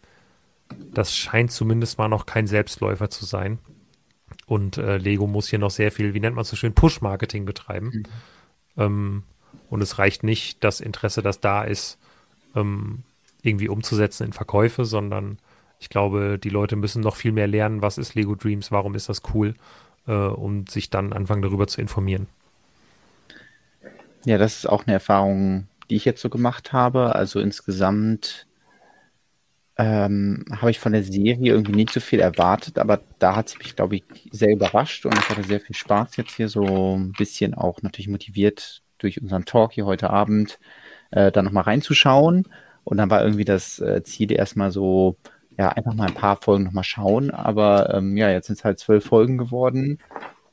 das 0.92 1.14
scheint 1.16 1.50
zumindest 1.50 1.98
mal 1.98 2.08
noch 2.08 2.26
kein 2.26 2.46
Selbstläufer 2.46 3.08
zu 3.10 3.24
sein. 3.24 3.58
Und 4.46 4.76
äh, 4.76 4.98
Lego 4.98 5.26
muss 5.26 5.48
hier 5.48 5.58
noch 5.58 5.70
sehr 5.70 5.90
viel, 5.90 6.14
wie 6.14 6.20
nennt 6.20 6.36
man 6.36 6.42
es 6.42 6.50
so 6.50 6.56
schön, 6.56 6.74
Push-Marketing 6.74 7.44
betreiben. 7.44 7.90
Mhm. 7.94 8.02
Ähm, 8.78 9.24
und 9.70 9.82
es 9.82 9.98
reicht 9.98 10.22
nicht, 10.22 10.64
das 10.64 10.80
Interesse, 10.80 11.20
das 11.20 11.40
da 11.40 11.62
ist, 11.62 11.98
ähm, 12.54 13.02
irgendwie 13.42 13.68
umzusetzen 13.68 14.24
in 14.24 14.32
Verkäufe, 14.32 14.84
sondern 14.84 15.38
ich 15.78 15.90
glaube, 15.90 16.38
die 16.38 16.48
Leute 16.48 16.76
müssen 16.76 17.02
noch 17.02 17.16
viel 17.16 17.32
mehr 17.32 17.46
lernen, 17.46 17.82
was 17.82 17.98
ist 17.98 18.14
Lego 18.14 18.34
Dreams, 18.34 18.72
warum 18.72 18.94
ist 18.94 19.08
das 19.08 19.22
cool, 19.34 19.54
äh, 20.06 20.12
um 20.12 20.66
sich 20.66 20.90
dann 20.90 21.12
anfangen 21.12 21.42
darüber 21.42 21.66
zu 21.66 21.80
informieren. 21.80 22.26
Ja, 24.24 24.38
das 24.38 24.56
ist 24.56 24.66
auch 24.68 24.86
eine 24.86 24.94
Erfahrung, 24.94 25.68
die 25.88 25.96
ich 25.96 26.04
jetzt 26.04 26.20
so 26.20 26.28
gemacht 26.28 26.72
habe. 26.72 27.14
Also 27.14 27.38
insgesamt 27.38 28.47
ähm, 29.78 30.44
habe 30.50 30.72
ich 30.72 30.80
von 30.80 30.92
der 30.92 31.04
Serie 31.04 31.52
irgendwie 31.52 31.72
nicht 31.72 31.92
so 31.92 32.00
viel 32.00 32.18
erwartet, 32.20 32.78
aber 32.78 33.00
da 33.20 33.36
hat 33.36 33.48
sie 33.48 33.58
mich, 33.58 33.76
glaube 33.76 33.96
ich, 33.96 34.04
sehr 34.32 34.50
überrascht 34.50 35.06
und 35.06 35.16
ich 35.16 35.28
hatte 35.28 35.44
sehr 35.44 35.60
viel 35.60 35.76
Spaß 35.76 36.16
jetzt 36.16 36.34
hier 36.34 36.48
so 36.48 36.96
ein 36.96 37.12
bisschen 37.12 37.54
auch 37.54 37.80
natürlich 37.82 38.08
motiviert 38.08 38.82
durch 38.98 39.22
unseren 39.22 39.44
Talk 39.44 39.72
hier 39.72 39.86
heute 39.86 40.10
Abend 40.10 40.58
äh, 41.12 41.30
da 41.30 41.42
nochmal 41.42 41.64
reinzuschauen. 41.64 42.48
Und 42.84 42.96
dann 42.96 43.10
war 43.10 43.22
irgendwie 43.22 43.44
das 43.44 43.78
äh, 43.80 44.02
Ziel 44.02 44.32
erstmal 44.32 44.72
so, 44.72 45.16
ja, 45.56 45.68
einfach 45.70 45.94
mal 45.94 46.08
ein 46.08 46.14
paar 46.14 46.36
Folgen 46.36 46.64
nochmal 46.64 46.84
schauen. 46.84 47.30
Aber 47.30 47.94
ähm, 47.94 48.16
ja, 48.16 48.30
jetzt 48.30 48.46
sind 48.48 48.58
es 48.58 48.64
halt 48.64 48.78
zwölf 48.80 49.04
Folgen 49.04 49.38
geworden. 49.38 49.98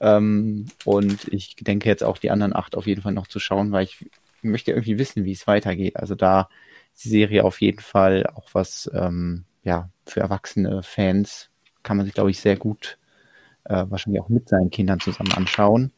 Ähm, 0.01 0.67
und 0.83 1.27
ich 1.33 1.55
denke 1.55 1.89
jetzt 1.89 2.03
auch 2.03 2.17
die 2.17 2.31
anderen 2.31 2.55
acht 2.55 2.75
auf 2.75 2.87
jeden 2.87 3.01
Fall 3.01 3.13
noch 3.13 3.27
zu 3.27 3.39
schauen, 3.39 3.71
weil 3.71 3.85
ich 3.85 4.05
möchte 4.41 4.71
irgendwie 4.71 4.99
wissen, 4.99 5.25
wie 5.25 5.31
es 5.31 5.47
weitergeht. 5.47 5.95
Also 5.97 6.15
da 6.15 6.49
die 7.03 7.09
Serie 7.09 7.43
auf 7.43 7.61
jeden 7.61 7.81
Fall 7.81 8.25
auch 8.35 8.49
was, 8.53 8.89
ähm, 8.93 9.45
ja, 9.63 9.89
für 10.05 10.21
erwachsene 10.21 10.83
Fans 10.83 11.49
kann 11.83 11.97
man 11.97 12.05
sich, 12.05 12.15
glaube 12.15 12.31
ich, 12.31 12.39
sehr 12.39 12.55
gut 12.55 12.97
äh, 13.65 13.85
wahrscheinlich 13.89 14.21
auch 14.21 14.29
mit 14.29 14.49
seinen 14.49 14.69
Kindern 14.69 14.99
zusammen 14.99 15.33
anschauen. 15.33 15.91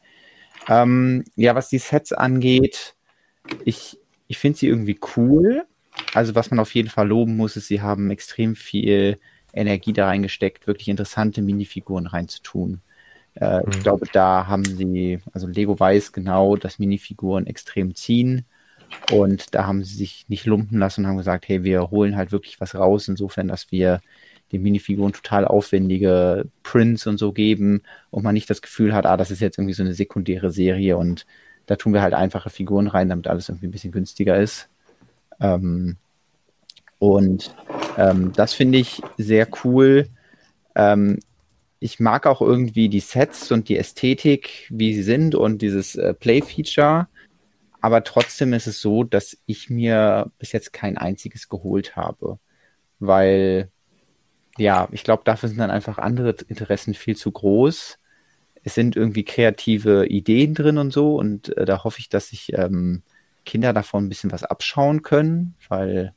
Ähm, 0.68 1.24
ja, 1.36 1.54
was 1.54 1.68
die 1.68 1.78
Sets 1.78 2.12
angeht, 2.12 2.94
ich, 3.64 3.98
ich 4.26 4.38
finde 4.38 4.58
sie 4.58 4.68
irgendwie 4.68 4.98
cool. 5.16 5.64
Also 6.14 6.34
was 6.34 6.50
man 6.50 6.60
auf 6.60 6.74
jeden 6.74 6.90
Fall 6.90 7.08
loben 7.08 7.36
muss, 7.36 7.56
ist, 7.56 7.68
sie 7.68 7.82
haben 7.82 8.10
extrem 8.10 8.54
viel 8.56 9.18
Energie 9.52 9.92
da 9.92 10.06
reingesteckt, 10.06 10.66
wirklich 10.66 10.88
interessante 10.88 11.42
Minifiguren 11.42 12.06
reinzutun. 12.06 12.80
Äh, 13.34 13.58
mhm. 13.58 13.70
Ich 13.70 13.80
glaube, 13.80 14.06
da 14.12 14.46
haben 14.46 14.64
sie, 14.64 15.20
also 15.32 15.46
Lego 15.46 15.78
weiß 15.78 16.12
genau, 16.12 16.56
dass 16.56 16.78
Minifiguren 16.78 17.46
extrem 17.46 17.94
ziehen. 17.94 18.44
Und 19.10 19.54
da 19.54 19.66
haben 19.66 19.84
sie 19.84 19.96
sich 19.96 20.26
nicht 20.28 20.46
lumpen 20.46 20.78
lassen 20.78 21.02
und 21.02 21.08
haben 21.08 21.16
gesagt, 21.16 21.48
hey, 21.48 21.64
wir 21.64 21.90
holen 21.90 22.16
halt 22.16 22.32
wirklich 22.32 22.60
was 22.60 22.74
raus, 22.74 23.08
insofern, 23.08 23.48
dass 23.48 23.70
wir 23.72 24.00
den 24.52 24.62
Minifiguren 24.62 25.12
total 25.12 25.44
aufwendige 25.44 26.46
Prints 26.62 27.06
und 27.06 27.18
so 27.18 27.32
geben 27.32 27.82
und 28.10 28.24
man 28.24 28.34
nicht 28.34 28.48
das 28.48 28.62
Gefühl 28.62 28.94
hat, 28.94 29.06
ah, 29.06 29.16
das 29.16 29.30
ist 29.30 29.40
jetzt 29.40 29.58
irgendwie 29.58 29.74
so 29.74 29.82
eine 29.82 29.94
sekundäre 29.94 30.50
Serie 30.50 30.96
und 30.96 31.26
da 31.66 31.76
tun 31.76 31.92
wir 31.92 32.00
halt 32.00 32.14
einfache 32.14 32.48
Figuren 32.48 32.86
rein, 32.86 33.10
damit 33.10 33.26
alles 33.26 33.48
irgendwie 33.48 33.66
ein 33.66 33.72
bisschen 33.72 33.92
günstiger 33.92 34.38
ist. 34.38 34.68
Ähm, 35.38 35.96
und 36.98 37.54
ähm, 37.96 38.32
das 38.34 38.54
finde 38.54 38.78
ich 38.78 39.02
sehr 39.18 39.46
cool. 39.64 40.08
Ähm, 40.74 41.18
ich 41.80 42.00
mag 42.00 42.26
auch 42.26 42.40
irgendwie 42.40 42.88
die 42.88 43.00
Sets 43.00 43.52
und 43.52 43.68
die 43.68 43.76
Ästhetik, 43.76 44.66
wie 44.70 44.94
sie 44.94 45.02
sind 45.02 45.34
und 45.34 45.62
dieses 45.62 45.94
äh, 45.94 46.14
Play-Feature. 46.14 47.06
Aber 47.80 48.02
trotzdem 48.04 48.52
ist 48.52 48.66
es 48.66 48.80
so, 48.80 49.04
dass 49.04 49.36
ich 49.46 49.70
mir 49.70 50.30
bis 50.38 50.52
jetzt 50.52 50.72
kein 50.72 50.98
einziges 50.98 51.48
geholt 51.48 51.96
habe. 51.96 52.38
Weil 52.98 53.70
ja, 54.58 54.88
ich 54.90 55.04
glaube, 55.04 55.22
dafür 55.24 55.48
sind 55.48 55.58
dann 55.58 55.70
einfach 55.70 55.98
andere 55.98 56.34
Interessen 56.48 56.94
viel 56.94 57.16
zu 57.16 57.30
groß. 57.30 57.98
Es 58.64 58.74
sind 58.74 58.96
irgendwie 58.96 59.24
kreative 59.24 60.06
Ideen 60.06 60.54
drin 60.54 60.78
und 60.78 60.92
so 60.92 61.16
und 61.16 61.56
äh, 61.56 61.64
da 61.64 61.84
hoffe 61.84 62.00
ich, 62.00 62.08
dass 62.08 62.28
sich 62.28 62.52
ähm, 62.54 63.02
Kinder 63.44 63.72
davon 63.72 64.04
ein 64.04 64.08
bisschen 64.08 64.32
was 64.32 64.42
abschauen 64.42 65.02
können, 65.02 65.54
weil 65.68 66.12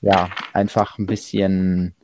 ja, 0.00 0.28
einfach 0.52 0.98
ein 0.98 1.06
bisschen 1.06 1.94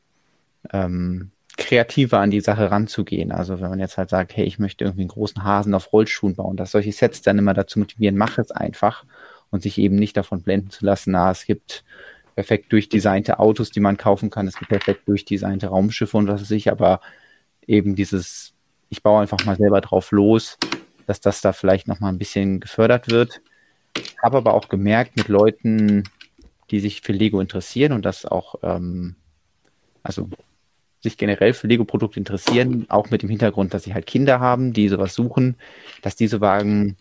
ähm, 0.72 1.32
kreativer 1.56 2.18
an 2.18 2.30
die 2.30 2.40
Sache 2.40 2.70
ranzugehen. 2.70 3.32
Also 3.32 3.60
wenn 3.60 3.70
man 3.70 3.78
jetzt 3.78 3.96
halt 3.96 4.10
sagt, 4.10 4.36
hey, 4.36 4.44
ich 4.44 4.58
möchte 4.58 4.84
irgendwie 4.84 5.02
einen 5.02 5.08
großen 5.08 5.44
Hasen 5.44 5.74
auf 5.74 5.92
Rollschuhen 5.92 6.34
bauen, 6.34 6.56
dass 6.56 6.72
solche 6.72 6.92
Sets 6.92 7.22
dann 7.22 7.38
immer 7.38 7.54
dazu 7.54 7.78
motivieren, 7.78 8.16
mach 8.16 8.38
es 8.38 8.50
einfach 8.50 9.04
und 9.50 9.62
sich 9.62 9.78
eben 9.78 9.96
nicht 9.96 10.16
davon 10.16 10.42
blenden 10.42 10.70
zu 10.70 10.84
lassen, 10.84 11.12
na, 11.12 11.30
es 11.30 11.46
gibt 11.46 11.84
perfekt 12.34 12.72
durchdesignte 12.72 13.38
Autos, 13.38 13.70
die 13.70 13.80
man 13.80 13.96
kaufen 13.96 14.30
kann. 14.30 14.48
Es 14.48 14.58
gibt 14.58 14.70
perfekt 14.70 15.08
durchdesignte 15.08 15.68
Raumschiffe 15.68 16.16
und 16.16 16.26
was 16.26 16.40
weiß 16.40 16.50
ich, 16.50 16.70
aber 16.70 17.00
eben 17.66 17.94
dieses, 17.94 18.54
ich 18.90 19.02
baue 19.02 19.22
einfach 19.22 19.44
mal 19.44 19.56
selber 19.56 19.80
drauf 19.80 20.10
los, 20.10 20.58
dass 21.06 21.20
das 21.20 21.40
da 21.40 21.52
vielleicht 21.52 21.86
nochmal 21.86 22.12
ein 22.12 22.18
bisschen 22.18 22.60
gefördert 22.60 23.10
wird. 23.10 23.40
Habe 24.22 24.38
aber 24.38 24.54
auch 24.54 24.68
gemerkt, 24.68 25.16
mit 25.16 25.28
Leuten, 25.28 26.04
die 26.70 26.80
sich 26.80 27.02
für 27.02 27.12
Lego 27.12 27.40
interessieren 27.40 27.92
und 27.92 28.04
das 28.04 28.26
auch, 28.26 28.56
ähm, 28.62 29.14
also 30.02 30.28
sich 31.04 31.16
generell 31.16 31.54
für 31.54 31.68
Lego-Produkte 31.68 32.18
interessieren, 32.18 32.86
auch 32.88 33.10
mit 33.10 33.22
dem 33.22 33.30
Hintergrund, 33.30 33.72
dass 33.72 33.84
sie 33.84 33.94
halt 33.94 34.06
Kinder 34.06 34.40
haben, 34.40 34.72
die 34.72 34.88
sowas 34.88 35.14
suchen, 35.14 35.56
dass 36.02 36.16
die 36.16 36.26
so 36.26 36.38
sagen, 36.38 36.96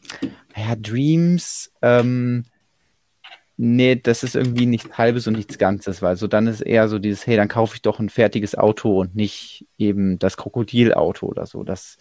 naja, 0.56 0.76
Dreams, 0.76 1.72
ähm, 1.82 2.46
Nee, 3.56 3.96
das 3.96 4.24
ist 4.24 4.36
irgendwie 4.36 4.66
nichts 4.66 4.98
Halbes 4.98 5.28
und 5.28 5.36
nichts 5.36 5.60
Ganzes, 5.60 6.02
weil 6.02 6.16
so 6.16 6.26
dann 6.28 6.48
ist 6.48 6.62
eher 6.62 6.90
so 6.90 6.98
dieses, 6.98 7.28
hey, 7.28 7.38
dann 7.38 7.48
kaufe 7.48 7.76
ich 7.76 7.84
doch 7.84 8.00
ein 8.00 8.10
fertiges 8.10 8.56
Auto 8.56 9.00
und 9.00 9.16
nicht 9.16 9.68
eben 9.78 10.18
das 10.18 10.38
Krokodilauto 10.38 11.28
oder 11.28 11.46
so. 11.46 11.64
Das, 11.64 11.98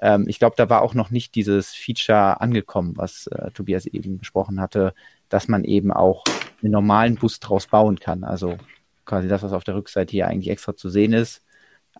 ähm, 0.00 0.26
ich 0.28 0.38
glaube, 0.38 0.54
da 0.56 0.70
war 0.70 0.82
auch 0.82 0.94
noch 0.94 1.10
nicht 1.10 1.34
dieses 1.34 1.74
Feature 1.74 2.40
angekommen, 2.40 2.96
was 2.96 3.26
äh, 3.26 3.50
Tobias 3.50 3.86
eben 3.86 4.18
besprochen 4.18 4.60
hatte, 4.60 4.94
dass 5.28 5.48
man 5.48 5.64
eben 5.64 5.92
auch 5.92 6.22
einen 6.62 6.70
normalen 6.72 7.16
Bus 7.16 7.40
draus 7.40 7.66
bauen 7.66 7.98
kann. 7.98 8.22
Also 8.22 8.56
quasi 9.04 9.28
das, 9.28 9.42
was 9.42 9.52
auf 9.52 9.64
der 9.64 9.74
Rückseite 9.74 10.10
hier 10.12 10.28
eigentlich 10.28 10.50
extra 10.50 10.76
zu 10.76 10.88
sehen 10.88 11.12
ist. 11.12 11.42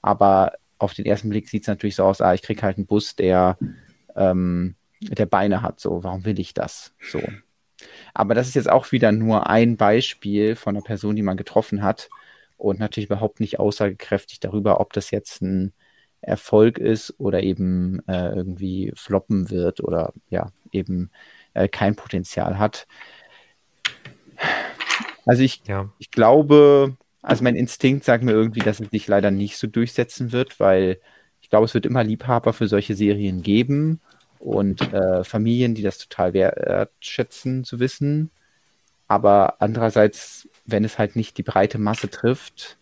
Aber 0.02 0.52
auf 0.78 0.94
den 0.94 1.06
ersten 1.06 1.28
Blick 1.28 1.48
sieht 1.48 1.62
es 1.62 1.68
natürlich 1.68 1.96
so 1.96 2.04
aus, 2.04 2.20
ah, 2.20 2.34
ich 2.34 2.42
kriege 2.42 2.62
halt 2.62 2.76
einen 2.76 2.86
Bus, 2.86 3.16
der, 3.16 3.58
ähm, 4.16 4.74
der 5.00 5.26
Beine 5.26 5.62
hat. 5.62 5.80
So, 5.80 6.04
warum 6.04 6.24
will 6.24 6.38
ich 6.38 6.54
das? 6.54 6.94
So. 7.00 7.22
Aber 8.12 8.34
das 8.34 8.48
ist 8.48 8.54
jetzt 8.54 8.70
auch 8.70 8.92
wieder 8.92 9.12
nur 9.12 9.48
ein 9.48 9.76
Beispiel 9.76 10.56
von 10.56 10.76
einer 10.76 10.84
Person, 10.84 11.16
die 11.16 11.22
man 11.22 11.36
getroffen 11.36 11.82
hat 11.82 12.08
und 12.56 12.78
natürlich 12.78 13.08
überhaupt 13.08 13.40
nicht 13.40 13.58
aussagekräftig 13.58 14.40
darüber, 14.40 14.80
ob 14.80 14.92
das 14.92 15.10
jetzt 15.10 15.42
ein 15.42 15.72
Erfolg 16.20 16.78
ist 16.78 17.14
oder 17.18 17.42
eben 17.42 18.00
äh, 18.08 18.34
irgendwie 18.34 18.92
floppen 18.96 19.50
wird 19.50 19.80
oder 19.80 20.14
ja, 20.30 20.50
eben 20.72 21.10
äh, 21.52 21.68
kein 21.68 21.96
Potenzial 21.96 22.58
hat. 22.58 22.86
Also 25.26 25.42
ich, 25.42 25.62
ja. 25.66 25.90
ich 25.98 26.10
glaube, 26.10 26.96
also 27.22 27.42
mein 27.42 27.56
Instinkt 27.56 28.04
sagt 28.04 28.24
mir 28.24 28.32
irgendwie, 28.32 28.60
dass 28.60 28.80
es 28.80 28.90
sich 28.90 29.08
leider 29.08 29.30
nicht 29.30 29.56
so 29.56 29.66
durchsetzen 29.66 30.32
wird, 30.32 30.60
weil 30.60 30.98
ich 31.40 31.50
glaube, 31.50 31.64
es 31.64 31.74
wird 31.74 31.86
immer 31.86 32.04
Liebhaber 32.04 32.52
für 32.52 32.68
solche 32.68 32.94
Serien 32.94 33.42
geben 33.42 34.00
und 34.38 34.92
äh, 34.92 35.24
Familien, 35.24 35.74
die 35.74 35.82
das 35.82 35.98
total 35.98 36.34
wertschätzen 36.34 37.64
zu 37.64 37.80
wissen. 37.80 38.30
Aber 39.08 39.60
andererseits, 39.60 40.48
wenn 40.66 40.84
es 40.84 40.98
halt 40.98 41.16
nicht 41.16 41.38
die 41.38 41.42
breite 41.42 41.78
Masse 41.78 42.10
trifft, 42.10 42.78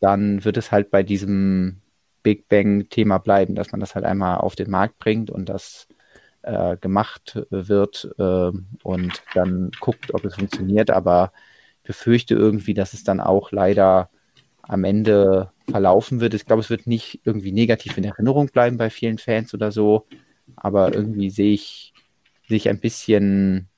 dann 0.00 0.44
wird 0.44 0.56
es 0.56 0.72
halt 0.72 0.90
bei 0.90 1.02
diesem 1.02 1.80
Big 2.22 2.48
Bang-Thema 2.48 3.18
bleiben, 3.18 3.54
dass 3.54 3.72
man 3.72 3.80
das 3.80 3.94
halt 3.94 4.04
einmal 4.04 4.38
auf 4.38 4.56
den 4.56 4.70
Markt 4.70 4.98
bringt 4.98 5.30
und 5.30 5.48
das 5.48 5.86
äh, 6.42 6.76
gemacht 6.78 7.46
wird 7.50 8.08
äh, 8.18 8.50
und 8.82 9.22
dann 9.34 9.70
guckt, 9.80 10.14
ob 10.14 10.24
es 10.24 10.34
funktioniert. 10.34 10.90
Aber 10.90 11.32
befürchte 11.86 12.34
irgendwie, 12.34 12.74
dass 12.74 12.92
es 12.92 13.04
dann 13.04 13.20
auch 13.20 13.52
leider 13.52 14.10
am 14.62 14.84
Ende 14.84 15.50
verlaufen 15.70 16.20
wird. 16.20 16.34
Ich 16.34 16.44
glaube, 16.44 16.60
es 16.60 16.70
wird 16.70 16.86
nicht 16.86 17.20
irgendwie 17.24 17.52
negativ 17.52 17.96
in 17.96 18.04
Erinnerung 18.04 18.48
bleiben 18.48 18.76
bei 18.76 18.90
vielen 18.90 19.18
Fans 19.18 19.54
oder 19.54 19.72
so, 19.72 20.06
aber 20.56 20.92
irgendwie 20.94 21.30
sehe 21.30 21.52
ich, 21.52 21.94
sehe 22.48 22.56
ich 22.56 22.68
ein 22.68 22.80
bisschen, 22.80 23.68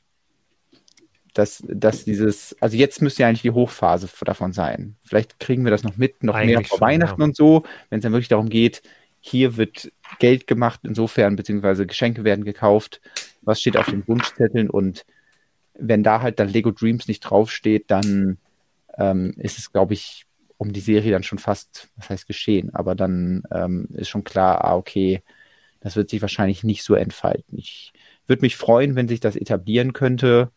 dass, 1.35 1.63
dass 1.69 2.05
dieses, 2.05 2.57
also 2.61 2.77
jetzt 2.77 3.03
müsste 3.03 3.23
ja 3.23 3.29
eigentlich 3.29 3.43
die 3.43 3.51
Hochphase 3.51 4.09
davon 4.25 4.53
sein. 4.53 4.97
Vielleicht 5.03 5.39
kriegen 5.39 5.65
wir 5.65 5.71
das 5.71 5.85
noch 5.85 5.97
mit, 5.97 6.23
noch 6.23 6.35
eigentlich 6.35 6.59
mehr 6.59 6.65
vor 6.65 6.81
Weihnachten 6.81 7.21
ja. 7.21 7.27
und 7.27 7.37
so, 7.37 7.65
wenn 7.91 7.99
es 7.99 8.03
dann 8.03 8.13
wirklich 8.13 8.29
darum 8.29 8.49
geht, 8.49 8.83
hier 9.21 9.57
wird 9.57 9.93
Geld 10.21 10.47
gemacht, 10.47 10.81
insofern, 10.85 11.37
beziehungsweise 11.37 11.87
Geschenke 11.87 12.25
werden 12.25 12.45
gekauft, 12.45 13.01
was 13.43 13.61
steht 13.61 13.77
auf 13.77 13.87
den 13.87 14.07
Wunschzetteln 14.07 14.71
und 14.71 15.05
wenn 15.79 16.03
da 16.03 16.21
halt 16.23 16.41
dann 16.41 16.49
Lego 16.49 16.71
Dreams 16.71 17.09
nicht 17.09 17.21
draufsteht, 17.21 17.91
dann 17.91 18.39
ähm, 18.99 19.35
ist 19.39 19.59
es, 19.59 19.73
glaube 19.73 19.95
ich, 19.95 20.27
um 20.59 20.73
die 20.73 20.81
Serie 20.81 21.13
dann 21.13 21.23
schon 21.23 21.39
fast, 21.39 21.89
was 21.97 22.11
heißt 22.11 22.27
geschehen, 22.27 22.75
aber 22.75 22.95
dann 22.95 23.45
ähm, 23.53 23.89
ist 23.95 24.09
schon 24.09 24.25
klar, 24.25 24.65
ah, 24.65 24.77
okay, 24.77 25.23
das 25.81 25.97
wird 25.97 26.11
sich 26.11 26.21
wahrscheinlich 26.21 26.65
nicht 26.65 26.83
so 26.83 26.95
entfalten. 26.95 27.57
Ich 27.59 27.93
würde 28.27 28.43
mich 28.43 28.57
freuen, 28.57 28.97
wenn 28.97 29.09
sich 29.09 29.21
das 29.21 29.37
etablieren 29.37 29.93
könnte, 29.93 30.51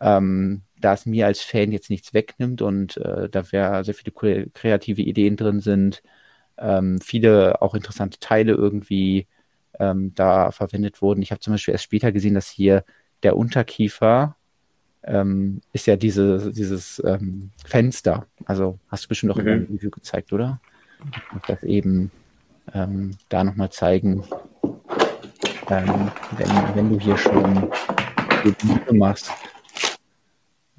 ähm, 0.00 0.62
da 0.78 0.92
es 0.92 1.06
mir 1.06 1.26
als 1.26 1.40
Fan 1.42 1.72
jetzt 1.72 1.90
nichts 1.90 2.12
wegnimmt 2.14 2.62
und 2.62 2.98
äh, 2.98 3.28
da 3.30 3.50
wäre 3.52 3.84
sehr 3.84 3.94
viele 3.94 4.50
kreative 4.50 5.02
Ideen 5.02 5.36
drin 5.36 5.60
sind, 5.60 6.02
ähm, 6.58 7.00
viele 7.00 7.62
auch 7.62 7.74
interessante 7.74 8.18
Teile 8.18 8.52
irgendwie 8.52 9.26
ähm, 9.78 10.14
da 10.14 10.50
verwendet 10.52 11.02
wurden. 11.02 11.22
Ich 11.22 11.30
habe 11.30 11.40
zum 11.40 11.54
Beispiel 11.54 11.72
erst 11.72 11.84
später 11.84 12.12
gesehen, 12.12 12.34
dass 12.34 12.48
hier 12.48 12.84
der 13.22 13.36
Unterkiefer 13.36 14.35
ähm, 15.06 15.60
ist 15.72 15.86
ja 15.86 15.96
diese, 15.96 16.52
dieses 16.52 17.02
ähm, 17.04 17.50
Fenster. 17.64 18.26
Also 18.44 18.78
hast 18.88 19.04
du 19.04 19.08
bestimmt 19.08 19.32
auch 19.32 19.36
mhm. 19.36 19.46
in 19.46 19.52
einem 19.52 19.66
Review 19.72 19.90
gezeigt, 19.90 20.32
oder? 20.32 20.60
Ich 21.36 21.42
das 21.46 21.62
eben 21.62 22.10
ähm, 22.74 23.16
da 23.28 23.44
nochmal 23.44 23.70
zeigen, 23.70 24.24
ähm, 25.70 26.10
wenn, 26.36 26.74
wenn 26.74 26.90
du 26.90 26.98
hier 26.98 27.16
schon 27.16 27.70
Gebiete 28.42 28.94
machst. 28.94 29.30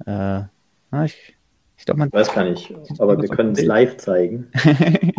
Äh, 0.06 0.42
na, 0.90 1.04
ich 1.04 1.36
Ich 1.76 1.84
glaube, 1.84 2.00
man 2.00 2.12
weiß 2.12 2.32
gar 2.32 2.44
nicht, 2.44 2.74
aber 2.98 3.20
wir 3.20 3.28
können 3.28 3.52
es 3.52 3.62
live 3.62 3.96
zeigen. 3.96 4.50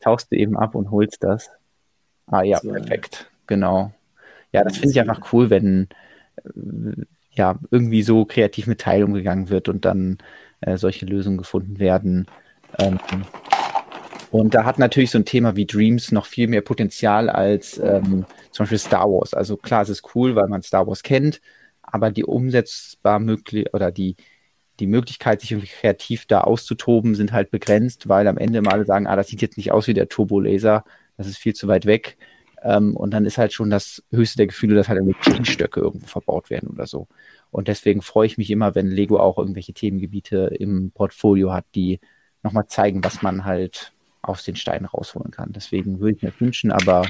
tauchst 0.00 0.30
du 0.32 0.36
eben 0.36 0.56
ab 0.56 0.74
und 0.74 0.90
holst 0.90 1.22
das. 1.22 1.50
Ah 2.26 2.42
ja, 2.42 2.58
so. 2.58 2.70
perfekt. 2.70 3.30
Genau. 3.46 3.92
Ja, 4.52 4.64
das 4.64 4.76
finde 4.76 4.90
ich 4.90 5.00
einfach 5.00 5.32
cool, 5.32 5.50
wenn 5.50 5.88
ja 7.38 7.58
irgendwie 7.70 8.02
so 8.02 8.26
kreativ 8.26 8.66
mit 8.66 8.80
Teil 8.80 9.04
umgegangen 9.04 9.48
wird 9.48 9.68
und 9.68 9.84
dann 9.86 10.18
äh, 10.60 10.76
solche 10.76 11.06
Lösungen 11.06 11.38
gefunden 11.38 11.78
werden. 11.78 12.26
Ähm, 12.78 12.98
und 14.30 14.54
da 14.54 14.64
hat 14.64 14.78
natürlich 14.78 15.10
so 15.10 15.18
ein 15.18 15.24
Thema 15.24 15.56
wie 15.56 15.66
Dreams 15.66 16.12
noch 16.12 16.26
viel 16.26 16.48
mehr 16.48 16.60
Potenzial 16.60 17.30
als 17.30 17.78
ähm, 17.78 18.26
zum 18.50 18.64
Beispiel 18.64 18.78
Star 18.78 19.08
Wars. 19.08 19.32
Also 19.32 19.56
klar, 19.56 19.82
es 19.82 19.88
ist 19.88 20.14
cool, 20.14 20.34
weil 20.34 20.48
man 20.48 20.62
Star 20.62 20.86
Wars 20.86 21.02
kennt, 21.02 21.40
aber 21.82 22.10
die 22.10 22.24
umsetzbar 22.24 23.20
möglich 23.20 23.72
oder 23.72 23.90
die, 23.90 24.16
die 24.80 24.86
Möglichkeit, 24.86 25.40
sich 25.40 25.52
irgendwie 25.52 25.68
kreativ 25.68 26.26
da 26.26 26.42
auszutoben, 26.42 27.14
sind 27.14 27.32
halt 27.32 27.50
begrenzt, 27.50 28.08
weil 28.08 28.26
am 28.28 28.36
Ende 28.36 28.60
mal 28.60 28.84
sagen, 28.84 29.06
ah, 29.06 29.16
das 29.16 29.28
sieht 29.28 29.42
jetzt 29.42 29.56
nicht 29.56 29.72
aus 29.72 29.86
wie 29.86 29.94
der 29.94 30.08
Turbo-Laser, 30.08 30.84
das 31.16 31.26
ist 31.26 31.38
viel 31.38 31.54
zu 31.54 31.66
weit 31.66 31.86
weg. 31.86 32.18
Ähm, 32.62 32.96
und 32.96 33.12
dann 33.12 33.24
ist 33.24 33.38
halt 33.38 33.52
schon 33.52 33.70
das 33.70 34.02
höchste 34.10 34.38
der 34.38 34.46
Gefühle, 34.48 34.74
dass 34.74 34.88
halt 34.88 34.98
irgendwie 34.98 35.18
Kniestöcke 35.18 35.80
irgendwo 35.80 36.06
verbaut 36.06 36.50
werden 36.50 36.68
oder 36.68 36.86
so. 36.86 37.08
Und 37.50 37.68
deswegen 37.68 38.02
freue 38.02 38.26
ich 38.26 38.38
mich 38.38 38.50
immer, 38.50 38.74
wenn 38.74 38.88
Lego 38.88 39.18
auch 39.18 39.38
irgendwelche 39.38 39.72
Themengebiete 39.72 40.54
im 40.58 40.90
Portfolio 40.90 41.52
hat, 41.52 41.64
die 41.74 42.00
nochmal 42.42 42.66
zeigen, 42.66 43.02
was 43.04 43.22
man 43.22 43.44
halt 43.44 43.92
aus 44.22 44.44
den 44.44 44.56
Steinen 44.56 44.86
rausholen 44.86 45.30
kann. 45.30 45.52
Deswegen 45.52 46.00
würde 46.00 46.16
ich 46.16 46.22
mir 46.22 46.32
wünschen, 46.38 46.72
aber 46.72 47.06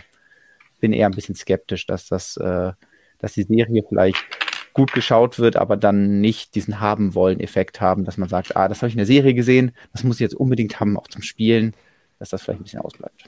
bin 0.81 0.93
eher 0.93 1.07
ein 1.07 1.15
bisschen 1.15 1.35
skeptisch, 1.35 1.87
dass 1.87 2.07
das, 2.07 2.37
äh, 2.37 2.73
dass 3.19 3.33
die 3.33 3.43
Serie 3.43 3.85
vielleicht 3.89 4.25
gut 4.73 4.93
geschaut 4.93 5.39
wird, 5.39 5.57
aber 5.57 5.77
dann 5.77 6.21
nicht 6.21 6.55
diesen 6.55 6.79
haben 6.79 7.15
wollen 7.15 7.41
Effekt 7.41 7.81
haben, 7.81 8.05
dass 8.05 8.17
man 8.17 8.29
sagt, 8.29 8.57
ah, 8.57 8.69
das 8.69 8.79
habe 8.79 8.89
ich 8.89 8.95
in 8.95 8.99
der 8.99 9.07
Serie 9.07 9.35
gesehen, 9.35 9.73
das 9.93 10.05
muss 10.05 10.17
ich 10.17 10.21
jetzt 10.21 10.37
unbedingt 10.37 10.79
haben, 10.79 10.97
auch 10.97 11.09
zum 11.09 11.23
Spielen, 11.23 11.75
dass 12.19 12.31
das 12.31 12.43
vielleicht 12.43 12.61
ein 12.61 12.65
bisschen 12.65 12.81
ausbleibt. 12.81 13.25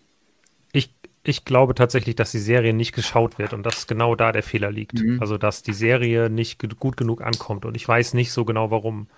Ich, 0.73 0.95
ich 1.23 1.45
glaube 1.45 1.75
tatsächlich, 1.75 2.17
dass 2.17 2.31
die 2.31 2.39
Serie 2.39 2.73
nicht 2.73 2.95
geschaut 2.95 3.39
wird 3.39 3.53
und 3.53 3.65
dass 3.65 3.87
genau 3.87 4.15
da 4.15 4.33
der 4.33 4.43
Fehler 4.43 4.71
liegt. 4.71 5.01
Mhm. 5.01 5.21
Also, 5.21 5.39
dass 5.39 5.63
die 5.63 5.73
Serie 5.73 6.31
nicht 6.31 6.59
gut 6.79 6.97
genug 6.97 7.23
ankommt 7.23 7.65
und 7.65 7.75
ich 7.75 7.87
weiß 7.87 8.15
nicht 8.15 8.33
so 8.33 8.45
genau 8.45 8.71
warum. 8.71 9.09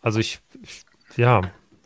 Also 0.00 0.18
ich, 0.18 0.40
ich 0.62 0.84
ja, 1.16 1.42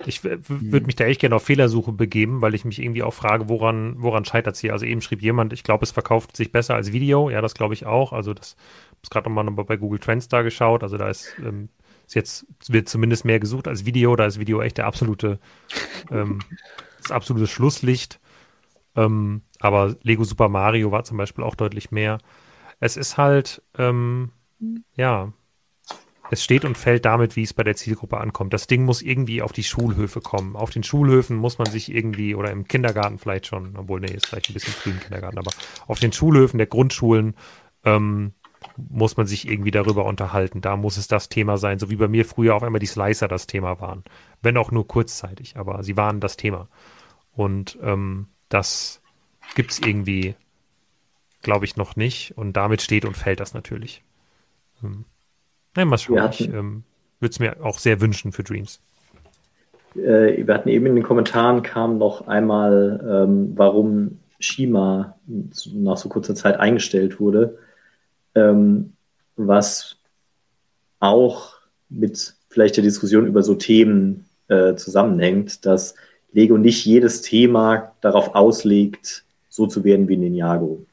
ich 0.07 0.23
würde 0.23 0.41
mhm. 0.49 0.87
mich 0.87 0.97
da 0.97 1.05
echt 1.05 1.21
gerne 1.21 1.37
auf 1.37 1.45
Fehlersuche 1.45 1.93
begeben, 1.93 2.41
weil 2.41 2.55
ich 2.55 2.65
mich 2.65 2.81
irgendwie 2.81 3.03
auch 3.03 3.15
frage, 3.15 3.49
woran, 3.49 3.97
woran 3.99 4.25
scheitert 4.25 4.55
es 4.55 4.61
hier? 4.61 4.73
Also 4.73 4.87
eben 4.87 5.01
schrieb 5.01 5.23
jemand, 5.23 5.53
ich 5.53 5.65
glaube, 5.65 5.85
es 5.85 5.91
verkauft 5.91 6.37
sich 6.37 6.53
besser 6.53 6.75
als 6.75 6.93
Video. 6.93 7.31
Ja, 7.31 7.41
das 7.41 7.55
glaube 7.55 7.75
ich 7.75 7.85
auch. 7.85 8.13
Also 8.13 8.33
das 8.33 8.57
habe 8.91 9.11
gerade 9.11 9.31
nochmal 9.31 9.65
bei 9.65 9.77
Google 9.77 9.99
Trends 9.99 10.29
da 10.29 10.43
geschaut. 10.43 10.83
Also 10.83 10.99
da 10.99 11.09
ist, 11.09 11.35
ähm, 11.45 11.69
ist 12.07 12.15
jetzt, 12.15 12.47
wird 12.69 12.89
zumindest 12.89 13.25
mehr 13.25 13.41
gesucht 13.41 13.67
als 13.67 13.87
Video. 13.87 14.15
Da 14.15 14.27
ist 14.27 14.39
Video 14.39 14.61
echt 14.63 14.79
der 14.79 14.87
absolute, 14.87 15.41
ähm, 16.11 16.41
das 17.03 17.11
absolute 17.11 17.49
Schlusslicht. 17.49 18.21
Ähm, 18.99 19.43
aber 19.61 19.95
Lego 20.03 20.25
Super 20.25 20.49
Mario 20.49 20.91
war 20.91 21.05
zum 21.05 21.19
Beispiel 21.19 21.45
auch 21.45 21.55
deutlich 21.55 21.93
mehr. 21.93 22.19
Es 22.81 22.97
ist 22.97 23.17
halt, 23.17 23.63
ähm, 23.77 24.33
ja, 24.97 25.33
es 26.31 26.43
steht 26.43 26.65
und 26.65 26.77
fällt 26.77 27.05
damit, 27.05 27.37
wie 27.37 27.43
es 27.43 27.55
bei 27.55 27.63
der 27.63 27.77
Zielgruppe 27.77 28.19
ankommt. 28.19 28.53
Das 28.53 28.67
Ding 28.67 28.85
muss 28.85 29.01
irgendwie 29.01 29.41
auf 29.41 29.53
die 29.53 29.63
Schulhöfe 29.63 30.21
kommen. 30.21 30.57
Auf 30.57 30.71
den 30.71 30.83
Schulhöfen 30.83 31.37
muss 31.37 31.59
man 31.59 31.69
sich 31.69 31.95
irgendwie, 31.95 32.35
oder 32.35 32.51
im 32.51 32.67
Kindergarten 32.67 33.19
vielleicht 33.19 33.47
schon, 33.47 33.77
obwohl, 33.77 34.01
nee, 34.01 34.13
ist 34.13 34.27
vielleicht 34.27 34.51
ein 34.51 34.55
bisschen 34.55 34.75
früh 34.75 34.91
im 34.91 35.01
Kindergarten, 35.01 35.39
aber 35.39 35.53
auf 35.87 36.01
den 36.01 36.13
Schulhöfen 36.13 36.59
der 36.59 36.67
Grundschulen 36.67 37.35
ähm, 37.85 38.33
muss 38.77 39.17
man 39.17 39.27
sich 39.27 39.49
irgendwie 39.49 39.71
darüber 39.71 40.05
unterhalten. 40.05 40.61
Da 40.61 40.77
muss 40.77 40.97
es 40.97 41.07
das 41.07 41.29
Thema 41.29 41.57
sein, 41.57 41.79
so 41.79 41.89
wie 41.89 41.97
bei 41.97 42.09
mir 42.09 42.25
früher 42.25 42.57
auf 42.57 42.65
einmal 42.65 42.81
die 42.81 42.87
Slicer 42.87 43.29
das 43.29 43.47
Thema 43.47 43.81
waren. 43.81 44.03
Wenn 44.43 44.57
auch 44.57 44.73
nur 44.73 44.87
kurzzeitig, 44.89 45.57
aber 45.57 45.85
sie 45.85 45.97
waren 45.97 46.21
das 46.21 46.37
Thema. 46.37 46.69
Und 47.33 47.79
ähm, 47.81 48.27
das 48.49 49.01
gibt 49.55 49.73
es 49.73 49.81
irgendwie, 49.81 50.35
glaube 51.43 51.65
ich, 51.65 51.77
noch 51.77 51.97
nicht. 51.97 52.37
Und 52.37 52.55
damit 52.55 52.83
steht 52.83 53.05
und 53.05 53.17
fällt 53.17 53.41
das 53.41 53.55
natürlich. 53.55 54.03
Ähm. 54.83 55.05
Ja, 55.77 55.85
mal 55.85 55.99
schauen. 55.99 56.23
Hatten, 56.23 56.45
ich 56.45 56.49
ähm, 56.49 56.85
würde 57.21 57.33
es 57.33 57.41
mir 57.41 57.65
auch 57.65 57.79
sehr 57.79 58.01
wünschen 58.01 58.33
für 58.33 58.43
Dreams. 58.43 58.81
Äh, 59.95 60.47
wir 60.47 60.55
hatten 60.55 60.69
eben 60.69 60.87
in 60.87 60.95
den 60.95 61.05
Kommentaren 61.05 61.63
kam 61.63 61.99
noch 61.99 62.27
einmal, 62.27 63.27
ähm, 63.29 63.53
warum 63.57 64.19
Shima 64.41 65.19
nach 65.27 65.97
so 65.97 66.09
kurzer 66.09 66.35
Zeit 66.35 66.59
eingestellt 66.61 67.19
wurde, 67.19 67.59
ähm, 68.35 68.93
was 69.37 69.97
auch 71.01 71.55
mit 71.89 72.35
vielleicht 72.49 72.77
der 72.77 72.85
Diskussion 72.85 73.27
über 73.27 73.43
so 73.43 73.55
Themen 73.55 74.27
äh, 74.49 74.75
zusammenhängt, 74.75 75.67
dass 75.67 75.95
Lego 76.33 76.59
nicht 76.59 76.85
jedes 76.85 77.23
Thema 77.23 77.93
darauf 78.01 78.35
auslegt, 78.35 79.25
so 79.49 79.67
zu 79.67 79.85
werden 79.85 80.09
wie 80.09 80.17
Ninjago. 80.17 80.85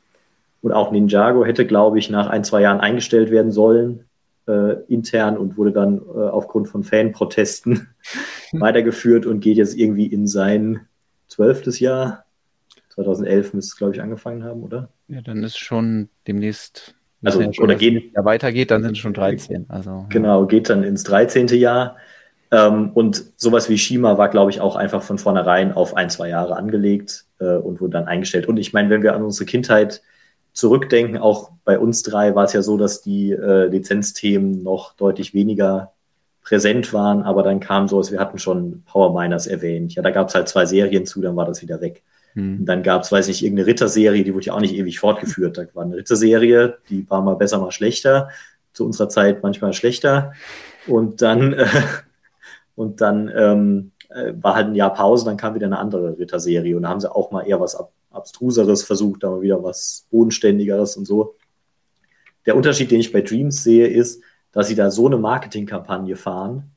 Und 0.61 0.71
auch 0.71 0.91
Ninjago 0.91 1.45
hätte, 1.45 1.65
glaube 1.65 1.99
ich, 1.99 2.09
nach 2.09 2.27
ein, 2.27 2.43
zwei 2.43 2.61
Jahren 2.61 2.79
eingestellt 2.79 3.29
werden 3.29 3.51
sollen, 3.51 4.05
äh, 4.47 4.81
intern 4.87 5.37
und 5.37 5.57
wurde 5.57 5.71
dann 5.71 5.97
äh, 5.97 6.19
aufgrund 6.19 6.67
von 6.69 6.83
Fanprotesten 6.83 7.87
hm. 8.49 8.61
weitergeführt 8.61 9.25
und 9.25 9.39
geht 9.41 9.57
jetzt 9.57 9.77
irgendwie 9.77 10.07
in 10.07 10.27
sein 10.27 10.81
zwölftes 11.27 11.79
Jahr. 11.79 12.25
2011 12.89 13.53
müsste 13.53 13.69
es, 13.69 13.77
glaube 13.77 13.93
ich, 13.93 14.01
angefangen 14.01 14.43
haben, 14.43 14.63
oder? 14.63 14.89
Ja, 15.07 15.21
dann 15.21 15.43
ist 15.43 15.57
schon 15.57 16.09
demnächst, 16.27 16.95
also, 17.23 17.41
ja 17.41 17.51
schon, 17.53 17.65
oder 17.65 17.75
geht, 17.75 18.13
ja 18.15 18.23
weitergeht, 18.23 18.71
dann 18.71 18.83
sind 18.83 18.93
es 18.93 18.99
schon 18.99 19.13
13. 19.13 19.65
Also, 19.67 20.05
genau, 20.09 20.45
geht 20.45 20.69
dann 20.69 20.83
ins 20.83 21.03
13. 21.03 21.47
Jahr. 21.49 21.97
Ähm, 22.55 22.91
und 22.93 23.25
sowas 23.35 23.69
wie 23.69 23.77
Shima 23.77 24.17
war, 24.17 24.29
glaube 24.29 24.49
ich, 24.49 24.61
auch 24.61 24.77
einfach 24.77 25.03
von 25.03 25.17
vornherein 25.17 25.73
auf 25.73 25.97
ein, 25.97 26.09
zwei 26.09 26.29
Jahre 26.29 26.55
angelegt 26.55 27.25
äh, 27.39 27.57
und 27.57 27.81
wurde 27.81 27.91
dann 27.91 28.07
eingestellt. 28.07 28.47
Und 28.47 28.55
ich 28.55 28.71
meine, 28.71 28.89
wenn 28.89 29.03
wir 29.03 29.13
an 29.13 29.23
unsere 29.23 29.45
Kindheit 29.45 30.01
zurückdenken, 30.53 31.17
auch 31.17 31.51
bei 31.65 31.77
uns 31.77 32.01
drei 32.01 32.33
war 32.33 32.45
es 32.45 32.53
ja 32.53 32.61
so, 32.61 32.77
dass 32.77 33.01
die 33.01 33.31
äh, 33.31 33.65
Lizenzthemen 33.65 34.63
noch 34.63 34.93
deutlich 34.93 35.33
weniger 35.33 35.91
präsent 36.43 36.93
waren, 36.93 37.23
aber 37.23 37.43
dann 37.43 37.59
kam 37.59 37.89
so, 37.89 38.01
wir 38.09 38.19
hatten 38.19 38.39
schon 38.39 38.83
Power 38.85 39.19
Miners 39.19 39.47
erwähnt. 39.47 39.95
Ja, 39.95 40.01
da 40.01 40.11
gab 40.11 40.29
es 40.29 40.35
halt 40.35 40.47
zwei 40.47 40.65
Serien 40.65 41.05
zu, 41.05 41.21
dann 41.21 41.35
war 41.35 41.45
das 41.45 41.61
wieder 41.61 41.81
weg. 41.81 42.03
Hm. 42.35 42.59
Und 42.59 42.65
dann 42.67 42.83
gab 42.83 43.01
es, 43.01 43.11
weiß 43.11 43.27
ich 43.27 43.41
nicht, 43.41 43.43
irgendeine 43.43 43.67
Ritterserie, 43.67 44.23
die 44.23 44.33
wurde 44.33 44.45
ja 44.45 44.53
auch 44.53 44.61
nicht 44.61 44.75
ewig 44.75 44.99
fortgeführt. 44.99 45.57
Da 45.57 45.65
war 45.73 45.83
eine 45.83 45.97
Ritterserie, 45.97 46.77
die 46.89 47.09
war 47.09 47.21
mal 47.21 47.35
besser, 47.35 47.59
mal 47.59 47.71
schlechter. 47.71 48.29
Zu 48.71 48.85
unserer 48.85 49.09
Zeit 49.09 49.43
manchmal 49.43 49.73
schlechter. 49.73 50.33
Und 50.87 51.21
dann, 51.21 51.53
äh, 51.53 51.67
und 52.75 53.01
dann 53.01 53.31
ähm, 53.35 53.91
äh, 54.09 54.33
war 54.39 54.55
halt 54.55 54.67
ein 54.67 54.75
Jahr 54.75 54.93
Pause, 54.93 55.25
dann 55.25 55.37
kam 55.37 55.55
wieder 55.55 55.65
eine 55.65 55.79
andere 55.79 56.17
Ritterserie 56.17 56.75
und 56.75 56.83
da 56.83 56.89
haben 56.89 56.99
sie 56.99 57.13
auch 57.13 57.31
mal 57.31 57.41
eher 57.41 57.59
was 57.59 57.75
ab, 57.75 57.91
Abstruseres 58.11 58.83
versucht, 58.83 59.23
da 59.23 59.29
mal 59.29 59.41
wieder 59.41 59.63
was 59.63 60.07
Bodenständigeres 60.11 60.95
und 60.97 61.05
so. 61.05 61.35
Der 62.45 62.55
Unterschied, 62.55 62.91
den 62.91 62.99
ich 62.99 63.11
bei 63.11 63.21
Dreams 63.21 63.63
sehe, 63.63 63.87
ist, 63.87 64.21
dass 64.51 64.67
sie 64.67 64.75
da 64.75 64.89
so 64.91 65.07
eine 65.07 65.17
Marketingkampagne 65.17 66.15
fahren, 66.15 66.71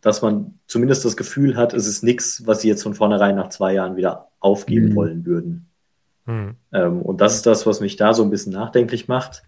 dass 0.00 0.22
man 0.22 0.58
zumindest 0.66 1.04
das 1.04 1.16
Gefühl 1.16 1.56
hat, 1.56 1.72
es 1.72 1.86
ist 1.86 2.02
nichts, 2.02 2.46
was 2.46 2.60
sie 2.60 2.68
jetzt 2.68 2.82
von 2.82 2.94
vornherein 2.94 3.36
nach 3.36 3.48
zwei 3.48 3.74
Jahren 3.74 3.96
wieder 3.96 4.28
aufgeben 4.40 4.90
mhm. 4.90 4.94
wollen 4.94 5.26
würden. 5.26 5.66
Mhm. 6.26 6.56
Ähm, 6.72 7.02
und 7.02 7.20
das 7.20 7.36
ist 7.36 7.46
das, 7.46 7.66
was 7.66 7.80
mich 7.80 7.96
da 7.96 8.14
so 8.14 8.22
ein 8.22 8.30
bisschen 8.30 8.52
nachdenklich 8.52 9.08
macht. 9.08 9.42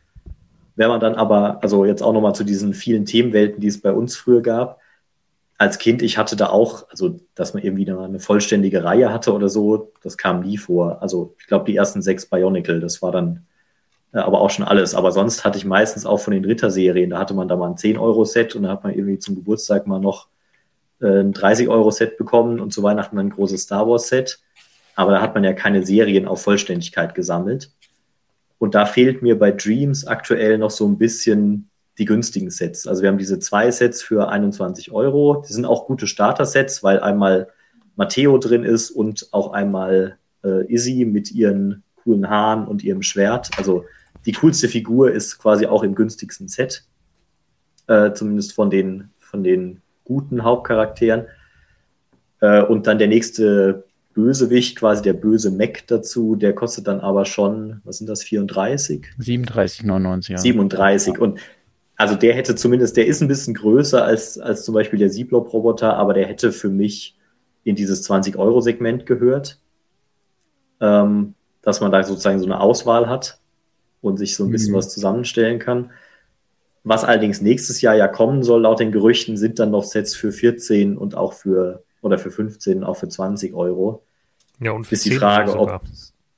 Wenn 0.75 0.89
man 0.89 1.01
dann 1.01 1.15
aber, 1.15 1.63
also 1.63 1.85
jetzt 1.85 2.03
auch 2.03 2.13
nochmal 2.13 2.35
zu 2.35 2.45
diesen 2.45 2.73
vielen 2.73 3.05
Themenwelten, 3.05 3.61
die 3.61 3.67
es 3.67 3.81
bei 3.81 3.93
uns 3.93 4.17
früher 4.17 4.41
gab, 4.41 4.81
als 5.63 5.79
Kind, 5.79 6.03
ich 6.03 6.19
hatte 6.19 6.35
da 6.35 6.49
auch, 6.49 6.89
also 6.91 7.21
dass 7.37 7.55
man 7.55 7.63
irgendwie 7.63 7.89
eine, 7.89 8.19
vollständige 8.19 8.83
Reihe 8.83 9.13
hatte 9.13 9.33
oder 9.33 9.49
so, 9.49 9.93
das 10.03 10.19
kam 10.19 10.41
nie 10.41 10.59
vor. 10.59 11.01
Also 11.01 11.37
ich 11.39 11.47
glaube, 11.47 11.67
die 11.67 11.77
ersten 11.77 12.03
sechs 12.03 12.27
Bionicle, 12.27 12.81
das 12.81 13.01
war 13.01 13.13
dann 13.13 13.47
äh, 14.13 14.19
aber 14.19 14.41
auch 14.41 14.51
schon 14.51 14.65
alles. 14.65 14.97
Aber 14.97 15.13
sonst 15.13 15.45
hatte 15.45 15.59
ich 15.59 15.65
meistens 15.65 16.05
auch 16.05 16.19
von 16.19 16.33
den 16.33 16.45
Ritter-Serien, 16.45 17.11
da 17.11 17.21
hatte 17.21 17.35
man 17.35 17.47
da 17.47 17.55
mal 17.55 17.69
ein 17.69 17.77
10-Euro-Set 17.77 18.57
und 18.57 18.65
da 18.65 18.71
hat 18.71 18.83
man 18.83 18.93
irgendwie 18.93 19.21
zum 19.21 19.37
Geburtstag 19.37 19.87
mal 19.87 20.01
noch 20.01 20.27
äh, 21.01 21.21
ein 21.21 21.33
30-Euro-Set 21.33 22.19
bekommen 22.19 22.59
und 22.59 22.73
zu 22.73 22.83
Weihnachten 22.83 23.17
ein 23.21 23.31
großes 23.31 23.63
Star 23.63 23.89
Wars-Set. 23.89 24.41
Aber 24.97 25.13
da 25.13 25.23
hat 25.23 25.35
man 25.35 25.45
ja 25.45 25.53
keine 25.53 25.87
Serien 25.87 26.27
auf 26.27 26.43
Vollständigkeit 26.43 27.15
gesammelt. 27.15 27.71
Und 28.59 28.75
da 28.75 28.85
fehlt 28.85 29.23
mir 29.23 29.39
bei 29.39 29.53
Dreams 29.53 30.09
aktuell 30.09 30.59
noch 30.59 30.71
so 30.71 30.89
ein 30.89 30.99
bisschen 30.99 31.71
die 31.99 32.05
günstigen 32.05 32.51
Sets. 32.51 32.87
Also 32.87 33.03
wir 33.03 33.09
haben 33.09 33.19
diese 33.19 33.39
zwei 33.39 33.71
Sets 33.71 34.03
für 34.03 34.29
21 34.29 34.93
Euro. 34.93 35.45
Die 35.47 35.53
sind 35.53 35.67
auch 35.67 35.87
gute 35.87 36.07
Starter-Sets, 36.07 36.83
weil 36.83 37.01
einmal 37.01 37.49
Matteo 37.97 38.39
drin 38.39 38.65
ist 38.65 38.91
und 38.91 39.29
auch 39.33 39.53
einmal 39.53 40.17
äh, 40.45 40.73
Izzy 40.73 41.05
mit 41.05 41.31
ihren 41.33 41.83
coolen 41.97 42.29
Haaren 42.29 42.67
und 42.67 42.83
ihrem 42.83 43.03
Schwert. 43.03 43.51
Also 43.59 43.85
die 44.25 44.33
coolste 44.33 44.69
Figur 44.69 45.13
ist 45.13 45.39
quasi 45.39 45.67
auch 45.67 45.83
im 45.83 45.95
günstigsten 45.95 46.49
Set. 46.49 46.85
Äh, 47.89 48.13
zumindest 48.15 48.55
von 48.55 48.71
den, 48.71 49.11
von 49.19 49.45
den 49.45 49.83
guten 50.05 50.45
Hauptcharakteren. 50.45 51.27
Äh, 52.41 52.63
und 52.63 52.87
dann 52.87 52.99
der 52.99 53.09
nächste 53.09 53.85
Bösewicht, 54.15 54.79
quasi 54.79 55.03
der 55.03 55.15
böse 55.15 55.51
Mac 55.51 55.87
dazu, 55.87 56.37
der 56.37 56.55
kostet 56.55 56.87
dann 56.87 57.01
aber 57.01 57.25
schon, 57.25 57.81
was 57.85 57.99
sind 57.99 58.09
das, 58.09 58.23
34? 58.23 59.07
37,99. 59.19 60.33
Ja. 60.33 60.39
37. 60.39 61.19
Und 61.19 61.41
also 61.97 62.15
der 62.15 62.35
hätte 62.35 62.55
zumindest, 62.55 62.97
der 62.97 63.07
ist 63.07 63.21
ein 63.21 63.29
bisschen 63.29 63.55
größer 63.55 64.05
als, 64.05 64.39
als 64.39 64.65
zum 64.65 64.75
Beispiel 64.75 64.99
der 64.99 65.11
Sieblob-Roboter, 65.11 65.97
aber 65.97 66.15
der 66.15 66.27
hätte 66.27 66.53
für 66.53 66.69
mich 66.69 67.17
in 67.65 67.77
dieses 67.77 68.09
20-Euro-Segment 68.09 69.07
gehört, 69.07 69.61
ähm, 70.81 71.35
dass 71.63 71.81
man 71.81 71.93
da 71.93 72.03
sozusagen 72.03 72.41
so 72.41 72.47
eine 72.47 72.61
Auswahl 72.61 73.09
hat 73.09 73.39
und 74.01 74.17
sich 74.17 74.35
so 74.35 74.45
ein 74.45 74.51
bisschen 74.51 74.73
mhm. 74.73 74.79
was 74.79 74.93
zusammenstellen 74.93 75.59
kann. 75.59 75.91
Was 76.85 77.05
allerdings 77.05 77.41
nächstes 77.41 77.81
Jahr 77.81 77.95
ja 77.95 78.09
kommen 78.09 78.43
soll, 78.43 78.63
laut 78.63 78.81
den 78.81 78.91
Gerüchten, 78.91 79.37
sind 79.37 79.61
dann 79.61 79.71
noch 79.71 79.85
Sets 79.85 80.17
für 80.17 80.33
14 80.33 80.99
und 80.99 81.17
auch 81.17 81.33
für, 81.33 81.85
oder 82.01 82.19
für 82.19 82.33
15 82.33 82.79
und 82.79 82.85
auch 82.85 82.97
für 82.97 83.09
20 83.09 83.55
Euro. 83.55 84.03
Ja, 84.59 84.73
und 84.73 84.87
für 84.87 84.95
ist 84.97 85.05
die 85.05 85.13
Frage, 85.13 85.57
ob, 85.57 85.83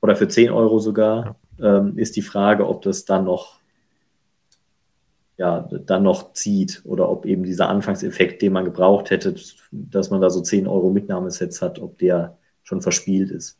oder 0.01 0.15
für 0.15 0.27
10 0.27 0.51
Euro 0.51 0.77
sogar, 0.77 1.37
ja. 1.57 1.79
ähm, 1.79 1.97
ist 1.97 2.15
die 2.15 2.21
Frage, 2.21 2.67
ob 2.67 2.83
das 2.83 3.05
dann 3.05 3.25
noch, 3.25 3.59
ja, 5.37 5.67
dann 5.85 6.03
noch 6.03 6.33
zieht 6.33 6.81
oder 6.85 7.09
ob 7.09 7.25
eben 7.25 7.43
dieser 7.43 7.69
Anfangseffekt, 7.69 8.41
den 8.41 8.53
man 8.53 8.65
gebraucht 8.65 9.09
hätte, 9.09 9.35
dass 9.71 10.09
man 10.09 10.21
da 10.21 10.29
so 10.29 10.41
10 10.41 10.67
Euro 10.67 10.89
Mitnahmesets 10.89 11.61
hat, 11.61 11.79
ob 11.79 11.97
der 11.97 12.37
schon 12.63 12.81
verspielt 12.81 13.31
ist. 13.31 13.57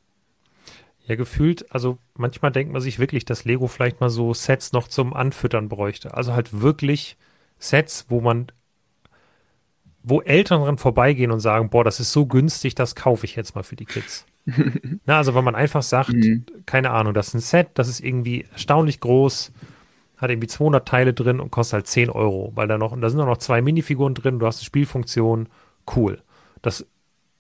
Ja, 1.06 1.16
gefühlt, 1.16 1.72
also 1.72 2.00
manchmal 2.16 2.52
denkt 2.52 2.74
man 2.74 2.82
sich 2.82 2.98
wirklich, 2.98 3.26
dass 3.26 3.46
Lego 3.46 3.68
vielleicht 3.68 4.00
mal 4.02 4.10
so 4.10 4.34
Sets 4.34 4.72
noch 4.72 4.88
zum 4.88 5.14
Anfüttern 5.14 5.70
bräuchte. 5.70 6.16
Also 6.16 6.34
halt 6.34 6.62
wirklich 6.62 7.18
Sets, 7.60 8.06
wo 8.10 8.22
man, 8.22 8.48
wo 10.02 10.22
Eltern 10.22 10.62
dran 10.62 10.78
vorbeigehen 10.78 11.32
und 11.32 11.42
sagen, 11.42 11.70
boah, 11.70 11.84
das 11.84 12.00
ist 12.00 12.12
so 12.12 12.26
günstig, 12.26 12.74
das 12.74 12.96
kaufe 12.96 13.26
ich 13.26 13.36
jetzt 13.36 13.54
mal 13.54 13.64
für 13.64 13.76
die 13.76 13.86
Kids. 13.86 14.26
Na, 15.06 15.18
also 15.18 15.36
wenn 15.36 15.44
man 15.44 15.56
einfach 15.56 15.84
sagt, 15.84 16.14
mhm. 16.14 16.46
keine 16.66 16.92
Ahnung, 16.92 17.14
das 17.14 17.30
ist 17.30 17.34
ein 17.36 17.40
Set, 17.42 17.68
das 17.76 17.88
ist 17.88 18.00
irgendwie 18.00 18.46
erstaunlich 18.52 19.00
groß, 19.00 19.52
hat 20.26 20.32
irgendwie 20.32 20.48
200 20.48 20.88
Teile 20.88 21.14
drin 21.14 21.40
und 21.40 21.52
kostet 21.52 21.74
halt 21.74 21.88
10 21.88 22.10
Euro, 22.10 22.52
weil 22.56 22.68
da 22.68 22.78
noch, 22.78 22.92
und 22.92 23.02
da 23.02 23.10
sind 23.10 23.20
auch 23.20 23.26
noch 23.26 23.38
zwei 23.38 23.62
Minifiguren 23.62 24.14
drin, 24.14 24.40
du 24.40 24.46
hast 24.46 24.60
eine 24.60 24.66
Spielfunktion, 24.66 25.48
cool. 25.96 26.22
Das, 26.62 26.86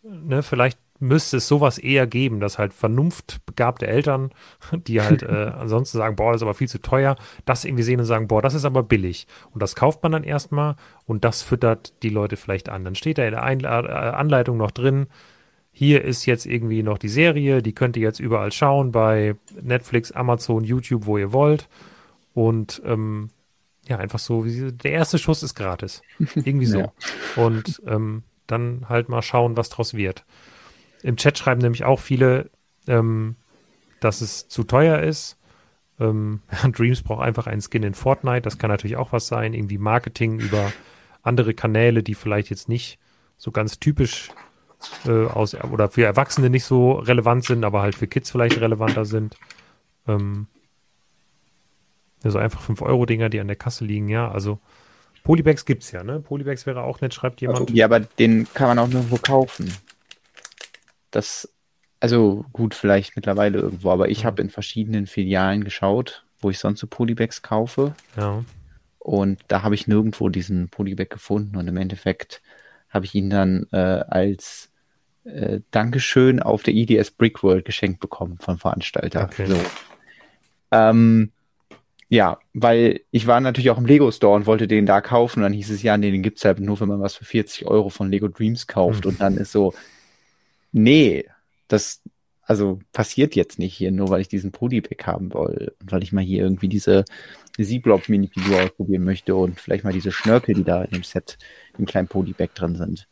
ne, 0.03 0.43
vielleicht 0.43 0.79
müsste 0.99 1.37
es 1.37 1.47
sowas 1.47 1.77
eher 1.77 2.07
geben, 2.07 2.39
dass 2.39 2.57
halt 2.57 2.73
vernunftbegabte 2.73 3.85
Eltern, 3.85 4.31
die 4.71 5.01
halt 5.01 5.23
äh, 5.23 5.51
ansonsten 5.57 5.97
sagen, 5.97 6.15
boah, 6.15 6.31
das 6.31 6.39
ist 6.41 6.43
aber 6.43 6.53
viel 6.53 6.69
zu 6.69 6.81
teuer, 6.81 7.15
das 7.45 7.65
irgendwie 7.65 7.83
sehen 7.83 7.99
und 7.99 8.05
sagen, 8.05 8.27
boah, 8.27 8.41
das 8.41 8.53
ist 8.53 8.65
aber 8.65 8.83
billig. 8.83 9.27
Und 9.51 9.61
das 9.61 9.75
kauft 9.75 10.03
man 10.03 10.13
dann 10.13 10.23
erstmal 10.23 10.75
und 11.05 11.25
das 11.25 11.41
füttert 11.41 12.01
die 12.03 12.09
Leute 12.09 12.37
vielleicht 12.37 12.69
an. 12.69 12.85
Dann 12.85 12.95
steht 12.95 13.17
da 13.17 13.25
in 13.25 13.31
der 13.31 13.43
Einle 13.43 13.67
äh, 13.67 13.91
Anleitung 13.91 14.57
noch 14.57 14.71
drin, 14.71 15.07
hier 15.77 16.05
ist 16.05 16.25
jetzt 16.25 16.45
irgendwie 16.45 16.83
noch 16.83 16.97
die 16.97 17.09
Serie, 17.09 17.61
die 17.61 17.75
könnt 17.75 17.97
ihr 17.97 18.03
jetzt 18.03 18.21
überall 18.21 18.53
schauen, 18.53 18.93
bei 18.93 19.35
Netflix, 19.61 20.09
Amazon, 20.13 20.63
YouTube, 20.63 21.05
wo 21.05 21.17
ihr 21.17 21.33
wollt. 21.33 21.67
Und 22.35 22.81
ähm, 22.85 23.29
ja, 23.87 23.97
einfach 23.97 24.19
so, 24.19 24.45
wie, 24.45 24.71
der 24.71 24.91
erste 24.91 25.17
Schuss 25.17 25.41
ist 25.41 25.55
gratis. 25.55 26.01
Irgendwie 26.35 26.65
so. 26.65 26.79
ja. 26.79 26.93
Und 27.37 27.81
ähm, 27.87 28.23
dann 28.45 28.87
halt 28.89 29.09
mal 29.09 29.23
schauen, 29.23 29.57
was 29.57 29.69
draus 29.69 29.95
wird. 29.95 30.25
Im 31.01 31.15
Chat 31.15 31.37
schreiben 31.37 31.61
nämlich 31.61 31.85
auch 31.85 31.99
viele, 31.99 32.51
ähm, 32.87 33.37
dass 34.01 34.21
es 34.21 34.47
zu 34.49 34.63
teuer 34.65 34.99
ist. 34.99 35.37
Ähm, 35.97 36.41
Dreams 36.71 37.03
braucht 37.03 37.23
einfach 37.23 37.47
einen 37.47 37.61
Skin 37.61 37.83
in 37.83 37.93
Fortnite. 37.93 38.41
Das 38.41 38.57
kann 38.57 38.69
natürlich 38.69 38.97
auch 38.97 39.13
was 39.13 39.27
sein. 39.27 39.53
Irgendwie 39.53 39.77
Marketing 39.77 40.39
über 40.39 40.73
andere 41.21 41.53
Kanäle, 41.53 42.03
die 42.03 42.15
vielleicht 42.15 42.49
jetzt 42.49 42.67
nicht 42.67 42.99
so 43.37 43.51
ganz 43.51 43.79
typisch 43.79 44.29
äh, 45.05 45.25
aus 45.25 45.55
oder 45.55 45.89
für 45.89 46.03
Erwachsene 46.03 46.49
nicht 46.49 46.65
so 46.65 46.93
relevant 46.93 47.45
sind, 47.45 47.63
aber 47.63 47.81
halt 47.81 47.95
für 47.95 48.07
Kids 48.07 48.29
vielleicht 48.29 48.59
relevanter 48.59 49.05
sind. 49.05 49.37
Ähm, 50.05 50.47
also 52.25 52.39
einfach 52.39 52.67
5-Euro-Dinger, 52.67 53.29
die 53.29 53.39
an 53.39 53.47
der 53.47 53.55
Kasse 53.55 53.85
liegen, 53.85 54.09
ja. 54.09 54.29
Also 54.29 54.59
Polybags 55.23 55.65
gibt 55.65 55.83
es 55.83 55.91
ja, 55.91 56.03
ne? 56.03 56.19
Polybags 56.19 56.65
wäre 56.65 56.83
auch 56.83 57.01
nett, 57.01 57.13
schreibt 57.13 57.41
jemand. 57.41 57.61
Also, 57.61 57.73
ja, 57.73 57.85
aber 57.85 57.99
den 57.99 58.47
kann 58.53 58.67
man 58.67 58.79
auch 58.79 58.87
nirgendwo 58.87 59.17
kaufen. 59.17 59.73
Das, 61.11 61.51
also 61.99 62.45
gut, 62.53 62.75
vielleicht 62.75 63.15
mittlerweile 63.15 63.59
irgendwo, 63.59 63.91
aber 63.91 64.09
ich 64.09 64.19
ja. 64.19 64.25
habe 64.25 64.41
in 64.41 64.49
verschiedenen 64.49 65.07
Filialen 65.07 65.63
geschaut, 65.63 66.25
wo 66.39 66.49
ich 66.49 66.59
sonst 66.59 66.79
so 66.79 66.87
Polybags 66.87 67.41
kaufe. 67.41 67.95
Ja. 68.17 68.43
Und 68.99 69.39
da 69.47 69.61
habe 69.61 69.75
ich 69.75 69.87
nirgendwo 69.87 70.29
diesen 70.29 70.69
Polybag 70.69 71.09
gefunden 71.09 71.57
und 71.57 71.67
im 71.67 71.77
Endeffekt 71.77 72.41
habe 72.89 73.05
ich 73.05 73.13
ihn 73.13 73.29
dann 73.29 73.67
äh, 73.71 73.77
als 73.77 74.71
äh, 75.25 75.59
Dankeschön 75.71 76.41
auf 76.41 76.63
der 76.63 76.73
IDS 76.73 77.11
Brickworld 77.11 77.65
geschenkt 77.65 77.99
bekommen 77.99 78.37
vom 78.39 78.57
Veranstalter. 78.57 79.23
Okay. 79.25 79.45
So. 79.47 79.59
Ähm, 80.71 81.31
ja, 82.07 82.37
weil 82.53 83.01
ich 83.11 83.27
war 83.27 83.39
natürlich 83.39 83.71
auch 83.71 83.77
im 83.77 83.85
Lego 83.85 84.11
Store 84.11 84.35
und 84.35 84.45
wollte 84.45 84.67
den 84.67 84.85
da 84.85 85.01
kaufen. 85.01 85.39
Und 85.39 85.43
dann 85.43 85.53
hieß 85.53 85.71
es 85.71 85.83
ja, 85.83 85.97
nee, 85.97 86.11
den 86.11 86.21
gibt 86.21 86.37
es 86.37 86.45
halt 86.45 86.59
nur, 86.59 86.79
wenn 86.79 86.87
man 86.87 87.01
was 87.01 87.15
für 87.15 87.25
40 87.25 87.65
Euro 87.65 87.89
von 87.89 88.11
Lego 88.11 88.27
Dreams 88.27 88.67
kauft. 88.67 89.05
Mhm. 89.05 89.11
Und 89.11 89.21
dann 89.21 89.37
ist 89.37 89.51
so, 89.51 89.73
nee, 90.71 91.25
das 91.67 92.01
also 92.45 92.79
passiert 92.93 93.35
jetzt 93.35 93.57
nicht 93.57 93.73
hier, 93.73 93.91
nur 93.91 94.09
weil 94.09 94.21
ich 94.21 94.27
diesen 94.27 94.51
Polypack 94.51 95.07
haben 95.07 95.33
will 95.33 95.73
und 95.81 95.91
weil 95.91 96.03
ich 96.03 96.13
mal 96.13 96.23
hier 96.23 96.43
irgendwie 96.43 96.67
diese 96.67 97.05
Z-Blob-Minifigur 97.57 98.63
ausprobieren 98.63 99.03
möchte 99.03 99.35
und 99.35 99.59
vielleicht 99.59 99.83
mal 99.83 99.93
diese 99.93 100.11
Schnörkel, 100.11 100.53
die 100.53 100.63
da 100.63 100.83
in 100.83 100.91
dem 100.91 101.03
Set 101.03 101.39
im 101.77 101.85
kleinen 101.85 102.07
Polyback 102.07 102.53
drin 102.53 102.75
sind. 102.75 103.07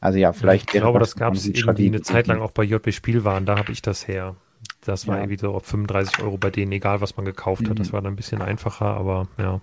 Also 0.00 0.18
ja, 0.18 0.32
vielleicht. 0.32 0.74
Ich 0.74 0.80
glaube, 0.80 0.98
das 0.98 1.16
gab 1.16 1.34
es 1.34 1.46
irgendwie 1.46 1.86
eine 1.86 2.02
Zeit 2.02 2.26
lang 2.26 2.40
auch 2.40 2.52
bei 2.52 2.62
JB 2.62 2.92
Spielwaren, 2.92 3.46
da 3.46 3.56
habe 3.56 3.72
ich 3.72 3.80
das 3.80 4.06
her. 4.06 4.36
Das 4.82 5.06
war 5.06 5.16
ja. 5.16 5.22
irgendwie 5.22 5.38
so 5.38 5.58
35 5.58 6.22
Euro 6.22 6.38
bei 6.38 6.50
denen, 6.50 6.72
egal 6.72 7.00
was 7.00 7.16
man 7.16 7.26
gekauft 7.26 7.62
mhm. 7.62 7.70
hat. 7.70 7.78
Das 7.78 7.92
war 7.92 8.00
dann 8.00 8.12
ein 8.12 8.16
bisschen 8.16 8.42
einfacher, 8.42 8.86
aber 8.86 9.28
ja. 9.38 9.60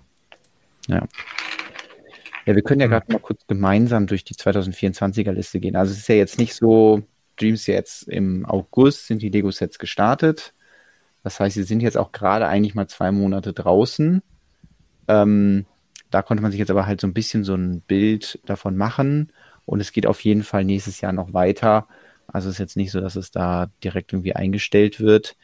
Ja. 0.88 1.06
Ja, 2.46 2.54
wir 2.54 2.62
können 2.62 2.80
ja 2.80 2.86
mhm. 2.86 2.92
gerade 2.92 3.12
mal 3.12 3.18
kurz 3.18 3.46
gemeinsam 3.46 4.06
durch 4.06 4.22
die 4.24 4.34
2024er 4.34 5.32
Liste 5.32 5.58
gehen. 5.58 5.74
Also 5.74 5.92
es 5.92 5.98
ist 5.98 6.08
ja 6.08 6.14
jetzt 6.14 6.38
nicht 6.38 6.54
so, 6.54 7.02
Dreams 7.36 7.66
jetzt 7.66 8.08
im 8.08 8.46
August 8.46 9.06
sind 9.06 9.22
die 9.22 9.28
Lego-Sets 9.28 9.78
gestartet. 9.78 10.54
Das 11.22 11.40
heißt, 11.40 11.54
sie 11.54 11.64
sind 11.64 11.80
jetzt 11.80 11.96
auch 11.96 12.12
gerade 12.12 12.46
eigentlich 12.46 12.74
mal 12.74 12.86
zwei 12.86 13.10
Monate 13.10 13.52
draußen. 13.52 14.22
Ähm, 15.08 15.66
da 16.10 16.22
konnte 16.22 16.42
man 16.42 16.52
sich 16.52 16.60
jetzt 16.60 16.70
aber 16.70 16.86
halt 16.86 17.00
so 17.00 17.06
ein 17.06 17.14
bisschen 17.14 17.44
so 17.44 17.54
ein 17.54 17.80
Bild 17.80 18.38
davon 18.46 18.76
machen. 18.76 19.32
Und 19.64 19.80
es 19.80 19.92
geht 19.92 20.06
auf 20.06 20.20
jeden 20.20 20.44
Fall 20.44 20.64
nächstes 20.64 21.00
Jahr 21.00 21.12
noch 21.12 21.32
weiter. 21.32 21.88
Also 22.28 22.48
es 22.48 22.56
ist 22.56 22.60
jetzt 22.60 22.76
nicht 22.76 22.90
so, 22.90 23.00
dass 23.00 23.16
es 23.16 23.30
da 23.30 23.70
direkt 23.82 24.12
irgendwie 24.12 24.34
eingestellt 24.34 25.00
wird. 25.00 25.36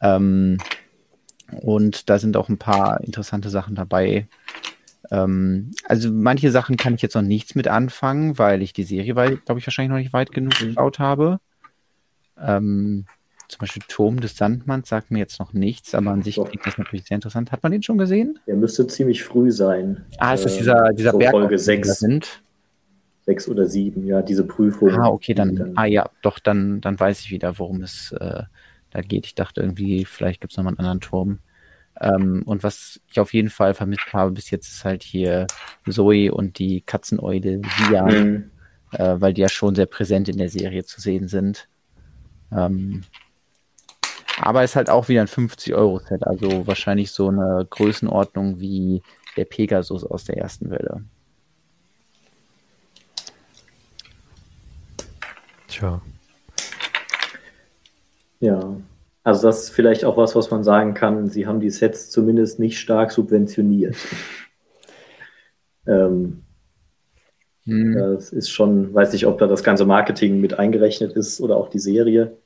Ähm, 0.00 0.58
und 1.60 2.08
da 2.10 2.18
sind 2.18 2.36
auch 2.36 2.48
ein 2.48 2.58
paar 2.58 3.00
interessante 3.02 3.50
Sachen 3.50 3.74
dabei. 3.74 4.28
Ähm, 5.10 5.72
also 5.84 6.10
manche 6.10 6.50
Sachen 6.50 6.76
kann 6.76 6.94
ich 6.94 7.02
jetzt 7.02 7.14
noch 7.14 7.22
nichts 7.22 7.54
mit 7.54 7.68
anfangen, 7.68 8.38
weil 8.38 8.62
ich 8.62 8.72
die 8.72 8.84
Serie, 8.84 9.14
glaube 9.14 9.58
ich, 9.58 9.66
wahrscheinlich 9.66 9.90
noch 9.90 9.98
nicht 9.98 10.12
weit 10.12 10.32
genug 10.32 10.60
mhm. 10.60 10.66
geschaut 10.66 10.98
habe. 10.98 11.40
Ähm, 12.40 13.06
zum 13.48 13.58
Beispiel 13.60 13.82
Turm 13.86 14.20
des 14.20 14.36
Sandmanns 14.36 14.88
sagt 14.88 15.10
mir 15.10 15.18
jetzt 15.18 15.38
noch 15.38 15.52
nichts, 15.52 15.94
aber 15.94 16.10
an 16.10 16.22
sich 16.22 16.36
klingt 16.36 16.66
das 16.66 16.78
natürlich 16.78 17.04
sehr 17.06 17.16
interessant. 17.16 17.52
Hat 17.52 17.62
man 17.62 17.72
den 17.72 17.82
schon 17.82 17.98
gesehen? 17.98 18.38
Der 18.46 18.56
müsste 18.56 18.86
ziemlich 18.86 19.22
früh 19.22 19.52
sein. 19.52 20.04
Ah, 20.18 20.34
ist 20.34 20.44
das 20.44 20.56
dieser, 20.56 20.92
dieser 20.92 21.12
so 21.12 21.18
Berg, 21.18 21.32
Folge 21.32 21.58
6. 21.58 21.98
Sind? 21.98 22.42
Sechs 23.26 23.48
oder 23.48 23.66
sieben, 23.66 24.06
ja, 24.06 24.22
diese 24.22 24.44
Prüfung. 24.44 24.90
Ah, 24.90 25.08
okay, 25.08 25.34
dann, 25.34 25.56
dann, 25.56 25.72
ah 25.76 25.86
ja, 25.86 26.10
doch, 26.22 26.38
dann, 26.38 26.80
dann 26.80 27.00
weiß 27.00 27.20
ich 27.20 27.30
wieder, 27.30 27.58
worum 27.58 27.82
es 27.82 28.12
äh, 28.12 28.42
da 28.90 29.00
geht. 29.00 29.26
Ich 29.26 29.34
dachte 29.34 29.62
irgendwie, 29.62 30.04
vielleicht 30.04 30.40
gibt 30.40 30.52
es 30.52 30.56
nochmal 30.56 30.72
einen 30.72 30.80
anderen 30.80 31.00
Turm. 31.00 31.38
Ähm, 32.00 32.42
und 32.44 32.62
was 32.62 33.00
ich 33.10 33.20
auf 33.20 33.32
jeden 33.32 33.50
Fall 33.50 33.72
vermisst 33.72 34.12
habe 34.12 34.32
bis 34.32 34.50
jetzt 34.50 34.68
ist 34.68 34.84
halt 34.84 35.02
hier 35.02 35.46
Zoe 35.88 36.32
und 36.32 36.58
die 36.58 36.80
Katzeneule 36.80 37.60
Via, 37.62 38.04
mhm. 38.04 38.50
äh, 38.92 39.20
weil 39.20 39.32
die 39.32 39.42
ja 39.42 39.48
schon 39.48 39.74
sehr 39.74 39.86
präsent 39.86 40.28
in 40.28 40.38
der 40.38 40.48
Serie 40.48 40.84
zu 40.84 41.00
sehen 41.00 41.28
sind. 41.28 41.68
Ähm, 42.52 43.04
aber 44.38 44.64
ist 44.64 44.76
halt 44.76 44.90
auch 44.90 45.08
wieder 45.08 45.20
ein 45.20 45.28
50-Euro-Set, 45.28 46.26
also 46.26 46.66
wahrscheinlich 46.66 47.12
so 47.12 47.28
eine 47.28 47.66
Größenordnung 47.70 48.58
wie 48.58 49.02
der 49.36 49.44
Pegasus 49.44 50.04
aus 50.04 50.24
der 50.24 50.38
ersten 50.38 50.70
Welle. 50.70 51.04
Tja. 55.74 56.00
Ja, 58.38 58.76
also 59.24 59.42
das 59.42 59.64
ist 59.64 59.70
vielleicht 59.70 60.04
auch 60.04 60.16
was, 60.16 60.36
was 60.36 60.48
man 60.52 60.62
sagen 60.62 60.94
kann. 60.94 61.28
Sie 61.28 61.48
haben 61.48 61.58
die 61.58 61.70
Sets 61.70 62.10
zumindest 62.10 62.60
nicht 62.60 62.78
stark 62.78 63.10
subventioniert. 63.10 63.96
ähm, 65.88 66.44
hm. 67.64 67.94
Das 67.94 68.32
ist 68.32 68.50
schon, 68.50 68.94
weiß 68.94 69.14
nicht, 69.14 69.26
ob 69.26 69.38
da 69.38 69.48
das 69.48 69.64
ganze 69.64 69.84
Marketing 69.84 70.40
mit 70.40 70.60
eingerechnet 70.60 71.14
ist 71.14 71.40
oder 71.40 71.56
auch 71.56 71.68
die 71.68 71.80
Serie. 71.80 72.36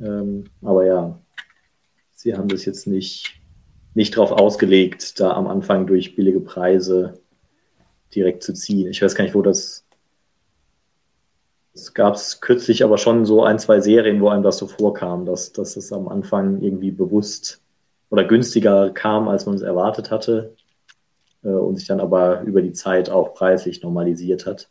Ähm, 0.00 0.44
aber 0.62 0.86
ja, 0.86 1.18
sie 2.12 2.36
haben 2.36 2.46
das 2.46 2.64
jetzt 2.66 2.86
nicht, 2.86 3.40
nicht 3.94 4.16
drauf 4.16 4.30
ausgelegt, 4.30 5.18
da 5.18 5.32
am 5.32 5.48
Anfang 5.48 5.88
durch 5.88 6.14
billige 6.14 6.40
Preise 6.40 7.14
direkt 8.14 8.44
zu 8.44 8.54
ziehen. 8.54 8.90
Ich 8.90 9.02
weiß 9.02 9.16
gar 9.16 9.24
nicht, 9.24 9.34
wo 9.34 9.42
das 9.42 9.87
es 11.78 11.94
gab 11.94 12.14
es 12.14 12.40
kürzlich 12.40 12.84
aber 12.84 12.98
schon 12.98 13.24
so 13.24 13.44
ein, 13.44 13.58
zwei 13.58 13.80
Serien, 13.80 14.20
wo 14.20 14.28
einem 14.28 14.42
das 14.42 14.58
so 14.58 14.66
vorkam, 14.66 15.26
dass, 15.26 15.52
dass 15.52 15.76
es 15.76 15.92
am 15.92 16.08
Anfang 16.08 16.60
irgendwie 16.60 16.90
bewusst 16.90 17.60
oder 18.10 18.24
günstiger 18.24 18.90
kam, 18.90 19.28
als 19.28 19.46
man 19.46 19.54
es 19.54 19.62
erwartet 19.62 20.10
hatte. 20.10 20.54
äh, 21.42 21.48
und 21.48 21.76
sich 21.76 21.86
dann 21.86 22.00
aber 22.00 22.42
über 22.42 22.62
die 22.62 22.72
Zeit 22.72 23.10
auch 23.10 23.34
preislich 23.34 23.82
normalisiert 23.82 24.46
hat. 24.46 24.68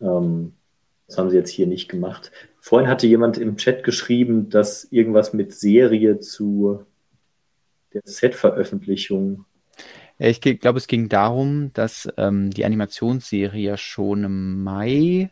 Ähm, 0.00 0.54
das 1.06 1.18
haben 1.18 1.30
sie 1.30 1.36
jetzt 1.36 1.50
hier 1.50 1.66
nicht 1.66 1.88
gemacht. 1.88 2.30
Vorhin 2.60 2.88
hatte 2.88 3.06
jemand 3.06 3.38
im 3.38 3.56
Chat 3.56 3.82
geschrieben, 3.82 4.50
dass 4.50 4.84
irgendwas 4.90 5.32
mit 5.32 5.54
Serie 5.54 6.18
zu 6.18 6.84
der 7.94 8.02
Set-Veröffentlichung. 8.04 9.46
Ich 10.18 10.40
glaube, 10.40 10.78
es 10.78 10.86
ging 10.88 11.08
darum, 11.08 11.70
dass 11.72 12.08
ähm, 12.16 12.50
die 12.50 12.64
Animationsserie 12.64 13.78
schon 13.78 14.24
im 14.24 14.62
Mai 14.64 15.30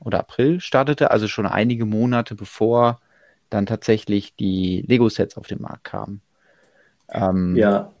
oder 0.00 0.20
April 0.20 0.60
startete, 0.60 1.10
also 1.10 1.28
schon 1.28 1.46
einige 1.46 1.84
Monate 1.84 2.34
bevor 2.34 3.00
dann 3.50 3.66
tatsächlich 3.66 4.34
die 4.36 4.82
Lego-Sets 4.86 5.36
auf 5.36 5.46
den 5.46 5.60
Markt 5.60 5.84
kamen. 5.84 6.22
Ähm, 7.08 7.56
ja. 7.56 7.92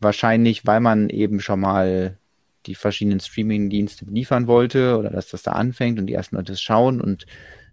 Wahrscheinlich, 0.00 0.66
weil 0.66 0.80
man 0.80 1.10
eben 1.10 1.40
schon 1.40 1.60
mal 1.60 2.18
die 2.66 2.74
verschiedenen 2.74 3.20
Streaming-Dienste 3.20 4.06
liefern 4.06 4.46
wollte 4.46 4.96
oder 4.98 5.10
dass 5.10 5.28
das 5.28 5.42
da 5.42 5.52
anfängt 5.52 5.98
und 5.98 6.06
die 6.06 6.14
ersten 6.14 6.36
Leute 6.36 6.52
es 6.52 6.62
schauen 6.62 7.00
und 7.00 7.26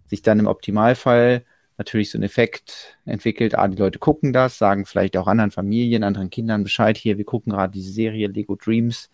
sich 0.06 0.22
dann 0.22 0.40
im 0.40 0.46
Optimalfall 0.46 1.44
natürlich 1.78 2.10
so 2.10 2.18
ein 2.18 2.22
Effekt 2.22 2.98
entwickelt, 3.06 3.56
ah, 3.56 3.66
die 3.66 3.78
Leute 3.78 3.98
gucken 3.98 4.34
das, 4.34 4.58
sagen 4.58 4.84
vielleicht 4.84 5.16
auch 5.16 5.26
anderen 5.26 5.50
Familien, 5.50 6.04
anderen 6.04 6.28
Kindern 6.28 6.62
Bescheid, 6.62 6.98
hier, 6.98 7.16
wir 7.16 7.24
gucken 7.24 7.52
gerade 7.52 7.72
diese 7.72 7.92
Serie 7.92 8.28
Lego 8.28 8.54
Dreams, 8.54 9.08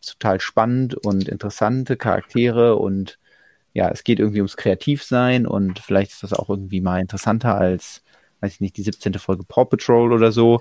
ist 0.00 0.12
total 0.12 0.40
spannend 0.40 0.94
und 0.94 1.28
interessante 1.28 1.96
Charaktere 1.96 2.76
und 2.76 3.18
ja, 3.72 3.88
es 3.90 4.04
geht 4.04 4.18
irgendwie 4.18 4.40
ums 4.40 4.56
Kreativsein 4.56 5.46
und 5.46 5.78
vielleicht 5.78 6.12
ist 6.12 6.22
das 6.22 6.32
auch 6.32 6.48
irgendwie 6.48 6.80
mal 6.80 7.00
interessanter 7.00 7.56
als, 7.56 8.02
weiß 8.40 8.54
ich 8.54 8.60
nicht, 8.60 8.76
die 8.76 8.82
17. 8.82 9.14
Folge 9.14 9.44
Paw 9.44 9.64
Patrol 9.66 10.12
oder 10.12 10.32
so. 10.32 10.60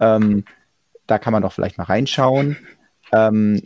Ähm, 0.00 0.44
da 1.06 1.18
kann 1.18 1.32
man 1.32 1.42
doch 1.42 1.52
vielleicht 1.52 1.78
mal 1.78 1.84
reinschauen. 1.84 2.58
Ähm, 3.12 3.62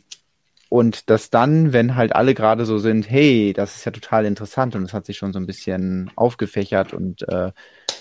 und 0.69 1.11
dass 1.11 1.29
dann, 1.29 1.75
wenn 1.75 1.97
halt 1.97 2.15
alle 2.15 2.33
gerade 2.33 2.65
so 2.65 2.79
sind, 2.79 3.11
hey, 3.11 3.53
das 3.53 3.77
ist 3.77 3.85
ja 3.85 3.93
total 3.93 4.25
interessant 4.25 4.75
und 4.75 4.85
es 4.85 4.95
hat 4.95 5.05
sich 5.05 5.19
schon 5.19 5.33
so 5.35 5.39
ein 5.39 5.45
bisschen 5.45 6.11
aufgefächert 6.17 6.95
und 6.95 7.29
äh, 7.29 7.53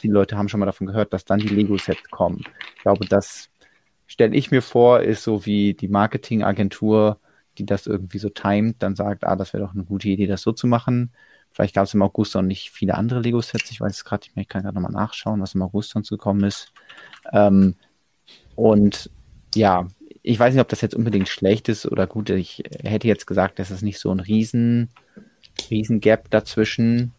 die 0.04 0.08
Leute 0.08 0.38
haben 0.38 0.48
schon 0.48 0.62
mal 0.62 0.68
davon 0.68 0.88
gehört, 0.88 1.12
dass 1.12 1.26
dann 1.26 1.40
die 1.40 1.50
Lego-Sets 1.50 2.10
kommen. 2.12 2.44
Ich 2.78 2.84
glaube, 2.84 3.06
das 3.08 3.50
stelle 4.08 4.36
ich 4.36 4.52
mir 4.52 4.62
vor, 4.62 5.02
ist 5.02 5.24
so 5.24 5.46
wie 5.46 5.74
die 5.74 5.90
Marketingagentur, 5.90 7.20
die 7.62 7.66
das 7.66 7.88
irgendwie 7.88 8.18
so 8.18 8.30
timet, 8.30 8.78
dann 8.80 8.96
sagt, 8.96 9.26
ah, 9.26 9.36
das 9.36 9.54
wäre 9.54 9.64
doch 9.64 9.74
eine 9.74 9.84
gute 9.84 10.10
Idee, 10.10 10.28
das 10.28 10.42
so 10.42 10.52
zu 10.52 10.68
machen. 10.68 11.12
Vielleicht 11.52 11.76
gab 11.76 11.86
es 11.86 11.94
im 11.94 12.02
August 12.02 12.36
auch 12.36 12.42
nicht 12.42 12.72
viele 12.72 12.96
andere 12.96 13.20
Lego-Sets. 13.20 13.72
Ich 13.72 13.82
weiß 13.82 13.94
es 13.94 14.06
gerade 14.06 14.24
nicht 14.24 14.36
mehr. 14.36 14.44
Ich 14.44 14.50
kann 14.50 14.64
gerade 14.64 14.76
nochmal 14.76 14.92
nachschauen, 14.92 15.42
was 15.42 15.54
im 15.54 15.62
August 15.62 15.92
sonst 15.92 16.10
gekommen 16.10 16.44
ist. 16.44 16.72
Ähm, 17.34 17.76
und 18.56 19.10
ja, 19.54 19.88
ich 20.24 20.40
weiß 20.40 20.54
nicht, 20.54 20.62
ob 20.62 20.70
das 20.70 20.82
jetzt 20.82 20.96
unbedingt 20.96 21.28
schlecht 21.28 21.68
ist 21.68 21.86
oder 21.86 22.08
gut. 22.08 22.30
Ich 22.30 22.64
hätte 22.84 23.08
jetzt 23.08 23.28
gesagt, 23.28 23.60
dass 23.60 23.70
es 23.70 23.82
nicht 23.82 24.00
so 24.00 24.12
ein 24.12 24.20
riesen, 24.20 24.90
riesen 25.70 26.00
Gap 26.00 26.30
dazwischen. 26.30 27.14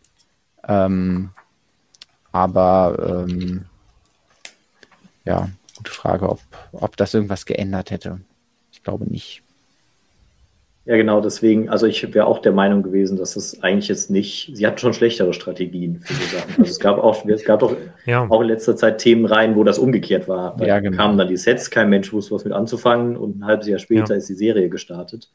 Ähm, 0.66 1.31
aber 2.31 3.27
ähm, 3.28 3.66
ja, 5.24 5.51
gute 5.77 5.90
Frage, 5.90 6.28
ob, 6.28 6.40
ob 6.73 6.97
das 6.97 7.12
irgendwas 7.12 7.44
geändert 7.44 7.90
hätte. 7.90 8.20
Ich 8.73 8.82
glaube 8.82 9.05
nicht. 9.05 9.41
Ja, 10.84 10.96
genau, 10.96 11.20
deswegen, 11.20 11.68
also 11.68 11.86
ich 11.86 12.02
wäre 12.12 12.26
auch 12.26 12.40
der 12.40 12.50
Meinung 12.50 12.82
gewesen, 12.82 13.16
dass 13.16 13.36
es 13.36 13.62
eigentlich 13.62 13.86
jetzt 13.86 14.10
nicht, 14.10 14.50
sie 14.54 14.66
hatten 14.66 14.78
schon 14.78 14.92
schlechtere 14.92 15.32
Strategien 15.32 16.00
für 16.00 16.14
die 16.14 16.24
Sachen. 16.24 16.50
Also 16.59 16.70
es 16.70 16.80
gab 16.80 16.98
auch, 16.98 17.24
es 17.24 17.44
gab 17.44 17.60
doch 17.60 17.76
ja. 18.04 18.26
auch 18.28 18.40
in 18.40 18.48
letzter 18.48 18.74
Zeit 18.74 18.98
Themen 18.98 19.24
rein, 19.24 19.54
wo 19.54 19.62
das 19.62 19.78
umgekehrt 19.78 20.26
war. 20.26 20.56
Da 20.56 20.66
ja, 20.66 20.80
genau. 20.80 20.96
kamen 20.96 21.18
dann 21.18 21.28
die 21.28 21.36
Sets, 21.36 21.70
kein 21.70 21.88
Mensch 21.88 22.12
wusste, 22.12 22.34
was 22.34 22.44
mit 22.44 22.52
anzufangen 22.52 23.16
und 23.16 23.38
ein 23.38 23.44
halbes 23.44 23.68
Jahr 23.68 23.78
später 23.78 24.14
ja. 24.14 24.16
ist 24.16 24.28
die 24.28 24.34
Serie 24.34 24.68
gestartet. 24.68 25.30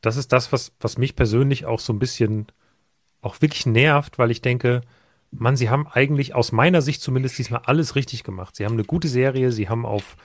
Das 0.00 0.16
ist 0.16 0.32
das, 0.32 0.52
was, 0.52 0.72
was 0.80 0.96
mich 0.96 1.14
persönlich 1.14 1.66
auch 1.66 1.80
so 1.80 1.92
ein 1.92 1.98
bisschen 1.98 2.46
auch 3.20 3.42
wirklich 3.42 3.66
nervt, 3.66 4.18
weil 4.18 4.30
ich 4.30 4.40
denke, 4.40 4.80
man, 5.30 5.56
sie 5.56 5.68
haben 5.68 5.86
eigentlich 5.86 6.34
aus 6.34 6.50
meiner 6.52 6.80
Sicht 6.80 7.02
zumindest 7.02 7.36
diesmal 7.36 7.60
alles 7.66 7.94
richtig 7.94 8.24
gemacht. 8.24 8.56
Sie 8.56 8.64
haben 8.64 8.72
eine 8.72 8.84
gute 8.84 9.08
Serie, 9.08 9.52
sie 9.52 9.68
haben 9.68 9.84
auf 9.84 10.16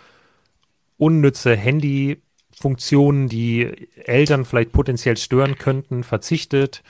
unnütze 0.98 1.56
Handy 1.56 2.22
Funktionen, 2.56 3.28
die 3.28 3.90
Eltern 3.96 4.46
vielleicht 4.46 4.72
potenziell 4.72 5.18
stören 5.18 5.58
könnten, 5.58 6.04
verzichtet. 6.04 6.84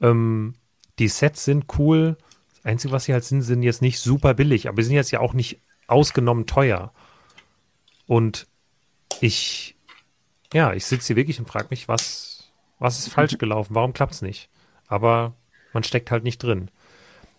Ähm, 0.00 0.54
die 0.98 1.08
Sets 1.08 1.44
sind 1.44 1.66
cool. 1.78 2.16
Das 2.54 2.64
Einzige, 2.64 2.92
was 2.92 3.04
sie 3.04 3.12
halt 3.12 3.24
sind, 3.24 3.42
sind 3.42 3.62
jetzt 3.62 3.82
nicht 3.82 3.98
super 3.98 4.34
billig, 4.34 4.68
aber 4.68 4.82
sie 4.82 4.88
sind 4.88 4.96
jetzt 4.96 5.12
ja 5.12 5.20
auch 5.20 5.32
nicht 5.32 5.60
ausgenommen 5.86 6.46
teuer. 6.46 6.92
Und 8.06 8.46
ich, 9.20 9.76
ja, 10.52 10.72
ich 10.72 10.84
sitze 10.84 11.08
hier 11.08 11.16
wirklich 11.16 11.38
und 11.38 11.48
frage 11.48 11.68
mich, 11.70 11.88
was, 11.88 12.52
was 12.78 12.98
ist 12.98 13.08
falsch 13.08 13.38
gelaufen? 13.38 13.74
Warum 13.74 13.92
klappt 13.92 14.14
es 14.14 14.22
nicht? 14.22 14.50
Aber 14.88 15.34
man 15.72 15.84
steckt 15.84 16.10
halt 16.10 16.24
nicht 16.24 16.42
drin. 16.42 16.70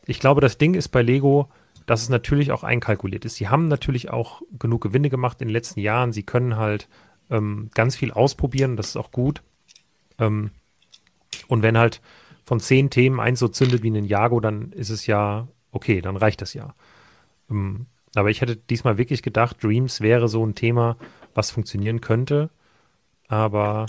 Ich 0.06 0.20
glaube, 0.20 0.42
das 0.42 0.58
Ding 0.58 0.74
ist 0.74 0.90
bei 0.90 1.02
Lego, 1.02 1.50
dass 1.86 2.04
es 2.04 2.10
natürlich 2.10 2.52
auch 2.52 2.64
einkalkuliert 2.64 3.26
ist. 3.26 3.36
Sie 3.36 3.50
haben 3.50 3.68
natürlich 3.68 4.10
auch 4.10 4.42
genug 4.58 4.82
Gewinne 4.82 5.10
gemacht 5.10 5.42
in 5.42 5.48
den 5.48 5.54
letzten 5.54 5.80
Jahren. 5.80 6.14
Sie 6.14 6.24
können 6.24 6.56
halt 6.56 6.88
ähm, 7.32 7.70
ganz 7.74 7.96
viel 7.96 8.12
ausprobieren, 8.12 8.78
das 8.78 8.90
ist 8.90 8.98
auch 8.98 9.12
gut. 9.12 9.42
Ähm, 10.20 10.52
und 11.48 11.64
wenn 11.64 11.78
halt 11.78 12.02
von 12.44 12.60
zehn 12.60 12.90
Themen 12.90 13.20
eins 13.20 13.40
so 13.40 13.48
zündet 13.48 13.82
wie 13.82 13.90
ein 13.90 14.06
Jago, 14.06 14.40
dann 14.40 14.72
ist 14.74 14.90
es 14.90 15.08
ja 15.08 15.48
okay, 15.72 16.02
dann 16.02 16.18
reicht 16.18 16.42
das 16.42 16.54
ja. 16.54 16.76
Ähm, 17.50 17.88
aber 18.16 18.30
ich 18.30 18.42
hätte 18.42 18.58
diesmal 18.58 18.98
wirklich 18.98 19.24
gedacht, 19.24 19.64
Dreams 19.64 20.02
wäre 20.02 20.28
so 20.28 20.46
ein 20.46 20.56
Thema, 20.56 20.98
was 21.34 21.52
funktionieren 21.52 22.02
könnte. 22.02 22.50
Aber 23.30 23.86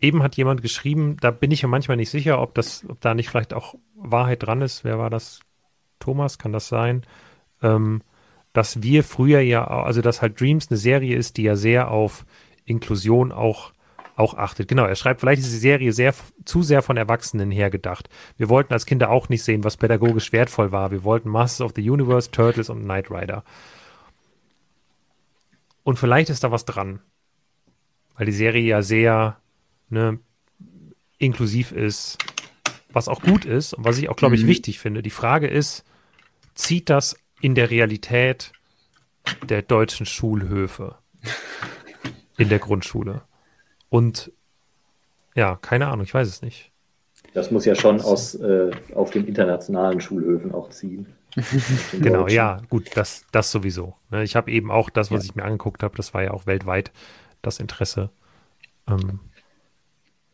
eben 0.00 0.22
hat 0.22 0.36
jemand 0.36 0.62
geschrieben, 0.62 1.16
da 1.20 1.32
bin 1.32 1.50
ich 1.50 1.62
ja 1.62 1.68
manchmal 1.68 1.96
nicht 1.96 2.10
sicher, 2.10 2.40
ob 2.40 2.54
das, 2.54 2.84
ob 2.88 3.00
da 3.00 3.14
nicht 3.14 3.28
vielleicht 3.28 3.52
auch 3.52 3.74
Wahrheit 3.96 4.44
dran 4.44 4.62
ist. 4.62 4.84
Wer 4.84 4.98
war 4.98 5.10
das? 5.10 5.40
Thomas, 5.98 6.38
kann 6.38 6.52
das 6.52 6.68
sein? 6.68 7.02
Ähm, 7.60 8.02
dass 8.52 8.82
wir 8.82 9.04
früher 9.04 9.40
ja, 9.40 9.66
also 9.66 10.00
dass 10.00 10.22
halt 10.22 10.40
Dreams 10.40 10.70
eine 10.70 10.78
Serie 10.78 11.16
ist, 11.16 11.36
die 11.36 11.42
ja 11.42 11.56
sehr 11.56 11.90
auf 11.90 12.24
Inklusion 12.64 13.32
auch, 13.32 13.72
auch 14.16 14.34
achtet. 14.34 14.68
Genau, 14.68 14.84
er 14.84 14.94
schreibt, 14.94 15.20
vielleicht 15.20 15.42
ist 15.42 15.52
die 15.52 15.58
Serie 15.58 15.92
sehr, 15.92 16.14
zu 16.44 16.62
sehr 16.62 16.82
von 16.82 16.96
Erwachsenen 16.96 17.50
her 17.50 17.70
gedacht. 17.70 18.08
Wir 18.36 18.48
wollten 18.48 18.72
als 18.72 18.86
Kinder 18.86 19.10
auch 19.10 19.28
nicht 19.28 19.42
sehen, 19.42 19.64
was 19.64 19.76
pädagogisch 19.76 20.32
wertvoll 20.32 20.72
war. 20.72 20.90
Wir 20.90 21.04
wollten 21.04 21.28
Masters 21.28 21.66
of 21.66 21.72
the 21.74 21.88
Universe, 21.88 22.30
Turtles 22.30 22.70
und 22.70 22.82
Knight 22.82 23.10
Rider. 23.10 23.44
Und 25.82 25.98
vielleicht 25.98 26.30
ist 26.30 26.44
da 26.44 26.50
was 26.50 26.64
dran. 26.64 27.00
Weil 28.16 28.26
die 28.26 28.32
Serie 28.32 28.62
ja 28.62 28.82
sehr 28.82 29.38
ne, 29.88 30.18
inklusiv 31.18 31.72
ist, 31.72 32.18
was 32.92 33.08
auch 33.08 33.22
gut 33.22 33.44
ist 33.44 33.74
und 33.74 33.84
was 33.84 33.98
ich 33.98 34.08
auch, 34.08 34.16
glaube 34.16 34.34
ich, 34.34 34.42
mhm. 34.42 34.48
wichtig 34.48 34.78
finde. 34.78 35.02
Die 35.02 35.10
Frage 35.10 35.46
ist, 35.46 35.84
zieht 36.54 36.90
das 36.90 37.16
in 37.40 37.54
der 37.54 37.70
Realität 37.70 38.52
der 39.48 39.62
deutschen 39.62 40.06
Schulhöfe? 40.06 40.96
in 42.40 42.48
der 42.48 42.58
Grundschule. 42.58 43.22
Und 43.88 44.32
ja, 45.34 45.56
keine 45.56 45.88
Ahnung, 45.88 46.04
ich 46.04 46.14
weiß 46.14 46.28
es 46.28 46.42
nicht. 46.42 46.72
Das 47.34 47.50
muss 47.50 47.64
ja 47.64 47.74
schon 47.74 48.00
aus 48.00 48.34
äh, 48.34 48.70
auf 48.94 49.10
den 49.10 49.26
internationalen 49.26 50.00
Schulhöfen 50.00 50.52
auch 50.52 50.70
ziehen. 50.70 51.06
genau, 51.92 52.26
ja, 52.26 52.60
gut, 52.68 52.90
das, 52.96 53.24
das 53.30 53.52
sowieso. 53.52 53.94
Ne? 54.10 54.24
Ich 54.24 54.34
habe 54.34 54.50
eben 54.50 54.70
auch 54.70 54.90
das, 54.90 55.12
was 55.12 55.24
ja. 55.24 55.30
ich 55.30 55.36
mir 55.36 55.44
angeguckt 55.44 55.82
habe, 55.82 55.96
das 55.96 56.12
war 56.12 56.22
ja 56.24 56.32
auch 56.32 56.46
weltweit 56.46 56.90
das 57.42 57.60
Interesse. 57.60 58.10
Ähm, 58.88 59.20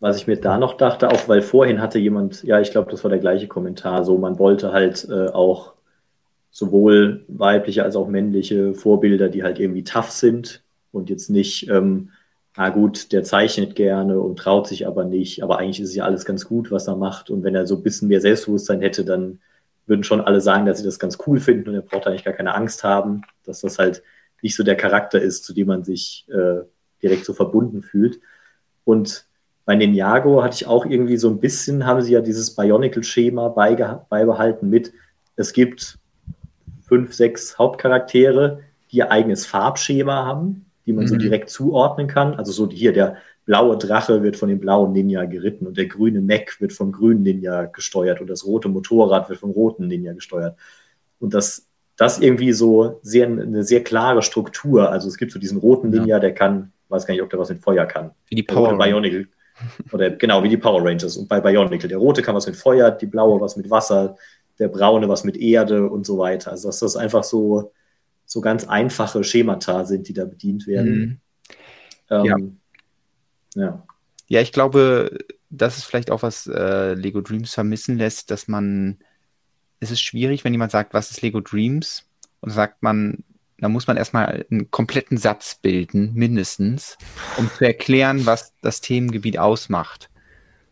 was 0.00 0.16
ich 0.16 0.26
mir 0.26 0.36
da 0.36 0.58
noch 0.58 0.76
dachte, 0.76 1.10
auch 1.10 1.28
weil 1.28 1.42
vorhin 1.42 1.80
hatte 1.80 1.98
jemand, 1.98 2.42
ja, 2.44 2.60
ich 2.60 2.70
glaube, 2.70 2.90
das 2.90 3.02
war 3.04 3.10
der 3.10 3.18
gleiche 3.18 3.48
Kommentar, 3.48 4.04
so 4.04 4.16
man 4.16 4.38
wollte 4.38 4.72
halt 4.72 5.06
äh, 5.10 5.28
auch 5.28 5.74
sowohl 6.50 7.24
weibliche 7.28 7.82
als 7.82 7.96
auch 7.96 8.08
männliche 8.08 8.74
Vorbilder, 8.74 9.28
die 9.28 9.42
halt 9.42 9.58
irgendwie 9.58 9.84
tough 9.84 10.10
sind, 10.10 10.62
und 10.96 11.10
jetzt 11.10 11.30
nicht, 11.30 11.68
ähm, 11.68 12.10
na 12.56 12.70
gut, 12.70 13.12
der 13.12 13.22
zeichnet 13.22 13.76
gerne 13.76 14.18
und 14.18 14.38
traut 14.38 14.66
sich 14.66 14.86
aber 14.86 15.04
nicht, 15.04 15.42
aber 15.42 15.58
eigentlich 15.58 15.80
ist 15.80 15.94
ja 15.94 16.04
alles 16.04 16.24
ganz 16.24 16.46
gut, 16.46 16.70
was 16.70 16.88
er 16.88 16.96
macht. 16.96 17.30
Und 17.30 17.44
wenn 17.44 17.54
er 17.54 17.66
so 17.66 17.76
ein 17.76 17.82
bisschen 17.82 18.08
mehr 18.08 18.20
Selbstbewusstsein 18.20 18.80
hätte, 18.80 19.04
dann 19.04 19.40
würden 19.86 20.04
schon 20.04 20.22
alle 20.22 20.40
sagen, 20.40 20.66
dass 20.66 20.78
sie 20.78 20.84
das 20.84 20.98
ganz 20.98 21.18
cool 21.26 21.38
finden 21.38 21.68
und 21.68 21.74
er 21.74 21.82
braucht 21.82 22.06
eigentlich 22.06 22.24
gar 22.24 22.34
keine 22.34 22.54
Angst 22.54 22.82
haben, 22.82 23.22
dass 23.44 23.60
das 23.60 23.78
halt 23.78 24.02
nicht 24.42 24.56
so 24.56 24.64
der 24.64 24.76
Charakter 24.76 25.20
ist, 25.20 25.44
zu 25.44 25.52
dem 25.52 25.68
man 25.68 25.84
sich 25.84 26.26
äh, 26.28 26.64
direkt 27.02 27.24
so 27.24 27.34
verbunden 27.34 27.82
fühlt. 27.82 28.20
Und 28.84 29.26
bei 29.64 29.76
Ninjago 29.76 30.42
hatte 30.42 30.54
ich 30.54 30.66
auch 30.66 30.86
irgendwie 30.86 31.16
so 31.18 31.28
ein 31.28 31.40
bisschen, 31.40 31.86
haben 31.86 32.00
sie 32.00 32.12
ja 32.12 32.20
dieses 32.20 32.54
Bionicle-Schema 32.56 33.48
beibehalten 33.48 34.70
mit, 34.70 34.92
es 35.36 35.52
gibt 35.52 35.98
fünf, 36.82 37.12
sechs 37.12 37.58
Hauptcharaktere, 37.58 38.60
die 38.90 38.98
ihr 38.98 39.10
eigenes 39.10 39.44
Farbschema 39.44 40.24
haben 40.24 40.65
die 40.86 40.92
man 40.92 41.04
mhm. 41.04 41.08
so 41.08 41.16
direkt 41.16 41.50
zuordnen 41.50 42.06
kann. 42.06 42.34
Also 42.34 42.52
so 42.52 42.70
hier 42.70 42.92
der 42.92 43.16
blaue 43.44 43.76
Drache 43.76 44.22
wird 44.22 44.36
von 44.36 44.48
dem 44.48 44.60
blauen 44.60 44.92
Ninja 44.92 45.24
geritten 45.24 45.66
und 45.66 45.76
der 45.76 45.86
grüne 45.86 46.20
Mech 46.20 46.60
wird 46.60 46.72
vom 46.72 46.92
grünen 46.92 47.22
Ninja 47.22 47.66
gesteuert 47.66 48.20
und 48.20 48.28
das 48.28 48.46
rote 48.46 48.68
Motorrad 48.68 49.28
wird 49.28 49.38
vom 49.38 49.50
roten 49.50 49.86
Ninja 49.86 50.12
gesteuert. 50.12 50.56
Und 51.18 51.34
das 51.34 51.66
das 51.96 52.20
irgendwie 52.20 52.52
so 52.52 53.00
sehr, 53.02 53.26
eine 53.26 53.64
sehr 53.64 53.82
klare 53.82 54.22
Struktur. 54.22 54.90
Also 54.90 55.08
es 55.08 55.16
gibt 55.16 55.32
so 55.32 55.38
diesen 55.38 55.58
roten 55.58 55.90
Ninja, 55.90 56.18
der 56.18 56.34
kann, 56.34 56.72
weiß 56.88 57.06
gar 57.06 57.14
nicht, 57.14 57.22
ob 57.22 57.30
der 57.30 57.38
was 57.38 57.48
mit 57.48 57.62
Feuer 57.62 57.86
kann. 57.86 58.10
Wie 58.28 58.34
die 58.34 58.42
Power 58.42 58.76
Bionicle. 58.76 59.28
Oder 59.92 60.10
genau, 60.10 60.42
wie 60.42 60.50
die 60.50 60.58
Power 60.58 60.84
Rangers. 60.84 61.16
Und 61.16 61.28
bei 61.28 61.40
Bionicle, 61.40 61.88
der 61.88 61.96
rote 61.98 62.20
kann 62.20 62.34
was 62.34 62.46
mit 62.46 62.56
Feuer, 62.56 62.90
die 62.90 63.06
blaue 63.06 63.40
was 63.40 63.56
mit 63.56 63.70
Wasser, 63.70 64.16
der 64.58 64.68
braune 64.68 65.08
was 65.08 65.24
mit 65.24 65.38
Erde 65.38 65.88
und 65.88 66.04
so 66.04 66.18
weiter. 66.18 66.50
Also 66.50 66.68
dass 66.68 66.80
das 66.80 66.96
einfach 66.96 67.24
so, 67.24 67.72
so 68.26 68.40
ganz 68.40 68.64
einfache 68.64 69.24
Schemata 69.24 69.84
sind, 69.84 70.08
die 70.08 70.12
da 70.12 70.24
bedient 70.24 70.66
werden. 70.66 70.98
Mhm. 70.98 71.20
Ähm, 72.10 72.58
ja. 73.54 73.62
ja. 73.62 73.86
Ja, 74.28 74.40
ich 74.40 74.52
glaube, 74.52 75.18
das 75.50 75.78
ist 75.78 75.84
vielleicht 75.84 76.10
auch 76.10 76.22
was 76.22 76.46
äh, 76.48 76.94
Lego 76.94 77.20
Dreams 77.20 77.54
vermissen 77.54 77.96
lässt, 77.96 78.30
dass 78.30 78.48
man, 78.48 78.98
es 79.78 79.90
ist 79.90 80.00
schwierig, 80.00 80.44
wenn 80.44 80.52
jemand 80.52 80.72
sagt, 80.72 80.94
was 80.94 81.10
ist 81.10 81.22
Lego 81.22 81.40
Dreams? 81.40 82.04
Und 82.40 82.50
sagt 82.50 82.82
man, 82.82 83.24
da 83.58 83.68
muss 83.68 83.86
man 83.86 83.96
erstmal 83.96 84.46
einen 84.50 84.70
kompletten 84.70 85.16
Satz 85.16 85.54
bilden, 85.54 86.12
mindestens, 86.14 86.98
um 87.38 87.48
zu 87.50 87.64
erklären, 87.64 88.26
was 88.26 88.52
das 88.60 88.80
Themengebiet 88.80 89.38
ausmacht. 89.38 90.10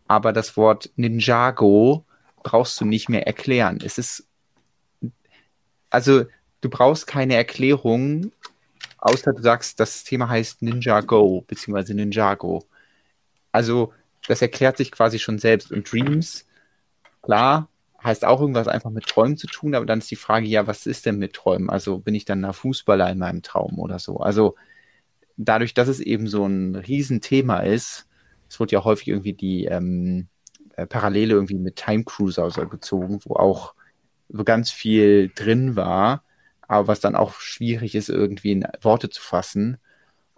Aber 0.07 0.33
das 0.33 0.57
Wort 0.57 0.91
Ninjago 0.97 2.05
brauchst 2.43 2.81
du 2.81 2.85
nicht 2.85 3.09
mehr 3.09 3.27
erklären. 3.27 3.79
Es 3.83 3.97
ist, 3.97 4.29
also 5.89 6.27
du 6.65 6.71
brauchst 6.71 7.07
keine 7.07 7.35
Erklärung, 7.35 8.33
außer 8.99 9.35
du 9.35 9.43
sagst, 9.43 9.79
das 9.81 10.03
Thema 10.03 10.29
heißt 10.29 10.63
Ninjago, 10.63 11.45
beziehungsweise 11.47 11.95
Ninjago. 11.95 12.65
Also 13.53 13.93
das 14.27 14.41
erklärt 14.41 14.79
sich 14.79 14.91
quasi 14.91 15.19
schon 15.19 15.39
selbst. 15.39 15.71
Und 15.71 15.91
Dreams, 15.91 16.47
klar, 17.23 17.69
heißt 18.03 18.25
auch 18.25 18.41
irgendwas 18.41 18.69
einfach 18.69 18.91
mit 18.91 19.07
Träumen 19.07 19.37
zu 19.37 19.47
tun, 19.47 19.75
aber 19.75 19.85
dann 19.85 19.99
ist 19.99 20.11
die 20.11 20.17
Frage, 20.17 20.47
ja, 20.47 20.67
was 20.67 20.87
ist 20.87 21.05
denn 21.05 21.19
mit 21.19 21.35
Träumen? 21.35 21.69
Also 21.69 21.99
bin 21.99 22.15
ich 22.15 22.25
dann 22.25 22.45
ein 22.45 22.53
Fußballer 22.53 23.11
in 23.11 23.19
meinem 23.19 23.43
Traum 23.43 23.79
oder 23.79 23.99
so? 23.99 24.19
Also 24.19 24.57
dadurch, 25.37 25.75
dass 25.75 25.89
es 25.89 26.01
eben 26.01 26.27
so 26.27 26.47
ein 26.47 26.75
Riesenthema 26.77 27.61
ist, 27.61 28.07
es 28.49 28.59
wurde 28.59 28.73
ja 28.73 28.85
häufig 28.85 29.09
irgendwie 29.09 29.33
die 29.35 29.67
ähm, 29.67 30.29
äh, 30.77 30.87
Parallele 30.87 31.35
irgendwie 31.35 31.59
mit 31.59 31.77
Time 31.77 32.05
Cruiser 32.05 32.49
gezogen, 32.67 33.21
wo 33.25 33.35
auch 33.37 33.75
so 34.31 34.45
ganz 34.45 34.71
viel 34.71 35.31
drin 35.35 35.77
war, 35.77 36.23
aber 36.69 36.89
was 36.89 37.01
dann 37.01 37.17
auch 37.17 37.41
schwierig 37.41 37.95
ist, 37.95 38.09
irgendwie 38.09 38.53
in 38.53 38.67
Worte 38.81 39.11
zu 39.11 39.23
fassen. 39.23 39.79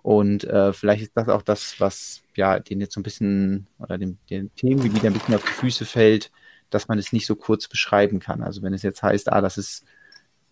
Und 0.03 0.45
äh, 0.45 0.73
vielleicht 0.73 1.03
ist 1.03 1.13
das 1.17 1.29
auch 1.29 1.43
das, 1.43 1.81
was 1.81 2.23
ja 2.37 2.59
den 2.61 2.81
jetzt 2.81 2.95
so 2.95 3.01
ein 3.01 3.03
bisschen 3.03 3.67
oder 3.79 3.99
dem, 3.99 4.19
dem 4.31 4.55
Themengebiet 4.55 5.05
ein 5.05 5.13
bisschen 5.13 5.35
auf 5.35 5.45
die 5.45 5.53
Füße 5.53 5.85
fällt, 5.85 6.31
dass 6.71 6.89
man 6.89 6.99
es 6.99 7.13
nicht 7.13 7.27
so 7.27 7.35
kurz 7.35 7.69
beschreiben 7.69 8.21
kann. 8.21 8.43
Also 8.43 8.63
wenn 8.63 8.75
es 8.75 8.83
jetzt 8.83 9.03
heißt, 9.03 9.33
ah, 9.33 9.41
das 9.41 9.59
ist 9.59 9.85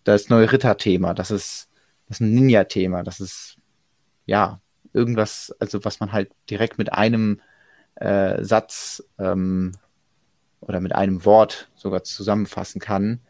das 0.05 0.29
neue 0.29 0.51
Ritter-Thema, 0.51 1.15
das 1.15 1.31
ist 1.31 1.69
das 2.09 2.21
Ninja-Thema, 2.21 3.03
das 3.03 3.21
ist 3.21 3.57
ja 4.27 4.61
irgendwas, 4.93 5.55
also 5.59 5.85
was 5.85 6.01
man 6.01 6.13
halt 6.13 6.31
direkt 6.51 6.79
mit 6.79 6.93
einem 6.93 7.41
äh, 7.97 8.43
Satz 8.45 9.03
ähm, 9.19 9.73
oder 10.61 10.81
mit 10.81 10.95
einem 10.95 11.25
Wort 11.25 11.71
sogar 11.75 12.05
zusammenfassen 12.05 12.81
kann, 12.81 13.21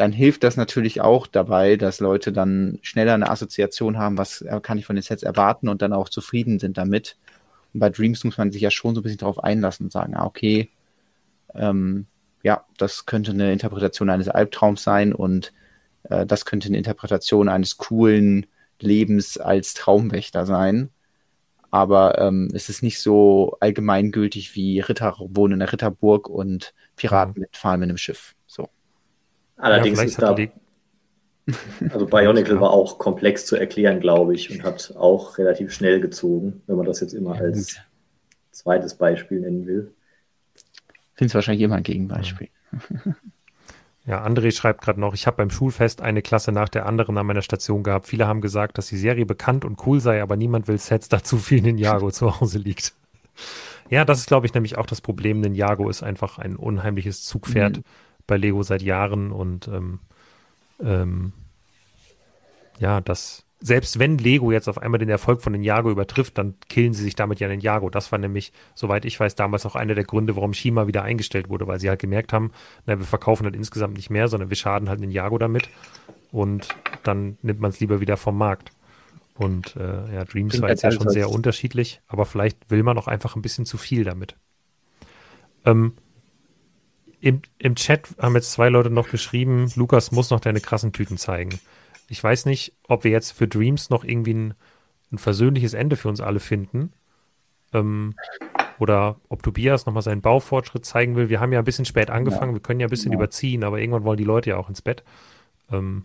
dann 0.00 0.12
hilft 0.12 0.44
das 0.44 0.56
natürlich 0.56 1.02
auch 1.02 1.26
dabei, 1.26 1.76
dass 1.76 2.00
Leute 2.00 2.32
dann 2.32 2.78
schneller 2.80 3.12
eine 3.12 3.28
Assoziation 3.28 3.98
haben, 3.98 4.16
was 4.16 4.42
kann 4.62 4.78
ich 4.78 4.86
von 4.86 4.96
den 4.96 5.02
Sets 5.02 5.22
erwarten 5.22 5.68
und 5.68 5.82
dann 5.82 5.92
auch 5.92 6.08
zufrieden 6.08 6.58
sind 6.58 6.78
damit. 6.78 7.18
Und 7.74 7.80
bei 7.80 7.90
Dreams 7.90 8.24
muss 8.24 8.38
man 8.38 8.50
sich 8.50 8.62
ja 8.62 8.70
schon 8.70 8.94
so 8.94 9.02
ein 9.02 9.02
bisschen 9.02 9.18
darauf 9.18 9.44
einlassen 9.44 9.84
und 9.84 9.92
sagen, 9.92 10.16
ah, 10.16 10.24
okay, 10.24 10.70
ähm, 11.54 12.06
ja, 12.42 12.64
das 12.78 13.04
könnte 13.04 13.32
eine 13.32 13.52
Interpretation 13.52 14.08
eines 14.08 14.30
Albtraums 14.30 14.82
sein 14.82 15.12
und 15.12 15.52
äh, 16.04 16.24
das 16.24 16.46
könnte 16.46 16.68
eine 16.68 16.78
Interpretation 16.78 17.50
eines 17.50 17.76
coolen 17.76 18.46
Lebens 18.80 19.36
als 19.36 19.74
Traumwächter 19.74 20.46
sein. 20.46 20.88
Aber 21.70 22.18
ähm, 22.18 22.48
es 22.54 22.70
ist 22.70 22.82
nicht 22.82 23.00
so 23.00 23.58
allgemeingültig 23.60 24.54
wie 24.54 24.80
Ritter 24.80 25.16
wohnen 25.18 25.54
in 25.54 25.58
der 25.60 25.72
Ritterburg 25.74 26.26
und 26.26 26.72
Piraten 26.96 27.34
mhm. 27.36 27.40
mitfahren 27.42 27.80
mit 27.80 27.90
einem 27.90 27.98
Schiff. 27.98 28.34
Allerdings 29.60 29.98
ja, 29.98 30.04
ist 30.04 30.22
da. 30.22 30.36
Also 31.90 32.06
Bionicle 32.06 32.60
war 32.60 32.70
auch 32.70 32.98
komplex 32.98 33.46
zu 33.46 33.56
erklären, 33.56 34.00
glaube 34.00 34.34
ich, 34.34 34.50
und 34.50 34.62
hat 34.62 34.94
auch 34.96 35.38
relativ 35.38 35.72
schnell 35.72 36.00
gezogen, 36.00 36.62
wenn 36.66 36.76
man 36.76 36.86
das 36.86 37.00
jetzt 37.00 37.12
immer 37.12 37.36
als 37.36 37.76
zweites 38.52 38.94
Beispiel 38.94 39.40
nennen 39.40 39.66
will. 39.66 39.92
Findest 41.14 41.34
wahrscheinlich 41.34 41.62
immer 41.62 41.76
ein 41.76 41.82
Gegenbeispiel. 41.82 42.48
Ja, 44.06 44.24
André 44.24 44.52
schreibt 44.52 44.82
gerade 44.82 44.98
noch, 44.98 45.14
ich 45.14 45.26
habe 45.26 45.36
beim 45.36 45.50
Schulfest 45.50 46.00
eine 46.00 46.22
Klasse 46.22 46.52
nach 46.52 46.68
der 46.68 46.86
anderen 46.86 47.18
an 47.18 47.26
meiner 47.26 47.42
Station 47.42 47.82
gehabt. 47.82 48.06
Viele 48.06 48.26
haben 48.26 48.40
gesagt, 48.40 48.78
dass 48.78 48.86
die 48.86 48.96
Serie 48.96 49.26
bekannt 49.26 49.64
und 49.64 49.86
cool 49.86 50.00
sei, 50.00 50.22
aber 50.22 50.36
niemand 50.36 50.68
will 50.68 50.78
Sets, 50.78 51.08
da 51.08 51.22
zu 51.22 51.36
viel 51.36 51.60
Ninjago 51.60 52.10
zu 52.10 52.40
Hause 52.40 52.58
liegt. 52.58 52.94
Ja, 53.90 54.04
das 54.04 54.20
ist, 54.20 54.26
glaube 54.26 54.46
ich, 54.46 54.54
nämlich 54.54 54.78
auch 54.78 54.86
das 54.86 55.00
Problem. 55.00 55.40
Ninjago 55.40 55.88
ist 55.90 56.02
einfach 56.02 56.38
ein 56.38 56.56
unheimliches 56.56 57.24
Zugpferd 57.24 57.78
mhm. 57.78 57.84
Bei 58.30 58.38
Lego 58.38 58.62
seit 58.62 58.80
Jahren 58.80 59.30
und 59.32 59.68
ähm, 59.68 59.98
ähm, 60.82 61.32
ja, 62.78 63.02
das 63.02 63.44
selbst 63.62 63.98
wenn 63.98 64.16
Lego 64.16 64.52
jetzt 64.52 64.68
auf 64.68 64.78
einmal 64.78 64.98
den 64.98 65.10
Erfolg 65.10 65.42
von 65.42 65.52
Ninjago 65.52 65.90
übertrifft, 65.90 66.38
dann 66.38 66.54
killen 66.68 66.94
sie 66.94 67.02
sich 67.02 67.14
damit 67.14 67.40
ja 67.40 67.48
Ninjago. 67.48 67.90
Das 67.90 68.10
war 68.10 68.18
nämlich, 68.18 68.52
soweit 68.74 69.04
ich 69.04 69.20
weiß, 69.20 69.34
damals 69.34 69.66
auch 69.66 69.76
einer 69.76 69.94
der 69.94 70.04
Gründe, 70.04 70.34
warum 70.34 70.54
Shima 70.54 70.86
wieder 70.86 71.02
eingestellt 71.02 71.50
wurde, 71.50 71.66
weil 71.66 71.78
sie 71.78 71.90
halt 71.90 72.00
gemerkt 72.00 72.32
haben, 72.32 72.52
na, 72.86 72.98
wir 72.98 73.04
verkaufen 73.04 73.44
halt 73.44 73.54
insgesamt 73.54 73.96
nicht 73.96 74.08
mehr, 74.08 74.28
sondern 74.28 74.48
wir 74.48 74.56
schaden 74.56 74.88
halt 74.88 75.00
Ninjago 75.00 75.36
damit. 75.36 75.68
Und 76.32 76.68
dann 77.02 77.36
nimmt 77.42 77.60
man 77.60 77.70
es 77.70 77.80
lieber 77.80 78.00
wieder 78.00 78.16
vom 78.16 78.38
Markt. 78.38 78.72
Und 79.34 79.76
äh, 79.76 80.14
ja, 80.14 80.24
Dreams 80.24 80.60
war 80.62 80.70
jetzt 80.70 80.82
ja 80.82 80.92
schon 80.92 81.10
sehr 81.10 81.30
unterschiedlich, 81.30 82.00
aber 82.08 82.24
vielleicht 82.24 82.70
will 82.70 82.82
man 82.82 82.96
auch 82.96 83.08
einfach 83.08 83.36
ein 83.36 83.42
bisschen 83.42 83.66
zu 83.66 83.76
viel 83.76 84.04
damit. 84.04 84.36
Ähm, 85.66 85.94
im, 87.20 87.42
Im 87.58 87.74
Chat 87.74 88.08
haben 88.18 88.34
jetzt 88.34 88.52
zwei 88.52 88.68
Leute 88.68 88.90
noch 88.90 89.10
geschrieben, 89.10 89.70
Lukas 89.76 90.10
muss 90.10 90.30
noch 90.30 90.40
deine 90.40 90.60
krassen 90.60 90.92
Tüten 90.92 91.18
zeigen 91.18 91.60
ich 92.10 92.22
weiß 92.22 92.44
nicht, 92.46 92.74
ob 92.88 93.04
wir 93.04 93.12
jetzt 93.12 93.30
für 93.30 93.46
Dreams 93.46 93.88
noch 93.88 94.02
irgendwie 94.02 94.34
ein, 94.34 94.54
ein 95.12 95.18
versöhnliches 95.18 95.74
Ende 95.74 95.94
für 95.94 96.08
uns 96.08 96.20
alle 96.20 96.40
finden. 96.40 96.92
Ähm, 97.72 98.14
oder 98.80 99.20
ob 99.28 99.44
Tobias 99.44 99.86
nochmal 99.86 100.02
seinen 100.02 100.20
Baufortschritt 100.20 100.84
zeigen 100.84 101.14
will. 101.14 101.28
Wir 101.28 101.38
haben 101.38 101.52
ja 101.52 101.60
ein 101.60 101.64
bisschen 101.64 101.84
spät 101.84 102.10
angefangen, 102.10 102.50
ja. 102.50 102.54
wir 102.54 102.62
können 102.62 102.80
ja 102.80 102.88
ein 102.88 102.90
bisschen 102.90 103.12
ja. 103.12 103.18
überziehen, 103.18 103.62
aber 103.62 103.78
irgendwann 103.78 104.02
wollen 104.02 104.16
die 104.16 104.24
Leute 104.24 104.50
ja 104.50 104.56
auch 104.56 104.68
ins 104.68 104.82
Bett. 104.82 105.04
Ähm, 105.70 106.04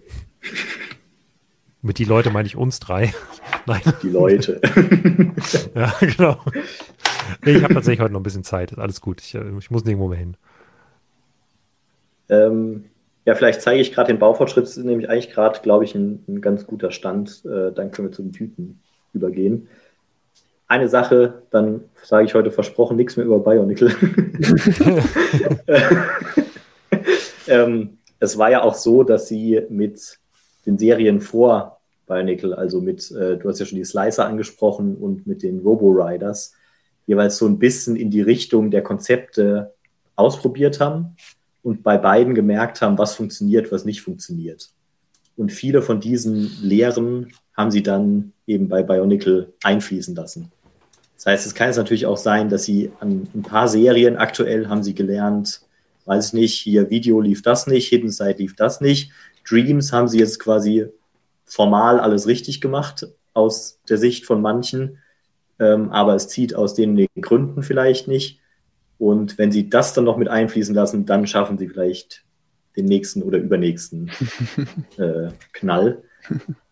mit 1.82 1.98
die 1.98 2.04
Leute 2.04 2.30
meine 2.30 2.46
ich 2.46 2.56
uns 2.56 2.80
drei. 2.80 3.12
Nein. 3.66 3.82
Die 4.04 4.10
Leute. 4.10 4.62
ja, 5.76 5.92
genau. 6.02 6.40
Nee, 7.44 7.54
ich 7.54 7.64
habe 7.64 7.74
tatsächlich 7.74 8.02
heute 8.02 8.14
noch 8.14 8.20
ein 8.20 8.24
bisschen 8.24 8.44
Zeit. 8.44 8.78
Alles 8.78 9.02
gut. 9.02 9.22
Ich, 9.22 9.34
äh, 9.34 9.58
ich 9.58 9.72
muss 9.72 9.86
nirgendwo 9.86 10.08
mehr 10.08 10.20
hin. 10.20 10.38
Ähm, 12.30 12.86
ja, 13.26 13.34
vielleicht 13.34 13.62
zeige 13.62 13.82
ich 13.82 13.92
gerade 13.92 14.14
den 14.14 14.20
Baufortschritt, 14.20 14.66
das 14.66 14.78
ist 14.78 14.86
nämlich 14.86 15.10
eigentlich 15.10 15.32
gerade, 15.32 15.60
glaube 15.62 15.84
ich, 15.84 15.96
ein, 15.96 16.24
ein, 16.28 16.42
ganz 16.42 16.68
guter 16.68 16.92
Stand. 16.92 17.44
Äh, 17.46 17.72
dann 17.72 17.92
können 17.92 18.10
wir 18.10 18.12
zu 18.12 18.22
den 18.22 18.32
Tüten 18.32 18.82
übergehen. 19.14 19.68
Eine 20.68 20.90
Sache, 20.90 21.44
dann 21.50 21.86
sage 22.04 22.26
ich 22.26 22.36
heute 22.36 22.52
versprochen 22.52 22.98
nichts 22.98 23.18
mehr 23.18 23.26
über 23.26 23.40
Bionicle. 23.40 23.92
ähm, 27.48 27.98
es 28.20 28.38
war 28.38 28.52
ja 28.52 28.62
auch 28.64 28.76
so, 28.76 29.04
dass 29.04 29.28
sie 29.28 29.62
mit 29.70 30.20
den 30.66 30.78
Serien 30.78 31.20
vor 31.20 31.80
Bionicle, 32.08 32.54
also 32.54 32.82
mit, 32.82 33.10
äh, 33.12 33.38
du 33.38 33.50
hast 33.50 33.60
ja 33.60 33.66
schon 33.66 33.78
die 33.78 33.86
Slicer 33.86 34.26
angesprochen 34.26 34.96
und 34.96 35.26
mit 35.26 35.42
den 35.44 35.60
Robo-Riders, 35.60 36.54
jeweils 37.08 37.38
so 37.38 37.48
ein 37.48 37.60
bisschen 37.60 37.96
in 37.96 38.12
die 38.12 38.22
Richtung 38.22 38.72
der 38.72 38.84
Konzepte 38.84 39.74
ausprobiert 40.16 40.80
haben 40.80 41.16
und 41.66 41.82
bei 41.82 41.98
beiden 41.98 42.36
gemerkt 42.36 42.82
haben, 42.84 43.00
was 43.00 43.16
funktioniert, 43.16 43.72
was 43.72 43.86
nicht 43.86 44.04
funktioniert. 44.04 44.70
Und 45.36 45.52
viele 45.52 45.82
von 45.82 46.00
diesen 46.00 46.52
Lehren 46.62 47.34
haben 47.58 47.72
sie 47.72 47.82
dann 47.82 48.34
eben 48.46 48.70
bei 48.70 48.84
Bionicle 48.84 49.52
einfließen 49.64 50.14
lassen. 50.14 50.52
Das 51.16 51.26
heißt, 51.26 51.48
es 51.48 51.56
kann 51.56 51.70
jetzt 51.70 51.78
natürlich 51.78 52.06
auch 52.06 52.18
sein, 52.18 52.50
dass 52.50 52.66
sie 52.66 52.92
an 53.00 53.28
ein 53.34 53.42
paar 53.42 53.68
Serien 53.68 54.16
aktuell 54.16 54.68
haben 54.70 54.84
sie 54.84 54.94
gelernt, 54.94 55.62
weiß 56.06 56.28
ich 56.28 56.34
nicht, 56.34 56.54
hier 56.54 56.92
Video 56.92 57.20
lief 57.20 57.42
das 57.42 57.66
nicht, 57.66 57.88
Hidden 57.90 58.12
Side 58.12 58.36
lief 58.38 58.56
das 58.56 58.80
nicht. 58.80 59.12
Dreams 59.50 59.92
haben 59.92 60.08
sie 60.08 60.20
jetzt 60.20 60.40
quasi 60.40 60.86
formal 61.46 62.00
alles 62.00 62.28
richtig 62.28 62.62
gemacht 62.62 63.08
aus 63.34 63.80
der 63.90 63.98
Sicht 63.98 64.28
von 64.28 64.40
manchen, 64.40 65.00
ähm, 65.58 65.90
aber 65.90 66.14
es 66.14 66.28
zieht 66.28 66.54
aus 66.54 66.76
den 66.76 67.08
Gründen 67.20 67.64
vielleicht 67.64 68.08
nicht. 68.08 68.40
Und 68.98 69.38
wenn 69.38 69.52
sie 69.52 69.70
das 69.70 69.94
dann 69.94 70.06
noch 70.06 70.18
mit 70.18 70.28
einfließen 70.28 70.74
lassen, 70.74 71.06
dann 71.06 71.28
schaffen 71.28 71.58
sie 71.58 71.68
vielleicht 71.68 72.24
den 72.76 72.86
nächsten 72.86 73.24
oder 73.24 73.38
übernächsten 73.38 74.12
äh, 74.98 75.30
Knall. 75.54 76.04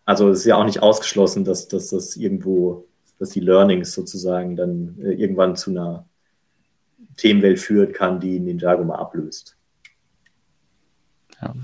Also 0.04 0.30
es 0.30 0.40
ist 0.40 0.46
ja 0.46 0.56
auch 0.56 0.64
nicht 0.64 0.82
ausgeschlossen, 0.82 1.44
dass, 1.44 1.68
dass 1.68 1.90
das 1.90 2.16
irgendwo, 2.16 2.86
dass 3.18 3.30
die 3.30 3.40
Learnings 3.40 3.92
sozusagen 3.92 4.56
dann 4.56 4.98
äh, 5.00 5.12
irgendwann 5.12 5.56
zu 5.56 5.70
einer 5.70 6.06
Themenwelt 7.16 7.60
führen 7.60 7.92
kann, 7.92 8.20
die 8.20 8.40
Ninjago 8.40 8.84
mal 8.84 8.96
ablöst. 8.96 9.56
Ja. 11.40 11.54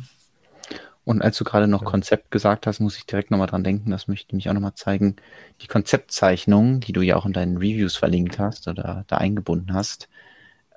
Und 1.04 1.22
als 1.22 1.38
du 1.38 1.44
gerade 1.44 1.66
noch. 1.66 1.84
Konzept 1.84 2.30
gesagt 2.30 2.66
hast, 2.66 2.78
muss 2.78 2.96
ich 2.96 3.04
direkt 3.04 3.30
nochmal 3.30 3.48
dran 3.48 3.64
denken, 3.64 3.90
das 3.90 4.06
möchte 4.06 4.28
ich 4.28 4.34
mich 4.34 4.48
auch 4.48 4.54
nochmal 4.54 4.74
zeigen. 4.74 5.16
Die 5.60 5.66
Konzeptzeichnung, 5.66 6.80
die 6.80 6.92
du 6.92 7.02
ja 7.02 7.16
auch 7.16 7.26
in 7.26 7.32
deinen 7.32 7.56
Reviews 7.56 7.96
verlinkt 7.96 8.38
hast 8.38 8.68
oder 8.68 9.04
da 9.08 9.16
eingebunden 9.16 9.72
hast, 9.72 10.08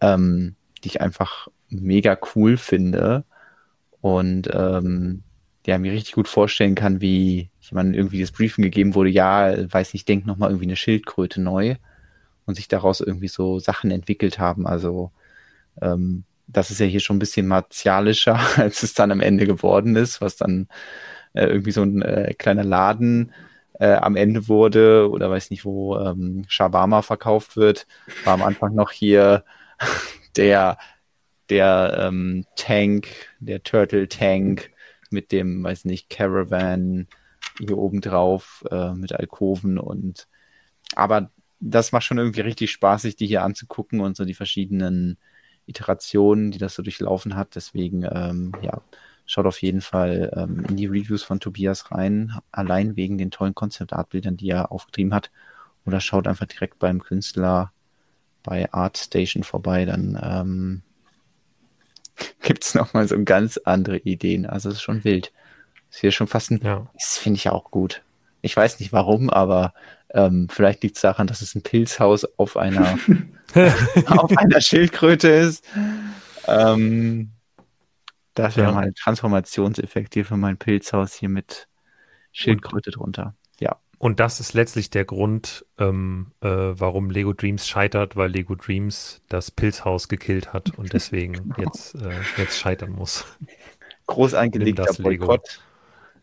ähm, 0.04 0.56
die 0.84 0.90
ich 0.90 1.02
einfach 1.02 1.48
mega 1.70 2.18
cool 2.36 2.58
finde 2.58 3.24
und 4.02 4.50
ähm, 4.54 5.24
ja, 5.66 5.78
mir 5.78 5.94
richtig 5.94 6.14
gut 6.14 6.28
vorstellen 6.28 6.76
kann, 6.76 7.00
wie 7.00 7.50
jemand 7.62 7.96
irgendwie 7.96 8.20
das 8.20 8.34
Briefing 8.34 8.64
gegeben 8.64 8.96
wurde, 8.96 9.10
ja, 9.10 9.56
weiß 9.72 9.94
nicht, 9.94 10.08
denk 10.10 10.26
nochmal 10.26 10.50
irgendwie 10.50 10.66
eine 10.66 10.76
Schildkröte 10.76 11.42
neu 11.42 11.76
und 12.46 12.56
sich 12.56 12.68
daraus 12.68 13.00
irgendwie 13.00 13.30
so 13.30 13.60
Sachen 13.60 13.90
entwickelt 13.90 14.40
haben. 14.40 14.68
Also 14.68 15.12
ähm, 15.82 16.26
das 16.48 16.70
ist 16.70 16.82
ja 16.82 16.86
hier 16.86 17.00
schon 17.00 17.16
ein 17.16 17.20
bisschen 17.20 17.48
martialischer, 17.48 18.38
als 18.58 18.84
es 18.84 18.94
dann 18.94 19.12
am 19.12 19.22
Ende 19.22 19.48
geworden 19.48 19.96
ist, 19.96 20.20
was 20.20 20.36
dann 20.36 20.68
äh, 21.32 21.46
irgendwie 21.46 21.72
so 21.72 21.84
ein 21.84 22.02
äh, 22.02 22.34
kleiner 22.38 22.66
Laden 22.66 23.32
äh, 23.80 23.94
am 23.94 24.18
Ende 24.18 24.50
wurde 24.50 25.10
oder 25.10 25.30
weiß 25.30 25.50
nicht, 25.50 25.64
wo 25.64 25.98
ähm, 25.98 26.44
Shawarma 26.50 27.04
verkauft 27.04 27.56
wird, 27.56 27.88
war 28.26 28.34
am 28.34 28.44
Anfang 28.44 28.76
noch 28.76 28.92
hier 28.92 29.46
der 30.38 30.78
der 31.50 31.98
ähm, 32.00 32.46
Tank, 32.56 33.08
der 33.40 33.64
Turtle 33.64 34.08
Tank 34.08 34.72
mit 35.12 35.32
dem, 35.32 35.64
weiß 35.64 35.86
nicht, 35.86 36.10
Caravan 36.10 37.08
hier 37.60 37.78
oben 37.78 38.02
drauf 38.02 38.64
äh, 38.72 38.94
mit 38.94 39.14
Alkoven 39.14 39.78
und 39.78 40.28
aber 40.96 41.32
das 41.60 41.92
macht 41.92 42.04
schon 42.04 42.18
irgendwie 42.18 42.42
richtig 42.42 42.72
spaßig, 42.72 43.16
die 43.16 43.28
hier 43.28 43.44
anzugucken 43.44 44.02
und 44.02 44.18
so 44.18 44.26
die 44.26 44.34
verschiedenen 44.34 45.18
Iterationen, 45.66 46.52
die 46.52 46.58
das 46.58 46.76
so 46.76 46.84
durchlaufen 46.84 47.36
hat. 47.36 47.56
Deswegen, 47.56 48.04
ähm, 48.04 48.52
ja, 48.62 48.82
schaut 49.26 49.46
auf 49.46 49.62
jeden 49.62 49.82
Fall 49.82 50.32
ähm, 50.36 50.66
in 50.68 50.76
die 50.76 50.88
Reviews 50.88 51.24
von 51.24 51.40
Tobias 51.40 51.92
rein, 51.92 52.34
allein 52.52 52.96
wegen 52.96 53.18
den 53.18 53.32
tollen 53.32 53.56
Konzeptartbildern, 53.56 54.38
die 54.38 54.50
er 54.50 54.72
aufgetrieben 54.72 55.14
hat. 55.14 55.32
Oder 55.86 56.00
schaut 56.02 56.28
einfach 56.28 56.46
direkt 56.46 56.80
beim 56.80 57.02
Künstler 57.02 57.73
bei 58.44 58.72
ArtStation 58.72 59.44
vorbei, 59.44 59.86
dann 59.86 60.20
ähm, 60.22 60.82
gibt 62.42 62.64
es 62.64 62.76
nochmal 62.76 63.08
so 63.08 63.22
ganz 63.24 63.58
andere 63.58 63.98
Ideen. 63.98 64.46
Also 64.46 64.70
es 64.70 64.76
ist 64.76 64.82
schon 64.82 65.04
wild. 65.04 65.32
Das 65.88 65.98
ist 65.98 66.02
hier 66.02 66.12
schon 66.12 66.28
fast 66.28 66.52
ein, 66.52 66.62
ja. 66.64 66.88
das 66.94 67.18
finde 67.18 67.38
ich 67.38 67.50
auch 67.50 67.72
gut. 67.72 68.04
Ich 68.42 68.56
weiß 68.56 68.80
nicht 68.80 68.92
warum, 68.92 69.30
aber 69.30 69.74
ähm, 70.10 70.48
vielleicht 70.50 70.84
liegt 70.84 70.98
es 70.98 71.02
daran, 71.02 71.28
dass 71.28 71.42
es 71.42 71.56
ein 71.56 71.64
Pilzhaus 71.64 72.26
auf 72.38 72.58
einer, 72.58 72.98
auf 74.08 74.38
einer 74.38 74.62
Schildkröte 74.62 75.30
ist. 75.30 75.64
Ähm, 76.46 77.32
das 78.34 78.58
wäre 78.58 78.68
ja. 78.70 78.74
mal 78.74 78.86
ein 78.86 78.96
Transformationseffekt 78.96 80.14
hier 80.16 80.26
für 80.26 80.38
mein 80.38 80.58
Pilzhaus 80.58 81.14
hier 81.14 81.30
mit 81.30 81.68
Schildkröte 82.32 82.92
drunter. 82.92 83.36
Ja. 83.60 83.78
Und 84.04 84.20
das 84.20 84.42
ist 84.42 84.54
letztlich 84.54 84.90
der 84.90 85.06
Grund, 85.06 85.66
ähm, 85.78 86.34
äh, 86.42 86.50
warum 86.50 87.10
Lego 87.10 87.32
Dreams 87.32 87.66
scheitert, 87.66 88.18
weil 88.18 88.32
Lego 88.32 88.54
Dreams 88.54 89.22
das 89.30 89.50
Pilzhaus 89.50 90.10
gekillt 90.10 90.52
hat 90.52 90.78
und 90.78 90.92
deswegen 90.94 91.54
jetzt, 91.58 91.96
äh, 91.96 92.12
jetzt 92.36 92.60
scheitern 92.60 92.92
muss. 92.92 93.24
Groß 94.08 94.34
angelegter 94.34 94.92
Boykott. 95.02 95.48
Lego. 95.48 95.64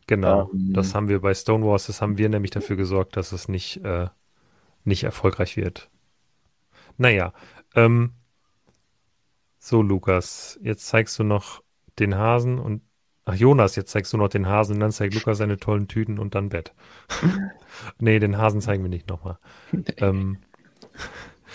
Genau, 0.06 0.50
ähm, 0.52 0.74
das 0.74 0.94
haben 0.94 1.08
wir 1.08 1.22
bei 1.22 1.32
Stonewalls, 1.32 1.86
das 1.86 2.02
haben 2.02 2.18
wir 2.18 2.28
nämlich 2.28 2.50
dafür 2.50 2.76
gesorgt, 2.76 3.16
dass 3.16 3.32
es 3.32 3.48
nicht, 3.48 3.82
äh, 3.82 4.08
nicht 4.84 5.04
erfolgreich 5.04 5.56
wird. 5.56 5.88
Naja, 6.98 7.32
ähm, 7.74 8.12
so 9.58 9.80
Lukas, 9.80 10.58
jetzt 10.62 10.86
zeigst 10.86 11.18
du 11.18 11.24
noch 11.24 11.62
den 11.98 12.14
Hasen 12.14 12.58
und 12.58 12.82
Ach 13.30 13.34
Jonas, 13.34 13.76
jetzt 13.76 13.92
zeigst 13.92 14.12
du 14.12 14.16
noch 14.16 14.28
den 14.28 14.48
Hasen 14.48 14.74
und 14.74 14.80
dann 14.80 14.90
zeigt 14.90 15.14
Lukas 15.14 15.38
seine 15.38 15.56
tollen 15.56 15.86
Tüten 15.86 16.18
und 16.18 16.34
dann 16.34 16.48
Bett. 16.48 16.72
nee, 18.00 18.18
den 18.18 18.38
Hasen 18.38 18.60
zeigen 18.60 18.82
wir 18.82 18.90
nicht 18.90 19.08
nochmal. 19.08 19.38
ähm, 19.98 20.38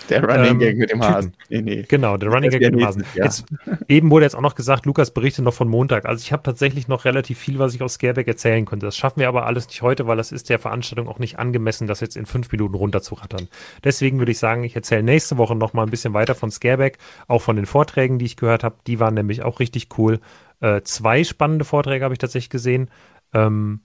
der 0.09 0.23
Running 0.23 0.51
ähm, 0.51 0.59
Gag 0.59 0.77
mit 0.77 0.91
dem 0.91 1.03
Hasen. 1.03 1.33
Nee, 1.49 1.61
nee. 1.61 1.85
Genau, 1.87 2.15
der 2.15 2.29
Running 2.29 2.49
Gag 2.49 2.61
mit 2.61 2.73
dem 2.73 2.85
Hasen. 2.85 3.03
Ja. 3.15 3.25
Jetzt, 3.25 3.45
eben 3.87 4.09
wurde 4.11 4.25
jetzt 4.25 4.35
auch 4.35 4.41
noch 4.41 4.55
gesagt, 4.55 4.85
Lukas 4.85 5.11
berichtet 5.11 5.43
noch 5.43 5.53
von 5.53 5.67
Montag. 5.67 6.05
Also 6.05 6.21
ich 6.21 6.31
habe 6.31 6.43
tatsächlich 6.43 6.87
noch 6.87 7.05
relativ 7.05 7.39
viel, 7.39 7.59
was 7.59 7.73
ich 7.73 7.81
aus 7.81 7.95
Scareback 7.95 8.27
erzählen 8.27 8.65
könnte. 8.65 8.85
Das 8.85 8.95
schaffen 8.95 9.19
wir 9.19 9.27
aber 9.27 9.45
alles 9.45 9.67
nicht 9.67 9.81
heute, 9.81 10.07
weil 10.07 10.17
das 10.17 10.31
ist 10.31 10.49
der 10.49 10.59
Veranstaltung 10.59 11.07
auch 11.07 11.19
nicht 11.19 11.39
angemessen, 11.39 11.87
das 11.87 11.99
jetzt 11.99 12.15
in 12.15 12.25
fünf 12.25 12.51
Minuten 12.51 12.75
runterzurattern. 12.75 13.47
Deswegen 13.83 14.19
würde 14.19 14.31
ich 14.31 14.39
sagen, 14.39 14.63
ich 14.63 14.75
erzähle 14.75 15.03
nächste 15.03 15.37
Woche 15.37 15.55
noch 15.55 15.73
mal 15.73 15.83
ein 15.83 15.91
bisschen 15.91 16.13
weiter 16.13 16.35
von 16.35 16.51
Scareback, 16.51 16.97
auch 17.27 17.41
von 17.41 17.55
den 17.55 17.65
Vorträgen, 17.65 18.19
die 18.19 18.25
ich 18.25 18.37
gehört 18.37 18.63
habe. 18.63 18.75
Die 18.87 18.99
waren 18.99 19.15
nämlich 19.15 19.43
auch 19.43 19.59
richtig 19.59 19.89
cool. 19.97 20.19
Äh, 20.65 20.81
zwei 20.81 21.23
spannende 21.23 21.63
Vorträge 21.63 22.03
habe 22.03 22.15
ich 22.15 22.19
tatsächlich 22.19 22.49
gesehen. 22.49 22.89
Ähm, 23.33 23.81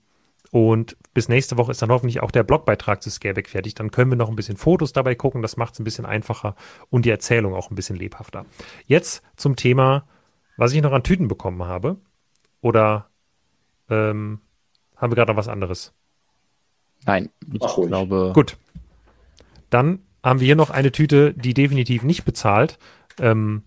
und 0.51 0.97
bis 1.13 1.29
nächste 1.29 1.59
Woche 1.59 1.73
ist 1.73 1.83
dann 1.83 1.91
hoffentlich 1.91 2.23
auch 2.23 2.31
der 2.31 2.43
Blogbeitrag 2.43 3.03
zu 3.03 3.11
Scareback 3.11 3.51
fertig. 3.51 3.75
Dann 3.75 3.91
können 3.91 4.11
wir 4.11 4.17
noch 4.17 4.31
ein 4.31 4.37
bisschen 4.37 4.57
Fotos 4.57 4.95
dabei 4.95 5.15
gucken. 5.15 5.43
Das 5.43 5.59
macht 5.59 5.75
es 5.75 5.81
ein 5.81 5.85
bisschen 5.85 6.07
einfacher 6.07 6.57
und 6.89 7.05
die 7.05 7.11
Erzählung 7.11 7.55
auch 7.55 7.71
ein 7.71 7.75
bisschen 7.75 7.97
lebhafter. 7.97 8.47
Jetzt 8.87 9.23
zum 9.37 9.57
Thema, 9.57 10.09
was 10.57 10.73
ich 10.73 10.81
noch 10.81 10.93
an 10.93 11.03
Tüten 11.03 11.29
bekommen 11.29 11.63
habe. 11.65 11.99
Oder 12.63 13.11
ähm, 13.91 14.41
haben 14.97 15.13
wir 15.13 15.17
gerade 15.17 15.33
noch 15.33 15.39
was 15.39 15.49
anderes? 15.49 15.93
Nein, 17.05 17.29
ich 17.53 17.61
Ach, 17.63 17.77
glaube. 17.77 18.33
Gut. 18.35 18.57
Dann 19.69 20.01
haben 20.25 20.41
wir 20.41 20.47
hier 20.47 20.57
noch 20.57 20.71
eine 20.71 20.93
Tüte, 20.93 21.35
die 21.35 21.53
definitiv 21.53 22.05
nicht 22.05 22.25
bezahlt. 22.25 22.79
Ähm, 23.19 23.65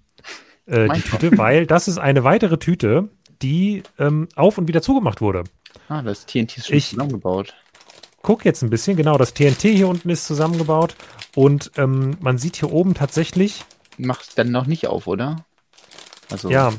äh, 0.65 0.87
die 0.89 1.01
Tüte, 1.01 1.37
weil 1.37 1.65
das 1.65 1.87
ist 1.87 1.97
eine 1.97 2.23
weitere 2.23 2.57
Tüte, 2.57 3.09
die 3.41 3.83
ähm, 3.99 4.27
auf 4.35 4.57
und 4.57 4.67
wieder 4.67 4.81
zugemacht 4.81 5.21
wurde. 5.21 5.43
Ah, 5.89 6.01
das 6.01 6.25
TNT 6.25 6.57
ist 6.57 6.67
schon 6.67 6.77
ich 6.77 6.89
zusammengebaut. 6.89 7.53
Guck 8.21 8.45
jetzt 8.45 8.61
ein 8.61 8.69
bisschen, 8.69 8.95
genau, 8.95 9.17
das 9.17 9.33
TNT 9.33 9.61
hier 9.63 9.87
unten 9.87 10.09
ist 10.09 10.25
zusammengebaut 10.25 10.95
und 11.35 11.71
ähm, 11.77 12.17
man 12.21 12.37
sieht 12.37 12.55
hier 12.55 12.71
oben 12.71 12.93
tatsächlich. 12.93 13.65
Macht 13.97 14.37
dann 14.37 14.51
noch 14.51 14.65
nicht 14.65 14.87
auf, 14.87 15.07
oder? 15.07 15.45
Also. 16.31 16.49
Ja, 16.49 16.71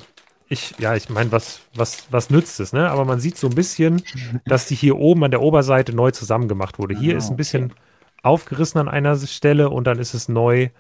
ich, 0.49 0.75
ja, 0.79 0.95
ich 0.95 1.09
meine, 1.11 1.33
was, 1.33 1.61
was, 1.75 2.07
was 2.11 2.31
nützt 2.31 2.61
es, 2.61 2.73
ne? 2.73 2.91
Aber 2.91 3.05
man 3.05 3.21
sieht 3.21 3.37
so 3.37 3.49
ein 3.49 3.55
bisschen, 3.55 4.03
dass 4.47 4.67
die 4.67 4.75
hier 4.75 4.97
oben 4.97 5.25
an 5.25 5.31
der 5.31 5.43
Oberseite 5.43 5.95
neu 5.95 6.11
zusammengemacht 6.11 6.79
wurde. 6.79 6.97
Hier 6.97 7.15
ah, 7.15 7.19
ist 7.19 7.31
ein 7.31 7.37
bisschen 7.37 7.67
okay. 7.67 7.75
aufgerissen 8.23 8.81
an 8.81 8.89
einer 8.89 9.17
Stelle 9.17 9.71
und 9.71 9.85
dann 9.85 9.99
ist 9.99 10.15
es 10.15 10.29
neu, 10.29 10.71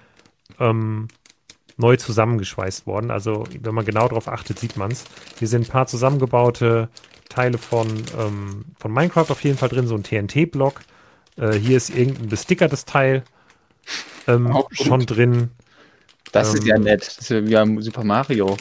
ähm, 0.58 1.08
neu 1.76 1.96
zusammengeschweißt 1.96 2.86
worden. 2.86 3.10
Also, 3.10 3.44
wenn 3.60 3.74
man 3.74 3.84
genau 3.84 4.08
darauf 4.08 4.28
achtet, 4.28 4.58
sieht 4.58 4.76
man 4.76 4.90
es. 4.90 5.04
Hier 5.38 5.48
sind 5.48 5.66
ein 5.66 5.70
paar 5.70 5.86
zusammengebaute 5.86 6.88
Teile 7.28 7.58
von, 7.58 8.04
ähm, 8.18 8.64
von 8.78 8.92
Minecraft 8.92 9.30
auf 9.30 9.42
jeden 9.42 9.58
Fall 9.58 9.68
drin, 9.68 9.86
so 9.86 9.94
ein 9.94 10.02
TNT-Block. 10.02 10.80
Äh, 11.36 11.52
hier 11.54 11.76
ist 11.76 11.90
irgendein 11.90 12.28
bestickertes 12.28 12.84
Teil 12.84 13.24
ähm, 14.26 14.56
schon 14.70 15.06
drin. 15.06 15.50
Das 16.32 16.50
ähm, 16.50 16.58
ist 16.58 16.66
ja 16.66 16.76
ähm, 16.76 16.82
nett. 16.82 17.06
Das 17.06 17.18
ist 17.18 17.30
ja 17.30 17.66
wie 17.66 17.82
Super 17.82 18.04
Mario. 18.04 18.56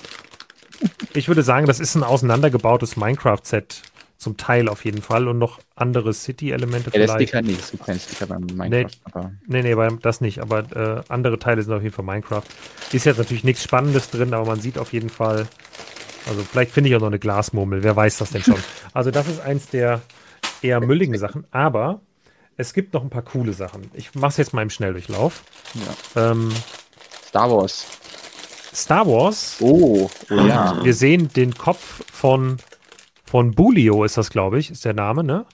Ich 1.13 1.27
würde 1.27 1.43
sagen, 1.43 1.65
das 1.65 1.79
ist 1.79 1.95
ein 1.95 2.03
auseinandergebautes 2.03 2.97
Minecraft-Set 2.97 3.81
zum 4.23 4.37
Teil 4.37 4.69
auf 4.69 4.85
jeden 4.85 5.01
Fall 5.01 5.27
und 5.27 5.37
noch 5.37 5.59
andere 5.75 6.13
City-Elemente 6.13 6.85
ja, 6.85 6.91
vielleicht. 6.91 7.19
Der 7.19 7.27
Sticker, 7.27 7.41
nee, 7.41 7.55
das 7.55 7.73
ist 7.73 7.85
kein 7.85 7.99
Sticker 7.99 8.27
beim 8.27 8.45
Minecraft. 8.45 8.69
Nee, 8.69 8.87
aber. 9.03 9.31
nee, 9.47 9.61
nee, 9.61 9.75
bei, 9.75 9.89
das 10.01 10.21
nicht, 10.21 10.39
aber 10.39 10.59
äh, 10.75 11.03
andere 11.09 11.37
Teile 11.39 11.61
sind 11.61 11.73
auf 11.73 11.83
jeden 11.83 11.93
Fall 11.93 12.05
Minecraft. 12.05 12.43
Ist 12.91 13.05
jetzt 13.05 13.17
natürlich 13.17 13.43
nichts 13.43 13.63
Spannendes 13.63 14.09
drin, 14.09 14.33
aber 14.33 14.45
man 14.45 14.61
sieht 14.61 14.77
auf 14.77 14.93
jeden 14.93 15.09
Fall, 15.09 15.47
also 16.27 16.41
vielleicht 16.43 16.71
finde 16.71 16.89
ich 16.89 16.95
auch 16.95 17.01
noch 17.01 17.07
eine 17.07 17.19
Glasmurmel, 17.19 17.83
wer 17.83 17.95
weiß 17.95 18.17
das 18.17 18.31
denn 18.31 18.41
schon. 18.41 18.57
also 18.93 19.11
das 19.11 19.27
ist 19.27 19.41
eins 19.41 19.67
der 19.67 20.01
eher 20.61 20.79
mülligen 20.79 21.17
Sachen, 21.17 21.45
aber 21.51 22.01
es 22.57 22.73
gibt 22.73 22.93
noch 22.93 23.03
ein 23.03 23.09
paar 23.09 23.23
coole 23.23 23.53
Sachen. 23.53 23.89
Ich 23.93 24.15
mache 24.15 24.31
es 24.31 24.37
jetzt 24.37 24.53
mal 24.53 24.61
im 24.61 24.69
Schnelldurchlauf. 24.69 25.43
Ja. 26.15 26.31
Ähm, 26.31 26.51
Star 27.27 27.51
Wars. 27.51 27.85
Star 28.73 29.05
Wars. 29.05 29.57
Oh, 29.59 30.09
oh 30.29 30.33
ja. 30.33 30.83
Wir 30.83 30.93
sehen 30.93 31.29
den 31.29 31.53
Kopf 31.53 32.03
von 32.11 32.57
von 33.33 33.49
Bulio 33.49 34.03
ist 34.03 34.15
das, 34.15 34.29
glaube 34.29 34.59
ich, 34.59 34.69
ist 34.69 34.85
der 34.85 34.93
Name, 34.93 35.23
ne? 35.23 35.47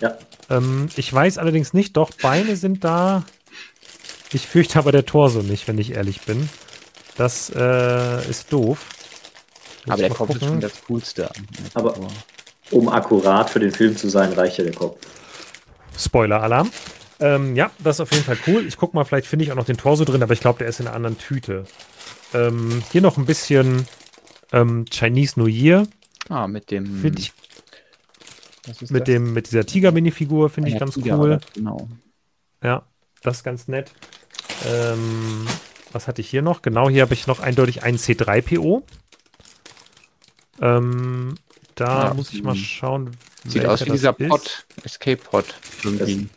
Ja. 0.00 0.16
Ähm, 0.48 0.88
ich 0.96 1.12
weiß 1.12 1.36
allerdings 1.36 1.74
nicht, 1.74 1.98
doch 1.98 2.10
Beine 2.12 2.56
sind 2.56 2.82
da. 2.82 3.24
Ich 4.32 4.46
fürchte 4.46 4.78
aber 4.78 4.90
der 4.90 5.04
Torso 5.04 5.42
nicht, 5.42 5.68
wenn 5.68 5.76
ich 5.76 5.92
ehrlich 5.92 6.22
bin. 6.22 6.48
Das 7.18 7.52
äh, 7.54 8.30
ist 8.30 8.50
doof. 8.50 8.88
aber 9.86 9.98
der 9.98 10.08
Kopf 10.08 10.28
gucken. 10.28 10.36
ist 10.36 10.48
schon 10.48 10.60
das 10.60 10.72
Coolste. 10.88 11.28
Aber 11.74 11.94
um 12.70 12.88
akkurat 12.88 13.50
für 13.50 13.60
den 13.60 13.72
Film 13.72 13.98
zu 13.98 14.08
sein, 14.08 14.32
reicht 14.32 14.56
ja 14.56 14.64
der 14.64 14.72
Kopf. 14.72 14.96
Spoiler-Alarm. 15.98 16.70
Ähm, 17.20 17.54
ja, 17.54 17.70
das 17.80 17.96
ist 17.96 18.00
auf 18.00 18.12
jeden 18.12 18.24
Fall 18.24 18.38
cool. 18.46 18.66
Ich 18.66 18.78
guck 18.78 18.94
mal, 18.94 19.04
vielleicht 19.04 19.26
finde 19.26 19.44
ich 19.44 19.52
auch 19.52 19.56
noch 19.56 19.66
den 19.66 19.76
Torso 19.76 20.06
drin, 20.06 20.22
aber 20.22 20.32
ich 20.32 20.40
glaube, 20.40 20.60
der 20.60 20.68
ist 20.68 20.80
in 20.80 20.86
einer 20.86 20.96
anderen 20.96 21.18
Tüte. 21.18 21.64
Ähm, 22.32 22.82
hier 22.92 23.02
noch 23.02 23.18
ein 23.18 23.26
bisschen 23.26 23.86
ähm, 24.54 24.86
Chinese 24.90 25.38
New 25.38 25.48
Year. 25.48 25.86
Ah, 26.28 26.46
mit 26.46 26.70
dem. 26.70 26.86
Finde 26.86 27.20
ich. 27.20 27.32
mit, 28.90 29.08
dem, 29.08 29.32
mit 29.32 29.46
dieser 29.48 29.66
Tiger-Minifigur 29.66 30.50
finde 30.50 30.70
ich 30.70 30.78
ganz 30.78 30.94
Tiger, 30.94 31.18
cool. 31.18 31.40
Genau. 31.54 31.88
Ja, 32.62 32.86
das 33.22 33.38
ist 33.38 33.44
ganz 33.44 33.68
nett. 33.68 33.92
Ähm, 34.66 35.46
was 35.92 36.08
hatte 36.08 36.20
ich 36.20 36.28
hier 36.28 36.42
noch? 36.42 36.62
Genau, 36.62 36.88
hier 36.88 37.02
habe 37.02 37.14
ich 37.14 37.26
noch 37.26 37.40
eindeutig 37.40 37.82
einen 37.82 37.98
C3PO. 37.98 38.82
Ähm, 40.60 41.34
Da 41.74 42.08
ja, 42.08 42.14
muss 42.14 42.32
ich 42.32 42.42
mal 42.42 42.54
schauen. 42.54 43.10
Sieht 43.46 43.66
aus 43.66 43.84
wie 43.84 43.90
dieser 43.90 44.12
Pod, 44.12 44.66
Escape 44.84 45.16
Pod. 45.22 45.44
Irgendwie. 45.82 46.28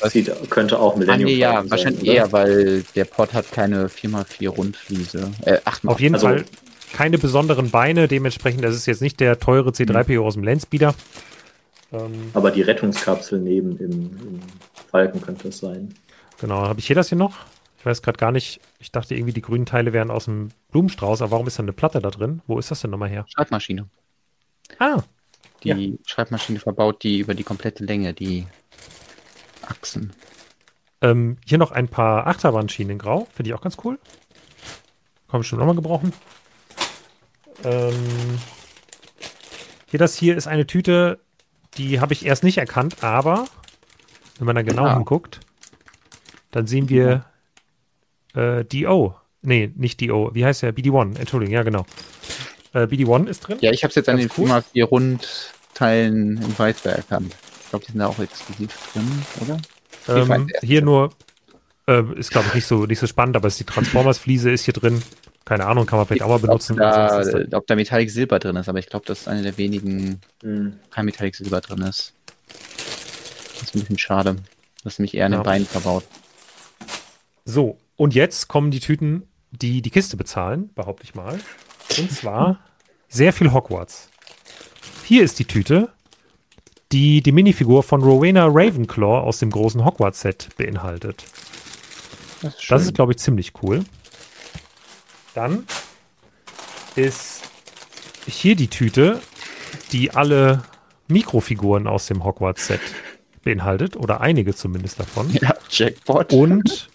Das 0.00 0.12
sieht, 0.12 0.32
könnte 0.50 0.78
auch 0.78 0.96
Millennium 0.96 1.28
ah, 1.28 1.32
nee, 1.32 1.38
ja, 1.38 1.70
wahrscheinlich 1.70 2.04
sein, 2.04 2.14
eher, 2.14 2.32
weil 2.32 2.82
der 2.94 3.04
Pod 3.04 3.32
hat 3.32 3.50
keine 3.52 3.88
4x4 3.88 4.48
Rundfliese. 4.48 5.30
Äh, 5.42 5.58
8 5.64 5.86
Auf 5.86 6.00
jeden 6.00 6.14
also, 6.14 6.28
Fall 6.28 6.44
keine 6.92 7.18
besonderen 7.18 7.70
Beine, 7.70 8.08
dementsprechend, 8.08 8.64
das 8.64 8.74
ist 8.74 8.86
jetzt 8.86 9.02
nicht 9.02 9.20
der 9.20 9.38
teure 9.38 9.70
C3PO 9.70 10.20
mhm. 10.20 10.26
aus 10.26 10.34
dem 10.34 10.44
Landspeeder. 10.44 10.94
Ähm, 11.92 12.30
Aber 12.34 12.50
die 12.50 12.62
Rettungskapsel 12.62 13.40
neben 13.40 13.78
im, 13.78 13.92
im 13.92 14.40
Falken 14.90 15.20
könnte 15.20 15.48
es 15.48 15.58
sein. 15.58 15.94
Genau, 16.40 16.62
habe 16.62 16.80
ich 16.80 16.86
hier 16.86 16.96
das 16.96 17.08
hier 17.08 17.18
noch? 17.18 17.38
Ich 17.78 17.86
weiß 17.86 18.02
gerade 18.02 18.18
gar 18.18 18.32
nicht. 18.32 18.60
Ich 18.78 18.92
dachte 18.92 19.14
irgendwie, 19.14 19.32
die 19.32 19.42
grünen 19.42 19.66
Teile 19.66 19.92
wären 19.92 20.10
aus 20.10 20.26
dem 20.26 20.50
Blumenstrauß, 20.70 21.22
aber 21.22 21.32
warum 21.32 21.46
ist 21.46 21.58
da 21.58 21.62
eine 21.62 21.72
Platte 21.72 22.00
da 22.00 22.10
drin? 22.10 22.40
Wo 22.46 22.58
ist 22.58 22.70
das 22.70 22.80
denn 22.80 22.90
nochmal 22.90 23.08
her? 23.08 23.24
Schreibmaschine. 23.28 23.88
Ah. 24.78 25.02
Die 25.64 25.68
ja. 25.68 25.98
Schreibmaschine 26.06 26.58
verbaut 26.58 27.02
die 27.02 27.18
über 27.18 27.34
die 27.34 27.42
komplette 27.42 27.84
Länge, 27.84 28.14
die 28.14 28.46
Achsen. 29.66 30.12
Ähm, 31.00 31.38
hier 31.44 31.58
noch 31.58 31.72
ein 31.72 31.88
paar 31.88 32.26
Achterbahnschienen 32.26 32.92
in 32.92 32.98
Grau. 32.98 33.26
Finde 33.34 33.50
ich 33.50 33.54
auch 33.54 33.60
ganz 33.60 33.76
cool. 33.84 33.98
Kann 35.28 35.40
man 35.40 35.44
schon 35.44 35.58
nochmal 35.58 35.74
gebrauchen. 35.74 36.12
Ähm, 37.64 38.38
hier, 39.90 39.98
das 39.98 40.16
hier 40.16 40.36
ist 40.36 40.46
eine 40.46 40.66
Tüte, 40.66 41.20
die 41.76 42.00
habe 42.00 42.12
ich 42.12 42.24
erst 42.24 42.44
nicht 42.44 42.58
erkannt, 42.58 43.02
aber 43.02 43.46
wenn 44.38 44.46
man 44.46 44.56
da 44.56 44.62
genau 44.62 44.86
ja. 44.86 44.94
hinguckt, 44.94 45.40
dann 46.50 46.66
sehen 46.66 46.88
wir 46.88 47.24
äh, 48.34 48.64
DO. 48.64 49.14
Nee, 49.42 49.72
nicht 49.74 50.00
DO. 50.00 50.30
Wie 50.34 50.44
heißt 50.44 50.62
der? 50.62 50.74
BD1. 50.74 51.18
Entschuldigung, 51.18 51.52
ja, 51.52 51.62
genau. 51.62 51.84
Äh, 52.72 52.84
BD1 52.84 53.26
ist 53.26 53.40
drin. 53.40 53.58
Ja, 53.60 53.72
ich 53.72 53.82
habe 53.82 53.90
es 53.90 53.96
jetzt 53.96 54.08
an 54.08 54.16
den 54.16 54.30
cool. 54.38 54.62
4 54.72 54.84
Rundteilen 54.84 56.42
im 56.42 56.58
Weißwehr 56.58 56.96
erkannt. 56.96 57.34
Ich 57.64 57.70
glaube, 57.70 57.84
die 57.84 57.92
sind 57.92 58.00
da 58.00 58.06
auch 58.06 58.18
exklusiv 58.18 58.92
drin, 58.92 59.22
oder? 59.40 59.58
Ähm, 60.08 60.48
hier 60.62 60.82
nur, 60.82 61.12
äh, 61.86 62.02
ist 62.16 62.30
glaube 62.30 62.48
ich 62.48 62.54
nicht 62.54 62.66
so, 62.66 62.86
nicht 62.86 62.98
so 62.98 63.06
spannend, 63.06 63.36
aber 63.36 63.48
die 63.48 63.64
Transformers-Fliese 63.64 64.50
ist 64.50 64.64
hier 64.64 64.74
drin. 64.74 65.02
Keine 65.44 65.66
Ahnung, 65.66 65.86
kann 65.86 65.98
man 65.98 66.06
vielleicht 66.06 66.22
auch 66.22 66.28
mal 66.28 66.38
benutzen. 66.38 66.74
Ob 66.74 66.78
da, 66.78 67.08
halt 67.10 67.54
ob 67.54 67.66
da 67.66 67.74
Metallic 67.74 68.10
Silber 68.10 68.38
drin 68.38 68.56
ist, 68.56 68.68
aber 68.68 68.78
ich 68.78 68.86
glaube, 68.86 69.04
das 69.06 69.22
ist 69.22 69.28
eine 69.28 69.42
der 69.42 69.58
wenigen, 69.58 70.20
mhm. 70.42 70.74
kein 70.90 71.04
Metallic 71.04 71.34
Silber 71.34 71.60
drin 71.60 71.82
ist. 71.82 72.14
Das 72.48 73.62
ist 73.62 73.74
ein 73.74 73.80
bisschen 73.80 73.98
schade. 73.98 74.36
Das 74.84 74.94
ist 74.94 74.98
nämlich 74.98 75.14
eher 75.14 75.26
an 75.26 75.32
ja. 75.32 75.38
den 75.40 75.44
Beinen 75.44 75.66
verbaut. 75.66 76.04
So, 77.44 77.78
und 77.96 78.14
jetzt 78.14 78.48
kommen 78.48 78.70
die 78.70 78.80
Tüten, 78.80 79.28
die 79.50 79.82
die 79.82 79.90
Kiste 79.90 80.16
bezahlen, 80.16 80.70
behaupte 80.74 81.04
ich 81.04 81.14
mal. 81.14 81.38
Und 81.98 82.10
zwar 82.10 82.60
sehr 83.08 83.32
viel 83.32 83.52
Hogwarts. 83.52 84.08
Hier 85.04 85.22
ist 85.22 85.38
die 85.38 85.44
Tüte, 85.44 85.90
die 86.92 87.22
die 87.22 87.32
Minifigur 87.32 87.82
von 87.82 88.02
Rowena 88.02 88.46
Ravenclaw 88.46 89.22
aus 89.24 89.38
dem 89.38 89.50
großen 89.50 89.84
Hogwarts-Set 89.84 90.50
beinhaltet. 90.56 91.24
Das 92.42 92.54
ist, 92.54 92.70
das 92.70 92.82
ist 92.84 92.94
glaube 92.94 93.12
ich, 93.12 93.18
ziemlich 93.18 93.52
cool. 93.62 93.84
Dann 95.34 95.66
ist 96.96 97.42
hier 98.26 98.54
die 98.54 98.68
Tüte, 98.68 99.20
die 99.92 100.10
alle 100.12 100.62
Mikrofiguren 101.08 101.86
aus 101.86 102.06
dem 102.06 102.24
Hogwarts-Set 102.24 102.80
beinhaltet, 103.42 103.96
oder 103.96 104.20
einige 104.20 104.54
zumindest 104.54 105.00
davon. 105.00 105.30
Ja, 105.30 105.54
Jackpot. 105.68 106.32
Und 106.32 106.88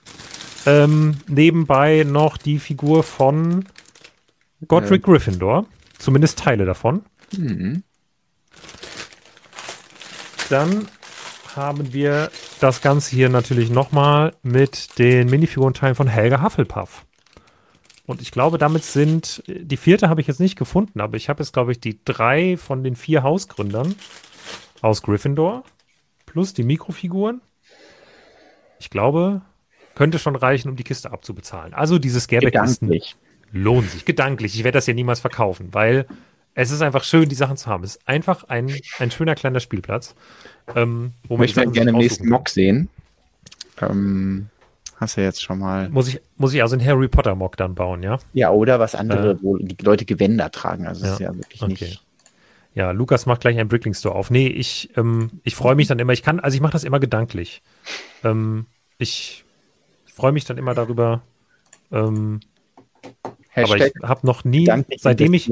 ähm, 0.65 1.17
nebenbei 1.27 2.03
noch 2.05 2.37
die 2.37 2.59
Figur 2.59 3.03
von 3.03 3.65
Godric 4.67 5.05
ja. 5.05 5.11
Gryffindor, 5.11 5.65
zumindest 5.97 6.39
Teile 6.39 6.65
davon. 6.65 7.03
Mhm. 7.35 7.83
Dann 10.49 10.87
haben 11.55 11.93
wir 11.93 12.31
das 12.59 12.81
Ganze 12.81 13.15
hier 13.15 13.29
natürlich 13.29 13.69
nochmal 13.69 14.33
mit 14.43 14.97
den 14.99 15.29
Minifigurenteilen 15.29 15.95
von 15.95 16.07
Helga 16.07 16.41
Hufflepuff. 16.41 17.06
Und 18.07 18.21
ich 18.21 18.31
glaube, 18.31 18.57
damit 18.57 18.85
sind, 18.85 19.43
die 19.47 19.77
vierte 19.77 20.09
habe 20.09 20.21
ich 20.21 20.27
jetzt 20.27 20.39
nicht 20.39 20.57
gefunden, 20.57 21.01
aber 21.01 21.17
ich 21.17 21.27
habe 21.27 21.43
jetzt, 21.43 21.51
glaube 21.51 21.73
ich, 21.73 21.79
die 21.79 21.99
drei 22.05 22.55
von 22.57 22.83
den 22.83 22.95
vier 22.95 23.21
Hausgründern 23.21 23.93
aus 24.81 25.03
Gryffindor 25.03 25.63
plus 26.25 26.53
die 26.53 26.63
Mikrofiguren. 26.63 27.41
Ich 28.79 28.89
glaube, 28.89 29.41
könnte 29.93 30.19
schon 30.19 30.37
reichen, 30.37 30.69
um 30.69 30.77
die 30.77 30.85
Kiste 30.85 31.11
abzubezahlen. 31.11 31.73
Also 31.73 31.99
diese 31.99 32.21
Scareback-Kisten 32.21 32.91
lohnen 33.51 33.89
sich. 33.89 34.05
Gedanklich. 34.05 34.55
Ich 34.55 34.63
werde 34.63 34.77
das 34.77 34.87
ja 34.87 34.93
niemals 34.93 35.19
verkaufen, 35.19 35.73
weil 35.73 36.05
es 36.53 36.71
ist 36.71 36.81
einfach 36.81 37.03
schön, 37.03 37.27
die 37.27 37.35
Sachen 37.35 37.57
zu 37.57 37.67
haben. 37.67 37.83
Es 37.83 37.97
ist 37.97 38.07
einfach 38.07 38.45
ein, 38.45 38.73
ein 38.99 39.11
schöner 39.11 39.35
kleiner 39.35 39.59
Spielplatz. 39.59 40.15
Ähm, 40.75 41.13
wo 41.27 41.35
ich 41.35 41.55
möchte 41.55 41.71
gerne 41.71 41.91
im 41.91 41.97
nächsten 41.97 42.29
Mock 42.29 42.47
sehen. 42.47 42.89
Ähm, 43.81 44.49
Hast 44.97 45.15
du 45.15 45.21
jetzt 45.21 45.43
schon 45.43 45.59
mal. 45.59 45.89
Muss 45.89 46.07
ich, 46.07 46.19
muss 46.37 46.53
ich 46.53 46.61
also 46.63 46.75
einen 46.75 46.85
Harry 46.85 47.07
Potter 47.07 47.35
Mock 47.35 47.55
dann 47.55 47.75
bauen, 47.75 48.01
ja? 48.01 48.17
Ja, 48.33 48.49
oder 48.49 48.79
was 48.79 48.95
andere, 48.95 49.31
äh, 49.31 49.37
wo 49.41 49.57
die 49.57 49.77
Leute 49.83 50.05
Gewänder 50.05 50.49
tragen. 50.51 50.87
Also 50.87 51.05
ja. 51.05 51.13
ist 51.13 51.19
ja 51.19 51.35
wirklich 51.35 51.61
okay. 51.61 51.71
nicht. 51.71 52.03
Ja, 52.73 52.91
Lukas 52.91 53.25
macht 53.25 53.41
gleich 53.41 53.59
einen 53.59 53.69
Brickling 53.69 53.93
Store 53.93 54.15
auf. 54.15 54.29
Nee, 54.31 54.47
ich, 54.47 54.95
ähm, 54.97 55.31
ich 55.43 55.55
freue 55.55 55.75
mich 55.75 55.87
dann 55.87 55.99
immer, 55.99 56.13
ich 56.13 56.23
kann, 56.23 56.39
also 56.39 56.55
ich 56.55 56.61
mache 56.61 56.73
das 56.73 56.83
immer 56.83 56.99
gedanklich. 56.99 57.61
Ähm, 58.23 58.65
ich 58.97 59.45
freue 60.05 60.31
mich 60.31 60.45
dann 60.45 60.57
immer 60.57 60.73
darüber. 60.73 61.21
Ähm, 61.91 62.39
aber 63.55 63.77
ich 63.77 63.93
habe 64.03 64.25
noch 64.25 64.43
nie, 64.43 64.69
seitdem 64.97 65.33
ich, 65.33 65.51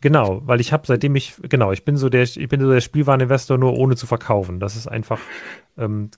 genau, 0.00 0.40
weil 0.44 0.60
ich 0.60 0.72
habe, 0.72 0.86
seitdem 0.86 1.16
ich, 1.16 1.34
genau, 1.42 1.72
ich 1.72 1.84
bin 1.84 1.96
so 1.96 2.08
der, 2.08 2.22
ich 2.22 2.48
bin 2.48 2.60
so 2.60 2.70
der 2.70 2.80
Spielwareninvestor 2.80 3.58
nur 3.58 3.74
ohne 3.74 3.96
zu 3.96 4.06
verkaufen. 4.06 4.60
Das 4.60 4.76
ist 4.76 4.86
einfach, 4.86 5.20
ähm, 5.76 6.10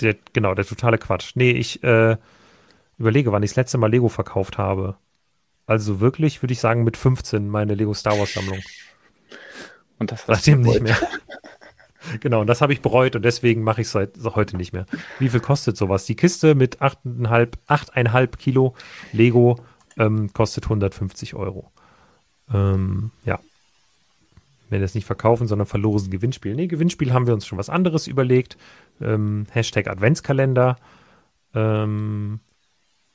der, 0.00 0.16
genau, 0.32 0.54
der 0.54 0.64
totale 0.64 0.98
Quatsch. 0.98 1.32
Nee, 1.34 1.52
ich 1.52 1.82
äh, 1.82 2.16
überlege, 2.98 3.32
wann 3.32 3.42
ich 3.42 3.50
das 3.50 3.56
letzte 3.56 3.78
Mal 3.78 3.90
Lego 3.90 4.08
verkauft 4.08 4.58
habe. 4.58 4.96
Also 5.66 6.00
wirklich, 6.00 6.42
würde 6.42 6.52
ich 6.52 6.60
sagen, 6.60 6.84
mit 6.84 6.96
15 6.96 7.48
meine 7.48 7.74
Lego 7.74 7.94
Star 7.94 8.18
Wars 8.18 8.34
Sammlung. 8.34 8.60
Und 9.98 10.12
das 10.12 10.26
Seitdem 10.26 10.60
nicht 10.60 10.82
mehr. 10.82 10.96
genau, 12.20 12.40
und 12.42 12.46
das 12.46 12.60
habe 12.60 12.72
ich 12.72 12.82
bereut 12.82 13.16
und 13.16 13.24
deswegen 13.24 13.62
mache 13.62 13.80
ich 13.80 13.86
es 13.86 13.92
seit 13.92 14.12
heute 14.34 14.56
nicht 14.56 14.72
mehr. 14.72 14.86
Wie 15.18 15.28
viel 15.28 15.40
kostet 15.40 15.76
sowas? 15.76 16.04
Die 16.04 16.16
Kiste 16.16 16.54
mit 16.54 16.82
8,5, 16.82 17.52
8,5 17.68 18.36
Kilo 18.36 18.74
Lego 19.12 19.58
ähm, 19.96 20.32
kostet 20.32 20.64
150 20.64 21.34
Euro. 21.34 21.70
Ähm, 22.52 23.10
ja, 23.24 23.38
wenn 24.68 24.80
wir 24.80 24.84
das 24.84 24.94
nicht 24.94 25.06
verkaufen, 25.06 25.46
sondern 25.46 25.66
verlosen 25.66 26.10
Gewinnspiel. 26.10 26.54
Nee, 26.54 26.66
Gewinnspiel 26.66 27.12
haben 27.12 27.26
wir 27.26 27.34
uns 27.34 27.46
schon 27.46 27.58
was 27.58 27.70
anderes 27.70 28.06
überlegt. 28.06 28.56
Ähm, 29.00 29.46
Hashtag 29.50 29.88
Adventskalender. 29.88 30.76
Ähm, 31.54 32.40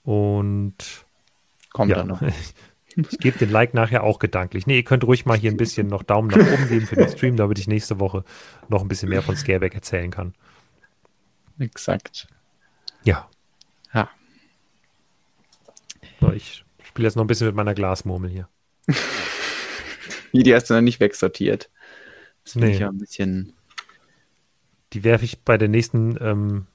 und 0.04 0.76
kommt 1.72 1.92
ja, 1.92 1.98
dann 1.98 2.08
noch. 2.08 2.22
Ich 2.96 3.20
gebe 3.20 3.38
den 3.38 3.52
Like 3.52 3.74
nachher 3.74 4.04
auch 4.04 4.20
gedanklich. 4.20 4.68
Nee, 4.68 4.78
ihr 4.78 4.84
könnt 4.84 5.06
ruhig 5.06 5.26
mal 5.26 5.38
hier 5.38 5.52
ein 5.52 5.58
bisschen 5.58 5.88
noch 5.88 6.04
Daumen 6.04 6.28
nach 6.28 6.38
oben 6.38 6.68
geben 6.68 6.86
für 6.86 6.96
den 6.96 7.08
Stream, 7.08 7.38
damit 7.38 7.60
ich 7.60 7.68
nächste 7.68 8.00
Woche 8.00 8.26
noch 8.68 8.82
ein 8.82 8.88
bisschen 8.88 9.10
mehr 9.10 9.22
von 9.22 9.38
Scareback 9.38 9.76
erzählen 9.76 10.12
kann. 10.12 10.34
Exakt. 11.60 12.28
Ja. 13.04 13.30
Ja. 13.94 14.10
So, 16.20 16.32
ich 16.32 16.66
spiele 16.84 17.08
jetzt 17.08 17.16
noch 17.16 17.24
ein 17.24 17.28
bisschen 17.28 17.48
mit 17.48 17.56
meiner 17.56 17.74
Glasmurmel 17.74 18.30
hier. 18.30 18.50
Die 20.34 20.54
hast 20.54 20.70
du 20.70 20.74
noch 20.74 20.82
nicht 20.82 21.00
wegsortiert. 21.00 21.70
Das 22.44 22.54
finde 22.54 22.68
nee. 22.68 22.74
ich 22.74 22.80
ja 22.80 22.90
ein 22.90 22.98
bisschen. 22.98 23.54
Die 24.94 25.04
werfe 25.04 25.26
ich 25.26 25.42
bei 25.42 25.58
der 25.58 25.68
nächsten, 25.68 26.18
ähm, 26.22 26.68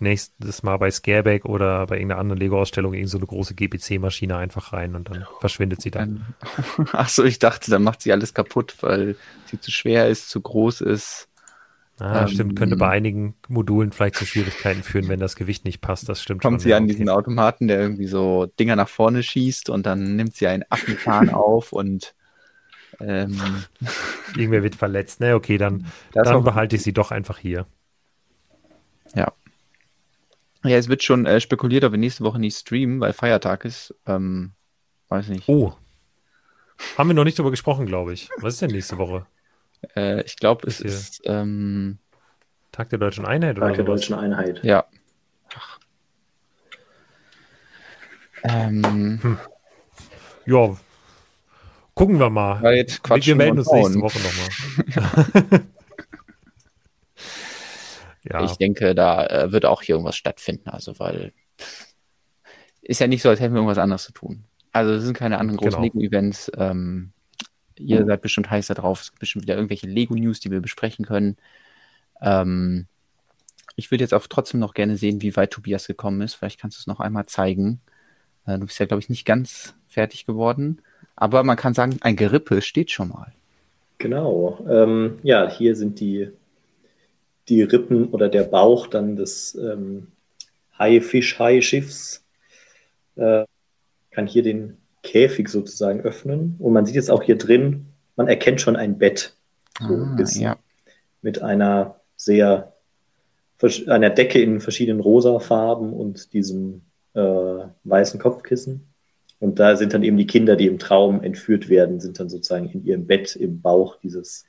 nächstes 0.00 0.62
Mal 0.62 0.76
bei 0.76 0.90
Scareback 0.90 1.44
oder 1.44 1.86
bei 1.86 1.96
irgendeiner 1.96 2.20
anderen 2.20 2.40
Lego-Ausstellung 2.40 2.94
in 2.94 3.06
so 3.06 3.18
eine 3.18 3.26
große 3.26 3.54
GPC-Maschine 3.54 4.36
einfach 4.36 4.72
rein 4.72 4.94
und 4.94 5.08
dann 5.08 5.26
verschwindet 5.40 5.80
sie 5.80 5.90
dann. 5.90 6.34
Achso, 6.92 7.24
ich 7.24 7.38
dachte, 7.38 7.70
dann 7.70 7.82
macht 7.82 8.02
sie 8.02 8.12
alles 8.12 8.34
kaputt, 8.34 8.76
weil 8.80 9.16
sie 9.46 9.60
zu 9.60 9.70
schwer 9.70 10.08
ist, 10.08 10.28
zu 10.28 10.40
groß 10.40 10.80
ist. 10.82 11.28
Ah, 12.00 12.22
ähm, 12.22 12.28
stimmt, 12.28 12.56
könnte 12.56 12.76
bei 12.76 12.88
einigen 12.88 13.34
Modulen 13.48 13.92
vielleicht 13.92 14.16
zu 14.16 14.26
Schwierigkeiten 14.26 14.82
führen, 14.82 15.08
wenn 15.08 15.20
das 15.20 15.36
Gewicht 15.36 15.64
nicht 15.64 15.80
passt. 15.80 16.08
Das 16.08 16.20
stimmt. 16.20 16.42
Kommt 16.42 16.60
schon, 16.60 16.68
sie 16.68 16.74
an 16.74 16.88
diesen 16.88 17.08
Automaten, 17.08 17.68
der 17.68 17.80
irgendwie 17.80 18.08
so 18.08 18.46
Dinger 18.58 18.74
nach 18.74 18.88
vorne 18.88 19.22
schießt 19.22 19.70
und 19.70 19.86
dann 19.86 20.16
nimmt 20.16 20.34
sie 20.34 20.48
einen 20.48 20.64
Affenzahn 20.70 21.30
auf 21.30 21.72
und 21.72 22.14
ähm, 23.00 23.64
irgendwer 24.36 24.62
wird 24.62 24.74
verletzt. 24.74 25.20
Ne, 25.20 25.34
okay, 25.34 25.58
dann, 25.58 25.86
dann 26.12 26.44
behalte 26.44 26.76
ich 26.76 26.82
sie 26.82 26.92
doch 26.92 27.10
einfach 27.10 27.38
hier. 27.38 27.66
Ja. 29.14 29.32
Ja, 30.64 30.76
es 30.78 30.88
wird 30.88 31.02
schon 31.02 31.26
äh, 31.26 31.40
spekuliert, 31.40 31.84
ob 31.84 31.92
wir 31.92 31.98
nächste 31.98 32.24
Woche 32.24 32.38
nicht 32.38 32.56
streamen, 32.56 33.00
weil 33.00 33.12
Feiertag 33.12 33.64
ist. 33.64 33.94
Ähm, 34.06 34.52
weiß 35.08 35.28
nicht. 35.28 35.48
Oh. 35.48 35.74
Haben 36.96 37.10
wir 37.10 37.14
noch 37.14 37.24
nicht 37.24 37.38
drüber 37.38 37.50
gesprochen, 37.50 37.86
glaube 37.86 38.12
ich. 38.14 38.30
Was 38.38 38.54
ist 38.54 38.62
denn 38.62 38.70
nächste 38.70 38.98
Woche? 38.98 39.26
Äh, 39.94 40.22
ich 40.22 40.36
glaube, 40.36 40.66
es 40.66 40.80
ist 40.80 41.22
ähm, 41.26 41.98
Tag 42.72 42.88
der 42.88 42.98
Deutschen 42.98 43.26
Einheit 43.26 43.56
Tag 43.58 43.74
der 43.74 43.84
Deutschen 43.84 44.14
Einheit. 44.14 44.64
Ja. 44.64 44.84
Ähm, 48.42 49.18
hm. 49.22 49.38
Ja. 50.46 50.76
Gucken 51.94 52.18
wir 52.18 52.30
mal. 52.30 52.60
wir 52.62 53.36
melden 53.36 53.58
uns 53.58 53.70
nächste 53.70 54.00
Woche 54.00 54.18
nochmal. 54.18 55.60
ja. 58.24 58.44
Ich 58.44 58.56
denke, 58.56 58.94
da 58.94 59.26
äh, 59.26 59.52
wird 59.52 59.64
auch 59.64 59.82
hier 59.82 59.94
irgendwas 59.94 60.16
stattfinden. 60.16 60.70
Also, 60.70 60.98
weil 60.98 61.32
ist 62.82 63.00
ja 63.00 63.06
nicht 63.06 63.22
so, 63.22 63.28
als 63.28 63.40
hätten 63.40 63.54
wir 63.54 63.58
irgendwas 63.58 63.78
anderes 63.78 64.04
zu 64.04 64.12
tun. 64.12 64.44
Also, 64.72 64.92
es 64.92 65.04
sind 65.04 65.16
keine 65.16 65.38
anderen 65.38 65.56
großen 65.56 65.80
genau. 65.80 65.94
Lego-Events. 65.94 66.50
Ähm, 66.56 67.12
ihr 67.76 68.04
seid 68.04 68.22
bestimmt 68.22 68.50
heißer 68.50 68.74
drauf. 68.74 69.02
Es 69.02 69.10
gibt 69.10 69.20
bestimmt 69.20 69.44
wieder 69.44 69.54
irgendwelche 69.54 69.86
Lego-News, 69.86 70.40
die 70.40 70.50
wir 70.50 70.60
besprechen 70.60 71.04
können. 71.04 71.36
Ähm, 72.20 72.86
ich 73.76 73.90
würde 73.90 74.02
jetzt 74.02 74.14
auch 74.14 74.26
trotzdem 74.28 74.60
noch 74.60 74.74
gerne 74.74 74.96
sehen, 74.96 75.22
wie 75.22 75.36
weit 75.36 75.52
Tobias 75.52 75.86
gekommen 75.86 76.20
ist. 76.22 76.34
Vielleicht 76.34 76.60
kannst 76.60 76.78
du 76.78 76.80
es 76.80 76.86
noch 76.86 77.00
einmal 77.00 77.26
zeigen. 77.26 77.80
Äh, 78.46 78.58
du 78.58 78.66
bist 78.66 78.78
ja, 78.78 78.86
glaube 78.86 79.00
ich, 79.00 79.08
nicht 79.08 79.24
ganz 79.24 79.74
fertig 79.86 80.26
geworden. 80.26 80.82
Aber 81.16 81.42
man 81.44 81.56
kann 81.56 81.74
sagen, 81.74 81.98
ein 82.00 82.16
Gerippe 82.16 82.62
steht 82.62 82.90
schon 82.90 83.08
mal. 83.08 83.32
Genau. 83.98 84.64
Ähm, 84.68 85.18
ja, 85.22 85.48
hier 85.48 85.76
sind 85.76 86.00
die, 86.00 86.30
die 87.48 87.62
Rippen 87.62 88.08
oder 88.08 88.28
der 88.28 88.42
Bauch 88.42 88.86
dann 88.86 89.16
des 89.16 89.54
ähm, 89.54 90.08
Haifisch-Hai-Schiffs. 90.78 92.24
Äh, 93.16 93.44
kann 94.10 94.26
hier 94.26 94.42
den 94.42 94.76
Käfig 95.02 95.48
sozusagen 95.48 96.00
öffnen. 96.00 96.56
Und 96.58 96.72
man 96.72 96.86
sieht 96.86 96.96
jetzt 96.96 97.10
auch 97.10 97.22
hier 97.22 97.38
drin, 97.38 97.86
man 98.16 98.28
erkennt 98.28 98.60
schon 98.60 98.76
ein 98.76 98.98
Bett. 98.98 99.36
So 99.80 99.94
ah, 99.94 100.16
ja. 100.34 100.56
Mit 101.22 101.42
einer 101.42 102.00
sehr, 102.16 102.72
einer 103.86 104.10
Decke 104.10 104.40
in 104.40 104.60
verschiedenen 104.60 105.00
rosa 105.00 105.38
Farben 105.38 105.92
und 105.92 106.32
diesem 106.32 106.82
äh, 107.14 107.20
weißen 107.84 108.20
Kopfkissen. 108.20 108.88
Und 109.44 109.58
da 109.58 109.76
sind 109.76 109.92
dann 109.92 110.02
eben 110.02 110.16
die 110.16 110.26
Kinder, 110.26 110.56
die 110.56 110.66
im 110.66 110.78
Traum 110.78 111.22
entführt 111.22 111.68
werden, 111.68 112.00
sind 112.00 112.18
dann 112.18 112.30
sozusagen 112.30 112.70
in 112.70 112.82
ihrem 112.86 113.06
Bett 113.06 113.36
im 113.36 113.60
Bauch 113.60 113.96
dieses 114.02 114.46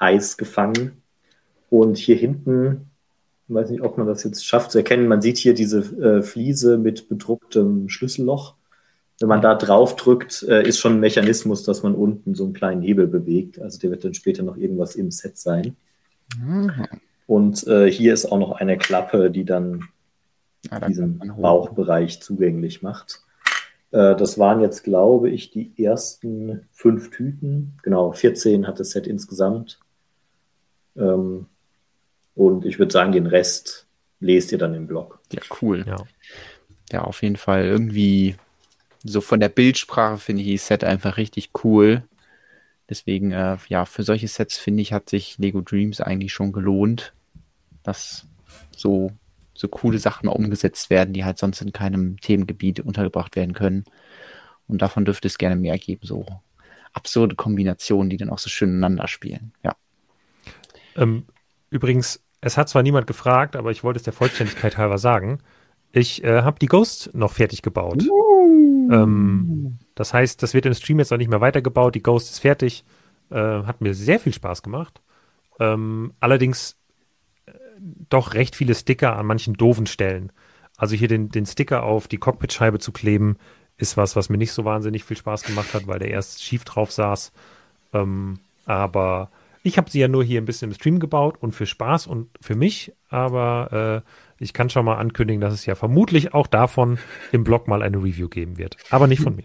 Hais 0.00 0.36
gefangen. 0.36 1.00
Und 1.70 1.96
hier 1.96 2.16
hinten, 2.16 2.90
ich 3.46 3.54
weiß 3.54 3.70
nicht, 3.70 3.82
ob 3.82 3.98
man 3.98 4.08
das 4.08 4.24
jetzt 4.24 4.44
schafft 4.44 4.72
zu 4.72 4.78
erkennen, 4.78 5.06
man 5.06 5.22
sieht 5.22 5.38
hier 5.38 5.54
diese 5.54 5.78
äh, 5.78 6.22
Fliese 6.22 6.76
mit 6.76 7.08
bedrucktem 7.08 7.88
Schlüsselloch. 7.88 8.56
Wenn 9.20 9.28
man 9.28 9.42
da 9.42 9.54
drauf 9.54 9.94
drückt, 9.94 10.42
äh, 10.48 10.66
ist 10.66 10.80
schon 10.80 10.94
ein 10.94 11.00
Mechanismus, 11.00 11.62
dass 11.62 11.84
man 11.84 11.94
unten 11.94 12.34
so 12.34 12.42
einen 12.42 12.52
kleinen 12.52 12.82
Hebel 12.82 13.06
bewegt. 13.06 13.60
Also 13.60 13.78
der 13.78 13.90
wird 13.90 14.02
dann 14.02 14.14
später 14.14 14.42
noch 14.42 14.56
irgendwas 14.56 14.96
im 14.96 15.12
Set 15.12 15.38
sein. 15.38 15.76
Mhm. 16.36 16.72
Und 17.28 17.64
äh, 17.68 17.88
hier 17.88 18.12
ist 18.12 18.26
auch 18.26 18.40
noch 18.40 18.50
eine 18.50 18.76
Klappe, 18.76 19.30
die 19.30 19.44
dann 19.44 19.84
ja, 20.68 20.80
diesen 20.80 21.20
Bauchbereich 21.40 22.20
zugänglich 22.20 22.82
macht. 22.82 23.22
Äh, 23.92 24.16
das 24.16 24.38
waren 24.38 24.60
jetzt, 24.60 24.82
glaube 24.82 25.30
ich, 25.30 25.50
die 25.50 25.72
ersten 25.82 26.66
fünf 26.72 27.10
Tüten. 27.10 27.78
Genau, 27.82 28.12
14 28.12 28.66
hat 28.66 28.80
das 28.80 28.90
Set 28.90 29.06
insgesamt. 29.06 29.78
Ähm, 30.96 31.46
und 32.34 32.64
ich 32.64 32.78
würde 32.78 32.92
sagen, 32.92 33.12
den 33.12 33.26
Rest 33.26 33.86
lest 34.18 34.52
ihr 34.52 34.58
dann 34.58 34.74
im 34.74 34.86
Blog. 34.86 35.20
Ja, 35.32 35.42
cool. 35.60 35.84
Ja, 35.86 35.96
ja 36.90 37.02
auf 37.02 37.22
jeden 37.22 37.36
Fall 37.36 37.64
irgendwie 37.64 38.36
so 39.04 39.20
von 39.20 39.40
der 39.40 39.48
Bildsprache 39.48 40.18
finde 40.18 40.42
ich 40.42 40.54
das 40.54 40.66
Set 40.66 40.84
einfach 40.84 41.16
richtig 41.16 41.50
cool. 41.64 42.02
Deswegen, 42.88 43.32
äh, 43.32 43.56
ja, 43.68 43.84
für 43.84 44.02
solche 44.02 44.28
Sets 44.28 44.58
finde 44.58 44.82
ich, 44.82 44.92
hat 44.92 45.08
sich 45.08 45.38
Lego 45.38 45.60
Dreams 45.60 46.00
eigentlich 46.00 46.32
schon 46.32 46.52
gelohnt, 46.52 47.12
dass 47.82 48.26
so 48.76 49.12
so 49.62 49.68
coole 49.68 49.98
Sachen 49.98 50.28
umgesetzt 50.28 50.90
werden, 50.90 51.14
die 51.14 51.24
halt 51.24 51.38
sonst 51.38 51.62
in 51.62 51.72
keinem 51.72 52.18
Themengebiet 52.20 52.80
untergebracht 52.80 53.36
werden 53.36 53.54
können. 53.54 53.84
Und 54.66 54.82
davon 54.82 55.04
dürfte 55.04 55.28
es 55.28 55.38
gerne 55.38 55.56
mehr 55.56 55.78
geben, 55.78 56.04
so 56.04 56.26
absurde 56.92 57.36
Kombinationen, 57.36 58.10
die 58.10 58.16
dann 58.16 58.28
auch 58.28 58.40
so 58.40 58.50
schön 58.50 58.70
ineinander 58.70 59.06
spielen. 59.06 59.52
Ja. 59.62 59.76
Ähm, 60.96 61.26
übrigens, 61.70 62.20
es 62.40 62.58
hat 62.58 62.68
zwar 62.68 62.82
niemand 62.82 63.06
gefragt, 63.06 63.54
aber 63.54 63.70
ich 63.70 63.84
wollte 63.84 63.98
es 63.98 64.02
der 64.02 64.12
Vollständigkeit 64.12 64.76
halber 64.76 64.98
sagen. 64.98 65.38
Ich 65.92 66.24
äh, 66.24 66.42
habe 66.42 66.58
die 66.58 66.66
Ghost 66.66 67.14
noch 67.14 67.32
fertig 67.32 67.62
gebaut. 67.62 68.02
Uh. 68.08 68.90
Ähm, 68.90 69.78
das 69.94 70.12
heißt, 70.12 70.42
das 70.42 70.54
wird 70.54 70.66
im 70.66 70.74
Stream 70.74 70.98
jetzt 70.98 71.12
auch 71.12 71.18
nicht 71.18 71.30
mehr 71.30 71.40
weitergebaut. 71.40 71.94
Die 71.94 72.02
Ghost 72.02 72.30
ist 72.30 72.40
fertig. 72.40 72.84
Äh, 73.30 73.36
hat 73.36 73.80
mir 73.80 73.94
sehr 73.94 74.18
viel 74.18 74.34
Spaß 74.34 74.62
gemacht. 74.62 75.00
Ähm, 75.60 76.14
allerdings 76.18 76.76
doch 78.08 78.34
recht 78.34 78.56
viele 78.56 78.74
Sticker 78.74 79.16
an 79.16 79.26
manchen 79.26 79.54
doofen 79.54 79.86
Stellen. 79.86 80.32
Also 80.76 80.96
hier 80.96 81.08
den, 81.08 81.28
den 81.28 81.46
Sticker 81.46 81.82
auf 81.82 82.08
die 82.08 82.18
Cockpitscheibe 82.18 82.78
zu 82.78 82.92
kleben, 82.92 83.36
ist 83.76 83.96
was, 83.96 84.16
was 84.16 84.28
mir 84.28 84.38
nicht 84.38 84.52
so 84.52 84.64
wahnsinnig 84.64 85.04
viel 85.04 85.16
Spaß 85.16 85.42
gemacht 85.42 85.74
hat, 85.74 85.86
weil 85.86 85.98
der 85.98 86.10
erst 86.10 86.42
schief 86.42 86.64
drauf 86.64 86.92
saß. 86.92 87.32
Ähm, 87.92 88.38
aber 88.64 89.30
ich 89.62 89.78
habe 89.78 89.90
sie 89.90 90.00
ja 90.00 90.08
nur 90.08 90.24
hier 90.24 90.40
ein 90.40 90.44
bisschen 90.44 90.70
im 90.70 90.74
Stream 90.74 90.98
gebaut 91.00 91.36
und 91.40 91.52
für 91.52 91.66
Spaß 91.66 92.06
und 92.06 92.28
für 92.40 92.54
mich. 92.54 92.92
Aber 93.08 94.02
äh, 94.04 94.42
ich 94.42 94.52
kann 94.52 94.70
schon 94.70 94.84
mal 94.84 94.96
ankündigen, 94.96 95.40
dass 95.40 95.54
es 95.54 95.66
ja 95.66 95.74
vermutlich 95.74 96.34
auch 96.34 96.46
davon 96.46 96.98
im 97.30 97.44
Blog 97.44 97.68
mal 97.68 97.82
eine 97.82 97.98
Review 97.98 98.28
geben 98.28 98.58
wird. 98.58 98.76
Aber 98.90 99.06
nicht 99.06 99.22
von 99.22 99.36
mir. 99.36 99.44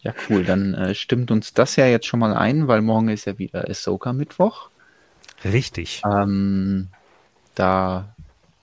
Ja, 0.00 0.12
cool. 0.28 0.44
Dann 0.44 0.74
äh, 0.74 0.94
stimmt 0.94 1.30
uns 1.30 1.54
das 1.54 1.76
ja 1.76 1.86
jetzt 1.86 2.06
schon 2.06 2.20
mal 2.20 2.34
ein, 2.34 2.68
weil 2.68 2.82
morgen 2.82 3.08
ist 3.08 3.24
ja 3.24 3.38
wieder 3.38 3.68
Ahsoka-Mittwoch. 3.68 4.68
Richtig. 5.44 6.02
Ähm, 6.04 6.88
da 7.54 8.14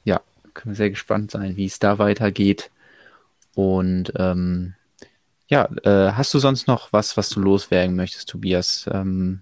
ja, 0.04 0.22
können 0.54 0.74
wir 0.74 0.78
sehr 0.78 0.90
gespannt 0.90 1.32
sein, 1.32 1.56
wie 1.58 1.66
es 1.66 1.80
da 1.80 1.98
weitergeht. 2.00 2.72
Und 3.56 4.14
ähm, 4.16 4.74
ja, 5.48 5.70
äh, 5.84 6.14
hast 6.14 6.34
du 6.34 6.40
sonst 6.40 6.68
noch 6.68 6.94
was, 6.94 7.18
was 7.18 7.30
du 7.30 7.42
loswerden 7.42 7.96
möchtest, 7.96 8.30
Tobias? 8.30 8.90
Ähm, 8.92 9.42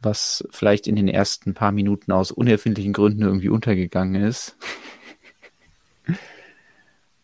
was 0.00 0.46
vielleicht 0.50 0.86
in 0.86 0.96
den 0.96 1.08
ersten 1.08 1.54
paar 1.54 1.72
Minuten 1.72 2.12
aus 2.12 2.30
unerfindlichen 2.30 2.92
Gründen 2.92 3.22
irgendwie 3.22 3.48
untergegangen 3.48 4.22
ist? 4.22 4.56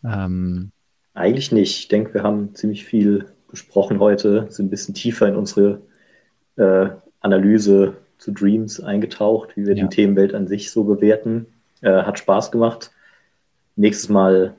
ähm, 0.03 0.71
Eigentlich 1.13 1.51
nicht. 1.51 1.79
Ich 1.79 1.87
denke, 1.87 2.13
wir 2.13 2.23
haben 2.23 2.53
ziemlich 2.53 2.85
viel 2.85 3.31
besprochen 3.49 3.99
heute, 3.99 4.47
sind 4.49 4.67
ein 4.67 4.69
bisschen 4.69 4.93
tiefer 4.93 5.27
in 5.27 5.35
unsere 5.35 5.81
äh, 6.57 6.89
Analyse 7.21 7.95
zu 8.17 8.31
Dreams 8.31 8.79
eingetaucht, 8.79 9.55
wie 9.55 9.65
wir 9.65 9.75
ja. 9.75 9.83
die 9.83 9.95
Themenwelt 9.95 10.33
an 10.33 10.47
sich 10.47 10.71
so 10.71 10.83
bewerten. 10.83 11.47
Äh, 11.81 12.03
hat 12.03 12.19
Spaß 12.19 12.51
gemacht. 12.51 12.91
Nächstes 13.75 14.09
Mal 14.09 14.55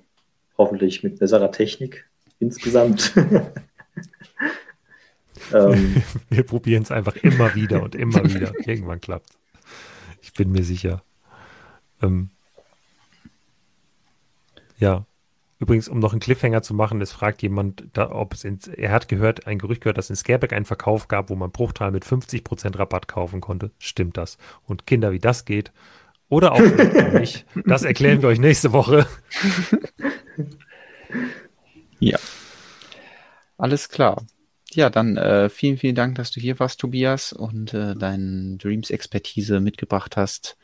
hoffentlich 0.59 1.03
mit 1.03 1.19
besserer 1.19 1.51
Technik 1.51 2.09
insgesamt. 2.39 3.15
ähm, 5.53 6.03
wir 6.31 6.43
probieren 6.43 6.83
es 6.83 6.91
einfach 6.91 7.16
immer 7.16 7.55
wieder 7.55 7.83
und 7.83 7.95
immer 7.95 8.24
wieder. 8.35 8.53
Irgendwann 8.66 9.01
klappt. 9.01 9.31
Ich 10.20 10.33
bin 10.33 10.53
mir 10.53 10.65
sicher. 10.65 11.03
Ähm, 12.03 12.31
ja, 14.78 15.07
Übrigens, 15.59 15.89
um 15.89 15.99
noch 15.99 16.12
einen 16.12 16.20
Cliffhanger 16.20 16.62
zu 16.62 16.74
machen, 16.74 17.01
es 17.01 17.12
fragt 17.12 17.43
jemand, 17.43 17.85
da, 17.95 18.11
ob 18.11 18.35
es 18.35 18.45
ins, 18.45 18.69
er 18.69 18.93
hat 18.93 19.09
gehört, 19.09 19.47
ein 19.47 19.59
Gerücht 19.59 19.81
gehört, 19.81 19.97
dass 19.97 20.07
es 20.07 20.11
in 20.11 20.16
Scareback 20.16 20.53
einen 20.53 20.66
Verkauf 20.66 21.09
gab, 21.09 21.31
wo 21.31 21.35
man 21.35 21.51
Bruchteil 21.51 21.91
mit 21.91 22.05
50% 22.05 22.78
Rabatt 22.78 23.09
kaufen 23.09 23.41
konnte. 23.41 23.70
Stimmt 23.78 24.16
das? 24.16 24.37
Und 24.65 24.87
Kinder, 24.87 25.12
wie 25.12 25.19
das 25.19 25.45
geht, 25.47 25.73
oder 26.28 26.53
auch 26.53 26.61
nicht, 27.12 27.47
das 27.65 27.85
erklären 27.85 28.20
wir 28.20 28.28
euch 28.28 28.41
nächste 28.41 28.73
Woche. 28.73 29.07
Ja. 31.99 32.19
Alles 33.59 33.89
klar. 33.89 34.27
Ja, 34.73 34.91
dann 34.91 35.16
äh, 35.16 35.49
vielen, 35.49 35.78
vielen 35.78 35.95
Dank, 35.95 36.16
dass 36.16 36.31
du 36.31 36.41
hier 36.41 36.59
warst, 36.59 36.81
Tobias, 36.81 37.33
und 37.33 37.73
äh, 37.73 37.95
deine 37.95 38.59
Dreams-Expertise 38.59 39.61
mitgebracht 39.61 40.16
hast. 40.16 40.57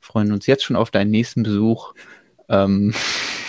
Freuen 0.00 0.32
uns 0.32 0.46
jetzt 0.46 0.64
schon 0.64 0.76
auf 0.76 0.90
deinen 0.90 1.10
nächsten 1.10 1.42
Besuch. 1.42 1.94
Ähm, 2.48 2.92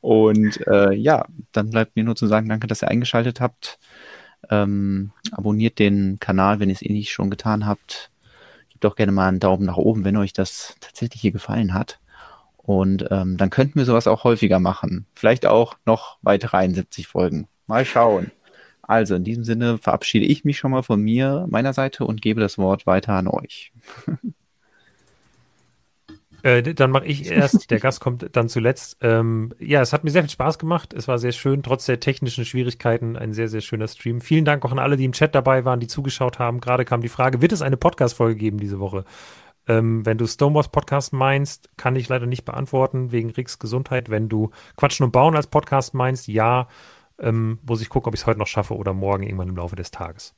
und 0.00 0.66
äh, 0.66 0.92
ja, 0.94 1.26
dann 1.52 1.70
bleibt 1.70 1.96
mir 1.96 2.04
nur 2.04 2.16
zu 2.16 2.26
sagen, 2.26 2.48
danke, 2.48 2.66
dass 2.66 2.82
ihr 2.82 2.88
eingeschaltet 2.88 3.40
habt. 3.40 3.78
Ähm, 4.50 5.12
abonniert 5.32 5.78
den 5.78 6.18
Kanal, 6.20 6.60
wenn 6.60 6.68
ihr 6.68 6.74
es 6.74 6.82
eh 6.82 6.92
nicht 6.92 7.12
schon 7.12 7.30
getan 7.30 7.66
habt. 7.66 8.10
Gebt 8.70 8.84
doch 8.84 8.96
gerne 8.96 9.12
mal 9.12 9.28
einen 9.28 9.40
Daumen 9.40 9.66
nach 9.66 9.76
oben, 9.76 10.04
wenn 10.04 10.16
euch 10.16 10.32
das 10.32 10.76
tatsächlich 10.80 11.20
hier 11.20 11.32
gefallen 11.32 11.74
hat. 11.74 11.98
Und 12.56 13.06
ähm, 13.10 13.36
dann 13.36 13.50
könnten 13.50 13.76
wir 13.76 13.84
sowas 13.84 14.06
auch 14.06 14.24
häufiger 14.24 14.60
machen. 14.60 15.06
Vielleicht 15.14 15.46
auch 15.46 15.76
noch 15.86 16.18
weitere 16.22 16.56
71 16.56 17.06
Folgen. 17.06 17.48
Mal 17.66 17.84
schauen. 17.84 18.30
Also 18.82 19.14
in 19.16 19.24
diesem 19.24 19.44
Sinne 19.44 19.78
verabschiede 19.78 20.24
ich 20.24 20.44
mich 20.44 20.58
schon 20.58 20.70
mal 20.70 20.82
von 20.82 21.00
mir, 21.00 21.46
meiner 21.50 21.72
Seite 21.72 22.04
und 22.04 22.22
gebe 22.22 22.40
das 22.40 22.56
Wort 22.56 22.86
weiter 22.86 23.14
an 23.14 23.26
euch. 23.26 23.72
Äh, 26.42 26.62
dann 26.62 26.90
mache 26.90 27.06
ich 27.06 27.26
erst, 27.30 27.70
der 27.70 27.80
Gast 27.80 28.00
kommt 28.00 28.28
dann 28.32 28.48
zuletzt. 28.48 28.98
Ähm, 29.00 29.52
ja, 29.58 29.80
es 29.80 29.92
hat 29.92 30.04
mir 30.04 30.10
sehr 30.10 30.22
viel 30.22 30.30
Spaß 30.30 30.58
gemacht. 30.58 30.92
Es 30.94 31.08
war 31.08 31.18
sehr 31.18 31.32
schön, 31.32 31.62
trotz 31.62 31.86
der 31.86 32.00
technischen 32.00 32.44
Schwierigkeiten, 32.44 33.16
ein 33.16 33.32
sehr, 33.32 33.48
sehr 33.48 33.60
schöner 33.60 33.88
Stream. 33.88 34.20
Vielen 34.20 34.44
Dank 34.44 34.64
auch 34.64 34.72
an 34.72 34.78
alle, 34.78 34.96
die 34.96 35.04
im 35.04 35.12
Chat 35.12 35.34
dabei 35.34 35.64
waren, 35.64 35.80
die 35.80 35.86
zugeschaut 35.86 36.38
haben. 36.38 36.60
Gerade 36.60 36.84
kam 36.84 37.00
die 37.00 37.08
Frage, 37.08 37.42
wird 37.42 37.52
es 37.52 37.62
eine 37.62 37.76
Podcast-Folge 37.76 38.36
geben 38.36 38.58
diese 38.58 38.80
Woche? 38.80 39.04
Ähm, 39.66 40.06
wenn 40.06 40.16
du 40.16 40.26
Stonewalls 40.26 40.68
Podcast 40.68 41.12
meinst, 41.12 41.68
kann 41.76 41.94
ich 41.94 42.08
leider 42.08 42.26
nicht 42.26 42.44
beantworten, 42.44 43.12
wegen 43.12 43.30
Ricks 43.30 43.58
Gesundheit. 43.58 44.08
Wenn 44.08 44.28
du 44.28 44.50
Quatschen 44.76 45.04
und 45.04 45.12
Bauen 45.12 45.36
als 45.36 45.46
Podcast 45.46 45.92
meinst, 45.92 46.26
ja, 46.26 46.68
ähm, 47.18 47.58
muss 47.66 47.82
ich 47.82 47.90
gucken, 47.90 48.08
ob 48.08 48.14
ich 48.14 48.20
es 48.20 48.26
heute 48.26 48.38
noch 48.38 48.46
schaffe 48.46 48.74
oder 48.74 48.94
morgen 48.94 49.24
irgendwann 49.24 49.48
im 49.48 49.56
Laufe 49.56 49.76
des 49.76 49.90
Tages. 49.90 50.34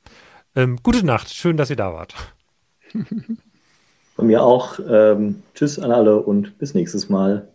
Ähm, 0.55 0.77
gute 0.83 1.05
Nacht, 1.05 1.33
schön, 1.33 1.55
dass 1.55 1.69
ihr 1.69 1.77
da 1.77 1.93
wart. 1.93 2.15
Von 4.21 4.27
mir 4.27 4.43
auch. 4.43 4.77
Ähm, 4.87 5.41
tschüss 5.55 5.79
an 5.79 5.91
alle 5.91 6.21
und 6.21 6.59
bis 6.59 6.75
nächstes 6.75 7.09
Mal. 7.09 7.47